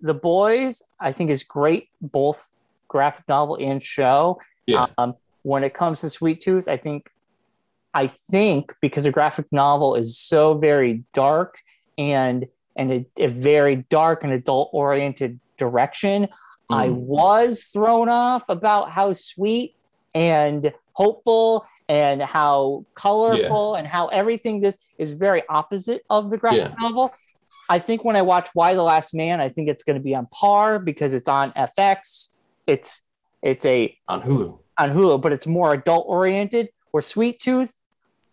the 0.00 0.14
boys, 0.14 0.82
I 1.00 1.12
think 1.12 1.30
is 1.30 1.42
great, 1.44 1.88
both 2.00 2.48
graphic 2.88 3.26
novel 3.28 3.56
and 3.60 3.82
show. 3.82 4.38
Yeah. 4.66 4.86
Um, 4.98 5.14
when 5.42 5.64
it 5.64 5.74
comes 5.74 6.00
to 6.02 6.10
Sweet 6.10 6.40
Tooth, 6.40 6.68
I 6.68 6.76
think, 6.76 7.10
I 7.94 8.06
think 8.08 8.74
because 8.82 9.04
the 9.04 9.10
graphic 9.12 9.46
novel 9.50 9.94
is 9.94 10.18
so 10.18 10.54
very 10.54 11.04
dark 11.14 11.58
and 11.96 12.46
and 12.78 12.92
a, 12.92 13.06
a 13.18 13.28
very 13.28 13.76
dark 13.88 14.22
and 14.22 14.32
adult 14.32 14.68
oriented 14.72 15.40
direction, 15.56 16.28
I 16.68 16.88
Mhm. 16.88 16.94
was 16.96 17.64
thrown 17.72 18.10
off 18.10 18.50
about 18.50 18.90
how 18.90 19.14
sweet 19.14 19.76
and 20.14 20.72
hopeful 20.92 21.66
and 21.88 22.20
how 22.22 22.84
colorful 22.94 23.74
and 23.76 23.86
how 23.86 24.08
everything 24.08 24.60
this 24.60 24.92
is 24.98 25.12
very 25.12 25.42
opposite 25.48 26.02
of 26.10 26.30
the 26.30 26.38
graphic 26.38 26.60
Yeah. 26.70 26.74
novel. 26.80 27.12
I 27.68 27.78
think 27.78 28.04
when 28.04 28.16
I 28.16 28.22
watch 28.22 28.48
Y 28.54 28.74
the 28.74 28.82
Last 28.82 29.14
Man, 29.14 29.40
I 29.40 29.48
think 29.48 29.68
it's 29.68 29.82
going 29.82 29.96
to 29.96 30.02
be 30.02 30.14
on 30.14 30.26
par 30.26 30.78
because 30.78 31.12
it's 31.12 31.28
on 31.28 31.52
FX. 31.52 32.30
It's 32.66 33.02
it's 33.42 33.64
a 33.66 33.96
on 34.08 34.22
Hulu. 34.22 34.58
on 34.78 34.90
Hulu, 34.90 35.20
but 35.20 35.32
it's 35.32 35.46
more 35.46 35.74
adult 35.74 36.06
oriented. 36.08 36.68
Where 36.90 37.02
Sweet 37.02 37.38
Tooth, 37.40 37.74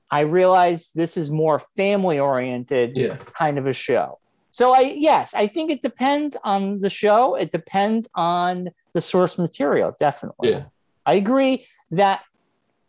I 0.09 0.21
realize 0.21 0.91
this 0.93 1.17
is 1.17 1.29
more 1.29 1.59
family 1.59 2.19
oriented 2.19 2.93
Yeah. 2.95 3.17
kind 3.33 3.57
of 3.57 3.67
a 3.67 3.73
show. 3.73 4.19
So 4.51 4.73
I 4.73 4.93
yes, 4.97 5.33
I 5.33 5.47
think 5.47 5.69
it 5.71 5.81
depends 5.81 6.37
on 6.43 6.79
the 6.79 6.89
show. 6.89 7.35
It 7.35 7.51
depends 7.51 8.07
on 8.15 8.69
the 8.93 9.01
source 9.01 9.37
material, 9.37 9.95
definitely. 9.99 10.51
Yeah. 10.51 10.63
I 11.05 11.15
agree 11.15 11.65
that 11.91 12.21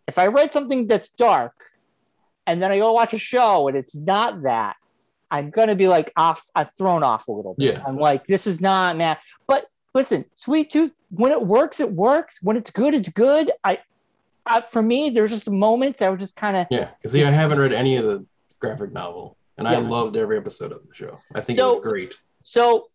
if 0.06 0.18
I 0.18 0.26
read 0.26 0.52
something 0.52 0.86
that's 0.86 1.08
dark, 1.08 1.54
and 2.46 2.60
then 2.62 2.70
I 2.70 2.78
go 2.78 2.92
watch 2.92 3.14
a 3.14 3.18
show 3.18 3.68
and 3.68 3.76
it's 3.76 3.96
not 3.96 4.42
that, 4.42 4.76
I'm 5.30 5.50
gonna 5.50 5.74
be 5.74 5.88
like 5.88 6.12
off. 6.16 6.48
I'm 6.54 6.66
thrown 6.66 7.02
off 7.02 7.26
a 7.28 7.32
little 7.32 7.54
bit. 7.58 7.74
Yeah. 7.74 7.82
I'm 7.86 7.96
like, 7.98 8.26
this 8.26 8.46
is 8.46 8.60
not 8.60 8.96
man. 8.96 9.16
But 9.46 9.66
listen, 9.94 10.26
Sweet 10.34 10.70
Tooth, 10.70 10.92
when 11.10 11.32
it 11.32 11.44
works, 11.46 11.80
it 11.80 11.90
works. 11.92 12.40
When 12.42 12.56
it's 12.56 12.70
good, 12.70 12.94
it's 12.94 13.08
good. 13.08 13.50
I, 13.64 13.78
I 14.46 14.60
for 14.60 14.82
me, 14.82 15.08
there's 15.10 15.30
just 15.30 15.48
moments 15.50 15.98
that 16.00 16.10
were 16.10 16.16
just 16.18 16.36
kind 16.36 16.56
of 16.56 16.66
Yeah, 16.70 16.90
because 16.98 17.12
see, 17.12 17.24
I 17.24 17.30
haven't 17.30 17.58
read 17.58 17.72
any 17.72 17.96
of 17.96 18.04
the 18.04 18.26
graphic 18.60 18.92
novel, 18.92 19.36
and 19.56 19.66
I 19.66 19.78
loved 19.78 20.16
every 20.16 20.36
episode 20.36 20.70
of 20.72 20.86
the 20.86 20.94
show. 20.94 21.18
I 21.34 21.40
think 21.40 21.58
it 21.58 21.62
So- 21.62 21.76
was 21.76 21.82
great. 21.84 22.14
so. 22.42 22.88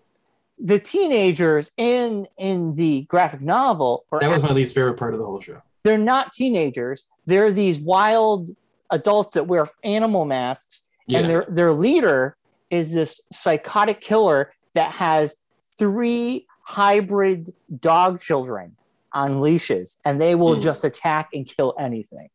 The 0.62 0.78
teenagers 0.78 1.72
in 1.78 2.28
in 2.38 2.74
the 2.74 3.03
graphic 3.03 3.39
novel 3.39 4.03
That 4.20 4.30
was 4.30 4.43
my 4.43 4.51
least 4.51 4.76
favorite 4.76 4.95
part 4.97 5.14
of 5.14 5.20
the 5.22 5.26
whole 5.26 5.39
show. 5.39 5.62
They're 5.89 5.97
not 5.97 6.31
teenagers. 6.33 7.09
They're 7.25 7.51
these 7.51 7.79
wild 7.79 8.51
adults 8.91 9.33
that 9.33 9.47
wear 9.47 9.67
animal 9.83 10.23
masks, 10.25 10.87
Yeah, 11.07 11.19
and 11.19 11.29
their 11.29 11.45
their 11.49 11.73
leader 11.73 12.37
is 12.69 12.93
this 12.93 13.21
psychotic 13.33 14.01
killer 14.01 14.53
that 14.75 14.91
has 14.93 15.37
three 15.79 16.45
hybrid 16.61 17.53
dog 17.79 18.21
children 18.21 18.75
on 19.13 19.41
leashes, 19.41 19.97
and 20.05 20.21
they 20.21 20.35
will 20.35 20.53
Hmm. 20.55 20.61
just 20.61 20.83
attack 20.83 21.29
and 21.33 21.47
kill 21.47 21.73
anything. 21.79 22.29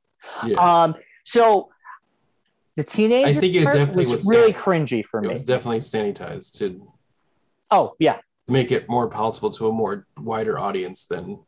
yeah. 0.45 0.57
Um, 0.59 0.97
so 1.23 1.69
the 2.75 2.83
teenager 2.83 3.29
I 3.29 3.41
think 3.41 3.55
it 3.55 3.65
definitely 3.65 4.07
was, 4.07 4.25
was 4.25 4.29
really 4.29 4.53
cringy 4.53 5.05
for 5.05 5.19
it 5.23 5.29
me. 5.29 5.33
was 5.35 5.45
definitely 5.45 5.79
sanitized 5.79 6.59
to 6.59 6.91
oh 7.71 7.93
yeah, 8.01 8.19
make 8.49 8.73
it 8.73 8.89
more 8.89 9.09
palatable 9.09 9.51
to 9.51 9.69
a 9.69 9.73
more 9.73 10.07
wider 10.19 10.59
audience 10.59 11.07
than 11.07 11.39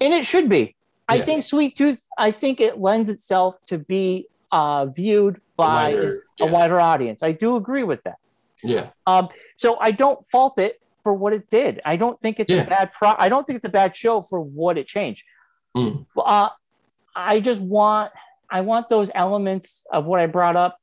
and 0.00 0.14
it 0.14 0.24
should 0.24 0.48
be. 0.48 0.75
I 1.08 1.16
Yeah. 1.16 1.24
think 1.24 1.44
Sweet 1.44 1.76
Tooth. 1.76 2.08
I 2.18 2.30
think 2.30 2.60
it 2.60 2.78
lends 2.80 3.08
itself 3.10 3.56
to 3.66 3.78
be 3.78 4.26
uh, 4.52 4.86
viewed 4.86 5.40
by 5.56 5.92
wider- 5.92 6.22
a 6.40 6.44
yeah. 6.44 6.50
wider 6.50 6.80
audience. 6.80 7.22
I 7.22 7.32
do 7.32 7.56
agree 7.56 7.82
with 7.82 8.02
that. 8.02 8.16
yeah. 8.62 8.88
Um, 9.06 9.28
so 9.56 9.76
I 9.80 9.90
don't 9.90 10.24
fault 10.24 10.58
it 10.58 10.80
for 11.02 11.12
what 11.14 11.32
it 11.32 11.48
did. 11.50 11.80
I 11.84 11.96
don't 11.96 12.16
think 12.18 12.40
it's 12.40 12.50
Yeah. 12.52 12.62
a 12.62 12.66
bad 12.66 12.92
pro. 12.92 13.12
I 13.18 13.28
don't 13.28 13.46
think 13.46 13.56
it's 13.58 13.66
a 13.66 13.70
bad 13.70 13.94
show 13.94 14.22
for 14.22 14.40
what 14.40 14.78
it 14.78 14.86
changed. 14.86 15.24
Mm. 15.76 16.06
Uh, 16.16 16.48
I 17.14 17.40
just 17.40 17.60
want 17.60 18.12
I 18.48 18.60
want 18.60 18.88
those 18.88 19.10
elements 19.14 19.84
of 19.92 20.04
what 20.06 20.20
I 20.20 20.26
brought 20.26 20.56
up 20.56 20.78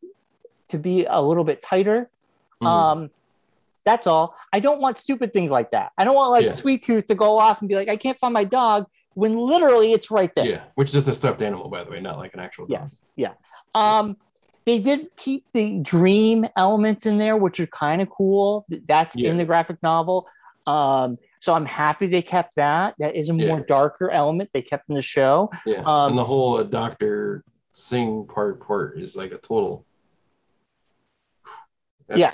to 0.68 0.78
be 0.78 1.06
a 1.06 1.22
little 1.22 1.46
bit 1.46 1.62
tighter. 1.62 2.08
Mhm. 2.62 2.68
Um, 2.68 3.10
that's 3.86 4.06
all. 4.06 4.36
I 4.52 4.60
don't 4.60 4.82
want 4.82 4.98
stupid 4.98 5.32
things 5.34 5.50
like 5.52 5.72
that. 5.72 5.94
I 5.98 6.04
don't 6.04 6.16
want 6.16 6.32
like 6.32 6.46
Yeah. 6.46 6.52
Sweet 6.52 6.84
Tooth 6.84 7.06
to 7.08 7.16
go 7.16 7.40
off 7.40 7.62
and 7.62 7.70
be 7.70 7.76
like, 7.76 7.88
I 7.90 7.96
can't 7.96 8.18
find 8.20 8.34
my 8.34 8.44
dog 8.44 8.88
when 9.16 9.38
literally 9.38 9.92
it's 9.94 10.10
right 10.12 10.34
there. 10.36 10.46
yeah, 10.46 10.64
which 10.76 10.90
is 10.90 10.94
just 10.94 11.08
a 11.10 11.14
stuffed 11.14 11.42
animal, 11.42 11.70
by 11.70 11.84
the 11.84 11.92
way, 11.92 12.00
not 12.02 12.18
like 12.18 12.34
an 12.34 12.40
actual 12.40 12.66
dog. 12.66 12.80
Yes. 12.82 13.06
Yeah. 13.16 13.34
Um, 13.76 14.18
they 14.66 14.80
did 14.80 15.08
keep 15.18 15.46
the 15.54 15.80
dream 15.80 16.46
elements 16.56 17.06
in 17.06 17.18
there, 17.18 17.36
which 17.38 17.60
are 17.60 17.68
kind 17.68 18.02
of 18.02 18.10
cool. 18.10 18.66
That's 18.70 19.16
Yeah. 19.16 19.30
in 19.32 19.38
the 19.38 19.46
graphic 19.46 19.78
novel. 19.84 20.28
Um, 20.66 21.18
so 21.40 21.54
I'm 21.54 21.66
happy 21.66 22.08
they 22.08 22.22
kept 22.22 22.56
that. 22.56 22.96
That 23.00 23.16
is 23.16 23.28
a 23.30 23.34
more 23.34 23.60
Yeah. 23.60 23.66
darker 23.68 24.10
element 24.10 24.50
they 24.54 24.62
kept 24.62 24.88
in 24.90 24.96
the 24.96 25.02
show. 25.02 25.50
Yeah, 25.66 25.80
Um, 25.86 26.12
and 26.12 26.18
the 26.18 26.24
whole 26.24 26.56
uh, 26.58 26.64
Doctor 26.64 27.44
Singh 27.74 28.26
part 28.28 28.66
part 28.66 28.98
is 28.98 29.16
like 29.18 29.32
a 29.34 29.38
total. 29.38 29.86
Yeah. 32.16 32.32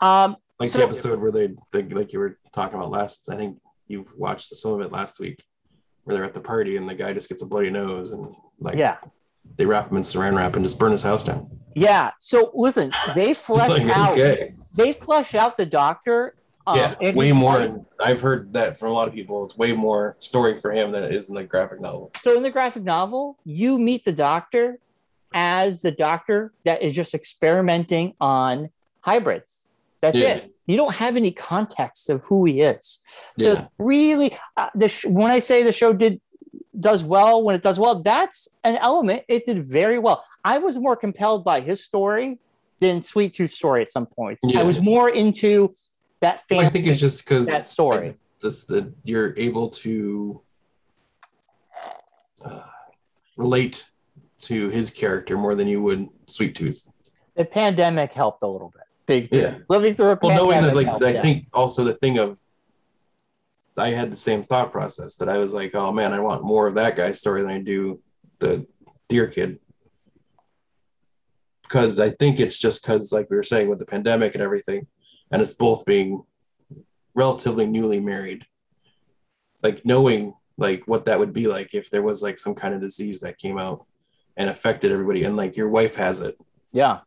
Um, 0.00 0.36
like 0.60 0.70
So- 0.70 0.78
the 0.78 0.84
episode 0.84 1.20
where 1.20 1.30
they, 1.32 1.54
they 1.72 1.82
like 1.84 2.12
you 2.12 2.18
were 2.18 2.38
talking 2.52 2.76
about 2.78 2.90
last. 2.90 3.28
I 3.30 3.36
think 3.36 3.58
you've 3.88 4.12
watched 4.16 4.54
some 4.56 4.72
of 4.72 4.80
it 4.80 4.92
last 4.92 5.18
week, 5.20 5.44
where 6.04 6.14
they're 6.16 6.24
at 6.24 6.34
the 6.34 6.40
party 6.40 6.76
and 6.76 6.88
the 6.88 6.94
guy 6.94 7.12
just 7.12 7.28
gets 7.28 7.42
a 7.42 7.46
bloody 7.46 7.70
nose 7.70 8.12
and 8.12 8.34
like 8.60 8.78
yeah, 8.78 8.96
they 9.56 9.66
wrap 9.66 9.90
him 9.90 9.96
in 9.96 10.02
saran 10.02 10.36
wrap 10.36 10.54
and 10.56 10.64
just 10.64 10.78
burn 10.78 10.92
his 10.92 11.02
house 11.02 11.24
down. 11.24 11.50
yeah. 11.74 12.10
So 12.20 12.50
listen, 12.54 12.92
they 13.14 13.34
flesh 13.48 13.68
like 13.70 13.82
out. 13.88 14.12
okay, 14.12 14.52
They 14.76 14.92
flesh 14.92 15.34
out 15.34 15.56
the 15.56 15.66
doctor. 15.66 16.34
um, 16.66 16.76
yeah, 16.76 17.12
way 17.14 17.32
more. 17.32 17.58
And 17.60 17.86
I've 17.98 18.20
heard 18.20 18.52
that 18.52 18.78
from 18.78 18.88
a 18.90 18.92
lot 18.92 19.08
of 19.08 19.14
people. 19.14 19.44
It's 19.46 19.56
way 19.56 19.72
more 19.72 20.16
story 20.18 20.58
for 20.58 20.70
him 20.72 20.92
than 20.92 21.02
it 21.02 21.12
is 21.14 21.28
in 21.30 21.34
the 21.34 21.44
graphic 21.44 21.80
novel. 21.80 22.10
So 22.16 22.36
in 22.36 22.42
the 22.42 22.50
graphic 22.50 22.82
novel, 22.84 23.38
you 23.44 23.78
meet 23.78 24.04
the 24.04 24.12
doctor 24.12 24.78
as 25.34 25.82
the 25.82 25.90
doctor 25.90 26.52
that 26.64 26.82
is 26.82 26.92
just 26.94 27.14
experimenting 27.14 28.14
on 28.20 28.70
hybrids. 29.00 29.68
That's 30.00 30.16
Yeah. 30.16 30.28
it. 30.34 30.54
You 30.68 30.76
don't 30.76 30.94
have 30.96 31.16
any 31.16 31.30
context 31.32 32.10
of 32.10 32.22
who 32.26 32.44
he 32.44 32.60
is. 32.60 33.00
So 33.38 33.54
Yeah. 33.54 33.66
really, 33.78 34.36
uh, 34.56 34.68
the 34.74 34.88
sh- 34.88 35.06
when 35.06 35.30
I 35.30 35.38
say 35.38 35.62
the 35.62 35.72
show 35.72 35.92
did 35.94 36.20
does 36.78 37.02
well, 37.02 37.42
when 37.42 37.54
it 37.56 37.62
does 37.62 37.80
well, 37.80 37.96
that's 38.00 38.46
an 38.62 38.76
element 38.76 39.24
it 39.28 39.46
did 39.46 39.64
very 39.64 39.98
well. 39.98 40.22
I 40.44 40.58
was 40.58 40.78
more 40.78 40.94
compelled 40.94 41.42
by 41.42 41.60
his 41.60 41.82
story 41.82 42.38
than 42.80 43.02
Sweet 43.02 43.32
Tooth's 43.34 43.54
story 43.56 43.80
at 43.82 43.88
some 43.88 44.06
points. 44.06 44.40
Yeah. 44.44 44.60
I 44.60 44.62
was 44.62 44.78
more 44.78 45.08
into 45.08 45.74
that. 46.20 46.42
I 46.52 46.68
think 46.68 46.86
it's 46.86 47.00
just 47.00 47.24
because 47.24 47.48
that 47.48 47.62
story. 47.62 48.14
this 48.42 48.64
that 48.64 48.92
you're 49.04 49.36
able 49.38 49.70
to 49.70 50.42
uh, 52.44 52.60
relate 53.36 53.86
to 54.40 54.68
his 54.68 54.90
character 54.90 55.36
more 55.38 55.54
than 55.54 55.66
you 55.66 55.82
would 55.82 56.08
Sweet 56.26 56.54
Tooth. 56.54 56.86
the 57.34 57.44
pandemic 57.46 58.12
helped 58.12 58.42
a 58.42 58.46
little 58.46 58.68
bit. 58.68 58.82
Big 59.08 59.28
Yeah. 59.32 59.50
time. 59.52 59.64
Living 59.68 59.94
through 59.94 60.10
a 60.10 60.18
Well, 60.22 60.36
knowing 60.36 60.60
that, 60.62 60.76
like, 60.76 60.86
helped, 60.86 61.02
I 61.02 61.14
yeah. 61.14 61.22
think 61.22 61.48
also 61.54 61.82
the 61.82 61.94
thing 61.94 62.18
of 62.18 62.38
I 63.76 63.90
had 63.90 64.12
the 64.12 64.16
same 64.16 64.42
thought 64.42 64.70
process 64.70 65.14
that 65.16 65.28
I 65.28 65.38
was 65.38 65.54
like, 65.54 65.74
oh 65.74 65.92
man, 65.92 66.12
I 66.12 66.20
want 66.20 66.42
more 66.42 66.66
of 66.66 66.74
that 66.74 66.96
guy's 66.96 67.20
story 67.20 67.42
than 67.42 67.50
I 67.50 67.58
do 67.60 68.02
the 68.38 68.66
deer 69.08 69.28
kid. 69.28 69.60
Because 71.62 72.00
I 72.00 72.10
think 72.10 72.40
it's 72.40 72.58
just 72.58 72.82
because, 72.82 73.12
like 73.12 73.30
we 73.30 73.36
were 73.36 73.42
saying, 73.42 73.68
with 73.68 73.78
the 73.78 73.86
pandemic 73.86 74.34
and 74.34 74.42
everything, 74.42 74.88
and 75.30 75.40
it's 75.40 75.52
both 75.54 75.84
being 75.84 76.24
relatively 77.14 77.66
newly 77.66 78.00
married, 78.00 78.46
like 79.62 79.84
knowing 79.84 80.34
like 80.56 80.88
what 80.88 81.04
that 81.04 81.18
would 81.18 81.32
be 81.32 81.46
like 81.46 81.72
if 81.72 81.88
there 81.88 82.02
was 82.02 82.22
like 82.22 82.38
some 82.38 82.54
kind 82.54 82.74
of 82.74 82.80
disease 82.80 83.20
that 83.20 83.38
came 83.38 83.58
out 83.58 83.86
and 84.36 84.50
affected 84.50 84.90
everybody, 84.92 85.24
and 85.24 85.36
like 85.36 85.56
your 85.56 85.68
wife 85.68 85.94
has 85.94 86.20
it. 86.20 86.36
Yeah. 86.72 87.00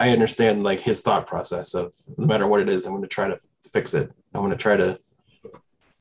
I 0.00 0.10
understand 0.10 0.64
like 0.64 0.80
his 0.80 1.02
thought 1.02 1.26
process 1.26 1.74
of 1.74 1.94
no 2.16 2.26
matter 2.26 2.46
what 2.46 2.60
it 2.60 2.70
is, 2.70 2.86
I'm 2.86 2.92
going 2.92 3.02
to 3.02 3.08
try 3.08 3.28
to 3.28 3.38
fix 3.70 3.92
it. 3.92 4.10
I'm 4.34 4.40
going 4.40 4.50
to 4.50 4.56
try 4.56 4.76
to 4.76 4.98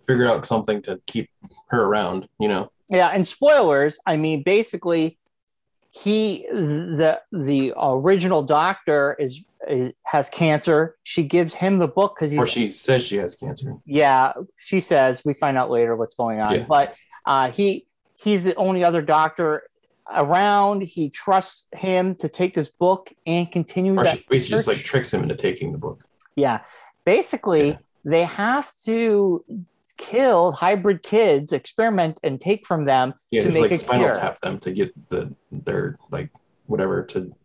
figure 0.07 0.25
out 0.25 0.45
something 0.45 0.81
to 0.83 1.01
keep 1.05 1.29
her 1.67 1.83
around, 1.83 2.29
you 2.39 2.47
know? 2.47 2.71
Yeah, 2.89 3.07
and 3.09 3.27
spoilers. 3.27 3.99
I 4.07 4.15
mean, 4.15 4.41
basically, 4.41 5.19
he 5.91 6.47
the 6.49 7.19
the 7.31 7.73
original 7.77 8.41
doctor 8.41 9.15
is, 9.19 9.43
is 9.67 9.91
has 10.05 10.29
cancer. 10.29 10.95
She 11.03 11.23
gives 11.23 11.53
him 11.55 11.77
the 11.77 11.87
book 11.87 12.15
because 12.15 12.33
Or 12.35 12.47
she 12.47 12.67
says 12.69 13.05
she 13.05 13.17
has 13.17 13.35
cancer. 13.35 13.75
yeah. 13.85 14.31
She 14.57 14.79
says 14.79 15.23
we 15.25 15.33
find 15.33 15.57
out 15.57 15.69
later 15.69 15.95
what's 15.95 16.15
going 16.15 16.39
on, 16.39 16.55
Yeah. 16.55 16.65
but 16.69 16.95
uh, 17.25 17.51
he 17.51 17.85
he's 18.15 18.43
the 18.45 18.55
only 18.55 18.83
other 18.83 19.01
doctor 19.01 19.63
around. 20.13 20.81
He 20.83 21.09
trusts 21.09 21.67
him 21.73 22.15
to 22.15 22.29
take 22.29 22.53
this 22.53 22.69
book 22.69 23.11
and 23.25 23.51
continue 23.51 23.93
Or 23.97 24.03
that. 24.03 24.19
she 24.31 24.39
just 24.39 24.67
like 24.67 24.77
tricks 24.79 25.13
him 25.13 25.21
into 25.23 25.35
taking 25.35 25.71
the 25.71 25.77
book. 25.77 26.03
Yeah. 26.35 26.61
Basically, 27.05 27.69
Yeah. 27.69 27.77
they 28.05 28.23
have 28.23 28.71
to 28.85 29.43
kill 29.97 30.53
hybrid 30.53 31.03
kids, 31.03 31.51
experiment, 31.51 32.19
and 32.23 32.39
take 32.39 32.65
from 32.65 32.85
them 32.85 33.13
Yeah, 33.31 33.41
to 33.41 33.47
just 33.47 33.53
make 33.53 33.61
like 33.63 33.71
a 33.71 33.75
spinal 33.75 34.05
cure. 34.05 34.13
tap 34.15 34.39
them 34.41 34.57
to 34.59 34.71
get 34.71 35.09
the 35.09 35.35
their 35.51 35.97
like 36.09 36.29
whatever 36.67 37.03
to 37.03 37.35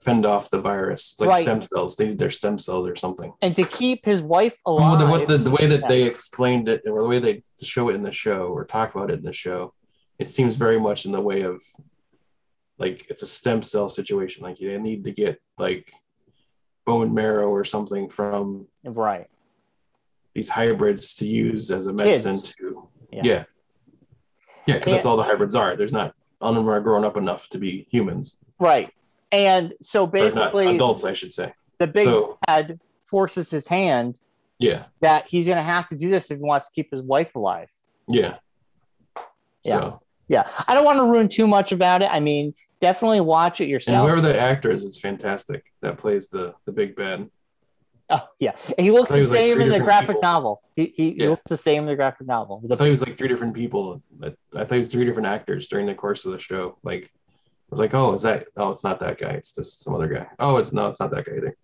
fend 0.00 0.24
off 0.26 0.50
the 0.50 0.60
virus. 0.60 1.12
It's 1.12 1.20
like 1.20 1.28
Right. 1.28 1.42
stem 1.42 1.62
cells. 1.62 1.96
They 1.96 2.06
need 2.06 2.18
their 2.18 2.30
stem 2.30 2.58
cells 2.58 2.88
or 2.88 2.96
something. 2.96 3.34
and 3.42 3.54
to 3.54 3.62
keep 3.64 4.04
his 4.04 4.22
wife 4.22 4.58
alive. 4.66 4.98
the, 4.98 5.06
what 5.06 5.28
the, 5.28 5.38
the 5.38 5.50
way 5.50 5.66
that 5.66 5.86
they 5.88 6.02
explained 6.04 6.68
it 6.68 6.80
or 6.88 7.02
the 7.02 7.08
way 7.08 7.18
they 7.18 7.42
show 7.62 7.88
it 7.90 7.94
in 7.94 8.02
the 8.02 8.10
show 8.12 8.48
or 8.48 8.64
talk 8.64 8.94
about 8.94 9.10
it 9.10 9.18
in 9.18 9.24
the 9.24 9.32
show, 9.32 9.74
it 10.18 10.30
seems 10.30 10.56
very 10.56 10.78
much 10.78 11.04
in 11.04 11.12
the 11.12 11.20
way 11.20 11.42
of 11.42 11.62
like 12.78 13.06
it's 13.08 13.22
a 13.22 13.26
stem 13.26 13.62
cell 13.62 13.88
situation. 13.88 14.42
Like 14.42 14.60
you 14.60 14.78
need 14.78 15.04
to 15.04 15.12
get 15.12 15.40
like 15.58 15.92
bone 16.84 17.14
marrow 17.14 17.48
or 17.48 17.64
something 17.64 18.08
from 18.08 18.66
right. 18.84 19.28
these 20.34 20.48
hybrids 20.48 21.14
to 21.16 21.26
use 21.26 21.70
as 21.70 21.86
a 21.86 21.92
medicine 21.92 22.36
Kids. 22.36 22.54
to 22.56 22.88
Yeah. 23.10 23.20
yeah. 23.24 23.44
Yeah, 24.66 24.78
because 24.78 24.92
that's 24.92 25.06
all 25.06 25.16
the 25.16 25.24
hybrids 25.24 25.56
are. 25.56 25.76
There's 25.76 25.92
not 25.92 26.14
none 26.40 26.50
of 26.50 26.64
them 26.64 26.68
are 26.68 26.80
grown 26.80 27.04
up 27.04 27.16
enough 27.16 27.48
to 27.50 27.58
be 27.58 27.86
humans. 27.90 28.38
Right. 28.60 28.92
And 29.32 29.72
so 29.80 30.06
basically, 30.06 30.76
adults, 30.76 31.04
I 31.04 31.14
should 31.14 31.32
say. 31.32 31.52
the 31.78 31.86
big 31.86 32.04
So 32.04 32.38
bad 32.46 32.78
forces 33.04 33.50
his 33.50 33.66
hand 33.66 34.18
yeah, 34.58 34.84
that 35.00 35.26
he's 35.26 35.46
going 35.46 35.56
to 35.56 35.64
have 35.64 35.88
to 35.88 35.96
do 35.96 36.08
this 36.08 36.30
if 36.30 36.38
he 36.38 36.44
wants 36.44 36.68
to 36.68 36.72
keep 36.72 36.90
his 36.90 37.02
wife 37.02 37.34
alive. 37.34 37.70
yeah. 38.08 38.36
Yeah. 39.64 39.80
So, 39.80 40.01
Yeah. 40.32 40.48
I 40.66 40.72
don't 40.74 40.84
want 40.84 40.96
to 40.98 41.04
ruin 41.04 41.28
too 41.28 41.46
much 41.46 41.72
about 41.72 42.00
it. 42.00 42.08
I 42.10 42.18
mean, 42.18 42.54
definitely 42.80 43.20
watch 43.20 43.60
it 43.60 43.68
yourself. 43.68 43.96
and 43.98 44.04
whoever 44.04 44.20
the 44.22 44.40
actor 44.40 44.70
is, 44.70 44.82
is 44.82 44.98
fantastic. 44.98 45.70
That 45.82 45.98
plays 45.98 46.28
the 46.28 46.54
the 46.64 46.72
big 46.72 46.96
bad. 46.96 47.28
Oh 48.08 48.26
yeah, 48.38 48.52
he 48.78 48.90
looks 48.90 49.10
I 49.12 49.14
thought 49.14 49.20
he 49.20 49.20
the 49.20 49.24
was, 49.24 49.30
like, 49.30 49.38
same 49.38 49.60
in 49.60 49.68
the 49.68 49.80
graphic 49.80 50.16
people. 50.16 50.22
novel. 50.22 50.62
He 50.74 50.92
he, 50.96 51.10
he 51.12 51.28
looks 51.28 51.48
the 51.48 51.56
same 51.56 51.82
in 51.82 51.88
the 51.88 51.96
graphic 51.96 52.26
novel. 52.26 52.62
I 52.64 52.76
thought 52.76 52.84
he 52.84 52.90
was 52.90 53.06
like 53.06 53.16
three 53.16 53.28
different 53.28 53.54
people. 53.54 54.02
I 54.22 54.30
thought 54.64 54.72
he 54.72 54.78
was 54.78 54.88
three 54.88 55.04
different 55.04 55.28
actors 55.28 55.66
during 55.66 55.86
the 55.86 55.94
course 55.94 56.24
of 56.24 56.32
the 56.32 56.38
show. 56.38 56.78
Like, 56.82 57.04
I 57.04 57.68
was 57.70 57.80
like, 57.80 57.94
oh, 57.94 58.14
is 58.14 58.22
that? 58.22 58.44
Oh, 58.56 58.70
it's 58.70 58.82
not 58.82 59.00
that 59.00 59.18
guy. 59.18 59.30
It's 59.32 59.52
this 59.52 59.72
some 59.74 59.94
other 59.94 60.08
guy. 60.08 60.28
Oh, 60.38 60.56
it's 60.56 60.72
no, 60.72 60.88
it's 60.88 61.00
not 61.00 61.10
that 61.10 61.26
guy 61.26 61.36
either. 61.36 61.56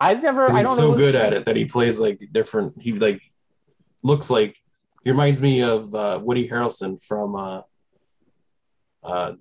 I've 0.00 0.22
never. 0.22 0.50
I 0.50 0.56
He's 0.56 0.66
don't 0.66 0.76
so 0.76 0.90
know. 0.92 0.96
good 0.96 1.14
at 1.14 1.32
it 1.34 1.44
that 1.46 1.56
he 1.56 1.66
plays 1.66 2.00
like 2.00 2.28
different. 2.32 2.80
He 2.80 2.92
like 2.94 3.20
looks 4.02 4.30
like 4.30 4.56
he 5.04 5.10
reminds 5.10 5.40
me 5.40 5.62
of 5.62 5.94
uh, 5.94 6.18
Woody 6.22 6.48
Harrelson 6.48 7.02
from 7.02 7.36
uh, 7.36 7.62
uh, 9.02 9.32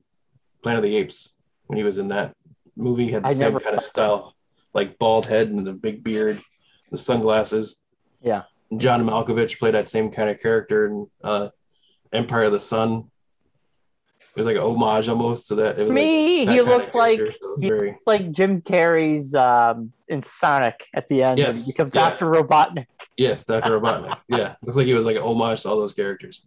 Planet 0.64 0.80
of 0.80 0.84
the 0.84 0.98
Apes 0.98 1.36
when 1.68 1.78
he 1.78 1.84
was 1.84 1.98
in 1.98 2.10
that 2.10 2.36
movie. 2.76 3.06
He 3.06 3.12
had 3.12 3.24
the 3.24 3.30
I 3.30 3.34
same 3.34 3.60
kind 3.60 3.78
of 3.78 3.84
style, 3.84 4.36
like 4.74 4.98
bald 4.98 5.26
head 5.26 5.50
and 5.50 5.66
the 5.66 5.74
big 5.74 6.04
beard, 6.04 6.42
the 6.92 6.98
sunglasses. 6.98 7.80
Yeah. 8.22 8.44
And 8.72 8.82
John 8.82 9.04
Malkovich 9.04 9.60
played 9.60 9.76
that 9.76 9.88
same 9.88 10.12
kind 10.12 10.30
of 10.30 10.40
character 10.40 10.88
in 10.88 11.08
uh, 11.24 11.50
Empire 12.12 12.46
of 12.46 12.52
the 12.52 12.60
Sun. 12.60 13.10
It 14.20 14.38
was 14.38 14.46
like 14.46 14.58
an 14.58 14.62
homage 14.62 15.10
almost 15.10 15.48
to 15.48 15.56
that. 15.56 15.80
It 15.80 15.86
was 15.86 15.94
Me, 15.94 16.46
like 16.46 16.56
he 16.56 16.62
looked 16.62 16.96
like 16.96 17.20
so 17.20 17.58
he 17.60 17.68
very 17.68 17.98
like 18.06 18.30
Jim 18.32 18.62
Carrey's 18.62 19.34
um, 19.34 19.92
in 20.08 20.22
Sonic 20.22 20.88
at 20.94 21.08
the 21.08 21.24
end. 21.24 21.40
Yes, 21.40 21.66
he 21.66 21.72
becomes 21.72 21.94
yeah. 21.96 22.10
Doctor 22.10 22.26
Robotnik. 22.26 22.86
yes, 23.18 23.44
Dr. 23.44 23.80
Robotnik. 23.80 24.18
yeah, 24.30 24.56
looks 24.62 24.78
like 24.78 24.86
he 24.86 24.94
was 24.94 25.06
like 25.06 25.16
an 25.16 25.24
homage 25.24 25.64
to 25.64 25.70
all 25.70 25.78
those 25.78 25.94
characters. 25.94 26.46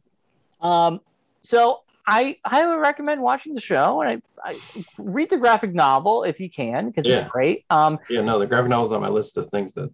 Um, 0.60 1.00
so 1.42 1.80
I 2.06 2.36
highly 2.44 2.76
recommend 2.78 3.22
watching 3.22 3.54
the 3.54 3.60
show, 3.60 4.00
and 4.00 4.22
I, 4.44 4.50
I 4.50 4.60
read 4.98 5.30
the 5.30 5.36
graphic 5.38 5.72
novel 5.72 6.24
if 6.24 6.40
you 6.40 6.50
can 6.50 6.88
because 6.88 7.06
Yeah. 7.06 7.20
it's 7.20 7.30
great. 7.30 7.64
Um, 7.70 7.98
Yeah, 8.08 8.22
no, 8.22 8.38
the 8.38 8.46
graphic 8.46 8.70
novel's 8.70 8.92
on 8.92 9.00
my 9.02 9.08
list 9.08 9.38
of 9.38 9.46
things 9.50 9.72
to 9.72 9.92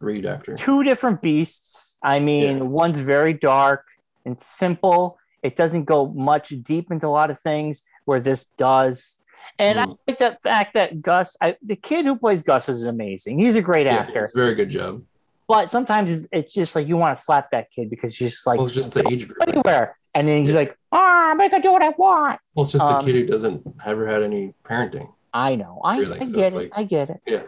read 0.00 0.26
after. 0.26 0.54
two 0.54 0.82
different 0.84 1.20
beasts. 1.20 1.98
I 2.02 2.20
mean, 2.20 2.58
Yeah. 2.58 2.62
one's 2.64 2.98
very 3.00 3.32
dark 3.34 3.86
and 4.24 4.40
simple. 4.40 5.18
It 5.42 5.56
doesn't 5.56 5.84
go 5.84 6.06
much 6.06 6.50
deep 6.62 6.90
into 6.90 7.06
a 7.06 7.10
lot 7.10 7.30
of 7.30 7.40
things 7.40 7.82
where 8.04 8.20
this 8.20 8.46
does. 8.56 9.20
And 9.58 9.80
I 9.80 9.84
Mm. 9.86 9.98
like 10.06 10.18
that 10.18 10.42
fact 10.42 10.74
that 10.74 11.02
Gus, 11.02 11.36
I, 11.40 11.56
the 11.62 11.76
kid 11.76 12.04
who 12.06 12.16
plays 12.16 12.42
Gus, 12.42 12.68
is 12.68 12.84
amazing. 12.86 13.38
He's 13.38 13.56
a 13.56 13.62
great 13.62 13.86
Yeah, 13.86 13.96
actor. 14.00 14.22
it's 14.22 14.34
a 14.34 14.38
very 14.38 14.54
good 14.54 14.68
job. 14.70 15.02
But 15.50 15.68
sometimes 15.68 16.12
it's, 16.12 16.28
it's 16.30 16.54
just 16.54 16.76
like 16.76 16.86
you 16.86 16.96
want 16.96 17.16
to 17.16 17.20
slap 17.20 17.50
that 17.50 17.72
kid 17.72 17.90
because 17.90 18.20
you're 18.20 18.28
just 18.30 18.46
like 18.46 18.58
Well, 18.58 18.68
it's 18.68 18.76
just 18.76 18.94
the 18.94 19.04
age 19.10 19.26
group. 19.26 19.36
Anywhere. 19.48 19.96
And 20.14 20.28
then 20.28 20.42
he's 20.44 20.50
Yeah. 20.54 20.60
like, 20.60 20.78
ah, 20.92 21.30
I'm 21.32 21.38
gonna 21.38 21.60
do 21.60 21.72
what 21.72 21.82
I 21.82 21.88
want. 21.88 22.38
Well, 22.54 22.62
it's 22.62 22.70
just 22.72 22.84
Um, 22.84 23.00
a 23.00 23.04
kid 23.04 23.16
who 23.16 23.26
doesn't 23.26 23.60
ever 23.84 24.06
had 24.06 24.22
any 24.22 24.54
parenting. 24.64 25.12
I 25.34 25.56
know. 25.56 25.80
I, 25.84 25.98
Really? 25.98 26.20
I 26.20 26.28
So 26.28 26.32
get 26.36 26.52
it. 26.52 26.56
like- 26.56 26.72
I 26.72 26.84
get 26.84 27.10
it. 27.10 27.20
Yeah. 27.26 27.42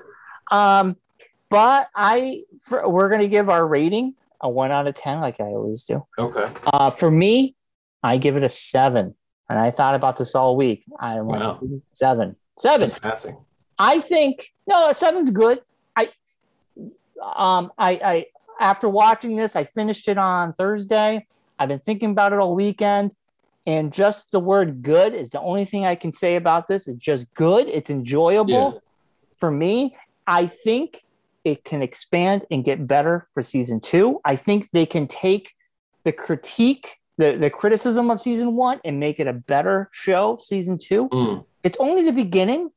Um, 0.50 0.96
but 1.48 1.90
I 1.94 2.42
for, 2.64 2.88
we're 2.88 3.08
gonna 3.08 3.28
give 3.28 3.48
our 3.48 3.64
rating 3.64 4.14
a 4.40 4.48
one 4.50 4.72
out 4.72 4.88
of 4.88 4.94
ten, 4.96 5.20
like 5.20 5.38
I 5.40 5.44
always 5.44 5.84
do. 5.84 6.04
Okay. 6.18 6.48
Uh, 6.66 6.90
for 6.90 7.08
me, 7.08 7.54
I 8.02 8.16
give 8.18 8.36
it 8.36 8.42
a 8.42 8.48
seven, 8.48 9.14
and 9.48 9.60
I 9.60 9.70
thought 9.70 9.94
about 9.94 10.16
this 10.16 10.34
all 10.34 10.56
week. 10.56 10.82
I 10.98 11.20
Wow. 11.20 11.60
seven, 11.94 12.34
seven. 12.58 12.90
Passing. 12.90 13.36
I 13.78 14.00
think 14.00 14.48
no, 14.66 14.90
seven's 14.90 15.30
good. 15.30 15.60
Um, 17.22 17.72
I, 17.78 17.90
I 18.04 18.26
after 18.60 18.88
watching 18.88 19.36
this, 19.36 19.56
I 19.56 19.64
finished 19.64 20.08
it 20.08 20.18
on 20.18 20.52
Thursday. 20.52 21.26
I've 21.58 21.68
been 21.68 21.78
thinking 21.78 22.10
about 22.10 22.32
it 22.32 22.38
all 22.38 22.54
weekend, 22.54 23.12
and 23.66 23.92
just 23.92 24.32
the 24.32 24.40
word 24.40 24.82
"good" 24.82 25.14
is 25.14 25.30
the 25.30 25.40
only 25.40 25.64
thing 25.64 25.86
I 25.86 25.94
can 25.94 26.12
say 26.12 26.36
about 26.36 26.66
this. 26.68 26.88
It's 26.88 27.02
just 27.02 27.32
good. 27.34 27.68
It's 27.68 27.90
enjoyable 27.90 28.52
Yeah. 28.74 28.78
for 29.34 29.50
me. 29.50 29.96
I 30.26 30.46
think 30.46 31.02
it 31.44 31.64
can 31.64 31.82
expand 31.82 32.44
and 32.50 32.64
get 32.64 32.86
better 32.86 33.26
for 33.34 33.42
season 33.42 33.80
two. 33.80 34.20
I 34.24 34.36
think 34.36 34.70
they 34.70 34.86
can 34.86 35.08
take 35.08 35.54
the 36.04 36.12
critique, 36.12 36.98
the, 37.16 37.36
the 37.36 37.50
criticism 37.50 38.10
of 38.10 38.20
season 38.20 38.54
one, 38.54 38.80
and 38.84 39.00
make 39.00 39.18
it 39.18 39.26
a 39.26 39.32
better 39.32 39.88
show, 39.92 40.38
season 40.40 40.78
two 40.78 41.08
Mm. 41.08 41.44
it's 41.64 41.78
only 41.80 42.04
the 42.04 42.12
beginning. 42.12 42.70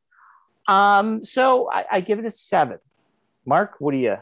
Um, 0.67 1.23
so 1.23 1.69
I, 1.71 1.85
I 1.91 1.99
give 2.01 2.17
it 2.19 2.25
a 2.25 2.31
seven. 2.31 2.79
Mark, 3.45 3.75
what 3.79 3.91
do 3.91 3.97
you? 3.97 4.17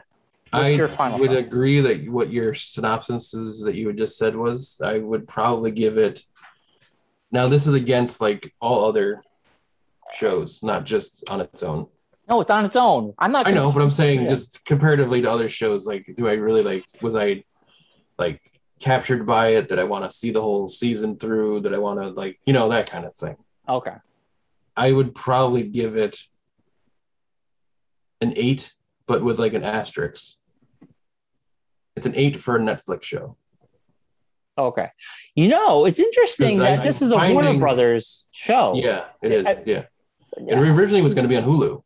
I 0.54 0.76
would 0.76 1.30
thought? 1.30 1.36
agree 1.38 1.80
that 1.80 2.08
what 2.08 2.30
your 2.30 2.54
synopsis 2.54 3.34
is 3.34 3.62
that 3.64 3.74
you 3.74 3.86
had 3.88 3.96
just 3.98 4.16
said 4.18 4.36
was. 4.36 4.80
I 4.82 4.98
would 4.98 5.26
probably 5.28 5.70
give 5.70 5.98
it. 5.98 6.22
Now 7.30 7.46
this 7.46 7.66
is 7.66 7.74
against 7.74 8.20
like 8.20 8.54
all 8.60 8.84
other 8.88 9.20
shows, 10.14 10.62
not 10.62 10.84
just 10.84 11.28
on 11.28 11.40
its 11.40 11.62
own. 11.62 11.88
No, 12.28 12.40
it's 12.40 12.50
on 12.50 12.64
its 12.64 12.76
own. 12.76 13.12
I'm 13.18 13.32
not. 13.32 13.46
I 13.46 13.50
know, 13.50 13.70
but 13.72 13.82
I'm 13.82 13.90
saying 13.90 14.22
Yeah. 14.22 14.28
just 14.28 14.64
comparatively 14.64 15.20
to 15.22 15.30
other 15.30 15.48
shows, 15.48 15.86
like, 15.86 16.14
do 16.16 16.26
I 16.28 16.32
really 16.34 16.62
like? 16.62 16.84
Was 17.02 17.16
I 17.16 17.44
like 18.18 18.40
captured 18.80 19.26
by 19.26 19.48
it? 19.48 19.68
Did 19.68 19.78
I 19.78 19.84
want 19.84 20.04
to 20.04 20.12
see 20.12 20.30
the 20.30 20.40
whole 20.40 20.66
season 20.68 21.18
through? 21.18 21.60
Did 21.62 21.74
I 21.74 21.78
want 21.78 22.00
to 22.00 22.08
like, 22.08 22.38
you 22.46 22.52
know, 22.52 22.68
that 22.70 22.88
kind 22.88 23.04
of 23.04 23.14
thing? 23.14 23.36
Okay. 23.68 23.94
I 24.76 24.92
would 24.92 25.14
probably 25.14 25.64
give 25.64 25.96
it 25.96 26.18
an 28.20 28.32
eight, 28.36 28.74
but 29.06 29.22
with 29.22 29.38
like 29.38 29.52
an 29.54 29.64
asterisk. 29.64 30.36
It's 31.96 32.06
an 32.06 32.14
eight 32.16 32.36
for 32.38 32.56
a 32.56 32.58
Netflix 32.58 33.04
show. 33.04 33.36
Okay. 34.56 34.88
You 35.34 35.48
know, 35.48 35.84
it's 35.84 35.98
interesting 36.00 36.58
'Cause 36.58 36.66
I- 36.66 36.76
that 36.76 36.84
this 36.84 37.00
I'm 37.02 37.06
is 37.08 37.12
a 37.12 37.32
Warner 37.32 37.58
Brothers 37.58 38.26
show. 38.30 38.74
Yeah, 38.76 39.06
it 39.22 39.32
is. 39.32 39.46
I- 39.46 39.62
yeah. 39.64 39.82
It 40.36 40.58
originally 40.58 41.02
was 41.02 41.14
going 41.14 41.24
to 41.24 41.28
be 41.28 41.36
on 41.36 41.44
Hulu. 41.44 41.82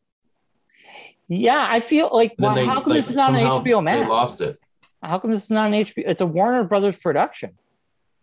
Yeah, 1.28 1.66
I 1.70 1.80
feel 1.80 2.08
like 2.12 2.34
well, 2.38 2.54
they, 2.54 2.64
how 2.64 2.80
come 2.80 2.90
like, 2.90 2.96
this 2.98 3.10
is 3.10 3.16
not 3.16 3.34
on 3.34 3.62
HBO 3.64 3.82
Max? 3.82 4.00
They 4.00 4.06
lost 4.08 4.40
it 4.40 4.56
How 5.02 5.18
come 5.18 5.30
this 5.30 5.44
is 5.44 5.50
not 5.50 5.66
on 5.66 5.72
HBO? 5.72 6.04
It's 6.06 6.20
a 6.22 6.26
Warner 6.26 6.64
Brothers 6.64 6.96
production. 6.96 7.58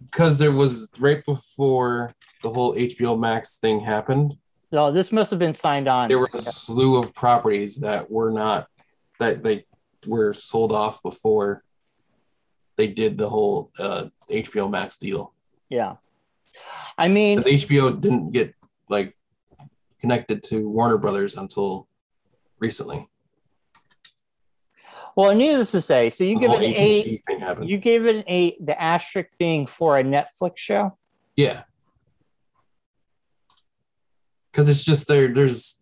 because 0.04 0.40
there 0.40 0.52
was 0.52 0.92
right 1.00 1.24
before 1.26 2.14
the 2.42 2.50
whole 2.52 2.74
HBO 2.76 3.18
Max 3.18 3.58
thing 3.58 3.80
happened. 3.82 4.36
So 4.74 4.92
this 4.92 5.12
must 5.12 5.30
have 5.32 5.40
been 5.40 5.54
signed 5.54 5.88
on. 5.88 6.10
there 6.10 6.18
were 6.20 6.30
a 6.34 6.38
slew 6.40 6.98
of 6.98 7.14
properties 7.14 7.78
that 7.78 8.10
were 8.12 8.32
not 8.32 8.68
that 9.20 9.44
they 9.44 9.66
were 10.08 10.34
sold 10.34 10.72
off 10.72 11.02
before 11.04 11.64
they 12.78 12.88
did 12.88 13.18
the 13.18 13.30
whole 13.30 13.72
uh, 13.80 14.06
HBO 14.32 14.70
Max 14.70 14.98
deal. 14.98 15.34
Yeah. 15.70 15.96
I 16.98 17.08
mean, 17.08 17.38
Because 17.40 17.66
HBO 17.66 18.00
didn't 18.00 18.32
get 18.32 18.54
like 18.90 19.18
connected 20.00 20.44
to 20.44 20.70
Warner 20.70 20.98
Brothers 20.98 21.36
until 21.36 21.88
recently. 22.60 23.08
well, 25.16 25.34
needless 25.36 25.72
to 25.72 25.82
say, 25.82 26.10
so 26.10 26.24
you 26.24 26.36
The 26.36 26.48
give 26.48 26.52
it 26.52 26.64
an 26.64 26.72
AT&T 26.72 27.22
eight. 27.30 27.70
You 27.70 27.78
gave 27.78 28.06
it 28.06 28.16
an 28.18 28.24
eight. 28.28 28.66
The 28.66 28.80
asterisk 28.82 29.30
being 29.38 29.66
for 29.68 29.98
a 29.98 30.04
Netflix 30.04 30.58
show. 30.58 30.98
yeah. 31.36 31.64
Because 34.52 34.70
it's 34.70 34.84
just 34.86 35.08
there. 35.10 35.28
There's. 35.34 35.82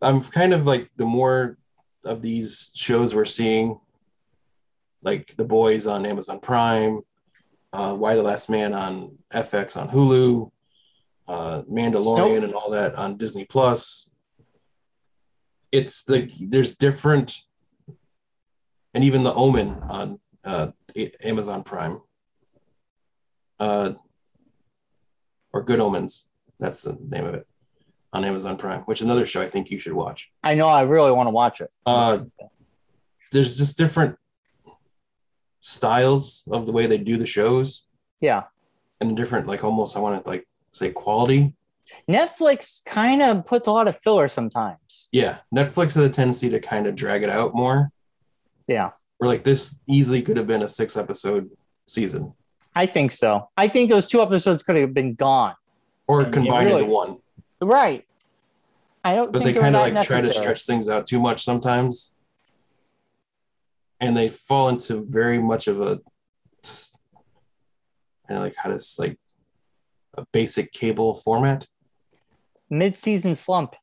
I'm 0.00 0.22
kind 0.22 0.54
of 0.54 0.66
like 0.66 0.90
the 0.96 1.04
more 1.04 1.58
of 2.04 2.22
these 2.22 2.70
shows 2.74 3.14
we're 3.14 3.24
seeing, 3.26 3.78
like 5.02 5.34
The 5.36 5.44
Boys 5.44 5.86
on 5.86 6.06
Amazon 6.06 6.40
Prime, 6.40 7.00
uh, 7.72 7.96
Y 7.98 8.14
the 8.14 8.22
Last 8.22 8.48
Man 8.48 8.74
on 8.74 9.18
FX 9.32 9.76
on 9.76 9.88
Hulu, 9.88 10.50
uh, 11.28 11.62
Mandalorian 11.62 12.34
Nope. 12.40 12.44
and 12.44 12.54
all 12.54 12.70
that 12.70 12.94
on 12.96 13.16
Disney 13.16 13.44
Plus. 13.44 14.10
It's 15.72 16.08
like 16.08 16.30
there's 16.40 16.76
different, 16.76 17.36
and 18.94 19.04
even 19.04 19.24
The 19.24 19.34
Omen 19.34 19.80
on 19.88 20.20
uh, 20.44 20.68
Amazon 21.22 21.62
Prime, 21.64 22.00
uh, 23.60 23.92
or 25.52 25.62
Good 25.62 25.80
Omens. 25.80 26.26
That's 26.58 26.82
the 26.82 26.96
name 27.00 27.26
of 27.26 27.34
it 27.34 27.46
on 28.12 28.24
Amazon 28.24 28.56
Prime, 28.56 28.80
which 28.82 29.00
is 29.00 29.04
another 29.04 29.26
show 29.26 29.42
I 29.42 29.48
think 29.48 29.70
you 29.70 29.78
should 29.78 29.92
watch. 29.92 30.30
I 30.42 30.54
know. 30.54 30.68
I 30.68 30.82
really 30.82 31.10
want 31.10 31.26
to 31.26 31.32
watch 31.32 31.60
it. 31.60 31.70
Uh, 31.84 32.20
there's 33.32 33.56
just 33.56 33.76
different 33.76 34.16
styles 35.70 36.44
of 36.50 36.64
the 36.64 36.70
way 36.72 36.86
they 36.86 36.96
do 36.98 37.16
the 37.16 37.26
shows 37.26 37.86
Yeah. 38.20 38.44
and 39.00 39.16
different 39.16 39.48
like 39.48 39.64
almost 39.64 39.96
I 39.96 40.00
want 40.00 40.22
to 40.22 40.28
like 40.30 40.46
say 40.72 40.90
quality. 40.90 41.54
Netflix 42.08 42.84
kind 42.84 43.20
of 43.22 43.44
puts 43.46 43.66
a 43.66 43.72
lot 43.72 43.88
of 43.88 43.96
filler 43.96 44.28
sometimes. 44.28 45.08
Yeah, 45.12 45.38
Netflix 45.54 45.94
has 45.94 46.04
a 46.04 46.08
tendency 46.08 46.48
to 46.50 46.60
kind 46.60 46.86
of 46.86 46.94
drag 46.94 47.22
it 47.22 47.30
out 47.30 47.54
more. 47.54 47.90
Yeah. 48.68 48.90
Where 49.18 49.28
like 49.28 49.42
this 49.44 49.76
easily 49.88 50.22
could 50.22 50.36
have 50.36 50.46
been 50.46 50.62
a 50.62 50.68
six 50.68 50.96
episode 50.96 51.50
season 51.86 52.32
I 52.74 52.84
think 52.86 53.10
so. 53.10 53.48
I 53.56 53.68
think 53.68 53.88
those 53.88 54.06
two 54.06 54.20
episodes 54.20 54.62
could 54.62 54.76
have 54.76 54.92
been 54.92 55.14
gone. 55.14 55.54
or 56.06 56.20
And 56.22 56.32
combined 56.32 56.66
really- 56.68 56.82
into 56.82 56.92
one. 56.94 57.16
Right. 57.60 58.04
I 59.02 59.14
don't 59.14 59.32
But 59.32 59.42
think 59.42 59.54
they 59.54 59.58
were 59.60 59.64
kind 59.64 59.76
of 59.76 59.82
like 59.94 60.06
try 60.06 60.20
to 60.20 60.32
stretch 60.34 60.64
things 60.66 60.88
out 60.88 61.06
too 61.06 61.18
much 61.20 61.42
sometimes. 61.44 62.14
And 64.00 64.16
they 64.16 64.28
fall 64.28 64.68
into 64.68 65.04
very 65.08 65.38
much 65.38 65.68
of 65.68 65.80
a 65.80 66.00
of 68.28 68.40
like 68.42 68.54
how 68.56 68.70
does 68.70 68.96
like 68.98 69.18
a 70.14 70.26
basic 70.32 70.72
cable 70.72 71.14
format. 71.14 71.66
mid-season 72.70 73.34
slump. 73.34 73.74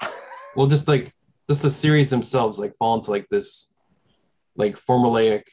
Well, 0.54 0.66
just 0.66 0.86
like 0.86 1.14
just 1.48 1.62
the 1.62 1.70
series 1.70 2.10
themselves 2.10 2.58
like 2.58 2.76
fall 2.76 2.96
into 2.96 3.10
like 3.10 3.26
this 3.30 3.72
like 4.54 4.76
formulaic 4.76 5.44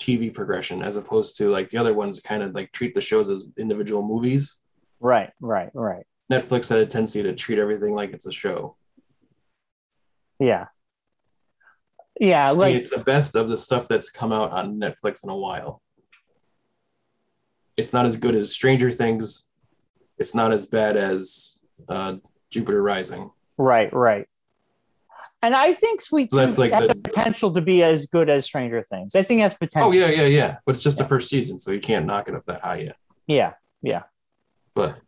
TV 0.00 0.34
progression 0.34 0.82
as 0.82 0.96
opposed 0.96 1.36
to 1.38 1.50
like 1.50 1.70
the 1.70 1.78
other 1.78 1.94
ones 1.94 2.18
kind 2.18 2.42
of 2.42 2.54
like 2.54 2.72
treat 2.72 2.92
the 2.92 3.00
shows 3.00 3.30
as 3.30 3.44
individual 3.56 4.02
movies. 4.02 4.58
Right, 4.98 5.30
right, 5.40 5.70
right. 5.74 6.04
Netflix 6.32 6.68
had 6.68 6.80
a 6.80 6.86
tendency 6.86 7.22
to 7.22 7.34
treat 7.36 7.60
everything 7.60 7.94
like 7.94 8.12
it's 8.12 8.26
a 8.26 8.32
show. 8.32 8.76
Yeah. 10.40 10.66
Yeah, 12.20 12.46
I 12.48 12.52
mean, 12.52 12.58
like 12.60 12.74
it's 12.74 12.90
the 12.90 13.02
best 13.02 13.34
of 13.36 13.48
the 13.48 13.56
stuff 13.56 13.88
that's 13.88 14.10
come 14.10 14.32
out 14.32 14.50
on 14.52 14.80
Netflix 14.80 15.22
in 15.22 15.30
a 15.30 15.36
while. 15.36 15.82
It's 17.76 17.92
not 17.92 18.06
as 18.06 18.16
good 18.16 18.34
as 18.34 18.52
Stranger 18.52 18.90
Things. 18.90 19.48
It's 20.18 20.34
not 20.34 20.50
as 20.50 20.64
bad 20.64 20.96
as 20.96 21.60
uh, 21.88 22.16
Jupiter 22.50 22.82
Rising. 22.82 23.30
right, 23.58 23.92
right. 23.92 24.26
And 25.42 25.54
I 25.54 25.74
think 25.74 26.00
Sweet 26.00 26.30
So 26.30 26.38
that's 26.38 26.56
Tooth 26.56 26.58
like 26.58 26.72
has 26.72 26.88
the- 26.88 26.94
potential 26.94 27.52
to 27.52 27.60
be 27.60 27.82
as 27.82 28.06
good 28.06 28.30
as 28.30 28.46
Stranger 28.46 28.82
Things. 28.82 29.14
I 29.14 29.22
think 29.22 29.42
that's 29.42 29.54
potential. 29.54 29.90
Oh 29.90 29.92
yeah, 29.92 30.08
yeah, 30.10 30.26
yeah. 30.26 30.56
But 30.64 30.74
it's 30.74 30.82
just 30.82 30.96
the 30.98 31.04
first 31.04 31.28
season, 31.28 31.58
so 31.58 31.70
you 31.70 31.80
can't 31.80 32.06
knock 32.06 32.28
it 32.28 32.34
up 32.34 32.46
that 32.46 32.62
high 32.64 32.78
yet. 32.78 32.96
Yeah, 33.26 33.52
yeah. 33.82 34.04
But 34.74 34.98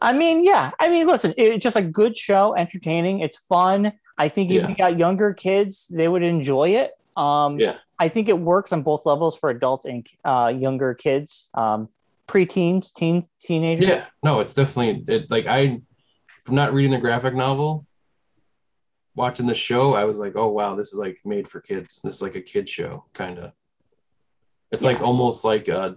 I 0.00 0.14
mean, 0.14 0.42
yeah. 0.42 0.70
I 0.80 0.88
mean, 0.88 1.06
listen, 1.06 1.34
it's 1.36 1.62
just 1.62 1.76
a 1.76 1.82
good 1.82 2.16
show, 2.16 2.54
entertaining. 2.56 3.20
It's 3.20 3.36
fun. 3.36 3.92
I 4.16 4.28
think 4.28 4.50
if 4.50 4.62
Yeah. 4.62 4.68
you 4.68 4.76
got 4.76 4.98
younger 4.98 5.32
kids, 5.34 5.86
they 5.88 6.08
would 6.08 6.22
enjoy 6.22 6.70
it. 6.70 6.92
Um, 7.16 7.58
Yeah. 7.58 7.78
I 7.98 8.08
think 8.08 8.28
it 8.28 8.38
works 8.38 8.72
on 8.72 8.82
both 8.82 9.06
levels 9.06 9.36
for 9.36 9.50
adults 9.50 9.84
and 9.86 10.06
uh, 10.24 10.52
younger 10.56 10.94
kids, 10.94 11.50
um, 11.54 11.88
preteens, 12.26 12.92
teen, 12.92 13.26
teenagers. 13.38 13.86
yeah, 13.86 14.06
no, 14.22 14.40
it's 14.40 14.52
definitely 14.54 15.04
it. 15.14 15.30
Like 15.30 15.46
I, 15.46 15.80
from 16.44 16.54
not 16.56 16.72
reading 16.72 16.90
the 16.90 16.98
graphic 16.98 17.34
novel, 17.34 17.86
watching 19.14 19.46
the 19.46 19.54
show, 19.54 19.94
I 19.94 20.04
was 20.06 20.18
like, 20.18 20.32
oh 20.34 20.48
wow, 20.48 20.74
this 20.74 20.92
is 20.92 20.98
like 20.98 21.18
made 21.24 21.46
for 21.46 21.60
kids. 21.60 22.00
This 22.02 22.14
is 22.16 22.22
like 22.22 22.34
a 22.34 22.40
kid 22.40 22.68
show, 22.68 23.04
kind 23.12 23.38
of. 23.38 23.52
It's 24.72 24.82
like 24.82 25.00
almost 25.00 25.44
like 25.44 25.68
a 25.68 25.96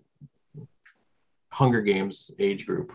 Hunger 1.51 1.81
Games 1.81 2.29
age 2.37 2.67
group, 2.67 2.93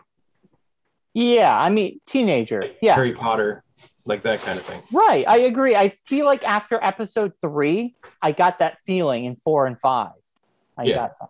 Yeah, 1.13 1.59
I 1.59 1.71
mean, 1.71 1.99
teenager. 2.07 2.63
Yeah, 2.81 2.95
Harry 2.95 3.15
Potter, 3.15 3.65
like 4.05 4.23
that 4.23 4.41
kind 4.41 4.59
of 4.59 4.65
thing. 4.67 4.83
right. 4.93 5.25
I 5.29 5.39
agree. 5.39 5.77
I 5.77 5.89
feel 5.89 6.27
like 6.27 6.45
after 6.45 6.79
episode 6.83 7.33
three, 7.41 7.95
I 8.21 8.33
got 8.33 8.59
that 8.59 8.79
feeling 8.85 9.25
in 9.25 9.37
four 9.37 9.67
and 9.67 9.79
five. 9.81 10.13
I 10.77 10.85
Yeah. 10.85 10.95
got 10.95 11.13
that. 11.21 11.29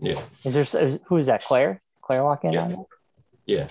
Yeah. 0.00 0.20
Is 0.44 0.54
there 0.54 0.82
is, 0.82 1.00
who 1.06 1.16
is 1.16 1.26
that? 1.26 1.44
Claire? 1.44 1.78
Claire 2.02 2.24
walk 2.24 2.44
in? 2.44 2.52
Yes. 2.52 2.80
Yeah. 3.46 3.68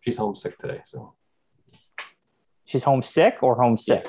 She's 0.00 0.16
homesick 0.18 0.58
today, 0.58 0.80
so 0.84 1.14
She's 2.64 2.82
homesick 2.84 3.42
or 3.42 3.54
homesick? 3.56 4.06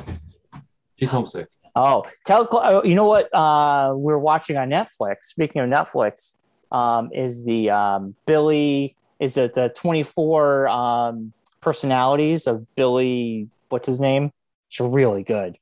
she's 0.97 1.11
homesick. 1.11 1.47
Oh, 1.75 2.05
tell 2.25 2.47
oh, 2.51 2.83
you 2.83 2.95
know 2.95 3.05
what 3.05 3.33
uh, 3.33 3.93
we're 3.95 4.17
watching 4.17 4.57
on 4.57 4.69
Netflix. 4.69 5.17
Speaking 5.23 5.61
of 5.61 5.69
Netflix, 5.69 6.33
um, 6.71 7.11
is 7.13 7.45
the 7.45 7.69
um, 7.69 8.15
Billy? 8.25 8.95
Is 9.19 9.37
it 9.37 9.53
the 9.53 9.69
twenty 9.69 10.01
four 10.01 10.67
um, 10.69 11.33
personalities 11.61 12.47
of 12.47 12.73
Billy? 12.75 13.49
What's 13.69 13.87
his 13.87 13.99
name? 13.99 14.31
It's 14.67 14.79
really 14.79 15.23
good. 15.23 15.57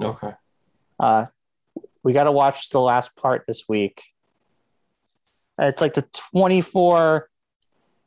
Okay. 0.00 0.32
Uh, 0.98 1.26
we 2.02 2.12
got 2.12 2.24
to 2.24 2.32
watch 2.32 2.70
the 2.70 2.80
last 2.80 3.16
part 3.16 3.44
this 3.46 3.68
week. 3.68 4.02
It's 5.58 5.80
like 5.80 5.94
the 5.94 6.06
twenty 6.32 6.60
four 6.60 7.28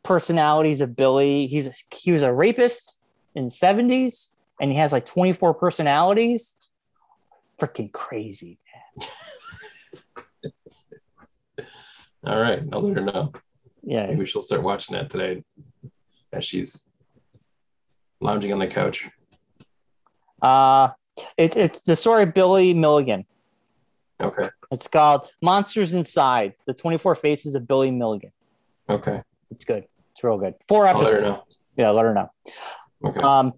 personalities 0.03 0.81
of 0.81 0.95
Billy. 0.95 1.47
He's 1.47 1.85
he 1.93 2.11
was 2.11 2.23
a 2.23 2.33
rapist 2.33 2.99
in 3.35 3.49
seventies, 3.49 4.33
and 4.59 4.71
he 4.71 4.77
has 4.77 4.91
like 4.91 5.05
twenty 5.05 5.33
four 5.33 5.53
personalities. 5.53 6.57
Freaking 7.59 7.91
crazy. 7.91 8.59
Man. 9.03 10.51
All 12.27 12.39
right. 12.39 12.63
I'll 12.73 12.81
let 12.81 12.97
her 12.97 13.03
know. 13.03 13.31
Yeah. 13.83 14.07
Maybe 14.07 14.25
she'll 14.25 14.41
start 14.41 14.63
watching 14.63 14.95
that 14.95 15.09
today 15.09 15.43
as 16.33 16.43
she's 16.43 16.89
lounging 18.19 18.51
on 18.53 18.59
the 18.59 18.67
couch. 18.67 19.09
Uh, 20.41 20.89
it, 21.37 21.55
it's 21.55 21.81
the 21.81 21.95
story 21.95 22.23
of 22.23 22.33
Billy 22.33 22.73
Milligan. 22.73 23.25
Okay. 24.21 24.49
It's 24.71 24.87
called 24.87 25.31
Monsters 25.41 25.93
Inside: 25.93 26.53
The 26.65 26.73
24 26.73 27.15
Faces 27.15 27.55
of 27.55 27.67
Billy 27.67 27.91
Milligan. 27.91 28.31
Okay. 28.89 29.21
It's 29.51 29.65
good. 29.65 29.85
It's 30.11 30.23
real 30.23 30.37
good. 30.37 30.55
Four 30.67 30.87
I'll 30.87 30.97
let 30.97 31.11
her 31.11 31.17
episodes. 31.19 31.57
know. 31.77 31.83
Yeah, 31.83 31.89
let 31.91 32.05
her 32.05 32.13
know. 32.13 32.31
Okay. 33.03 33.19
Um, 33.19 33.53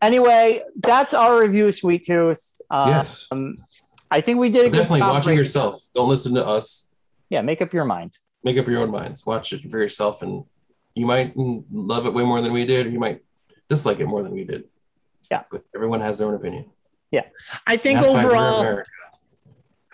anyway, 0.00 0.62
that's 0.76 1.14
our 1.14 1.40
review 1.40 1.70
Sweet 1.72 2.04
Tooth. 2.04 2.60
Uh, 2.70 2.86
yes. 2.88 3.28
Um, 3.30 3.56
I 4.10 4.20
think 4.20 4.38
we 4.38 4.48
did 4.48 4.66
a 4.66 4.70
good 4.70 4.78
definitely 4.78 5.02
watching 5.02 5.36
yourself. 5.36 5.80
Don't 5.94 6.08
listen 6.08 6.34
to 6.34 6.46
us. 6.46 6.88
Yeah, 7.28 7.42
make 7.42 7.62
up 7.62 7.72
your 7.72 7.84
mind. 7.84 8.12
Make 8.42 8.58
up 8.58 8.66
your 8.66 8.80
own 8.80 8.90
minds. 8.90 9.24
Watch 9.24 9.52
it 9.52 9.70
for 9.70 9.78
yourself, 9.78 10.22
and 10.22 10.44
you 10.94 11.06
might 11.06 11.32
love 11.36 12.06
it 12.06 12.14
way 12.14 12.24
more 12.24 12.40
than 12.40 12.52
we 12.52 12.64
did, 12.64 12.86
or 12.86 12.90
you 12.90 12.98
might 12.98 13.22
dislike 13.70 14.00
it 14.00 14.06
more 14.06 14.22
than 14.22 14.32
we 14.32 14.44
did. 14.44 14.64
Yeah. 15.30 15.44
But 15.50 15.62
everyone 15.74 16.00
has 16.02 16.18
their 16.18 16.28
own 16.28 16.34
opinion. 16.34 16.66
Yeah. 17.10 17.22
I 17.66 17.76
think 17.78 18.00
overall, 18.00 18.82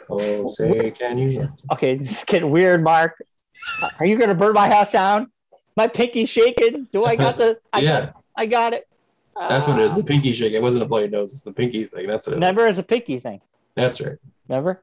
Oh, 0.09 0.47
say 0.49 0.91
can 0.93 1.19
you? 1.19 1.49
okay, 1.73 1.97
this 1.97 2.19
is 2.19 2.25
getting 2.25 2.51
weird, 2.51 2.83
Mark. 2.83 3.17
Are 3.99 4.07
you 4.07 4.17
going 4.17 4.29
to 4.29 4.35
burn 4.37 4.55
my 4.55 4.69
house 4.69 4.93
down? 4.93 5.31
My 5.77 5.89
pinky's 5.89 6.29
shaking. 6.29 6.87
Do 6.93 7.05
I 7.05 7.17
got 7.17 7.39
the? 7.39 7.59
I 7.73 7.81
yeah, 7.81 8.01
got, 8.07 8.23
I 8.37 8.47
got 8.47 8.73
it. 8.73 8.87
that's 9.37 9.67
what 9.67 9.79
it 9.79 9.83
is. 9.83 9.93
Uh, 9.95 9.97
The 9.99 10.05
pinky 10.05 10.33
shake. 10.33 10.53
It 10.53 10.63
wasn't 10.63 10.85
a 10.85 10.87
bloody 10.87 11.09
nose. 11.09 11.33
It's 11.33 11.43
the 11.43 11.53
pinky 11.53 11.85
thing. 11.85 12.07
That's 12.07 12.27
what 12.27 12.35
it 12.35 12.37
is. 12.37 12.41
Never 12.41 12.67
as 12.69 12.79
a 12.79 12.83
pinky 12.85 13.19
thing. 13.19 13.41
That's 13.75 14.01
right. 14.01 14.17
Remember? 14.49 14.83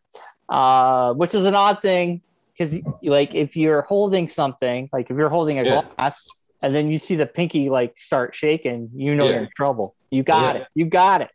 Uh, 0.49 1.13
which 1.13 1.33
is 1.33 1.45
an 1.45 1.55
odd 1.55 1.81
thing 1.81 2.21
because, 2.51 2.75
like, 3.01 3.33
if 3.33 3.55
you're 3.55 3.83
holding 3.83 4.27
something, 4.27 4.89
like 4.91 5.09
if 5.09 5.15
you're 5.17 5.29
holding 5.29 5.57
a 5.59 5.63
Yeah. 5.63 5.81
glass 5.95 6.42
and 6.63 6.73
then 6.73 6.89
you 6.89 6.97
see 6.97 7.15
the 7.15 7.27
pinky 7.27 7.69
like 7.69 7.97
start 7.99 8.33
shaking, 8.33 8.89
you 8.95 9.13
know 9.15 9.25
Yeah. 9.25 9.31
you're 9.31 9.43
in 9.43 9.49
trouble. 9.55 9.95
You 10.09 10.23
got 10.23 10.55
Yeah. 10.55 10.61
it. 10.61 10.67
You 10.73 10.85
got 10.85 11.21
it. 11.21 11.29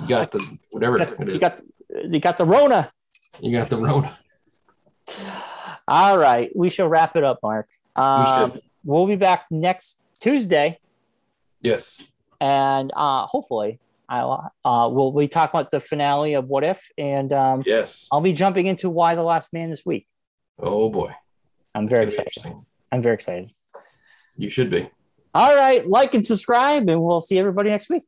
You 0.00 0.06
got 0.08 0.30
the 0.30 0.58
whatever 0.70 0.98
You 0.98 1.04
got, 1.04 1.12
is. 1.28 1.34
you 1.34 1.40
got, 1.40 1.60
you 2.12 2.20
got 2.20 2.36
the 2.36 2.44
Rona. 2.44 2.88
You 3.40 3.50
got 3.58 3.68
the 3.70 3.76
Rona. 3.78 4.16
All 5.88 6.18
right, 6.18 6.50
we 6.54 6.68
shall 6.68 6.86
wrap 6.88 7.16
it 7.16 7.24
up, 7.24 7.38
Mark. 7.42 7.66
Um, 7.96 8.52
should. 8.52 8.62
we'll 8.84 9.06
be 9.06 9.16
back 9.16 9.46
next 9.50 10.02
Tuesday, 10.20 10.78
Yes. 11.62 12.02
and 12.40 12.92
uh, 12.94 13.26
hopefully, 13.26 13.80
I'll 14.08 14.52
uh, 14.64 14.88
we'll 14.92 15.12
we 15.12 15.26
talk 15.28 15.48
about 15.50 15.70
the 15.70 15.80
finale 15.80 16.34
of 16.34 16.46
What 16.46 16.62
If, 16.64 16.90
and 16.98 17.32
um, 17.32 17.62
Yes. 17.64 18.06
I'll 18.12 18.20
be 18.20 18.32
jumping 18.34 18.66
into 18.66 18.90
Y 18.90 19.14
the 19.14 19.22
Last 19.22 19.52
Man 19.52 19.70
this 19.70 19.84
week. 19.86 20.06
Oh 20.58 20.90
boy. 20.90 21.10
I'm 21.74 21.88
very 21.88 22.04
excited. 22.04 22.32
I'm 22.92 23.00
very 23.02 23.14
excited. 23.14 23.50
You 24.38 24.48
should 24.48 24.70
be. 24.70 24.88
All 25.34 25.54
right, 25.54 25.86
like 25.86 26.14
and 26.14 26.24
subscribe, 26.24 26.88
and 26.88 27.02
we'll 27.02 27.20
see 27.20 27.38
everybody 27.38 27.68
next 27.68 27.90
week. 27.90 28.04